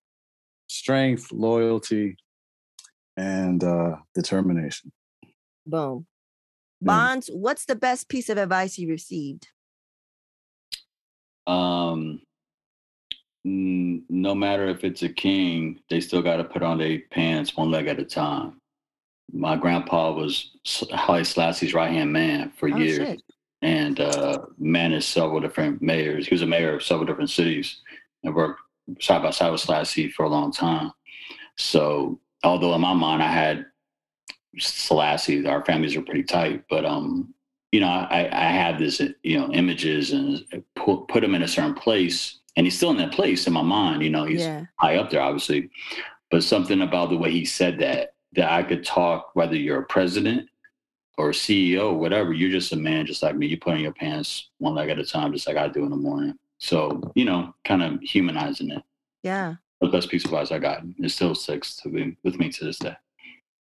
strength, 0.68 1.32
loyalty, 1.32 2.16
and 3.18 3.64
uh, 3.64 3.96
determination. 4.14 4.92
Boom. 5.66 6.06
Yeah. 6.82 6.88
Bonds, 6.88 7.30
what's 7.34 7.66
the 7.66 7.76
best 7.76 8.10
piece 8.10 8.30
of 8.30 8.38
advice 8.38 8.78
you 8.78 8.90
received? 8.90 9.48
Um, 11.48 12.22
n- 13.46 14.04
no 14.08 14.36
matter 14.36 14.68
if 14.68 14.84
it's 14.84 15.02
a 15.02 15.10
king, 15.10 15.80
they 15.90 16.00
still 16.00 16.22
got 16.22 16.38
to 16.38 16.44
put 16.44 16.62
on 16.62 16.78
their 16.78 17.00
pants 17.12 17.58
one 17.58 17.72
leg 17.72 17.88
at 17.88 18.00
a 18.00 18.06
time. 18.06 18.62
My 19.32 19.56
grandpa 19.56 20.12
was 20.14 20.52
S- 20.66 20.84
Haile 20.92 21.74
right 21.74 21.92
hand 21.92 22.14
man 22.14 22.52
for 22.58 22.70
Oh, 22.72 22.78
years, 22.78 22.98
shit. 23.08 23.22
And 23.62 24.00
uh, 24.00 24.40
managed 24.58 25.06
several 25.06 25.40
different 25.40 25.82
mayors. 25.82 26.28
He 26.28 26.34
was 26.34 26.42
a 26.42 26.48
mayor 26.48 26.76
of 26.76 26.84
several 26.84 27.06
different 27.06 27.30
cities 27.30 27.82
and 28.24 28.34
worked 28.34 28.62
side 29.00 29.22
by 29.22 29.32
side 29.32 29.52
with 29.52 29.62
Selassie 29.62 30.10
for 30.10 30.24
a 30.24 30.30
long 30.30 30.52
time. 30.52 30.92
So, 31.58 32.20
although 32.44 32.74
in 32.74 32.82
my 32.82 32.94
mind 32.94 33.22
I 33.22 33.32
had 33.32 33.66
Selassie, 34.58 35.46
our 35.46 35.64
families 35.66 35.96
were 35.96 36.04
pretty 36.04 36.24
tight, 36.24 36.64
but 36.70 36.86
um, 36.86 37.34
you 37.72 37.80
know, 37.82 37.88
I, 37.88 38.30
I 38.32 38.50
have 38.52 38.80
this, 38.80 39.00
you 39.24 39.40
know, 39.40 39.52
images 39.52 40.12
and 40.12 40.44
put, 40.76 41.08
put 41.08 41.24
him 41.24 41.36
in 41.36 41.44
a 41.44 41.48
certain 41.48 41.76
place, 41.76 42.40
and 42.56 42.66
he's 42.66 42.76
still 42.76 42.90
in 42.90 42.98
that 42.98 43.12
place 43.12 43.46
in 43.46 43.54
my 43.54 43.62
mind. 43.62 44.02
You 44.02 44.10
know, 44.10 44.26
he's 44.26 44.42
Yeah. 44.42 44.66
high 44.80 44.96
up 44.96 45.10
there, 45.12 45.22
obviously, 45.22 45.70
but 46.32 46.44
something 46.44 46.82
about 46.82 47.10
the 47.10 47.18
way 47.18 47.30
he 47.32 47.46
said 47.46 47.78
that 47.80 48.14
that 48.34 48.52
I 48.52 48.62
could 48.64 48.84
talk, 48.86 49.32
whether 49.36 49.56
you're 49.56 49.82
a 49.82 49.86
president 49.86 50.48
or 51.20 51.32
CEO, 51.32 51.94
whatever. 51.94 52.32
You're 52.32 52.50
just 52.50 52.72
a 52.72 52.78
man, 52.78 53.06
just 53.06 53.22
like 53.22 53.36
me. 53.36 53.46
You 53.46 53.58
put 53.58 53.74
on 53.74 53.82
your 53.82 53.92
pants 53.92 54.52
one 54.60 54.74
leg 54.74 54.88
at 54.88 55.00
a 55.00 55.06
time, 55.06 55.34
just 55.34 55.48
like 55.48 55.58
I 55.58 55.68
do 55.68 55.84
in 55.84 55.90
the 55.90 55.98
morning. 55.98 56.36
So, 56.60 57.12
you 57.14 57.26
know, 57.26 57.54
kind 57.66 57.84
of 57.84 58.00
humanizing 58.02 58.72
it. 58.72 58.82
Yeah. 59.22 59.56
The 59.82 59.90
best 59.90 60.10
piece 60.10 60.24
of 60.24 60.32
advice 60.32 60.54
I 60.54 60.60
got. 60.60 60.82
It 60.98 61.10
still 61.10 61.36
sticks 61.36 61.76
to 61.78 61.90
me 61.90 62.16
with 62.24 62.40
me 62.40 62.48
to 62.50 62.64
this 62.64 62.80
day. 62.80 62.96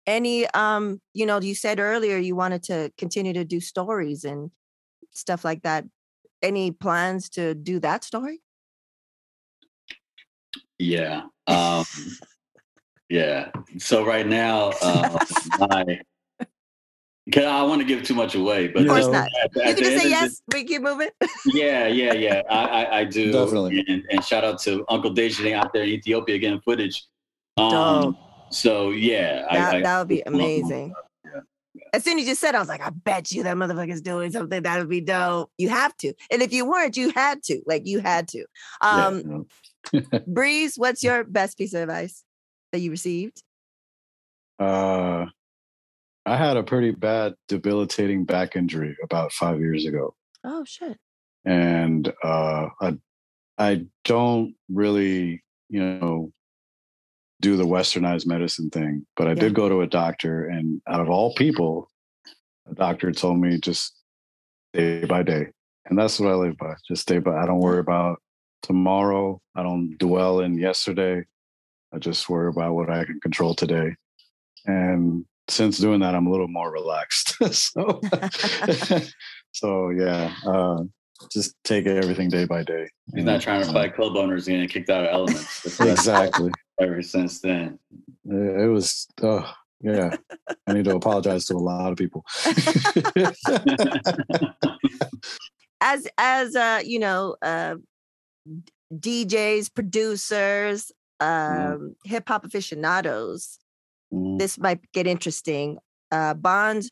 Any 0.05 0.45
um, 0.51 1.01
you 1.16 1.26
know, 1.26 1.41
you 1.41 1.55
said 1.55 1.80
earlier 1.80 2.18
you 2.18 2.36
wanted 2.36 2.62
to 2.64 2.91
continue 2.95 3.34
to 3.34 3.43
do 3.43 3.60
stories 3.60 4.24
and 4.24 4.51
stuff 5.12 5.43
like 5.43 5.64
that. 5.64 5.86
Any 6.43 6.70
plans 6.70 7.28
to 7.32 7.55
do 7.55 7.80
that 7.80 8.03
story? 8.03 8.43
Yeah. 10.78 11.24
Um, 11.47 11.86
yeah. 13.10 13.49
So 13.80 14.05
right 14.05 14.28
now, 14.28 14.74
uh, 14.84 15.18
my 15.60 15.99
Cause 17.32 17.43
I 17.43 17.61
want 17.63 17.82
to 17.82 17.86
give 17.88 18.03
too 18.03 18.13
much 18.15 18.36
away, 18.36 18.69
but 18.69 18.84
Of 18.84 18.88
course 18.88 19.05
Yeah. 19.05 19.11
not. 19.11 19.30
at- 19.43 19.55
You 19.55 19.61
at 19.63 19.75
can 19.75 19.84
just 19.84 19.89
say 19.89 19.95
end 19.95 20.05
of 20.05 20.09
yes. 20.11 20.41
We 20.53 20.63
keep 20.63 20.82
moving. 20.82 21.09
yeah, 21.47 21.88
yeah, 21.88 22.13
yeah. 22.13 22.41
I, 22.49 22.65
I, 22.86 22.97
I 22.99 23.03
do. 23.03 23.32
Definitely. 23.34 23.84
And, 23.88 24.05
and 24.09 24.23
shout 24.23 24.43
out 24.45 24.59
to 24.61 24.86
Uncle 24.88 25.13
Dejane 25.13 25.53
out 25.53 25.73
there 25.73 25.84
in 25.84 25.89
Ethiopia 25.89 26.38
getting 26.38 26.61
footage. 26.61 27.03
Um, 27.57 27.71
Dope. 27.71 28.15
so 28.51 28.91
yeah, 28.91 29.41
That, 29.51 29.73
I, 29.73 29.78
I, 29.78 29.82
that 29.82 29.99
would 29.99 30.07
be 30.07 30.21
amazing. 30.25 30.93
Yeah. 31.25 31.41
As 31.93 32.03
soon 32.03 32.17
as 32.19 32.28
you 32.28 32.36
said, 32.36 32.55
I 32.55 32.59
was 32.59 32.67
like, 32.69 32.82
I 32.82 32.89
bet 32.91 33.32
you 33.32 33.43
that 33.43 33.55
motherfucker's 33.57 34.01
doing 34.01 34.32
something 34.32 34.63
that 34.63 34.80
would 34.80 34.89
be 34.89 35.01
dope. 35.01 35.51
You 35.57 35.69
have 35.69 35.95
to. 35.97 36.13
And 36.32 36.41
if 36.41 36.53
you 36.53 36.65
weren't, 36.65 36.95
you 36.97 37.09
had 37.11 37.43
to. 37.43 37.61
Like 37.65 37.86
you 37.86 37.99
had 37.99 38.28
to. 38.30 38.45
Yeah. 38.82 39.05
Um, 39.07 39.45
Breeze, 40.28 40.75
what's 40.78 41.03
your 41.03 41.23
best 41.23 41.57
piece 41.57 41.73
of 41.73 41.82
advice 41.82 42.23
that 42.71 42.80
you 42.80 42.91
received? 42.91 43.41
Uh, 44.59 45.25
I 46.28 46.36
had 46.36 46.57
a 46.57 46.63
pretty 46.63 46.91
bad, 46.91 47.36
debilitating 47.47 48.25
back 48.25 48.57
injury 48.57 48.97
about 49.01 49.32
five 49.32 49.59
years 49.61 49.86
ago, 49.86 50.13
Oh 50.43 50.65
shit. 50.65 50.97
and 51.45 52.13
uh, 52.23 52.67
I 52.82 52.97
I 53.57 53.86
don't 54.03 54.53
really, 54.69 55.41
you 55.69 55.80
know, 55.84 56.32
do 57.39 57.55
the 57.55 57.63
westernized 57.65 58.28
medicine 58.28 58.69
thing, 58.69 59.05
but 59.15 59.28
I 59.28 59.32
Yeah. 59.32 59.36
did 59.43 59.53
go 59.55 59.69
to 59.69 59.82
a 59.82 59.88
doctor, 59.88 60.45
and 60.47 60.82
out 60.86 60.99
of 60.99 61.09
all 61.09 61.34
people, 61.36 61.89
a 62.69 62.75
doctor 62.75 63.11
told 63.13 63.39
me 63.39 63.57
just 63.59 63.95
day 64.73 65.05
by 65.05 65.23
day, 65.23 65.47
and 65.86 65.97
that's 65.97 66.19
what 66.19 66.30
I 66.32 66.36
live 66.36 66.57
by. 66.57 66.73
Just 66.88 67.07
day 67.07 67.19
by. 67.19 67.38
I 67.41 67.45
don't 67.45 67.59
worry 67.59 67.80
about 67.80 68.21
tomorrow. 68.63 69.39
I 69.55 69.63
don't 69.63 69.97
dwell 69.97 70.41
in 70.41 70.57
yesterday. 70.57 71.23
I 71.93 71.99
just 71.99 72.28
worry 72.28 72.49
about 72.49 72.73
what 72.75 72.89
I 72.89 73.05
can 73.05 73.21
control 73.21 73.55
today. 73.55 73.95
And 74.65 75.25
since 75.49 75.77
doing 75.77 75.99
that, 76.01 76.15
I'm 76.15 76.27
a 76.27 76.31
little 76.31 76.47
more 76.47 76.71
relaxed. 76.71 77.35
so, 77.53 78.01
so 79.53 79.89
yeah, 79.89 80.33
uh, 80.45 80.83
just 81.31 81.55
take 81.63 81.87
everything 81.87 82.29
day 82.29 82.45
by 82.45 82.63
day. 82.63 82.87
he's 83.15 83.23
not 83.23 83.41
trying 83.41 83.63
to 83.63 83.71
fight 83.71 83.95
club 83.95 84.15
owners 84.15 84.47
and 84.47 84.61
get 84.61 84.69
kicked 84.71 84.89
out 84.89 85.05
of 85.05 85.11
elements. 85.11 85.61
That's- 85.63 85.77
that's 85.77 85.89
Exactly. 85.99 86.51
Ever 86.79 87.01
since 87.01 87.39
then, 87.39 87.79
It 88.25 88.61
it 88.65 88.67
was, 88.67 89.07
oh, 89.23 89.51
yeah. 89.81 90.15
I 90.67 90.73
need 90.73 90.85
to 90.85 90.95
apologize 90.95 91.45
to 91.45 91.55
a 91.55 91.57
lot 91.57 91.91
of 91.91 91.97
people. 91.97 92.23
as 95.81 96.07
as 96.19 96.55
uh, 96.55 96.81
you 96.85 96.99
know, 96.99 97.35
uh 97.41 97.75
DJs, 98.93 99.73
producers, 99.73 100.91
um, 101.19 101.95
hip 102.05 102.27
hop 102.27 102.45
aficionados, 102.45 103.59
Mm, 104.14 104.39
this 104.39 104.58
might 104.58 104.80
get 104.93 105.08
interesting. 105.08 105.78
Uh 106.12 106.34
Bonds 106.34 106.89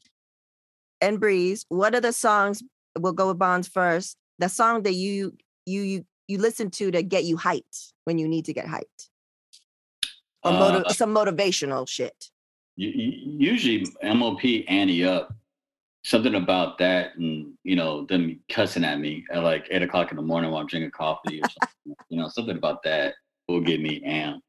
and 1.02 1.20
Breeze, 1.20 1.66
what 1.70 1.96
are 1.96 2.02
the 2.02 2.14
songs? 2.14 2.62
We'll 2.98 3.14
go 3.14 3.28
with 3.30 3.40
Bonds 3.40 3.68
first. 3.68 4.18
The 4.40 4.50
song 4.50 4.84
that 4.84 4.94
you 4.94 5.36
you 5.66 5.82
you 5.82 6.06
you 6.28 6.38
listen 6.40 6.70
to 6.72 6.92
to 6.92 7.04
get 7.04 7.24
you 7.24 7.38
hyped 7.38 7.94
when 8.06 8.18
you 8.18 8.28
need 8.28 8.46
to 8.46 8.54
get 8.54 8.66
hyped. 8.66 9.10
Or 10.44 10.52
motiv- 10.54 10.86
Uh, 10.86 10.94
some 10.94 11.14
motivational 11.14 11.88
shit. 11.88 12.30
you, 12.76 12.90
you, 12.90 13.12
usually 13.52 13.86
MOP 14.04 14.44
Ante 14.68 15.04
Up. 15.06 15.34
Something 16.04 16.36
about 16.36 16.78
that, 16.78 17.16
and 17.16 17.54
you 17.64 17.76
know 17.76 18.06
them 18.06 18.40
cussing 18.50 18.84
at 18.84 19.00
me 19.00 19.26
at 19.32 19.42
like 19.42 19.66
eight 19.72 19.82
o'clock 19.82 20.12
in 20.12 20.18
the 20.18 20.22
morning 20.22 20.52
while 20.52 20.62
I'm 20.62 20.68
drinking 20.68 20.92
coffee 20.92 21.42
or 21.42 21.48
something. 21.48 21.96
you 22.10 22.18
know, 22.20 22.30
something 22.30 22.56
about 22.58 22.84
that 22.84 23.16
will 23.48 23.62
get 23.62 23.82
me 23.82 24.02
amped. 24.06 24.42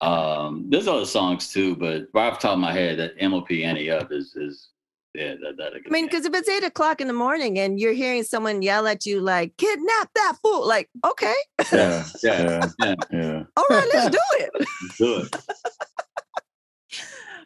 Um, 0.00 0.66
there's 0.68 0.86
other 0.86 1.04
songs 1.06 1.52
too, 1.52 1.74
but 1.74 2.08
right 2.14 2.28
off 2.32 2.38
the 2.40 2.48
top 2.48 2.52
of 2.54 2.60
my 2.60 2.72
head, 2.72 2.98
that 2.98 3.20
MOP 3.20 3.50
Ante 3.50 3.90
Up 3.90 4.12
is 4.12 4.36
is 4.36 4.68
yeah 5.14 5.34
that 5.42 5.56
that. 5.56 5.72
I 5.74 5.90
mean, 5.90 6.06
because 6.06 6.24
if 6.24 6.34
it's 6.34 6.48
eight 6.48 6.62
o'clock 6.62 7.00
in 7.00 7.08
the 7.08 7.12
morning 7.12 7.58
and 7.58 7.80
you're 7.80 7.92
hearing 7.92 8.22
someone 8.22 8.62
yell 8.62 8.86
at 8.86 9.06
you 9.06 9.20
like 9.20 9.56
"kidnap 9.56 10.10
that 10.14 10.36
fool," 10.42 10.66
like, 10.66 10.88
okay, 11.04 11.34
yeah, 11.72 12.04
yeah, 12.22 12.42
yeah, 12.42 12.68
yeah, 12.78 12.94
yeah. 13.10 13.42
all 13.56 13.64
right, 13.70 13.90
let's 13.94 14.10
do 14.10 14.18
it. 14.34 14.68
good. 14.98 15.28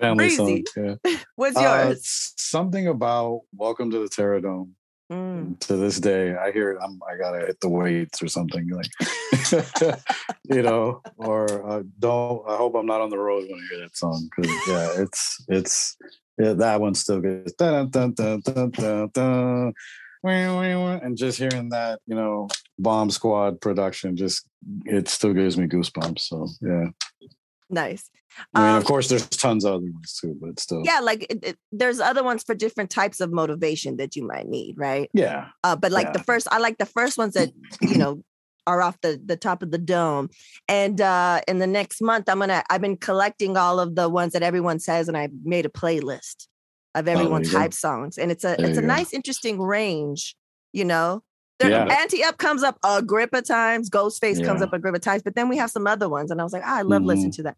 Family 0.01 0.25
Breezy. 0.25 0.65
song. 0.77 0.99
Yeah. 1.05 1.15
What's 1.37 1.57
Uh, 1.57 1.61
yours? 1.63 1.99
s- 1.99 2.35
something 2.37 2.89
about 2.89 3.43
Welcome 3.55 3.91
to 3.93 3.99
the 4.01 4.09
Terrordome. 4.09 4.71
Mm. 5.13 5.59
to 5.61 5.77
this 5.77 6.01
day 6.01 6.35
i 6.37 6.51
hear 6.53 6.79
i'm 6.83 6.99
i 7.07 7.19
gotta 7.19 7.45
hit 7.45 7.61
the 7.61 7.69
weights 7.69 8.23
or 8.23 8.29
something 8.29 8.67
like 8.71 8.91
you 10.45 10.63
know 10.63 11.03
or 11.19 11.45
uh, 11.71 11.83
don't 11.99 12.49
i 12.49 12.57
hope 12.57 12.75
i'm 12.75 12.87
not 12.87 13.03
on 13.03 13.11
the 13.11 13.19
road 13.19 13.45
when 13.47 13.61
i 13.61 13.67
hear 13.71 13.81
that 13.85 13.95
song 13.95 14.31
because 14.31 14.51
yeah 14.67 15.03
it's 15.03 15.45
it's 15.49 15.97
yeah, 16.39 16.55
that 16.55 16.81
one 16.81 16.95
still 16.95 17.21
gets 17.21 17.53
dun, 17.53 17.91
dun, 17.91 18.15
dun, 18.15 18.41
dun, 18.41 18.71
dun, 18.71 19.11
dun, 19.13 19.75
and 20.25 21.17
just 21.17 21.39
hearing 21.39 21.69
that 21.69 22.01
you 22.07 22.15
know 22.15 22.49
bomb 22.79 23.11
squad 23.11 23.61
production 23.61 24.17
just 24.17 24.49
it 24.87 25.09
still 25.09 25.35
gives 25.35 25.59
me 25.59 25.67
goosebumps 25.67 26.21
so 26.21 26.49
yeah 26.63 26.87
Nice. 27.73 28.05
i 28.55 28.61
mean 28.61 28.69
Um, 28.73 28.77
of 28.77 28.85
course 28.85 29.09
there's 29.09 29.27
tons 29.29 29.65
of 29.65 29.73
other 29.75 29.91
ones 29.93 30.19
too 30.21 30.37
but 30.41 30.61
still 30.61 30.83
Yeah, 30.85 31.01
like 31.01 31.27
it, 31.33 31.39
it- 31.43 31.59
there's 31.73 32.01
other 32.01 32.23
ones 32.23 32.43
for 32.45 32.55
different 32.55 32.91
types 32.91 33.19
of 33.21 33.33
motivation 33.33 33.97
that 33.97 34.15
you 34.17 34.25
might 34.33 34.47
need, 34.47 34.75
right? 34.79 35.09
yeah 35.15 35.49
Uh, 35.65 35.77
but 35.83 35.91
like 35.93 36.13
the 36.13 36.19
first, 36.29 36.47
I 36.51 36.59
like 36.59 36.77
the 36.79 36.87
first 36.99 37.17
ones 37.19 37.35
that 37.35 37.51
you 37.81 37.97
know 37.99 38.23
are 38.67 38.81
off 38.87 38.97
the 39.01 39.13
the 39.31 39.37
top 39.37 39.63
of 39.65 39.71
the 39.75 39.79
dome. 39.97 40.29
And 40.69 41.01
uh 41.01 41.41
in 41.49 41.59
the 41.59 41.67
next 41.67 42.01
month, 42.11 42.29
I'm 42.29 42.39
gonna. 42.41 42.63
I've 42.71 42.81
been 42.81 42.97
collecting 43.09 43.57
all 43.57 43.81
of 43.81 43.95
the 44.01 44.09
ones 44.09 44.33
that 44.35 44.43
everyone 44.43 44.79
says, 44.81 45.09
and 45.09 45.17
I 45.17 45.29
made 45.55 45.67
a 45.67 45.71
playlist 45.81 46.47
of 46.95 47.07
there 47.07 47.15
everyone's 47.17 47.51
go. 47.53 47.59
hype 47.59 47.75
songs, 47.75 48.19
and 48.19 48.31
it's 48.31 48.45
a 48.45 48.55
There 48.59 48.67
it's 48.69 48.79
a 48.79 48.83
go. 48.83 48.87
nice, 48.97 49.13
interesting 49.13 49.57
range. 49.61 50.37
You 50.73 50.85
know, 50.93 51.23
there, 51.63 51.87
Yeah. 51.87 52.01
Ante 52.01 52.23
Up 52.25 52.39
comes 52.39 52.63
up 52.63 52.79
a 52.85 53.03
grip 53.03 53.33
of 53.33 53.45
times, 53.47 53.89
Ghostface 53.91 54.45
comes 54.45 54.63
up 54.63 54.73
a 54.73 54.79
grip 54.79 54.95
of 54.95 55.01
times, 55.01 55.23
but 55.23 55.35
then 55.35 55.49
we 55.49 55.57
have 55.57 55.71
some 55.71 55.87
other 55.87 56.09
ones, 56.09 56.31
and 56.31 56.41
I 56.41 56.45
was 56.45 56.53
like, 56.53 56.63
ah, 56.65 56.79
I 56.79 56.83
love 56.83 57.03
listening 57.03 57.31
Mm-hmm. 57.31 57.37
to 57.37 57.43
that. 57.45 57.57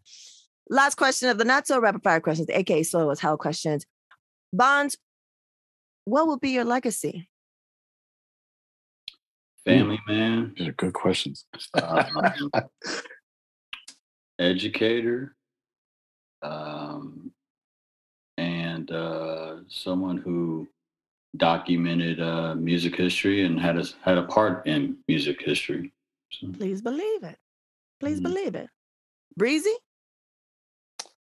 Last 0.69 0.95
question 0.95 1.29
of 1.29 1.37
the 1.37 1.45
not 1.45 1.67
so 1.67 1.79
rapid 1.79 2.03
fire 2.03 2.19
questions, 2.19 2.49
aka 2.49 2.83
soil 2.83 3.07
was 3.07 3.19
hell 3.19 3.37
questions. 3.37 3.85
Bonds, 4.53 4.97
what 6.05 6.27
will 6.27 6.37
be 6.39 6.49
your 6.51 6.63
legacy? 6.65 7.29
Family 9.65 9.99
man, 10.07 10.53
these 10.57 10.67
are 10.67 10.73
good 10.73 10.93
questions 10.93 11.45
um, 11.81 12.51
educator, 14.37 15.35
um, 16.43 17.31
and 18.37 18.91
uh, 18.91 19.55
someone 19.67 20.17
who 20.17 20.67
documented 21.37 22.19
uh, 22.19 22.55
music 22.55 22.95
history 22.95 23.45
and 23.45 23.59
had 23.59 23.77
a 23.77 23.85
had 24.03 24.17
a 24.17 24.23
part 24.23 24.65
in 24.67 24.97
music 25.07 25.41
history. 25.41 25.93
So. 26.31 26.51
Please 26.51 26.81
believe 26.81 27.23
it. 27.23 27.37
Please 27.99 28.19
mm-hmm. 28.19 28.33
believe 28.33 28.55
it. 28.55 28.69
Breezy. 29.37 29.73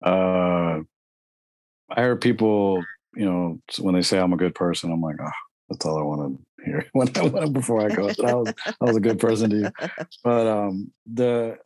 Uh, 0.03 0.79
I 1.89 2.01
heard 2.01 2.21
people, 2.21 2.83
you 3.13 3.25
know, 3.25 3.59
when 3.79 3.95
they 3.95 4.01
say 4.01 4.19
I'm 4.19 4.33
a 4.33 4.37
good 4.37 4.55
person, 4.55 4.91
I'm 4.91 5.01
like, 5.01 5.17
oh, 5.21 5.29
that's 5.69 5.85
all 5.85 5.99
I 5.99 6.01
want 6.01 6.39
to 6.57 6.65
hear 6.65 6.85
when 6.93 7.09
I 7.15 7.23
went 7.25 7.53
before 7.53 7.81
I 7.81 7.89
go. 7.89 8.09
I 8.25 8.33
was 8.33 8.53
I 8.65 8.85
was 8.85 8.97
a 8.97 9.01
good 9.01 9.19
person 9.19 9.49
to 9.51 9.57
you. 9.57 9.71
But 10.23 10.47
um, 10.47 10.91
the 11.11 11.57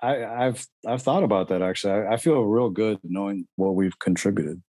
I, 0.00 0.24
I've 0.24 0.66
I've 0.86 1.02
thought 1.02 1.22
about 1.22 1.48
that 1.48 1.62
actually. 1.62 1.94
I, 1.94 2.14
I 2.14 2.16
feel 2.16 2.40
real 2.42 2.70
good 2.70 2.98
knowing 3.04 3.46
what 3.56 3.74
we've 3.74 3.98
contributed 3.98 4.62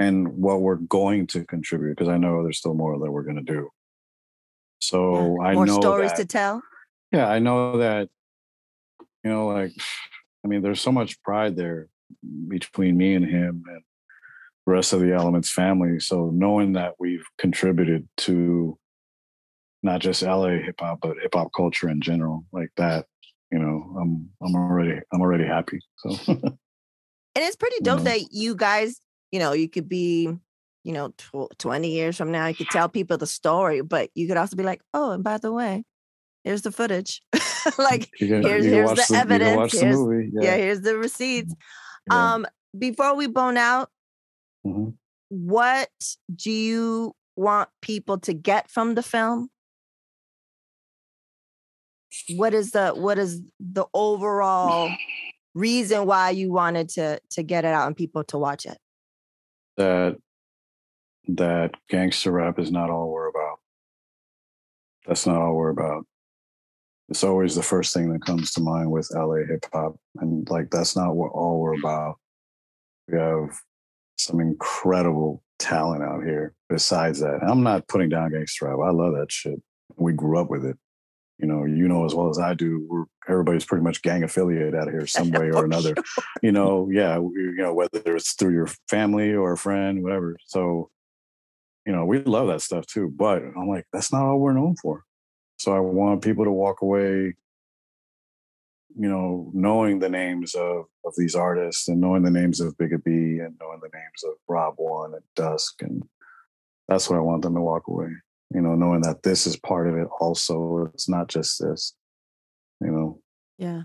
and 0.00 0.26
what 0.28 0.62
we're 0.62 0.76
going 0.76 1.26
to 1.28 1.44
contribute 1.44 1.90
because 1.90 2.08
I 2.08 2.16
know 2.16 2.42
there's 2.42 2.58
still 2.58 2.74
more 2.74 2.98
that 2.98 3.12
we're 3.12 3.22
going 3.22 3.36
to 3.36 3.42
do. 3.42 3.68
So 4.80 5.36
yeah. 5.40 5.48
I 5.48 5.54
more 5.54 5.66
know 5.66 5.78
stories 5.78 6.10
that, 6.12 6.16
to 6.16 6.24
tell. 6.24 6.62
Yeah, 7.12 7.28
I 7.28 7.38
know 7.38 7.76
that. 7.78 8.08
You 9.22 9.30
know, 9.30 9.48
like 9.48 9.72
I 10.42 10.48
mean, 10.48 10.62
there's 10.62 10.80
so 10.80 10.90
much 10.90 11.22
pride 11.22 11.54
there 11.54 11.88
between 12.48 12.96
me 12.96 13.14
and 13.14 13.24
him 13.24 13.62
and 13.68 13.82
the 14.66 14.72
rest 14.72 14.94
of 14.94 15.00
the 15.00 15.12
Elements 15.12 15.50
family. 15.50 16.00
So 16.00 16.30
knowing 16.32 16.72
that 16.72 16.94
we've 16.98 17.26
contributed 17.38 18.08
to 18.18 18.78
not 19.82 20.00
just 20.00 20.22
LA 20.22 20.62
hip 20.64 20.76
hop, 20.80 21.00
but 21.02 21.18
hip 21.20 21.34
hop 21.34 21.50
culture 21.54 21.90
in 21.90 22.00
general, 22.00 22.46
like 22.52 22.70
that, 22.78 23.04
you 23.52 23.58
know, 23.58 23.96
I'm 24.00 24.30
I'm 24.42 24.54
already 24.54 24.98
I'm 25.12 25.20
already 25.20 25.44
happy. 25.44 25.80
So. 25.98 26.16
and 26.32 26.56
it's 27.36 27.56
pretty 27.56 27.80
dope 27.82 27.98
you 27.98 28.04
know. 28.04 28.10
that 28.10 28.32
you 28.32 28.54
guys 28.54 29.02
you 29.30 29.38
know, 29.38 29.52
you 29.52 29.68
could 29.68 29.88
be, 29.88 30.28
you 30.84 30.92
know, 30.92 31.08
tw- 31.16 31.58
20 31.58 31.90
years 31.90 32.16
from 32.16 32.30
now, 32.30 32.46
you 32.46 32.54
could 32.54 32.70
tell 32.70 32.88
people 32.88 33.16
the 33.16 33.26
story, 33.26 33.80
but 33.82 34.10
you 34.14 34.26
could 34.26 34.36
also 34.36 34.56
be 34.56 34.62
like, 34.62 34.82
oh, 34.94 35.12
and 35.12 35.24
by 35.24 35.38
the 35.38 35.52
way, 35.52 35.84
here's 36.44 36.62
the 36.62 36.72
footage. 36.72 37.22
like, 37.78 38.10
can, 38.18 38.42
here's, 38.42 38.64
here's 38.64 38.90
the, 38.90 39.06
the, 39.08 39.16
evidence. 39.16 39.72
Here's, 39.72 39.96
the 39.96 40.30
yeah. 40.34 40.42
yeah. 40.42 40.56
here's 40.56 40.80
the 40.80 40.96
receipts. 40.96 41.54
Yeah. 42.10 42.34
Um, 42.34 42.46
before 42.76 43.14
we 43.14 43.26
bone 43.26 43.56
out, 43.56 43.90
mm-hmm. 44.66 44.90
what 45.28 45.90
do 46.34 46.50
you 46.50 47.14
want 47.36 47.68
people 47.82 48.18
to 48.18 48.34
get 48.34 48.70
from 48.70 48.94
the 48.94 49.02
film? 49.02 49.50
What 52.36 52.54
is 52.54 52.72
the 52.72 52.90
what 52.90 53.18
is 53.18 53.40
the 53.60 53.86
overall 53.94 54.90
reason 55.54 56.06
why 56.06 56.30
you 56.30 56.52
wanted 56.52 56.88
to 56.90 57.20
to 57.30 57.42
get 57.42 57.64
it 57.64 57.68
out 57.68 57.86
and 57.86 57.96
people 57.96 58.24
to 58.24 58.38
watch 58.38 58.66
it? 58.66 58.78
That 59.80 60.16
that 61.28 61.70
gangster 61.88 62.32
rap 62.32 62.58
is 62.58 62.70
not 62.70 62.90
all 62.90 63.10
we're 63.10 63.28
about. 63.28 63.58
That's 65.06 65.26
not 65.26 65.40
all 65.40 65.54
we're 65.54 65.70
about. 65.70 66.04
It's 67.08 67.24
always 67.24 67.54
the 67.54 67.62
first 67.62 67.94
thing 67.94 68.12
that 68.12 68.24
comes 68.24 68.52
to 68.52 68.60
mind 68.60 68.90
with 68.90 69.10
LA 69.14 69.46
hip 69.48 69.64
hop. 69.72 69.96
And 70.18 70.48
like 70.50 70.70
that's 70.70 70.96
not 70.96 71.16
what 71.16 71.32
all 71.32 71.60
we're 71.60 71.78
about. 71.78 72.16
We 73.08 73.18
have 73.18 73.58
some 74.18 74.40
incredible 74.40 75.42
talent 75.58 76.02
out 76.02 76.24
here 76.24 76.54
besides 76.68 77.20
that. 77.20 77.40
I'm 77.42 77.62
not 77.62 77.88
putting 77.88 78.10
down 78.10 78.32
gangster 78.32 78.66
rap. 78.66 78.78
I 78.84 78.90
love 78.90 79.14
that 79.14 79.32
shit. 79.32 79.60
We 79.96 80.12
grew 80.12 80.38
up 80.38 80.50
with 80.50 80.66
it 80.66 80.76
you 81.40 81.46
know, 81.48 81.64
you 81.64 81.88
know 81.88 82.04
as 82.04 82.14
well 82.14 82.28
as 82.28 82.38
I 82.38 82.54
do, 82.54 82.86
we're 82.88 83.04
everybody's 83.28 83.64
pretty 83.64 83.84
much 83.84 84.02
gang 84.02 84.22
affiliated 84.22 84.74
out 84.74 84.88
here 84.88 85.06
some 85.06 85.30
way 85.30 85.50
or 85.50 85.64
another. 85.64 85.94
Oh, 86.18 86.22
you 86.42 86.52
know, 86.52 86.88
yeah, 86.90 87.16
you 87.16 87.54
know, 87.56 87.72
whether 87.72 88.16
it's 88.16 88.32
through 88.34 88.52
your 88.52 88.68
family 88.88 89.32
or 89.32 89.52
a 89.52 89.56
friend, 89.56 90.02
whatever. 90.02 90.36
So, 90.46 90.90
you 91.86 91.92
know, 91.92 92.04
we 92.04 92.22
love 92.22 92.48
that 92.48 92.62
stuff 92.62 92.86
too. 92.86 93.08
But 93.08 93.42
I'm 93.42 93.68
like, 93.68 93.86
that's 93.92 94.12
not 94.12 94.24
all 94.24 94.38
we're 94.38 94.52
known 94.52 94.76
for. 94.76 95.04
So 95.58 95.74
I 95.74 95.80
want 95.80 96.22
people 96.22 96.44
to 96.44 96.50
walk 96.50 96.82
away, 96.82 97.34
you 98.98 99.08
know, 99.08 99.50
knowing 99.54 99.98
the 99.98 100.08
names 100.08 100.54
of 100.54 100.86
of 101.04 101.14
these 101.16 101.34
artists 101.34 101.88
and 101.88 102.00
knowing 102.00 102.22
the 102.22 102.30
names 102.30 102.60
of 102.60 102.76
Bigga 102.76 103.02
B 103.02 103.38
and 103.38 103.56
knowing 103.60 103.80
the 103.80 103.90
names 103.92 104.24
of 104.24 104.34
Rob 104.48 104.74
One 104.76 105.14
and 105.14 105.24
Dusk 105.36 105.82
and 105.82 106.02
that's 106.88 107.08
what 107.08 107.16
I 107.16 107.22
want 107.22 107.42
them 107.42 107.54
to 107.54 107.60
walk 107.60 107.86
away 107.86 108.10
you 108.52 108.60
know, 108.60 108.74
knowing 108.74 109.02
that 109.02 109.22
this 109.22 109.46
is 109.46 109.56
part 109.56 109.88
of 109.88 109.96
it 109.96 110.08
also. 110.20 110.90
It's 110.94 111.08
not 111.08 111.28
just 111.28 111.60
this, 111.60 111.94
you 112.80 112.90
know. 112.90 113.20
Yeah. 113.58 113.82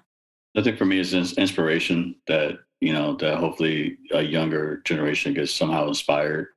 I 0.57 0.61
think 0.61 0.78
for 0.78 0.86
me 0.86 0.99
it's 0.99 1.13
inspiration 1.13 2.16
that, 2.28 2.59
you 2.80 2.93
know, 2.93 3.16
that 3.18 3.38
hopefully 3.38 3.97
a 4.11 4.22
younger 4.22 4.82
generation 4.86 5.34
gets 5.34 5.53
somehow 5.53 5.88
inspired, 5.88 6.47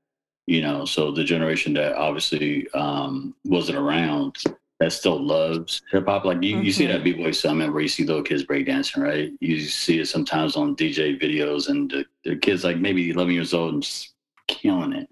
you 0.46 0.62
know, 0.62 0.84
so 0.84 1.10
the 1.10 1.24
generation 1.24 1.72
that 1.74 1.96
obviously 1.96 2.68
um, 2.74 3.34
wasn't 3.44 3.78
around 3.78 4.36
that 4.80 4.92
still 4.92 5.20
loves 5.20 5.82
hip 5.90 6.06
hop. 6.06 6.24
Like 6.24 6.42
you, 6.42 6.56
mm-hmm. 6.56 6.64
you 6.64 6.72
see 6.72 6.86
that 6.86 7.02
mm-hmm. 7.02 7.16
B-Boy 7.16 7.32
Summit 7.32 7.72
where 7.72 7.82
you 7.82 7.88
see 7.88 8.04
little 8.04 8.22
kids 8.22 8.44
breakdancing, 8.44 9.02
right? 9.02 9.32
You 9.40 9.60
see 9.60 9.98
it 9.98 10.06
sometimes 10.06 10.56
on 10.56 10.76
DJ 10.76 11.20
videos 11.20 11.68
and 11.68 11.90
the, 11.90 12.04
the 12.24 12.36
kids 12.36 12.64
like 12.64 12.78
maybe 12.78 13.10
11 13.10 13.34
years 13.34 13.52
old 13.52 13.74
and 13.74 13.82
just 13.82 14.14
killing 14.48 14.92
it. 14.92 15.08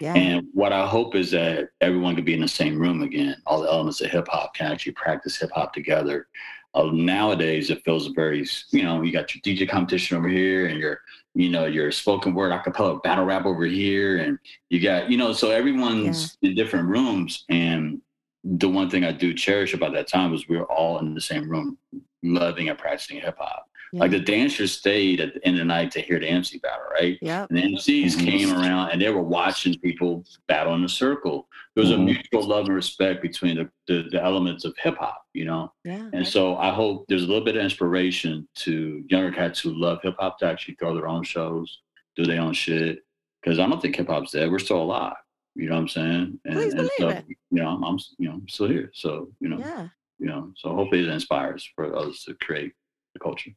Yeah. 0.00 0.14
And 0.14 0.46
what 0.52 0.72
I 0.72 0.86
hope 0.86 1.14
is 1.14 1.30
that 1.30 1.70
everyone 1.80 2.14
can 2.14 2.24
be 2.24 2.34
in 2.34 2.40
the 2.40 2.48
same 2.48 2.78
room 2.78 3.02
again. 3.02 3.36
All 3.46 3.62
the 3.62 3.68
elements 3.68 4.00
of 4.00 4.10
hip 4.10 4.28
hop 4.28 4.54
can 4.54 4.70
actually 4.70 4.92
practice 4.92 5.38
hip 5.38 5.50
hop 5.54 5.72
together. 5.72 6.26
Uh, 6.74 6.90
nowadays, 6.92 7.70
it 7.70 7.82
feels 7.84 8.08
very, 8.08 8.46
you 8.70 8.82
know, 8.82 9.02
you 9.02 9.12
got 9.12 9.34
your 9.34 9.42
DJ 9.42 9.68
competition 9.68 10.16
over 10.16 10.28
here 10.28 10.66
and 10.66 10.78
your, 10.78 11.00
you 11.34 11.48
know, 11.48 11.64
your 11.66 11.90
spoken 11.90 12.34
word 12.34 12.52
acapella 12.52 13.02
battle 13.02 13.24
rap 13.24 13.46
over 13.46 13.64
here. 13.64 14.18
And 14.18 14.38
you 14.68 14.80
got, 14.80 15.10
you 15.10 15.16
know, 15.16 15.32
so 15.32 15.50
everyone's 15.50 16.36
yeah. 16.40 16.50
in 16.50 16.56
different 16.56 16.88
rooms. 16.88 17.44
And 17.48 18.00
the 18.44 18.68
one 18.68 18.88
thing 18.88 19.04
I 19.04 19.12
do 19.12 19.34
cherish 19.34 19.74
about 19.74 19.92
that 19.94 20.08
time 20.08 20.30
was 20.30 20.48
we 20.48 20.58
were 20.58 20.70
all 20.70 20.98
in 20.98 21.14
the 21.14 21.20
same 21.20 21.48
room, 21.48 21.76
loving 22.22 22.68
and 22.68 22.78
practicing 22.78 23.20
hip 23.20 23.36
hop. 23.38 23.66
Yeah. 23.92 24.00
Like 24.00 24.12
the 24.12 24.20
dancers 24.20 24.72
stayed 24.72 25.20
at 25.20 25.34
the 25.34 25.44
end 25.44 25.56
of 25.56 25.60
the 25.60 25.64
night 25.64 25.90
to 25.92 26.00
hear 26.00 26.20
the 26.20 26.28
MC 26.28 26.58
battle, 26.58 26.86
right? 26.92 27.18
Yeah. 27.20 27.46
And 27.48 27.58
the 27.58 27.62
MCs 27.62 28.12
mm-hmm. 28.12 28.24
came 28.24 28.52
around 28.52 28.90
and 28.90 29.02
they 29.02 29.10
were 29.10 29.22
watching 29.22 29.78
people 29.80 30.24
battle 30.46 30.74
in 30.74 30.84
a 30.84 30.88
circle. 30.88 31.48
There 31.74 31.82
was 31.82 31.92
mm-hmm. 31.92 32.02
a 32.02 32.04
mutual 32.04 32.46
love 32.46 32.66
and 32.66 32.74
respect 32.74 33.20
between 33.20 33.56
the, 33.56 33.70
the, 33.88 34.08
the 34.10 34.22
elements 34.22 34.64
of 34.64 34.76
hip 34.78 34.96
hop, 34.96 35.24
you 35.34 35.44
know? 35.44 35.72
Yeah. 35.84 36.08
And 36.12 36.26
so 36.26 36.56
I 36.56 36.72
hope 36.72 37.06
there's 37.08 37.24
a 37.24 37.26
little 37.26 37.44
bit 37.44 37.56
of 37.56 37.64
inspiration 37.64 38.46
to 38.56 39.04
younger 39.08 39.32
cats 39.32 39.58
who 39.58 39.70
love 39.74 39.98
hip 40.02 40.16
hop 40.18 40.38
to 40.38 40.46
actually 40.46 40.74
throw 40.74 40.94
their 40.94 41.08
own 41.08 41.24
shows, 41.24 41.80
do 42.16 42.24
their 42.24 42.40
own 42.40 42.52
shit. 42.52 43.00
Cause 43.44 43.58
I 43.58 43.66
don't 43.66 43.80
think 43.80 43.96
hip 43.96 44.06
hop's 44.06 44.32
dead. 44.32 44.50
We're 44.50 44.58
still 44.60 44.82
alive. 44.82 45.14
You 45.56 45.68
know 45.68 45.74
what 45.74 45.80
I'm 45.80 45.88
saying? 45.88 46.40
And, 46.44 46.54
Please 46.54 46.74
believe 46.74 46.90
so, 46.98 47.08
it. 47.08 47.24
you 47.28 47.62
know, 47.62 47.80
I'm, 47.82 47.98
you 48.18 48.28
know, 48.28 48.34
I'm 48.34 48.48
still 48.48 48.68
here. 48.68 48.90
So, 48.94 49.30
you 49.40 49.48
know, 49.48 49.58
yeah. 49.58 49.88
you 50.18 50.26
know, 50.26 50.52
so 50.56 50.74
hopefully 50.74 51.02
it 51.02 51.08
inspires 51.08 51.68
for 51.74 51.96
others 51.96 52.22
to 52.24 52.34
create 52.34 52.72
the 53.14 53.20
culture 53.20 53.50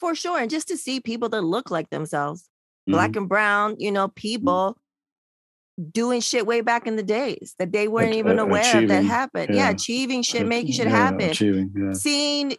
for 0.00 0.14
sure. 0.14 0.38
And 0.38 0.50
just 0.50 0.68
to 0.68 0.76
see 0.76 1.00
people 1.00 1.28
that 1.30 1.42
look 1.42 1.70
like 1.70 1.90
themselves, 1.90 2.42
mm-hmm. 2.42 2.92
black 2.92 3.16
and 3.16 3.28
brown, 3.28 3.76
you 3.78 3.90
know, 3.90 4.08
mm-hmm. 4.08 4.14
people 4.14 4.76
mm-hmm. 5.78 5.90
doing 5.90 6.20
shit 6.20 6.46
way 6.46 6.60
back 6.60 6.86
in 6.86 6.96
the 6.96 7.02
days 7.02 7.54
that 7.58 7.72
they 7.72 7.88
weren't 7.88 8.10
like, 8.10 8.18
even 8.18 8.38
aware 8.38 8.62
achieving, 8.62 8.84
of 8.84 8.88
that 8.88 9.04
happened. 9.04 9.48
Yeah. 9.50 9.64
yeah. 9.64 9.70
achieving 9.70 10.22
shit, 10.22 10.46
making 10.46 10.72
shit 10.72 10.86
yeah, 10.88 10.96
happen. 10.96 11.30
Achieving, 11.30 11.72
yeah. 11.76 11.92
Seeing 11.92 12.56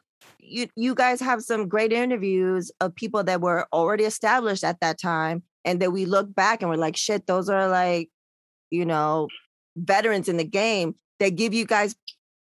you 0.48 0.68
you 0.76 0.96
guys 0.96 1.20
have 1.20 1.42
some 1.42 1.68
great 1.68 1.92
interviews 1.92 2.72
of 2.80 2.96
people 2.96 3.24
that 3.24 3.42
were 3.42 3.68
already 3.74 4.06
established 4.06 4.64
at 4.64 4.80
that 4.80 5.00
time 5.00 5.44
and 5.66 5.82
that 5.82 5.92
we 5.92 6.06
look 6.06 6.34
back 6.34 6.62
and 6.62 6.70
we're 6.70 6.78
like 6.78 6.96
shit 6.96 7.28
those 7.28 7.50
are 7.50 7.68
like 7.68 8.10
you 8.70 8.86
know 8.86 9.28
veterans 9.76 10.30
in 10.30 10.38
the 10.38 10.46
game 10.46 10.96
they 11.20 11.30
give 11.30 11.54
you 11.54 11.66
guys 11.66 11.96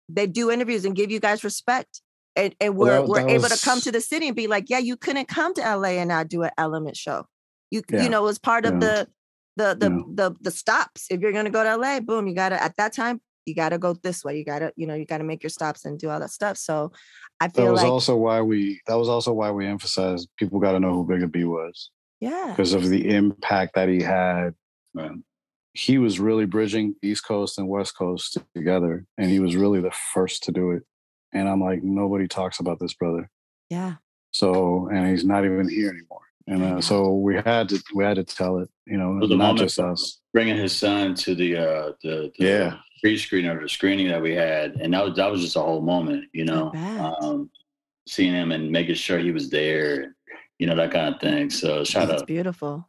they 0.08 0.26
do 0.26 0.50
interviews 0.50 0.84
and 0.84 0.96
give 0.96 1.10
you 1.10 1.20
guys 1.20 1.44
respect 1.44 2.00
and, 2.40 2.54
and 2.60 2.76
we're 2.76 2.86
well, 2.86 3.02
that, 3.02 3.08
we're 3.08 3.28
able 3.28 3.42
was... 3.42 3.60
to 3.60 3.64
come 3.64 3.80
to 3.80 3.92
the 3.92 4.00
city 4.00 4.26
and 4.26 4.36
be 4.36 4.46
like, 4.46 4.68
yeah, 4.68 4.78
you 4.78 4.96
couldn't 4.96 5.28
come 5.28 5.54
to 5.54 5.60
LA 5.60 5.90
and 5.90 6.08
not 6.08 6.28
do 6.28 6.42
an 6.42 6.50
element 6.58 6.96
show. 6.96 7.26
You 7.70 7.82
yeah. 7.90 8.02
you 8.02 8.08
know, 8.08 8.26
it's 8.26 8.38
part 8.38 8.66
of 8.66 8.80
the 8.80 9.08
the 9.56 9.76
the, 9.78 9.90
yeah. 9.90 10.02
the 10.14 10.36
the 10.40 10.50
stops. 10.50 11.06
If 11.10 11.20
you're 11.20 11.32
gonna 11.32 11.50
go 11.50 11.62
to 11.62 11.76
LA, 11.76 12.00
boom, 12.00 12.26
you 12.26 12.34
gotta 12.34 12.60
at 12.62 12.76
that 12.76 12.92
time 12.92 13.20
you 13.46 13.54
gotta 13.54 13.78
go 13.78 13.94
this 13.94 14.24
way. 14.24 14.36
You 14.38 14.44
gotta 14.44 14.72
you 14.76 14.86
know 14.86 14.94
you 14.94 15.04
gotta 15.04 15.24
make 15.24 15.42
your 15.42 15.50
stops 15.50 15.84
and 15.84 15.98
do 15.98 16.08
all 16.08 16.20
that 16.20 16.30
stuff. 16.30 16.56
So 16.56 16.92
I 17.40 17.48
feel 17.48 17.66
that 17.66 17.72
was 17.72 17.82
like, 17.82 17.90
also 17.90 18.16
why 18.16 18.40
we 18.40 18.80
that 18.86 18.94
was 18.94 19.08
also 19.08 19.32
why 19.32 19.50
we 19.50 19.66
emphasized 19.66 20.28
people 20.38 20.60
got 20.60 20.72
to 20.72 20.80
know 20.80 20.92
who 20.92 21.06
Bigga 21.06 21.30
B 21.30 21.44
was. 21.44 21.90
Yeah, 22.20 22.46
because 22.50 22.74
of 22.74 22.88
the 22.88 23.14
impact 23.14 23.74
that 23.74 23.88
he 23.88 24.02
had. 24.02 24.54
He 25.72 25.98
was 25.98 26.18
really 26.18 26.46
bridging 26.46 26.96
East 27.00 27.24
Coast 27.24 27.56
and 27.56 27.68
West 27.68 27.96
Coast 27.96 28.38
together, 28.56 29.06
and 29.16 29.30
he 29.30 29.38
was 29.38 29.54
really 29.54 29.80
the 29.80 29.92
first 30.12 30.42
to 30.44 30.52
do 30.52 30.72
it. 30.72 30.82
And 31.32 31.48
I'm 31.48 31.60
like, 31.60 31.82
nobody 31.82 32.26
talks 32.26 32.60
about 32.60 32.78
this 32.78 32.94
brother. 32.94 33.30
Yeah. 33.68 33.94
So, 34.32 34.88
and 34.92 35.08
he's 35.08 35.24
not 35.24 35.44
even 35.44 35.68
here 35.68 35.90
anymore. 35.90 36.20
And 36.46 36.62
uh, 36.64 36.80
so 36.80 37.14
we 37.14 37.36
had 37.36 37.68
to 37.68 37.80
we 37.94 38.02
had 38.02 38.16
to 38.16 38.24
tell 38.24 38.58
it, 38.58 38.68
you 38.84 38.96
know, 38.96 39.12
not 39.12 39.56
just 39.56 39.78
us. 39.78 40.18
Bringing 40.32 40.56
his 40.56 40.76
son 40.76 41.14
to 41.16 41.34
the 41.34 41.56
uh 41.56 41.92
the, 42.02 42.32
the 42.38 42.44
yeah 42.44 42.76
pre-screen 43.00 43.46
or 43.46 43.60
the 43.60 43.68
screening 43.68 44.08
that 44.08 44.20
we 44.20 44.34
had, 44.34 44.72
and 44.76 44.92
that 44.92 45.04
was 45.04 45.16
that 45.16 45.30
was 45.30 45.42
just 45.42 45.56
a 45.56 45.60
whole 45.60 45.80
moment, 45.80 46.24
you 46.32 46.44
know, 46.44 46.72
um, 47.22 47.50
seeing 48.08 48.32
him 48.32 48.52
and 48.52 48.70
making 48.70 48.94
sure 48.94 49.18
he 49.18 49.32
was 49.32 49.50
there, 49.50 50.14
you 50.58 50.66
know, 50.66 50.76
that 50.76 50.90
kind 50.90 51.14
of 51.14 51.20
thing. 51.20 51.50
So 51.50 51.84
shout 51.84 52.08
That's 52.08 52.22
out, 52.22 52.28
beautiful, 52.28 52.88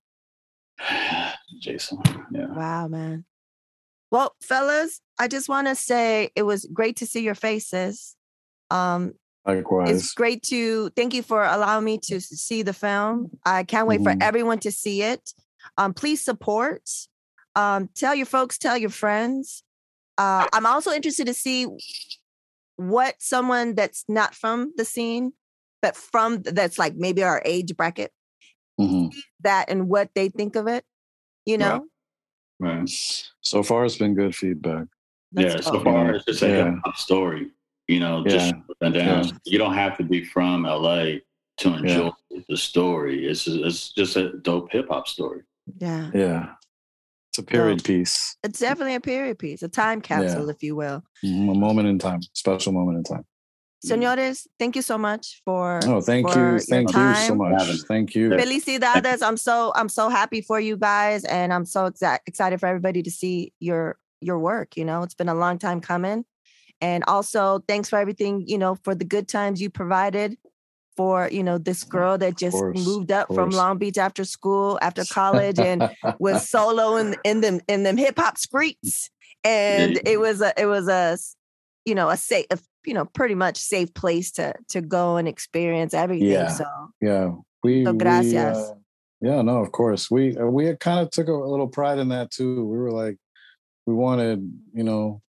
Jason. 1.59 1.99
Yeah. 2.31 2.47
Wow, 2.47 2.87
man. 2.87 3.25
Well, 4.11 4.35
fellas, 4.41 5.01
I 5.19 5.27
just 5.27 5.47
want 5.47 5.67
to 5.67 5.75
say 5.75 6.31
it 6.35 6.43
was 6.43 6.65
great 6.65 6.97
to 6.97 7.05
see 7.05 7.21
your 7.21 7.35
faces. 7.35 8.15
Um, 8.71 9.13
Likewise. 9.45 9.89
it's 9.91 10.13
great 10.13 10.41
to 10.43 10.89
thank 10.91 11.13
you 11.13 11.21
for 11.23 11.43
allowing 11.43 11.83
me 11.85 11.97
to 12.03 12.21
see 12.21 12.61
the 12.63 12.73
film. 12.73 13.29
I 13.45 13.63
can't 13.63 13.87
wait 13.87 14.01
for 14.01 14.11
Mhm. 14.13 14.21
everyone 14.21 14.59
to 14.59 14.71
see 14.71 15.01
it. 15.03 15.33
Um, 15.77 15.93
please 15.93 16.23
support. 16.23 16.89
Um, 17.55 17.89
tell 17.93 18.15
your 18.15 18.25
folks, 18.25 18.57
tell 18.57 18.77
your 18.77 18.89
friends. 18.89 19.63
Uh, 20.17 20.47
I'm 20.53 20.65
also 20.65 20.91
interested 20.91 21.27
to 21.27 21.33
see 21.33 21.67
what 22.77 23.15
someone 23.19 23.75
that's 23.75 24.05
not 24.07 24.33
from 24.33 24.71
the 24.77 24.85
scene, 24.85 25.33
but 25.81 25.95
from 25.95 26.41
that's 26.43 26.79
like 26.79 26.95
maybe 26.95 27.23
our 27.23 27.41
age 27.43 27.75
bracket, 27.75 28.11
Mhm. 28.79 29.11
that 29.41 29.69
and 29.69 29.89
what 29.89 30.11
they 30.15 30.29
think 30.29 30.55
of 30.55 30.67
it. 30.67 30.85
You 31.45 31.57
Right. 31.57 31.59
know, 31.59 31.87
Right. 32.59 32.89
So 33.41 33.63
far, 33.63 33.85
it's 33.85 33.97
been 33.97 34.13
good 34.13 34.35
feedback. 34.35 34.85
That's 35.31 35.55
yeah. 35.55 35.61
So 35.61 35.83
far, 35.83 36.13
it's 36.15 36.25
just 36.25 36.43
a 36.43 36.47
Yeah. 36.47 36.65
hip 36.71 36.79
hop 36.85 36.95
story. 36.97 37.51
You 37.91 37.99
know, 37.99 38.23
just 38.23 38.47
Yeah. 38.53 38.59
up 38.69 38.77
and 38.81 38.93
down. 38.93 39.25
Yeah. 39.25 39.31
You 39.51 39.57
don't 39.57 39.73
have 39.73 39.97
to 39.97 40.03
be 40.03 40.23
from 40.23 40.63
LA 40.63 41.19
to 41.57 41.67
enjoy 41.75 42.11
the 42.47 42.55
story. 42.55 43.27
It's 43.27 43.45
it's 43.47 43.91
just 43.99 44.15
a 44.15 44.25
dope 44.47 44.71
hip 44.71 44.87
hop 44.89 45.07
story. 45.07 45.41
yeah. 45.87 46.09
Yeah. 46.13 46.43
It's 47.29 47.39
a 47.39 47.43
period 47.43 47.83
piece, 47.83 48.35
It's 48.43 48.59
definitely 48.59 48.95
a 48.95 48.99
period 48.99 49.39
piece, 49.39 49.61
a 49.63 49.69
time 49.69 50.01
capsule, 50.01 50.49
if 50.49 50.61
you 50.63 50.75
will. 50.75 51.01
Mhm. 51.23 51.51
a 51.51 51.57
moment 51.65 51.87
in 51.87 51.97
time, 51.97 52.21
special 52.33 52.71
moment 52.73 52.97
in 52.99 53.03
time. 53.15 53.25
Senores, 53.83 54.47
thank 54.59 54.75
you 54.75 54.81
so 54.81 54.97
much 54.97 55.41
for 55.45 55.79
Oh, 55.85 56.01
thank 56.01 56.27
for 56.29 56.37
you. 56.37 56.45
your 56.45 56.59
Thank 56.59 56.93
you 56.93 57.15
so 57.27 57.35
much. 57.35 57.81
Thank 57.87 58.15
you. 58.15 58.29
Felicidades. 58.31 59.21
I'm 59.27 59.37
so 59.37 59.71
I'm 59.75 59.89
so 59.89 60.07
happy 60.09 60.41
for 60.41 60.59
you 60.59 60.75
guys 60.77 61.23
and 61.25 61.51
I'm 61.53 61.65
so 61.65 61.89
exa- 61.89 62.19
excited 62.27 62.59
for 62.59 62.67
everybody 62.67 63.01
to 63.03 63.11
see 63.11 63.53
your 63.59 63.97
your 64.21 64.37
work, 64.39 64.77
you 64.77 64.85
know. 64.85 65.01
It's 65.03 65.15
been 65.15 65.29
a 65.29 65.35
long 65.45 65.57
time 65.57 65.81
coming. 65.81 66.25
And 66.81 67.03
also 67.07 67.63
thanks 67.67 67.89
for 67.89 67.99
everything, 67.99 68.43
you 68.47 68.57
know, 68.57 68.75
for 68.83 68.95
the 68.95 69.05
good 69.05 69.27
times 69.27 69.61
you 69.61 69.69
provided 69.69 70.37
for, 70.97 71.29
you 71.31 71.43
know, 71.43 71.57
this 71.57 71.83
girl 71.83 72.17
that 72.17 72.37
just 72.37 72.57
course, 72.57 72.85
moved 72.85 73.11
up 73.11 73.27
from. 73.33 73.51
Long 73.51 73.77
Beach 73.77 73.97
after 73.97 74.25
school, 74.25 74.79
after 74.81 75.03
college 75.05 75.59
and 75.71 75.89
was 76.19 76.49
solo 76.49 76.97
in 76.97 77.15
in 77.23 77.41
them 77.41 77.61
in 77.67 77.83
them 77.83 77.97
hip 77.97 78.17
hop 78.17 78.37
streets, 78.37 79.09
and 79.43 79.99
it 80.05 80.19
was 80.19 80.41
a 80.41 80.53
it 80.59 80.65
was 80.65 80.87
a 80.87 81.17
you 81.85 81.95
know 81.95 82.09
a 82.09 82.17
safe 82.17 82.45
a, 82.51 82.59
you 82.85 82.93
know 82.93 83.05
pretty 83.05 83.35
much 83.35 83.57
safe 83.57 83.93
place 83.93 84.31
to 84.31 84.53
to 84.69 84.81
go 84.81 85.17
and 85.17 85.27
experience 85.27 85.93
everything. 85.93 86.29
Yeah. 86.29 86.47
So 86.47 86.65
yeah. 86.99 87.31
We, 87.63 87.85
So 87.85 87.93
we, 87.93 88.71
uh, 88.71 88.75
yeah, 89.21 89.41
no, 89.43 89.57
of 89.57 89.71
course. 89.71 90.09
We 90.09 90.35
uh, 90.35 90.45
we 90.45 90.75
kind 90.77 90.99
of 90.99 91.11
took 91.11 91.27
a 91.27 91.33
little 91.33 91.67
pride 91.67 91.99
in 91.99 92.09
that 92.09 92.31
too. 92.31 92.65
We 92.65 92.77
were 92.77 92.91
like, 92.91 93.17
we 93.85 93.93
wanted, 93.93 94.51
you 94.73 94.83
know, 94.83 95.21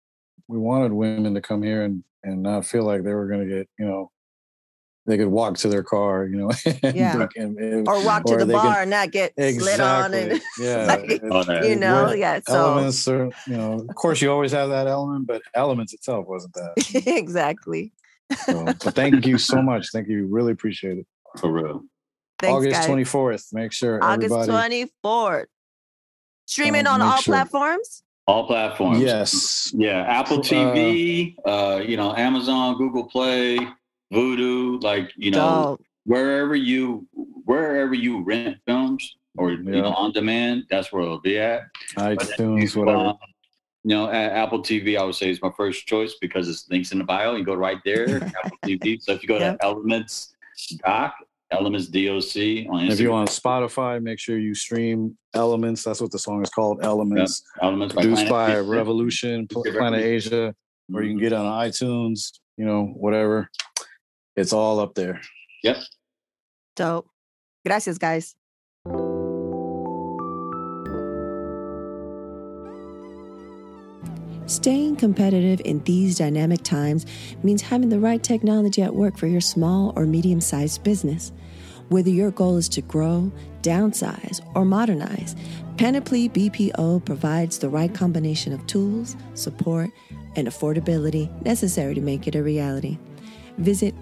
we 0.52 0.58
wanted 0.58 0.92
women 0.92 1.34
to 1.34 1.40
come 1.40 1.62
here 1.62 1.82
and 1.82 2.04
and 2.24 2.42
not 2.42 2.64
feel 2.64 2.84
like 2.84 3.02
they 3.02 3.14
were 3.14 3.26
going 3.26 3.40
to 3.48 3.52
get, 3.52 3.68
you 3.80 3.84
know, 3.84 4.08
they 5.06 5.16
could 5.16 5.26
walk 5.26 5.56
to 5.58 5.68
their 5.68 5.82
car, 5.82 6.24
you 6.26 6.36
know, 6.36 6.52
and 6.84 6.94
Yeah. 6.96 7.16
they 7.16 7.26
can- 7.26 7.56
and- 7.58 7.88
or 7.88 8.04
walk 8.04 8.24
to 8.26 8.36
the 8.36 8.44
they 8.44 8.52
can- 8.52 8.62
bar 8.62 8.80
and 8.82 8.90
not 8.90 9.10
get 9.10 9.32
slid 9.36 9.80
on 9.80 10.14
and 10.14 10.32
Exactly. 10.32 10.40
Yeah. 10.64 10.86
like, 10.86 11.10
it- 11.10 11.68
you 11.68 11.74
know 11.76 12.04
What 12.04 12.18
yeah 12.18 12.38
so 12.46 12.54
elements 12.54 13.08
are, 13.08 13.24
you 13.48 13.56
know, 13.56 13.84
of 13.88 13.94
course 13.96 14.22
you 14.22 14.30
always 14.30 14.52
have 14.52 14.68
that 14.68 14.86
element, 14.86 15.26
but 15.26 15.42
elements 15.54 15.94
itself 15.94 16.26
wasn't 16.28 16.54
that. 16.54 17.02
exactly. 17.06 17.92
So, 18.46 18.64
but 18.66 18.94
thank 18.94 19.26
you 19.26 19.36
so 19.38 19.60
much. 19.60 19.88
Thank 19.92 20.06
you. 20.08 20.26
Really 20.30 20.52
appreciate 20.52 20.98
it. 20.98 21.06
For 21.38 21.50
real. 21.50 21.82
Thanks, 22.38 22.54
August 22.54 22.80
guys. 22.82 22.88
24th. 22.88 23.52
Make 23.52 23.72
sure 23.72 24.02
August 24.02 24.32
everybody. 24.32 24.48
twenty 24.50 24.86
fourth. 25.02 25.48
Streaming 26.46 26.86
Um, 26.86 26.94
on 26.94 27.02
all 27.02 27.16
sure- 27.16 27.32
platforms. 27.34 28.04
All 28.26 28.46
platforms. 28.46 29.00
Yes. 29.00 29.72
Yeah, 29.74 30.02
Apple 30.02 30.38
Uh, 30.38 30.42
TV, 30.42 31.34
uh, 31.44 31.82
you 31.84 31.96
know, 31.96 32.14
Amazon, 32.14 32.76
Google 32.76 33.04
Play, 33.04 33.58
Vudu, 34.12 34.80
like 34.82 35.10
you 35.16 35.30
know, 35.32 35.62
Dope. 35.78 35.82
wherever 36.04 36.54
you 36.54 37.06
wherever 37.44 37.94
you 37.94 38.22
rent 38.22 38.58
films 38.66 39.16
or 39.36 39.50
you 39.52 39.58
know 39.62 39.92
on 39.94 40.12
demand, 40.12 40.64
that's 40.70 40.92
where 40.92 41.02
it'll 41.02 41.20
be 41.20 41.38
at. 41.38 41.62
ITunes, 41.96 42.76
whatever. 42.76 42.98
um, 42.98 43.16
you 43.84 43.96
know, 43.96 44.08
Apple 44.08 44.60
TV, 44.60 44.96
I 44.96 45.02
would 45.02 45.16
say 45.16 45.28
is 45.28 45.42
my 45.42 45.50
first 45.56 45.86
choice 45.88 46.14
because 46.20 46.48
it's 46.48 46.70
links 46.70 46.92
in 46.92 46.98
the 46.98 47.04
bio. 47.04 47.34
You 47.34 47.44
go 47.44 47.54
right 47.54 47.78
there, 47.84 48.22
Apple 48.44 48.58
TV. 48.64 49.02
So 49.02 49.12
if 49.12 49.22
you 49.22 49.28
go 49.28 49.38
Yep. 49.38 49.58
to 49.58 49.64
Elements 49.64 50.34
Doc, 50.84 51.14
Elements 51.52 51.86
DOC 51.86 52.00
on 52.00 52.80
Instagram, 52.80 52.90
If 52.90 53.00
you're 53.00 53.12
on 53.12 53.26
Spotify, 53.26 54.02
make 54.02 54.18
sure 54.18 54.38
you 54.38 54.54
stream 54.54 55.16
Elements. 55.34 55.84
That's 55.84 56.00
what 56.00 56.10
the 56.10 56.18
song 56.18 56.42
is 56.42 56.50
called. 56.50 56.80
Elements. 56.82 57.42
Elements 57.60 57.94
Produced 57.94 58.26
Planet 58.26 58.30
by 58.30 58.50
Asia. 58.52 58.62
Revolution, 58.62 59.46
Pl- 59.48 59.64
Planet 59.64 60.00
Asia, 60.02 60.54
or 60.92 61.02
you 61.02 61.10
can 61.10 61.16
mm-hmm. 61.16 61.22
get 61.22 61.32
it 61.32 61.36
on 61.36 61.46
iTunes. 61.46 62.32
You 62.56 62.66
know, 62.66 62.86
whatever. 62.86 63.48
It's 64.36 64.52
all 64.52 64.80
up 64.80 64.94
there. 64.94 65.20
Yep. 65.62 65.78
Dope. 66.76 67.08
Gracias, 67.64 67.98
guys. 67.98 68.34
Staying 74.46 74.96
competitive 74.96 75.62
in 75.64 75.82
these 75.84 76.18
dynamic 76.18 76.62
times 76.62 77.06
means 77.42 77.62
having 77.62 77.88
the 77.88 78.00
right 78.00 78.22
technology 78.22 78.82
at 78.82 78.94
work 78.94 79.16
for 79.16 79.26
your 79.26 79.40
small 79.40 79.94
or 79.96 80.04
medium 80.04 80.40
sized 80.42 80.82
business. 80.82 81.32
Whether 81.92 82.08
your 82.08 82.30
goal 82.30 82.56
is 82.56 82.70
to 82.70 82.80
grow, 82.80 83.30
downsize, 83.60 84.40
or 84.54 84.64
modernize, 84.64 85.36
Panoply 85.76 86.30
BPO 86.30 87.04
provides 87.04 87.58
the 87.58 87.68
right 87.68 87.94
combination 87.94 88.54
of 88.54 88.66
tools, 88.66 89.14
support, 89.34 89.90
and 90.34 90.48
affordability 90.48 91.28
necessary 91.44 91.94
to 91.94 92.00
make 92.00 92.26
it 92.26 92.34
a 92.34 92.42
reality. 92.42 92.98
Visit 93.58 93.94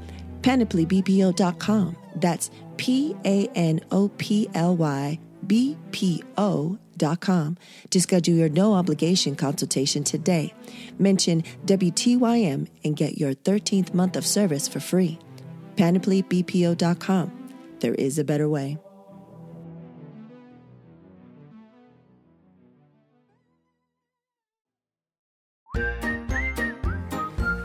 panoplybpo.com. 0.43 1.97
That's 2.15 2.53
P 2.77 3.17
A 3.25 3.49
N 3.57 3.81
O 3.91 4.09
P 4.19 4.49
L 4.55 4.77
Y 4.77 5.19
B 5.49 5.77
P 5.91 6.23
O.com 6.39 7.59
to 7.91 8.01
schedule 8.01 8.35
your 8.37 8.49
no 8.51 8.75
obligation 8.75 9.35
consultation 9.35 10.05
today. 10.05 10.55
Mention 11.01 11.43
WTYM 11.67 12.69
and 12.85 12.97
get 12.97 13.19
your 13.19 13.35
13th 13.35 13.93
month 13.93 14.15
of 14.15 14.25
service 14.25 14.69
for 14.69 14.79
free. 14.79 15.19
PanoplyBPO.com. 15.75 17.40
There 17.81 17.95
is 17.95 18.19
a 18.19 18.25
better 18.25 18.49
way. 18.49 18.79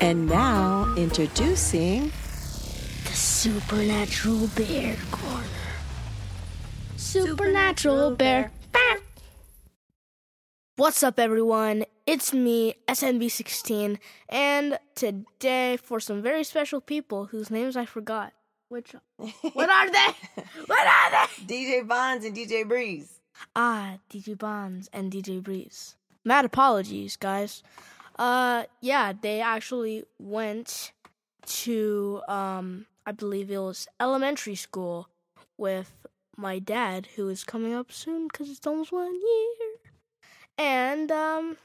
And 0.01 0.27
now, 0.27 0.93
introducing 0.95 2.11
The 3.05 3.13
Supernatural 3.13 4.47
Bear 4.55 4.95
Corner. 5.11 5.45
Supernatural 6.95 8.11
Bear. 8.15 8.51
What's 10.77 11.03
up, 11.03 11.19
everyone? 11.19 11.85
It's 12.05 12.33
me, 12.33 12.75
SNB16, 12.89 13.97
and 14.27 14.77
today 14.93 15.77
for 15.77 16.01
some 16.01 16.21
very 16.21 16.43
special 16.43 16.81
people 16.81 17.27
whose 17.27 17.49
names 17.49 17.77
I 17.77 17.85
forgot. 17.85 18.33
Which, 18.69 18.95
what 19.53 19.69
are 19.69 19.91
they? 19.91 20.07
What 20.65 20.87
are 20.87 21.11
they? 21.11 21.45
DJ 21.45 21.87
Bonds 21.87 22.25
and 22.25 22.35
DJ 22.35 22.67
Breeze. 22.67 23.19
Ah, 23.55 23.97
DJ 24.09 24.37
Bonds 24.37 24.89
and 24.93 25.11
DJ 25.11 25.41
Breeze. 25.41 25.95
Mad 26.23 26.45
apologies, 26.45 27.15
guys. 27.15 27.61
Uh, 28.17 28.63
yeah, 28.81 29.13
they 29.19 29.41
actually 29.41 30.03
went 30.17 30.91
to, 31.45 32.21
um, 32.27 32.85
I 33.05 33.11
believe 33.11 33.51
it 33.51 33.59
was 33.59 33.87
elementary 33.99 34.55
school 34.55 35.09
with 35.57 36.05
my 36.35 36.59
dad, 36.59 37.07
who 37.15 37.29
is 37.29 37.43
coming 37.43 37.73
up 37.73 37.91
soon 37.91 38.27
because 38.27 38.49
it's 38.49 38.65
almost 38.65 38.91
one 38.91 39.13
year. 39.13 39.75
And, 40.57 41.11
um, 41.11 41.57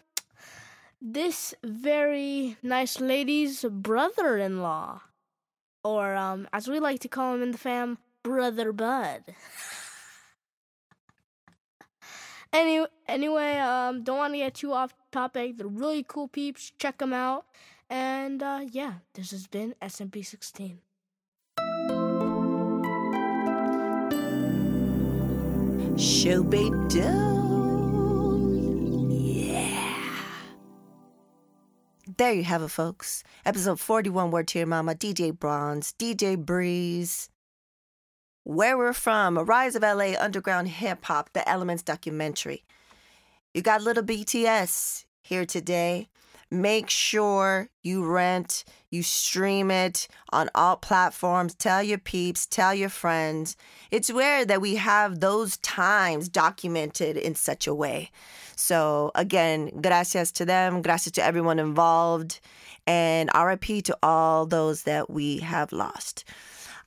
this 1.00 1.54
very 1.64 2.56
nice 2.62 3.00
lady's 3.00 3.64
brother 3.64 4.36
in 4.36 4.60
law, 4.60 5.00
or, 5.82 6.14
um, 6.14 6.48
as 6.52 6.68
we 6.68 6.80
like 6.80 7.00
to 7.00 7.08
call 7.08 7.34
him 7.34 7.42
in 7.42 7.52
the 7.52 7.58
fam, 7.58 7.98
Brother 8.22 8.72
Bud. 8.72 9.22
Any, 12.52 12.84
anyway, 13.06 13.58
um, 13.58 14.02
don't 14.02 14.18
want 14.18 14.34
to 14.34 14.38
get 14.38 14.54
too 14.54 14.72
off 14.72 14.92
topic. 15.12 15.56
They're 15.56 15.68
really 15.68 16.04
cool 16.06 16.26
peeps. 16.28 16.72
Check 16.78 16.98
them 16.98 17.12
out. 17.12 17.46
And 17.88 18.42
uh, 18.42 18.60
yeah, 18.70 18.94
this 19.14 19.30
has 19.30 19.46
been 19.46 19.74
SNB 19.80 20.24
16. 20.24 20.78
Show 25.96 26.42
be 26.42 26.70
done. 26.88 27.49
There 32.20 32.34
you 32.34 32.44
have 32.44 32.60
it, 32.60 32.68
folks. 32.68 33.24
Episode 33.46 33.80
41 33.80 34.30
Word 34.30 34.46
to 34.48 34.58
Your 34.58 34.66
Mama, 34.66 34.94
DJ 34.94 35.32
Bronze, 35.32 35.94
DJ 35.98 36.36
Breeze. 36.36 37.30
Where 38.44 38.76
We're 38.76 38.92
From, 38.92 39.38
A 39.38 39.42
Rise 39.42 39.74
of 39.74 39.80
LA 39.80 40.12
Underground 40.20 40.68
Hip 40.68 41.02
Hop, 41.06 41.30
The 41.32 41.48
Elements 41.48 41.82
documentary. 41.82 42.66
You 43.54 43.62
got 43.62 43.80
little 43.80 44.02
BTS. 44.02 45.06
here 45.22 45.46
today. 45.46 46.10
Make 46.52 46.90
sure 46.90 47.68
you 47.82 48.04
rent, 48.04 48.64
you 48.90 49.04
stream 49.04 49.70
it 49.70 50.08
on 50.32 50.50
all 50.52 50.76
platforms. 50.76 51.54
Tell 51.54 51.80
your 51.80 51.98
peeps, 51.98 52.44
tell 52.44 52.74
your 52.74 52.88
friends. 52.88 53.56
It's 53.92 54.10
rare 54.10 54.44
that 54.44 54.60
we 54.60 54.74
have 54.74 55.20
those 55.20 55.58
times 55.58 56.28
documented 56.28 57.16
in 57.16 57.36
such 57.36 57.68
a 57.68 57.74
way. 57.74 58.10
So, 58.56 59.12
again, 59.14 59.80
gracias 59.80 60.32
to 60.32 60.44
them, 60.44 60.82
gracias 60.82 61.12
to 61.12 61.24
everyone 61.24 61.60
involved, 61.60 62.40
and 62.84 63.30
RIP 63.32 63.84
to 63.84 63.96
all 64.02 64.44
those 64.44 64.82
that 64.82 65.08
we 65.08 65.38
have 65.38 65.70
lost. 65.70 66.24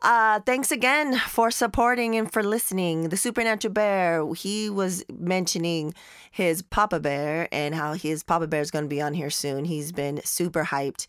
Uh, 0.03 0.41
thanks 0.41 0.69
again 0.69 1.17
for 1.17 1.49
supporting 1.49 2.15
and 2.17 2.29
for 2.29 2.43
listening. 2.43 3.07
The 3.07 3.15
Supernatural 3.15 3.73
Bear, 3.73 4.33
he 4.33 4.69
was 4.69 5.05
mentioning 5.09 5.93
his 6.29 6.61
Papa 6.61 6.99
Bear 6.99 7.47
and 7.53 7.73
how 7.73 7.93
his 7.93 8.21
Papa 8.21 8.47
Bear 8.47 8.59
is 8.59 8.69
going 8.69 8.83
to 8.83 8.89
be 8.89 9.01
on 9.01 9.13
here 9.13 9.29
soon. 9.29 9.63
He's 9.63 9.93
been 9.93 10.19
super 10.25 10.65
hyped. 10.65 11.07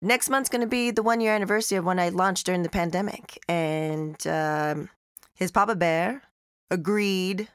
Next 0.00 0.30
month's 0.30 0.48
going 0.48 0.62
to 0.62 0.66
be 0.66 0.90
the 0.90 1.02
one 1.02 1.20
year 1.20 1.34
anniversary 1.34 1.76
of 1.76 1.84
when 1.84 1.98
I 1.98 2.08
launched 2.08 2.46
during 2.46 2.62
the 2.62 2.70
pandemic. 2.70 3.38
And 3.50 4.26
um, 4.26 4.88
his 5.34 5.52
Papa 5.52 5.76
Bear 5.76 6.22
agreed 6.70 7.48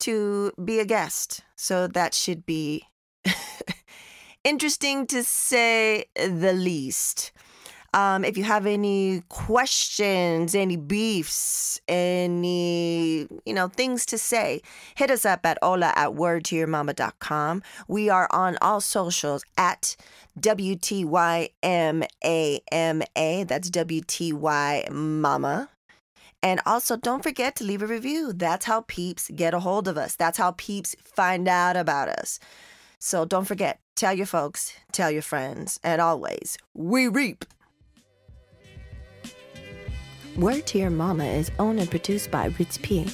to 0.00 0.52
be 0.62 0.78
a 0.78 0.84
guest. 0.84 1.40
So 1.56 1.86
that 1.86 2.12
should 2.12 2.44
be 2.44 2.84
interesting 4.44 5.06
to 5.06 5.24
say 5.24 6.04
the 6.14 6.52
least. 6.52 7.32
Um, 7.94 8.24
if 8.24 8.36
you 8.36 8.42
have 8.42 8.66
any 8.66 9.22
questions, 9.28 10.56
any 10.56 10.74
beefs, 10.76 11.80
any, 11.86 13.28
you 13.46 13.54
know, 13.54 13.68
things 13.68 14.04
to 14.06 14.18
say, 14.18 14.62
hit 14.96 15.12
us 15.12 15.24
up 15.24 15.46
at 15.46 15.58
hola 15.62 15.92
at 15.94 16.08
wordtoyourmama.com. 16.08 17.62
We 17.86 18.10
are 18.10 18.26
on 18.32 18.58
all 18.60 18.80
socials 18.80 19.44
at 19.56 19.94
WTYMAMA. 20.40 21.48
That's 23.46 23.70
WTY 23.70 24.90
Mama. 24.90 25.68
And 26.42 26.60
also, 26.66 26.96
don't 26.96 27.22
forget 27.22 27.54
to 27.56 27.64
leave 27.64 27.80
a 27.80 27.86
review. 27.86 28.32
That's 28.32 28.66
how 28.66 28.80
peeps 28.82 29.30
get 29.36 29.54
a 29.54 29.60
hold 29.60 29.86
of 29.86 29.96
us. 29.96 30.16
That's 30.16 30.36
how 30.36 30.50
peeps 30.50 30.96
find 31.00 31.46
out 31.46 31.76
about 31.76 32.08
us. 32.08 32.40
So 32.98 33.24
don't 33.24 33.44
forget, 33.44 33.78
tell 33.94 34.12
your 34.12 34.26
folks, 34.26 34.74
tell 34.90 35.12
your 35.12 35.22
friends, 35.22 35.78
and 35.84 36.00
always, 36.00 36.58
we 36.74 37.06
reap. 37.06 37.44
Word 40.36 40.66
to 40.66 40.78
Your 40.78 40.90
Mama 40.90 41.24
is 41.24 41.52
owned 41.60 41.78
and 41.78 41.88
produced 41.88 42.30
by 42.30 42.46
Ritz 42.58 42.78
P. 42.78 43.08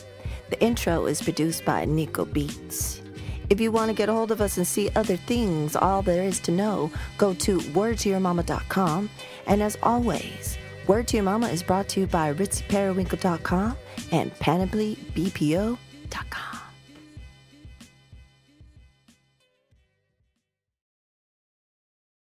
The 0.49 0.61
intro 0.63 1.05
is 1.05 1.21
produced 1.21 1.67
by 1.67 1.85
Nico 1.85 2.25
Beats. 2.25 3.03
If 3.51 3.61
you 3.61 3.71
want 3.71 3.91
to 3.91 3.95
get 3.95 4.09
a 4.09 4.13
hold 4.13 4.31
of 4.31 4.41
us 4.41 4.57
and 4.57 4.67
see 4.67 4.89
other 4.97 5.17
things, 5.17 5.77
all 5.77 6.01
there 6.01 6.23
is 6.23 6.41
to 6.41 6.51
know, 6.51 6.91
go 7.19 7.35
to 7.35 7.59
wordtoyourmama.com. 7.59 9.11
And 9.47 9.63
as 9.63 9.77
always, 9.83 10.57
Word 10.87 11.09
to 11.09 11.19
Your 11.19 11.25
Mama 11.25 11.49
is 11.49 11.63
brought 11.63 11.89
to 11.91 12.01
you 12.01 12.07
by 12.07 12.33
ritzyperiwinkle.com 12.33 13.77
and 14.13 14.35
panoplybpo.com. 14.37 16.60